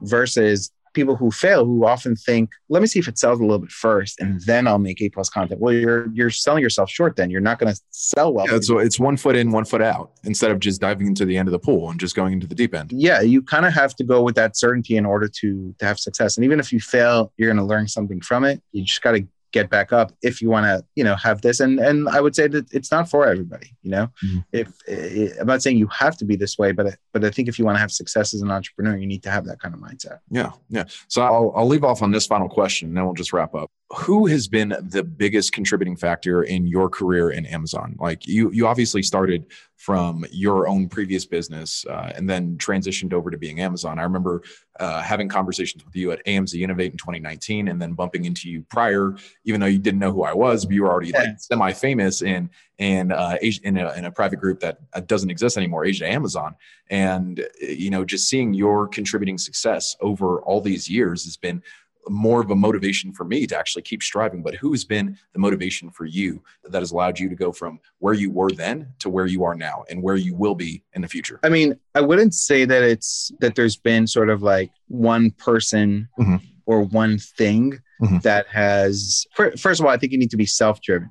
versus 0.00 0.70
people 0.94 1.16
who 1.16 1.30
fail 1.30 1.64
who 1.64 1.84
often 1.84 2.16
think, 2.16 2.50
let 2.68 2.80
me 2.80 2.86
see 2.86 2.98
if 2.98 3.08
it 3.08 3.18
sells 3.18 3.40
a 3.40 3.42
little 3.42 3.58
bit 3.58 3.70
first 3.70 4.20
and 4.20 4.40
then 4.42 4.66
I'll 4.66 4.78
make 4.78 5.02
A 5.02 5.10
plus 5.10 5.28
content. 5.28 5.60
Well, 5.60 5.74
you're 5.74 6.08
you're 6.12 6.30
selling 6.30 6.62
yourself 6.62 6.90
short 6.90 7.16
then. 7.16 7.30
You're 7.30 7.40
not 7.40 7.58
going 7.58 7.74
to 7.74 7.80
sell 7.90 8.32
well. 8.32 8.46
Yeah, 8.50 8.60
so 8.60 8.78
it's 8.78 8.98
one 8.98 9.16
foot 9.16 9.36
in, 9.36 9.50
one 9.50 9.64
foot 9.64 9.82
out 9.82 10.12
instead 10.24 10.50
of 10.50 10.60
just 10.60 10.80
diving 10.80 11.08
into 11.08 11.24
the 11.24 11.36
end 11.36 11.48
of 11.48 11.52
the 11.52 11.58
pool 11.58 11.90
and 11.90 12.00
just 12.00 12.14
going 12.14 12.32
into 12.32 12.46
the 12.46 12.54
deep 12.54 12.74
end. 12.74 12.92
Yeah, 12.92 13.20
you 13.20 13.42
kind 13.42 13.66
of 13.66 13.74
have 13.74 13.94
to 13.96 14.04
go 14.04 14.22
with 14.22 14.36
that 14.36 14.56
certainty 14.56 14.96
in 14.96 15.04
order 15.04 15.28
to 15.28 15.74
to 15.78 15.84
have 15.84 15.98
success. 15.98 16.36
And 16.36 16.44
even 16.44 16.60
if 16.60 16.72
you 16.72 16.80
fail, 16.80 17.32
you're 17.36 17.48
going 17.48 17.58
to 17.58 17.64
learn 17.64 17.88
something 17.88 18.20
from 18.20 18.44
it. 18.44 18.62
You 18.72 18.84
just 18.84 19.02
got 19.02 19.12
to 19.12 19.26
get 19.54 19.70
back 19.70 19.92
up 19.92 20.12
if 20.20 20.42
you 20.42 20.50
want 20.50 20.66
to 20.66 20.84
you 20.96 21.04
know 21.04 21.14
have 21.14 21.40
this. 21.40 21.60
And 21.60 21.78
and 21.78 22.08
i 22.16 22.20
would 22.20 22.34
say 22.34 22.46
that 22.54 22.66
it's 22.76 22.90
not 22.90 23.08
for 23.08 23.20
everybody 23.32 23.68
you 23.82 23.90
know? 23.94 24.06
Mm-hmm. 24.24 24.38
if 24.60 24.68
it, 24.88 25.32
eh, 25.32 25.40
i'm 25.40 25.46
not 25.46 25.62
saying 25.62 25.78
you 25.78 25.88
have 26.02 26.16
to 26.20 26.24
be 26.30 26.36
this 26.36 26.58
way 26.58 26.72
but 26.72 26.86
but 27.12 27.24
i 27.24 27.30
think 27.30 27.46
if 27.48 27.58
you 27.58 27.64
want 27.64 27.76
to 27.76 27.84
have 27.86 27.92
success 28.02 28.34
as 28.34 28.42
an 28.42 28.50
entrepreneur 28.50 28.96
you 28.96 29.06
need 29.06 29.22
to 29.22 29.30
have 29.30 29.44
that 29.46 29.60
kind 29.60 29.74
of 29.74 29.80
mindset. 29.80 30.18
Yeah 30.40 30.50
yeah. 30.68 30.84
So 31.08 31.22
i'll, 31.22 31.52
I'll 31.56 31.70
leave 31.74 31.84
off 31.84 32.02
on 32.02 32.10
this 32.10 32.26
final 32.26 32.48
question 32.48 32.88
and 32.88 32.96
then 32.96 33.04
we'll 33.04 33.22
just 33.22 33.32
wrap 33.32 33.54
up 33.54 33.70
who 33.92 34.26
has 34.26 34.48
been 34.48 34.74
the 34.80 35.04
biggest 35.04 35.52
contributing 35.52 35.96
factor 35.96 36.42
in 36.42 36.66
your 36.66 36.88
career 36.88 37.30
in 37.30 37.46
amazon 37.46 37.96
like 37.98 38.26
you 38.26 38.50
you 38.50 38.66
obviously 38.66 39.02
started 39.02 39.46
from 39.84 40.24
your 40.30 40.66
own 40.66 40.88
previous 40.88 41.26
business 41.26 41.84
uh, 41.90 42.10
and 42.16 42.28
then 42.28 42.56
transitioned 42.56 43.12
over 43.12 43.30
to 43.30 43.36
being 43.36 43.60
Amazon. 43.60 43.98
I 43.98 44.02
remember 44.02 44.42
uh, 44.80 45.02
having 45.02 45.28
conversations 45.28 45.84
with 45.84 45.94
you 45.94 46.10
at 46.10 46.24
AMZ 46.24 46.58
Innovate 46.58 46.92
in 46.92 46.96
2019 46.98 47.68
and 47.68 47.82
then 47.82 47.92
bumping 47.92 48.24
into 48.24 48.48
you 48.48 48.62
prior, 48.70 49.14
even 49.44 49.60
though 49.60 49.66
you 49.66 49.78
didn't 49.78 50.00
know 50.00 50.10
who 50.10 50.22
I 50.22 50.32
was, 50.32 50.64
but 50.64 50.74
you 50.74 50.84
were 50.84 50.90
already 50.90 51.10
yeah. 51.10 51.18
like 51.18 51.38
semi 51.38 51.72
famous 51.74 52.22
in, 52.22 52.48
in, 52.78 53.12
uh, 53.12 53.36
in, 53.42 53.76
a, 53.76 53.92
in 53.92 54.06
a 54.06 54.10
private 54.10 54.40
group 54.40 54.60
that 54.60 54.78
uh, 54.94 55.00
doesn't 55.00 55.30
exist 55.30 55.58
anymore, 55.58 55.84
Asia 55.84 56.08
Amazon. 56.08 56.54
And, 56.88 57.46
you 57.60 57.90
know, 57.90 58.06
just 58.06 58.26
seeing 58.28 58.54
your 58.54 58.88
contributing 58.88 59.36
success 59.36 59.96
over 60.00 60.40
all 60.42 60.62
these 60.62 60.88
years 60.88 61.24
has 61.24 61.36
been 61.36 61.62
more 62.08 62.40
of 62.40 62.50
a 62.50 62.56
motivation 62.56 63.12
for 63.12 63.24
me 63.24 63.46
to 63.46 63.56
actually 63.56 63.82
keep 63.82 64.02
striving. 64.02 64.42
But 64.42 64.54
who 64.54 64.72
has 64.72 64.84
been 64.84 65.18
the 65.32 65.38
motivation 65.38 65.90
for 65.90 66.04
you 66.04 66.42
that 66.64 66.80
has 66.80 66.90
allowed 66.90 67.18
you 67.18 67.28
to 67.28 67.34
go 67.34 67.52
from 67.52 67.80
where 67.98 68.14
you 68.14 68.30
were 68.30 68.50
then 68.50 68.88
to 69.00 69.08
where 69.08 69.26
you 69.26 69.44
are 69.44 69.54
now 69.54 69.84
and 69.88 70.02
where 70.02 70.16
you 70.16 70.34
will 70.34 70.54
be 70.54 70.82
in 70.94 71.02
the 71.02 71.08
future? 71.08 71.40
I 71.42 71.48
mean, 71.48 71.78
I 71.94 72.00
wouldn't 72.00 72.34
say 72.34 72.64
that 72.64 72.82
it's 72.82 73.32
that 73.40 73.54
there's 73.54 73.76
been 73.76 74.06
sort 74.06 74.30
of 74.30 74.42
like 74.42 74.70
one 74.88 75.30
person 75.32 76.08
mm-hmm. 76.18 76.36
or 76.66 76.82
one 76.82 77.18
thing 77.18 77.78
mm-hmm. 78.02 78.18
that 78.18 78.46
has, 78.48 79.26
first 79.34 79.80
of 79.80 79.86
all, 79.86 79.92
I 79.92 79.96
think 79.96 80.12
you 80.12 80.18
need 80.18 80.30
to 80.30 80.36
be 80.36 80.46
self 80.46 80.80
driven 80.80 81.10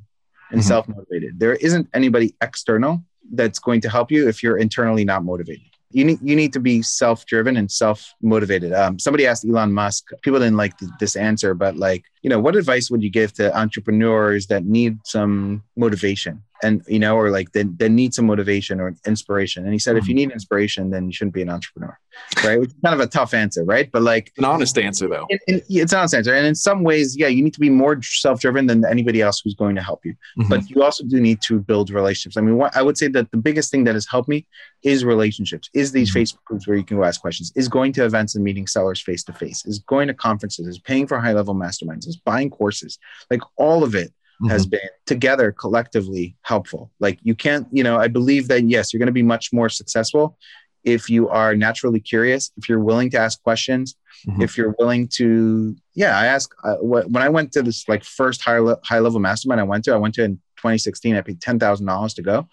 and 0.52 0.60
mm-hmm. 0.60 0.68
self 0.68 0.88
motivated. 0.88 1.40
There 1.40 1.54
isn't 1.56 1.90
anybody 1.94 2.36
external 2.42 3.04
that's 3.34 3.60
going 3.60 3.82
to 3.82 3.90
help 3.90 4.12
you 4.12 4.28
if 4.28 4.44
you're 4.44 4.58
internally 4.58 5.06
not 5.06 5.24
motivated 5.24 5.73
you 5.94 6.04
need 6.04 6.20
you 6.22 6.36
need 6.36 6.54
to 6.54 6.60
be 6.60 6.82
self-driven 6.82 7.58
and 7.58 7.72
self-motivated. 7.72 8.74
Um, 8.74 9.00
somebody 9.00 9.28
asked 9.28 9.46
Elon 9.46 9.72
Musk. 9.72 10.12
People 10.22 10.40
didn't 10.40 10.58
like 10.58 10.78
th- 10.78 10.92
this 11.00 11.16
answer, 11.16 11.54
but 11.54 11.76
like, 11.78 12.04
you 12.24 12.30
know, 12.30 12.40
what 12.40 12.56
advice 12.56 12.90
would 12.90 13.04
you 13.04 13.10
give 13.10 13.34
to 13.34 13.56
entrepreneurs 13.56 14.48
that 14.48 14.66
need 14.66 14.98
some 15.06 15.64
motivation? 15.76 16.42
and 16.64 16.82
you 16.88 16.98
know 16.98 17.16
or 17.16 17.30
like 17.30 17.52
they, 17.52 17.64
they 17.64 17.90
need 17.90 18.14
some 18.14 18.26
motivation 18.26 18.80
or 18.80 18.96
inspiration 19.06 19.64
and 19.64 19.74
he 19.74 19.80
said 19.80 19.98
if 19.98 20.08
you 20.08 20.14
mm-hmm. 20.14 20.30
need 20.30 20.32
inspiration 20.32 20.90
then 20.90 21.06
you 21.06 21.14
shouldn't 21.14 21.34
be 21.34 21.42
an 21.42 21.50
entrepreneur 21.50 21.98
right 22.44 22.60
which 22.60 22.70
is 22.70 22.76
kind 22.84 22.94
of 22.94 23.02
a 23.02 23.08
tough 23.08 23.34
answer 23.34 23.64
right 23.66 23.92
but 23.92 24.02
like 24.02 24.32
an 24.38 24.46
honest 24.46 24.78
answer 24.78 25.08
though 25.08 25.28
it's 25.30 25.94
an 25.94 25.98
honest 26.00 26.16
answer 26.16 26.34
and 26.34 26.48
in 26.48 26.56
some 26.56 26.84
ways 26.84 27.18
yeah 27.18 27.28
you 27.28 27.44
need 27.44 27.54
to 27.54 27.60
be 27.60 27.70
more 27.70 28.02
self-driven 28.02 28.66
than 28.68 28.86
anybody 28.86 29.22
else 29.22 29.42
who's 29.44 29.56
going 29.56 29.76
to 29.76 29.82
help 29.82 30.00
you 30.06 30.14
mm-hmm. 30.14 30.50
but 30.50 30.70
you 30.70 30.82
also 30.82 31.04
do 31.04 31.20
need 31.20 31.42
to 31.42 31.60
build 31.60 31.90
relationships 31.90 32.38
i 32.38 32.42
mean 32.42 32.58
what, 32.58 32.76
i 32.76 32.82
would 32.82 32.98
say 32.98 33.08
that 33.08 33.30
the 33.32 33.38
biggest 33.38 33.70
thing 33.70 33.84
that 33.84 33.94
has 33.94 34.08
helped 34.08 34.30
me 34.30 34.46
is 34.84 35.04
relationships 35.04 35.70
is 35.74 35.92
these 35.92 36.12
mm-hmm. 36.12 36.20
facebook 36.20 36.44
groups 36.46 36.68
where 36.68 36.78
you 36.78 36.84
can 36.84 36.98
go 36.98 37.04
ask 37.04 37.20
questions 37.20 37.52
is 37.56 37.68
going 37.68 37.92
to 37.92 38.06
events 38.06 38.36
and 38.36 38.44
meeting 38.44 38.68
sellers 38.68 39.02
face 39.02 39.24
to 39.24 39.34
face 39.34 39.66
is 39.66 39.80
going 39.80 40.08
to 40.08 40.14
conferences 40.14 40.68
is 40.68 40.80
paying 40.80 41.08
for 41.08 41.20
high 41.20 41.34
level 41.34 41.56
masterminds 41.56 42.08
is 42.14 42.18
buying 42.18 42.50
courses 42.50 43.00
like 43.30 43.42
all 43.58 43.84
of 43.84 43.96
it 43.96 44.14
mm-hmm. 44.44 44.50
has 44.50 44.66
been 44.66 44.80
together 45.06 45.52
collectively 45.52 46.36
helpful. 46.42 46.92
Like 47.00 47.20
you 47.24 47.36
can't, 47.36 47.68
you 47.72 47.84
know, 47.84 47.98
I 47.98 48.08
believe 48.08 48.48
that 48.50 48.64
yes, 48.64 48.94
you're 48.94 49.00
going 49.00 49.08
to 49.08 49.14
be 49.14 49.24
much 49.24 49.54
more 49.54 49.70
successful 49.70 50.38
if 50.84 51.10
you 51.10 51.30
are 51.30 51.56
naturally 51.56 52.00
curious, 52.00 52.52
if 52.58 52.68
you're 52.68 52.80
willing 52.80 53.10
to 53.12 53.18
ask 53.18 53.42
questions, 53.42 53.96
mm-hmm. 54.28 54.42
if 54.42 54.58
you're 54.58 54.76
willing 54.80 55.08
to, 55.08 55.76
yeah, 55.94 56.18
I 56.18 56.26
ask 56.26 56.54
uh, 56.64 56.76
when 56.82 57.22
I 57.22 57.30
went 57.30 57.54
to 57.54 57.62
this 57.62 57.88
like 57.88 58.04
first 58.04 58.42
high, 58.42 58.60
le- 58.60 58.80
high 58.84 59.00
level 59.00 59.20
mastermind 59.20 59.62
I 59.62 59.64
went 59.64 59.86
to, 59.86 59.94
I 59.94 59.98
went 59.98 60.16
to 60.16 60.24
in 60.24 60.36
2016, 60.58 61.16
I 61.16 61.22
paid 61.22 61.40
$10,000 61.40 62.16
to 62.16 62.22
go. 62.22 62.48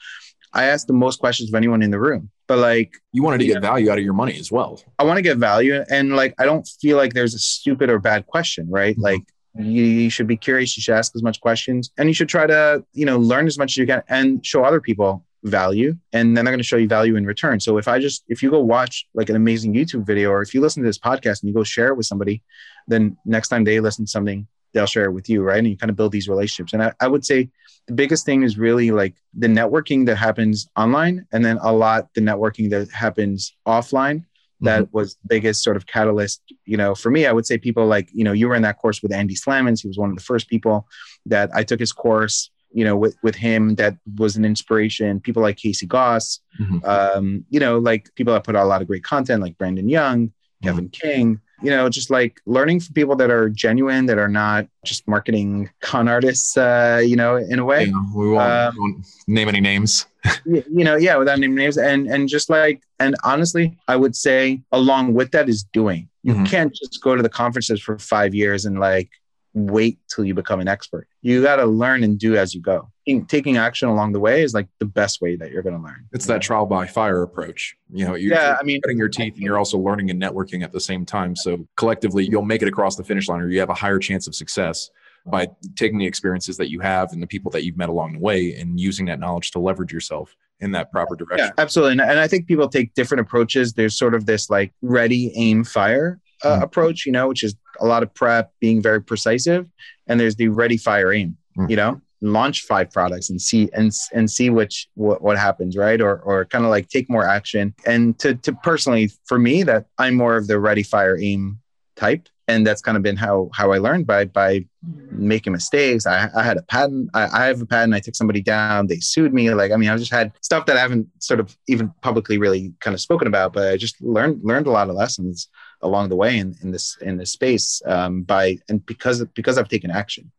I 0.52 0.64
asked 0.64 0.86
the 0.86 0.92
most 0.92 1.20
questions 1.20 1.50
of 1.50 1.54
anyone 1.54 1.82
in 1.82 1.90
the 1.90 2.00
room. 2.00 2.30
But 2.46 2.58
like 2.58 2.94
you 3.12 3.22
wanted 3.22 3.38
to 3.38 3.46
get 3.46 3.54
know, 3.54 3.60
value 3.60 3.90
out 3.90 3.98
of 3.98 4.04
your 4.04 4.14
money 4.14 4.36
as 4.38 4.50
well. 4.50 4.80
I 4.98 5.04
want 5.04 5.18
to 5.18 5.22
get 5.22 5.38
value 5.38 5.84
and 5.88 6.16
like 6.16 6.34
I 6.38 6.44
don't 6.44 6.66
feel 6.80 6.96
like 6.96 7.14
there's 7.14 7.34
a 7.34 7.38
stupid 7.38 7.90
or 7.90 8.00
bad 8.00 8.26
question, 8.26 8.68
right? 8.68 8.94
Mm-hmm. 8.94 9.02
Like 9.02 9.22
you, 9.58 9.82
you 9.82 10.10
should 10.10 10.26
be 10.26 10.36
curious 10.36 10.76
you 10.76 10.82
should 10.82 10.94
ask 10.94 11.14
as 11.16 11.22
much 11.22 11.40
questions 11.40 11.90
and 11.98 12.08
you 12.08 12.14
should 12.14 12.28
try 12.28 12.46
to 12.46 12.84
you 12.92 13.04
know 13.04 13.18
learn 13.18 13.46
as 13.46 13.58
much 13.58 13.72
as 13.72 13.76
you 13.78 13.86
can 13.86 14.02
and 14.08 14.44
show 14.44 14.64
other 14.64 14.80
people 14.80 15.24
value 15.44 15.96
and 16.12 16.36
then 16.36 16.44
they're 16.44 16.52
going 16.52 16.58
to 16.58 16.64
show 16.64 16.76
you 16.76 16.86
value 16.86 17.16
in 17.16 17.24
return. 17.24 17.58
So 17.60 17.78
if 17.78 17.88
i 17.88 17.98
just 17.98 18.24
if 18.28 18.42
you 18.42 18.50
go 18.50 18.60
watch 18.60 19.06
like 19.14 19.30
an 19.30 19.36
amazing 19.36 19.74
youtube 19.74 20.06
video 20.06 20.30
or 20.30 20.42
if 20.42 20.54
you 20.54 20.60
listen 20.60 20.82
to 20.82 20.88
this 20.88 20.98
podcast 20.98 21.42
and 21.42 21.48
you 21.48 21.54
go 21.54 21.64
share 21.64 21.88
it 21.88 21.96
with 21.96 22.06
somebody 22.06 22.42
then 22.88 23.16
next 23.24 23.48
time 23.48 23.64
they 23.64 23.80
listen 23.80 24.04
to 24.04 24.10
something 24.10 24.46
they'll 24.72 24.86
share 24.86 25.04
it 25.04 25.12
with 25.12 25.28
you 25.28 25.42
right? 25.42 25.58
And 25.58 25.68
you 25.68 25.76
kind 25.76 25.90
of 25.90 25.96
build 25.96 26.12
these 26.12 26.28
relationships. 26.28 26.72
And 26.72 26.82
I, 26.82 26.92
I 27.00 27.08
would 27.08 27.24
say 27.24 27.48
the 27.86 27.94
biggest 27.94 28.24
thing 28.24 28.42
is 28.42 28.58
really 28.58 28.90
like 28.90 29.14
the 29.36 29.48
networking 29.48 30.06
that 30.06 30.16
happens 30.16 30.68
online 30.76 31.26
and 31.32 31.44
then 31.44 31.58
a 31.62 31.72
lot 31.72 32.08
the 32.14 32.20
networking 32.20 32.70
that 32.70 32.90
happens 32.90 33.56
offline 33.66 34.24
that 34.60 34.84
mm-hmm. 34.84 34.96
was 34.96 35.16
biggest 35.26 35.62
sort 35.62 35.76
of 35.76 35.86
catalyst 35.86 36.42
you 36.64 36.76
know 36.76 36.94
for 36.94 37.10
me 37.10 37.26
i 37.26 37.32
would 37.32 37.46
say 37.46 37.56
people 37.56 37.86
like 37.86 38.08
you 38.12 38.24
know 38.24 38.32
you 38.32 38.48
were 38.48 38.54
in 38.54 38.62
that 38.62 38.78
course 38.78 39.02
with 39.02 39.12
andy 39.12 39.34
slamans 39.34 39.80
he 39.80 39.88
was 39.88 39.98
one 39.98 40.10
of 40.10 40.16
the 40.16 40.22
first 40.22 40.48
people 40.48 40.86
that 41.26 41.50
i 41.54 41.62
took 41.62 41.80
his 41.80 41.92
course 41.92 42.50
you 42.72 42.84
know 42.84 42.96
with 42.96 43.16
with 43.22 43.34
him 43.34 43.74
that 43.76 43.96
was 44.16 44.36
an 44.36 44.44
inspiration 44.44 45.20
people 45.20 45.42
like 45.42 45.56
casey 45.56 45.86
gauss 45.86 46.40
mm-hmm. 46.60 46.78
um, 46.84 47.44
you 47.50 47.60
know 47.60 47.78
like 47.78 48.14
people 48.14 48.32
that 48.32 48.44
put 48.44 48.56
out 48.56 48.64
a 48.64 48.68
lot 48.68 48.82
of 48.82 48.88
great 48.88 49.04
content 49.04 49.42
like 49.42 49.56
brandon 49.58 49.88
young 49.88 50.28
mm-hmm. 50.28 50.68
kevin 50.68 50.88
king 50.88 51.40
you 51.62 51.70
know, 51.70 51.88
just 51.88 52.10
like 52.10 52.40
learning 52.46 52.80
from 52.80 52.94
people 52.94 53.16
that 53.16 53.30
are 53.30 53.48
genuine, 53.48 54.06
that 54.06 54.18
are 54.18 54.28
not 54.28 54.66
just 54.84 55.06
marketing 55.06 55.70
con 55.80 56.08
artists, 56.08 56.56
uh, 56.56 57.02
you 57.04 57.16
know, 57.16 57.36
in 57.36 57.58
a 57.58 57.64
way. 57.64 57.84
Yeah, 57.84 58.02
we 58.14 58.30
won't, 58.30 58.50
um, 58.50 58.74
won't, 58.78 59.06
name 59.26 59.48
any 59.48 59.60
names. 59.60 60.06
you 60.44 60.84
know, 60.84 60.96
yeah, 60.96 61.16
without 61.16 61.38
naming 61.38 61.56
names. 61.56 61.78
And 61.78 62.06
and 62.06 62.28
just 62.28 62.50
like, 62.50 62.82
and 62.98 63.14
honestly, 63.24 63.76
I 63.88 63.96
would 63.96 64.16
say 64.16 64.62
along 64.72 65.14
with 65.14 65.30
that 65.32 65.48
is 65.48 65.62
doing. 65.62 66.08
You 66.22 66.34
mm-hmm. 66.34 66.44
can't 66.44 66.74
just 66.74 67.02
go 67.02 67.16
to 67.16 67.22
the 67.22 67.28
conferences 67.28 67.80
for 67.80 67.98
five 67.98 68.34
years 68.34 68.64
and 68.66 68.78
like 68.78 69.10
wait 69.54 69.98
till 70.08 70.24
you 70.24 70.34
become 70.34 70.60
an 70.60 70.68
expert. 70.68 71.08
You 71.22 71.42
got 71.42 71.56
to 71.56 71.66
learn 71.66 72.04
and 72.04 72.18
do 72.18 72.36
as 72.36 72.54
you 72.54 72.60
go. 72.60 72.90
Taking 73.26 73.56
action 73.56 73.88
along 73.88 74.12
the 74.12 74.20
way 74.20 74.42
is 74.42 74.54
like 74.54 74.68
the 74.78 74.84
best 74.84 75.20
way 75.20 75.36
that 75.36 75.50
you're 75.50 75.62
going 75.62 75.76
to 75.76 75.82
learn. 75.82 76.06
It's 76.12 76.26
that 76.26 76.42
trial 76.42 76.66
by 76.66 76.86
fire 76.86 77.22
approach. 77.22 77.76
You 77.92 78.06
know, 78.06 78.14
you're 78.14 78.34
yeah, 78.34 78.56
I 78.60 78.64
mean, 78.64 78.80
cutting 78.82 78.98
your 78.98 79.08
teeth 79.08 79.34
and 79.34 79.42
you're 79.42 79.58
also 79.58 79.78
learning 79.78 80.10
and 80.10 80.20
networking 80.20 80.62
at 80.62 80.72
the 80.72 80.80
same 80.80 81.04
time. 81.04 81.34
So 81.34 81.66
collectively, 81.76 82.26
you'll 82.30 82.42
make 82.42 82.62
it 82.62 82.68
across 82.68 82.96
the 82.96 83.04
finish 83.04 83.28
line 83.28 83.40
or 83.40 83.48
you 83.48 83.60
have 83.60 83.70
a 83.70 83.74
higher 83.74 83.98
chance 83.98 84.26
of 84.26 84.34
success 84.34 84.90
by 85.26 85.48
taking 85.76 85.98
the 85.98 86.06
experiences 86.06 86.56
that 86.56 86.70
you 86.70 86.80
have 86.80 87.12
and 87.12 87.22
the 87.22 87.26
people 87.26 87.50
that 87.50 87.64
you've 87.64 87.76
met 87.76 87.88
along 87.88 88.14
the 88.14 88.18
way 88.18 88.54
and 88.54 88.80
using 88.80 89.06
that 89.06 89.20
knowledge 89.20 89.50
to 89.50 89.58
leverage 89.58 89.92
yourself 89.92 90.34
in 90.60 90.72
that 90.72 90.90
proper 90.90 91.16
direction. 91.16 91.46
Yeah, 91.46 91.62
absolutely. 91.62 91.92
And, 91.92 92.00
and 92.00 92.18
I 92.18 92.28
think 92.28 92.46
people 92.46 92.68
take 92.68 92.94
different 92.94 93.20
approaches. 93.20 93.72
There's 93.72 93.96
sort 93.96 94.14
of 94.14 94.26
this 94.26 94.50
like 94.50 94.72
ready, 94.82 95.32
aim, 95.36 95.64
fire 95.64 96.20
uh, 96.42 96.60
mm 96.60 96.62
approach, 96.62 97.06
you 97.06 97.12
know, 97.12 97.28
which 97.28 97.44
is 97.44 97.54
a 97.80 97.86
lot 97.86 98.02
of 98.02 98.12
prep, 98.14 98.52
being 98.60 98.80
very 98.80 99.02
precise. 99.02 99.46
And 99.46 99.68
there's 100.06 100.36
the 100.36 100.48
ready, 100.48 100.76
fire, 100.76 101.12
aim, 101.12 101.36
mm 101.56 101.68
you 101.68 101.76
know, 101.76 102.00
launch 102.20 102.62
five 102.62 102.90
products 102.90 103.30
and 103.30 103.40
see 103.40 103.70
and 103.72 103.92
and 104.12 104.30
see 104.30 104.50
which 104.50 104.88
what, 104.94 105.22
what 105.22 105.38
happens, 105.38 105.76
right? 105.76 106.00
Or 106.00 106.18
or 106.20 106.44
kind 106.44 106.64
of 106.64 106.70
like 106.70 106.88
take 106.88 107.08
more 107.10 107.26
action. 107.26 107.74
And 107.86 108.18
to 108.20 108.34
to 108.36 108.52
personally, 108.52 109.10
for 109.26 109.38
me, 109.38 109.62
that 109.64 109.86
I'm 109.98 110.14
more 110.14 110.36
of 110.36 110.46
the 110.46 110.58
ready, 110.58 110.82
fire, 110.82 111.18
aim 111.18 111.60
type 111.96 112.28
and 112.50 112.66
that's 112.66 112.82
kind 112.82 112.96
of 112.96 113.02
been 113.02 113.16
how 113.16 113.48
how 113.54 113.70
I 113.72 113.78
learned 113.78 114.06
by 114.06 114.24
by 114.24 114.64
making 115.12 115.52
mistakes. 115.52 116.06
I, 116.06 116.28
I 116.34 116.42
had 116.42 116.56
a 116.56 116.62
patent. 116.62 117.10
I, 117.14 117.28
I 117.32 117.46
have 117.46 117.60
a 117.60 117.66
patent. 117.66 117.94
I 117.94 118.00
took 118.00 118.16
somebody 118.16 118.42
down. 118.42 118.88
They 118.88 118.98
sued 118.98 119.32
me. 119.32 119.50
Like 119.54 119.70
I 119.70 119.76
mean, 119.76 119.88
I 119.88 119.96
just 119.96 120.10
had 120.10 120.32
stuff 120.40 120.66
that 120.66 120.76
I 120.76 120.80
haven't 120.80 121.06
sort 121.20 121.40
of 121.40 121.56
even 121.68 121.92
publicly 122.00 122.38
really 122.38 122.74
kind 122.80 122.94
of 122.94 123.00
spoken 123.00 123.28
about. 123.28 123.52
But 123.52 123.72
I 123.72 123.76
just 123.76 124.00
learned 124.02 124.40
learned 124.42 124.66
a 124.66 124.72
lot 124.72 124.88
of 124.88 124.96
lessons 124.96 125.48
along 125.82 126.08
the 126.08 126.16
way 126.16 126.38
in, 126.38 126.56
in 126.62 126.70
this 126.70 126.96
in 127.00 127.16
this 127.16 127.32
space 127.32 127.80
um, 127.86 128.22
by 128.22 128.58
and 128.68 128.84
because 128.86 129.24
because 129.34 129.58
I've 129.58 129.68
taken 129.68 129.90
action. 129.90 130.30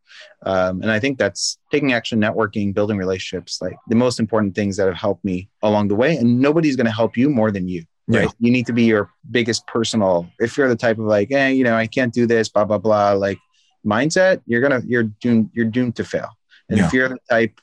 Um, 0.44 0.82
and 0.82 0.90
I 0.90 1.00
think 1.00 1.18
that's 1.18 1.58
taking 1.70 1.92
action, 1.92 2.20
networking, 2.20 2.74
building 2.74 2.98
relationships, 2.98 3.60
like 3.62 3.76
the 3.88 3.94
most 3.94 4.20
important 4.20 4.54
things 4.54 4.76
that 4.76 4.86
have 4.86 4.96
helped 4.96 5.24
me 5.24 5.48
along 5.62 5.88
the 5.88 5.94
way. 5.94 6.16
And 6.16 6.38
nobody's 6.38 6.76
going 6.76 6.86
to 6.86 6.92
help 6.92 7.16
you 7.16 7.30
more 7.30 7.50
than 7.50 7.66
you 7.66 7.84
right? 8.08 8.24
Yeah. 8.24 8.30
You 8.38 8.50
need 8.50 8.66
to 8.66 8.72
be 8.72 8.84
your 8.84 9.10
biggest 9.30 9.66
personal. 9.66 10.30
If 10.38 10.56
you're 10.56 10.68
the 10.68 10.76
type 10.76 10.98
of 10.98 11.04
like, 11.04 11.30
eh, 11.30 11.48
you 11.48 11.64
know, 11.64 11.74
I 11.74 11.86
can't 11.86 12.12
do 12.12 12.26
this, 12.26 12.48
blah 12.48 12.64
blah 12.64 12.78
blah, 12.78 13.12
like 13.12 13.38
mindset, 13.86 14.42
you're 14.46 14.60
gonna 14.60 14.82
you're 14.86 15.04
doomed 15.04 15.50
you're 15.52 15.66
doomed 15.66 15.96
to 15.96 16.04
fail. 16.04 16.30
And 16.68 16.78
yeah. 16.78 16.86
if 16.86 16.92
you're 16.92 17.08
the 17.08 17.18
type, 17.28 17.60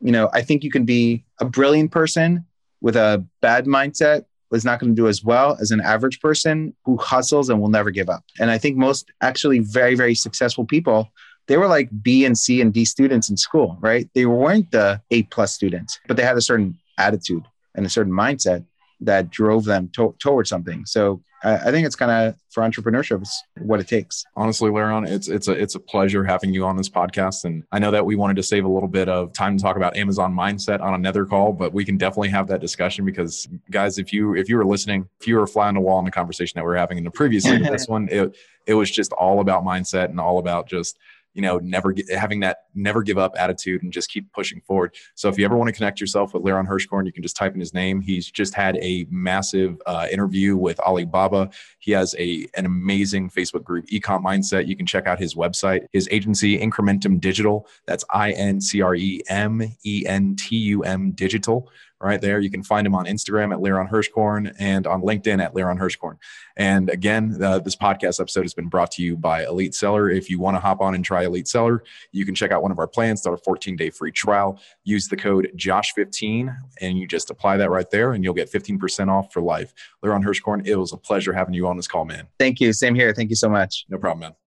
you 0.00 0.12
know, 0.12 0.30
I 0.32 0.42
think 0.42 0.64
you 0.64 0.70
can 0.70 0.84
be 0.84 1.24
a 1.40 1.44
brilliant 1.44 1.90
person 1.90 2.46
with 2.80 2.96
a 2.96 3.24
bad 3.40 3.66
mindset 3.66 4.24
is 4.52 4.64
not 4.64 4.80
going 4.80 4.94
to 4.94 5.00
do 5.00 5.08
as 5.08 5.22
well 5.22 5.56
as 5.60 5.70
an 5.70 5.80
average 5.80 6.20
person 6.20 6.74
who 6.84 6.96
hustles 6.96 7.48
and 7.48 7.60
will 7.60 7.68
never 7.68 7.90
give 7.90 8.08
up. 8.08 8.24
And 8.38 8.50
I 8.50 8.58
think 8.58 8.76
most 8.76 9.10
actually 9.20 9.60
very 9.60 9.94
very 9.94 10.14
successful 10.14 10.64
people 10.64 11.10
they 11.50 11.56
were 11.56 11.66
like 11.66 11.88
B 12.00 12.24
and 12.24 12.38
C 12.38 12.60
and 12.60 12.72
D 12.72 12.84
students 12.84 13.28
in 13.28 13.36
school, 13.36 13.76
right? 13.80 14.08
They 14.14 14.24
weren't 14.24 14.70
the 14.70 15.02
A 15.10 15.24
plus 15.24 15.52
students, 15.52 15.98
but 16.06 16.16
they 16.16 16.22
had 16.22 16.36
a 16.36 16.40
certain 16.40 16.78
attitude 16.96 17.42
and 17.74 17.84
a 17.84 17.88
certain 17.88 18.12
mindset 18.12 18.64
that 19.00 19.30
drove 19.30 19.64
them 19.64 19.90
to- 19.94 20.14
towards 20.18 20.50
something. 20.50 20.84
So 20.86 21.22
I, 21.42 21.54
I 21.54 21.70
think 21.70 21.86
it's 21.86 21.96
kind 21.96 22.10
of 22.10 22.34
for 22.50 22.62
entrepreneurship, 22.62 23.20
it's 23.22 23.42
what 23.58 23.80
it 23.80 23.88
takes. 23.88 24.24
Honestly, 24.36 24.70
Liran, 24.70 25.08
it's 25.08 25.28
it's 25.28 25.48
a 25.48 25.52
it's 25.52 25.74
a 25.74 25.80
pleasure 25.80 26.24
having 26.24 26.52
you 26.52 26.64
on 26.64 26.76
this 26.76 26.88
podcast. 26.88 27.44
And 27.44 27.64
I 27.72 27.78
know 27.78 27.90
that 27.90 28.04
we 28.04 28.16
wanted 28.16 28.36
to 28.36 28.42
save 28.42 28.64
a 28.64 28.68
little 28.68 28.88
bit 28.88 29.08
of 29.08 29.32
time 29.32 29.56
to 29.56 29.62
talk 29.62 29.76
about 29.76 29.96
Amazon 29.96 30.34
mindset 30.34 30.80
on 30.80 30.94
another 30.94 31.24
call, 31.24 31.52
but 31.52 31.72
we 31.72 31.84
can 31.84 31.96
definitely 31.96 32.28
have 32.30 32.46
that 32.48 32.60
discussion 32.60 33.04
because 33.04 33.48
guys, 33.70 33.98
if 33.98 34.12
you 34.12 34.34
if 34.34 34.48
you 34.48 34.56
were 34.56 34.66
listening, 34.66 35.08
if 35.20 35.26
you 35.26 35.36
were 35.36 35.46
fly 35.46 35.68
on 35.68 35.74
the 35.74 35.80
wall 35.80 35.98
in 35.98 36.04
the 36.04 36.10
conversation 36.10 36.58
that 36.58 36.64
we 36.64 36.72
are 36.72 36.76
having 36.76 36.98
in 36.98 37.04
the 37.04 37.10
previous 37.10 37.44
this 37.44 37.88
one, 37.88 38.08
it 38.10 38.36
it 38.66 38.74
was 38.74 38.90
just 38.90 39.12
all 39.12 39.40
about 39.40 39.64
mindset 39.64 40.06
and 40.06 40.20
all 40.20 40.38
about 40.38 40.68
just 40.68 40.98
you 41.34 41.42
know, 41.42 41.58
never 41.58 41.94
having 42.10 42.40
that 42.40 42.64
never 42.74 43.02
give 43.02 43.18
up 43.18 43.34
attitude 43.38 43.82
and 43.82 43.92
just 43.92 44.10
keep 44.10 44.32
pushing 44.32 44.60
forward. 44.60 44.94
So 45.14 45.28
if 45.28 45.38
you 45.38 45.44
ever 45.44 45.56
want 45.56 45.68
to 45.68 45.72
connect 45.72 46.00
yourself 46.00 46.34
with 46.34 46.42
Liran 46.42 46.66
Hirschkorn, 46.66 47.06
you 47.06 47.12
can 47.12 47.22
just 47.22 47.36
type 47.36 47.54
in 47.54 47.60
his 47.60 47.74
name. 47.74 48.00
He's 48.00 48.30
just 48.30 48.54
had 48.54 48.76
a 48.78 49.06
massive 49.10 49.80
uh, 49.86 50.06
interview 50.10 50.56
with 50.56 50.80
Alibaba. 50.80 51.50
He 51.78 51.92
has 51.92 52.14
a 52.18 52.46
an 52.56 52.66
amazing 52.66 53.30
Facebook 53.30 53.64
group, 53.64 53.86
Ecom 53.86 54.22
Mindset. 54.22 54.66
You 54.66 54.76
can 54.76 54.86
check 54.86 55.06
out 55.06 55.18
his 55.18 55.34
website, 55.34 55.86
his 55.92 56.08
agency, 56.10 56.58
Incrementum 56.58 57.20
Digital. 57.20 57.66
That's 57.86 58.04
I 58.10 58.32
N 58.32 58.60
C 58.60 58.82
R 58.82 58.94
E 58.94 59.22
M 59.28 59.62
E 59.84 60.04
N 60.06 60.36
T 60.36 60.56
U 60.56 60.82
M 60.82 61.12
Digital 61.12 61.70
right 62.06 62.20
there. 62.20 62.40
You 62.40 62.50
can 62.50 62.62
find 62.62 62.86
him 62.86 62.94
on 62.94 63.06
Instagram 63.06 63.52
at 63.52 63.58
Liran 63.58 63.90
Hirschkorn 63.90 64.54
and 64.58 64.86
on 64.86 65.02
LinkedIn 65.02 65.42
at 65.42 65.54
Liran 65.54 65.78
Hirschkorn. 65.78 66.16
And 66.56 66.88
again, 66.88 67.36
uh, 67.42 67.58
this 67.58 67.76
podcast 67.76 68.20
episode 68.20 68.42
has 68.42 68.54
been 68.54 68.68
brought 68.68 68.90
to 68.92 69.02
you 69.02 69.16
by 69.16 69.44
Elite 69.44 69.74
Seller. 69.74 70.10
If 70.10 70.30
you 70.30 70.38
want 70.38 70.56
to 70.56 70.60
hop 70.60 70.80
on 70.80 70.94
and 70.94 71.04
try 71.04 71.24
Elite 71.24 71.48
Seller, 71.48 71.82
you 72.12 72.24
can 72.24 72.34
check 72.34 72.50
out 72.50 72.62
one 72.62 72.72
of 72.72 72.78
our 72.78 72.88
plans, 72.88 73.20
start 73.20 73.38
a 73.38 73.42
14 73.42 73.76
day 73.76 73.90
free 73.90 74.12
trial. 74.12 74.60
Use 74.84 75.08
the 75.08 75.16
code 75.16 75.50
JOSH15 75.56 76.56
and 76.80 76.98
you 76.98 77.06
just 77.06 77.30
apply 77.30 77.56
that 77.58 77.70
right 77.70 77.90
there 77.90 78.12
and 78.12 78.24
you'll 78.24 78.34
get 78.34 78.50
15% 78.50 79.08
off 79.08 79.32
for 79.32 79.42
life. 79.42 79.74
Liran 80.04 80.24
Hirschkorn, 80.24 80.66
it 80.66 80.76
was 80.76 80.92
a 80.92 80.96
pleasure 80.96 81.32
having 81.32 81.54
you 81.54 81.66
on 81.66 81.76
this 81.76 81.86
call, 81.86 82.04
man. 82.04 82.26
Thank 82.38 82.60
you. 82.60 82.72
Same 82.72 82.94
here. 82.94 83.12
Thank 83.12 83.30
you 83.30 83.36
so 83.36 83.48
much. 83.48 83.84
No 83.88 83.98
problem, 83.98 84.20
man. 84.20 84.49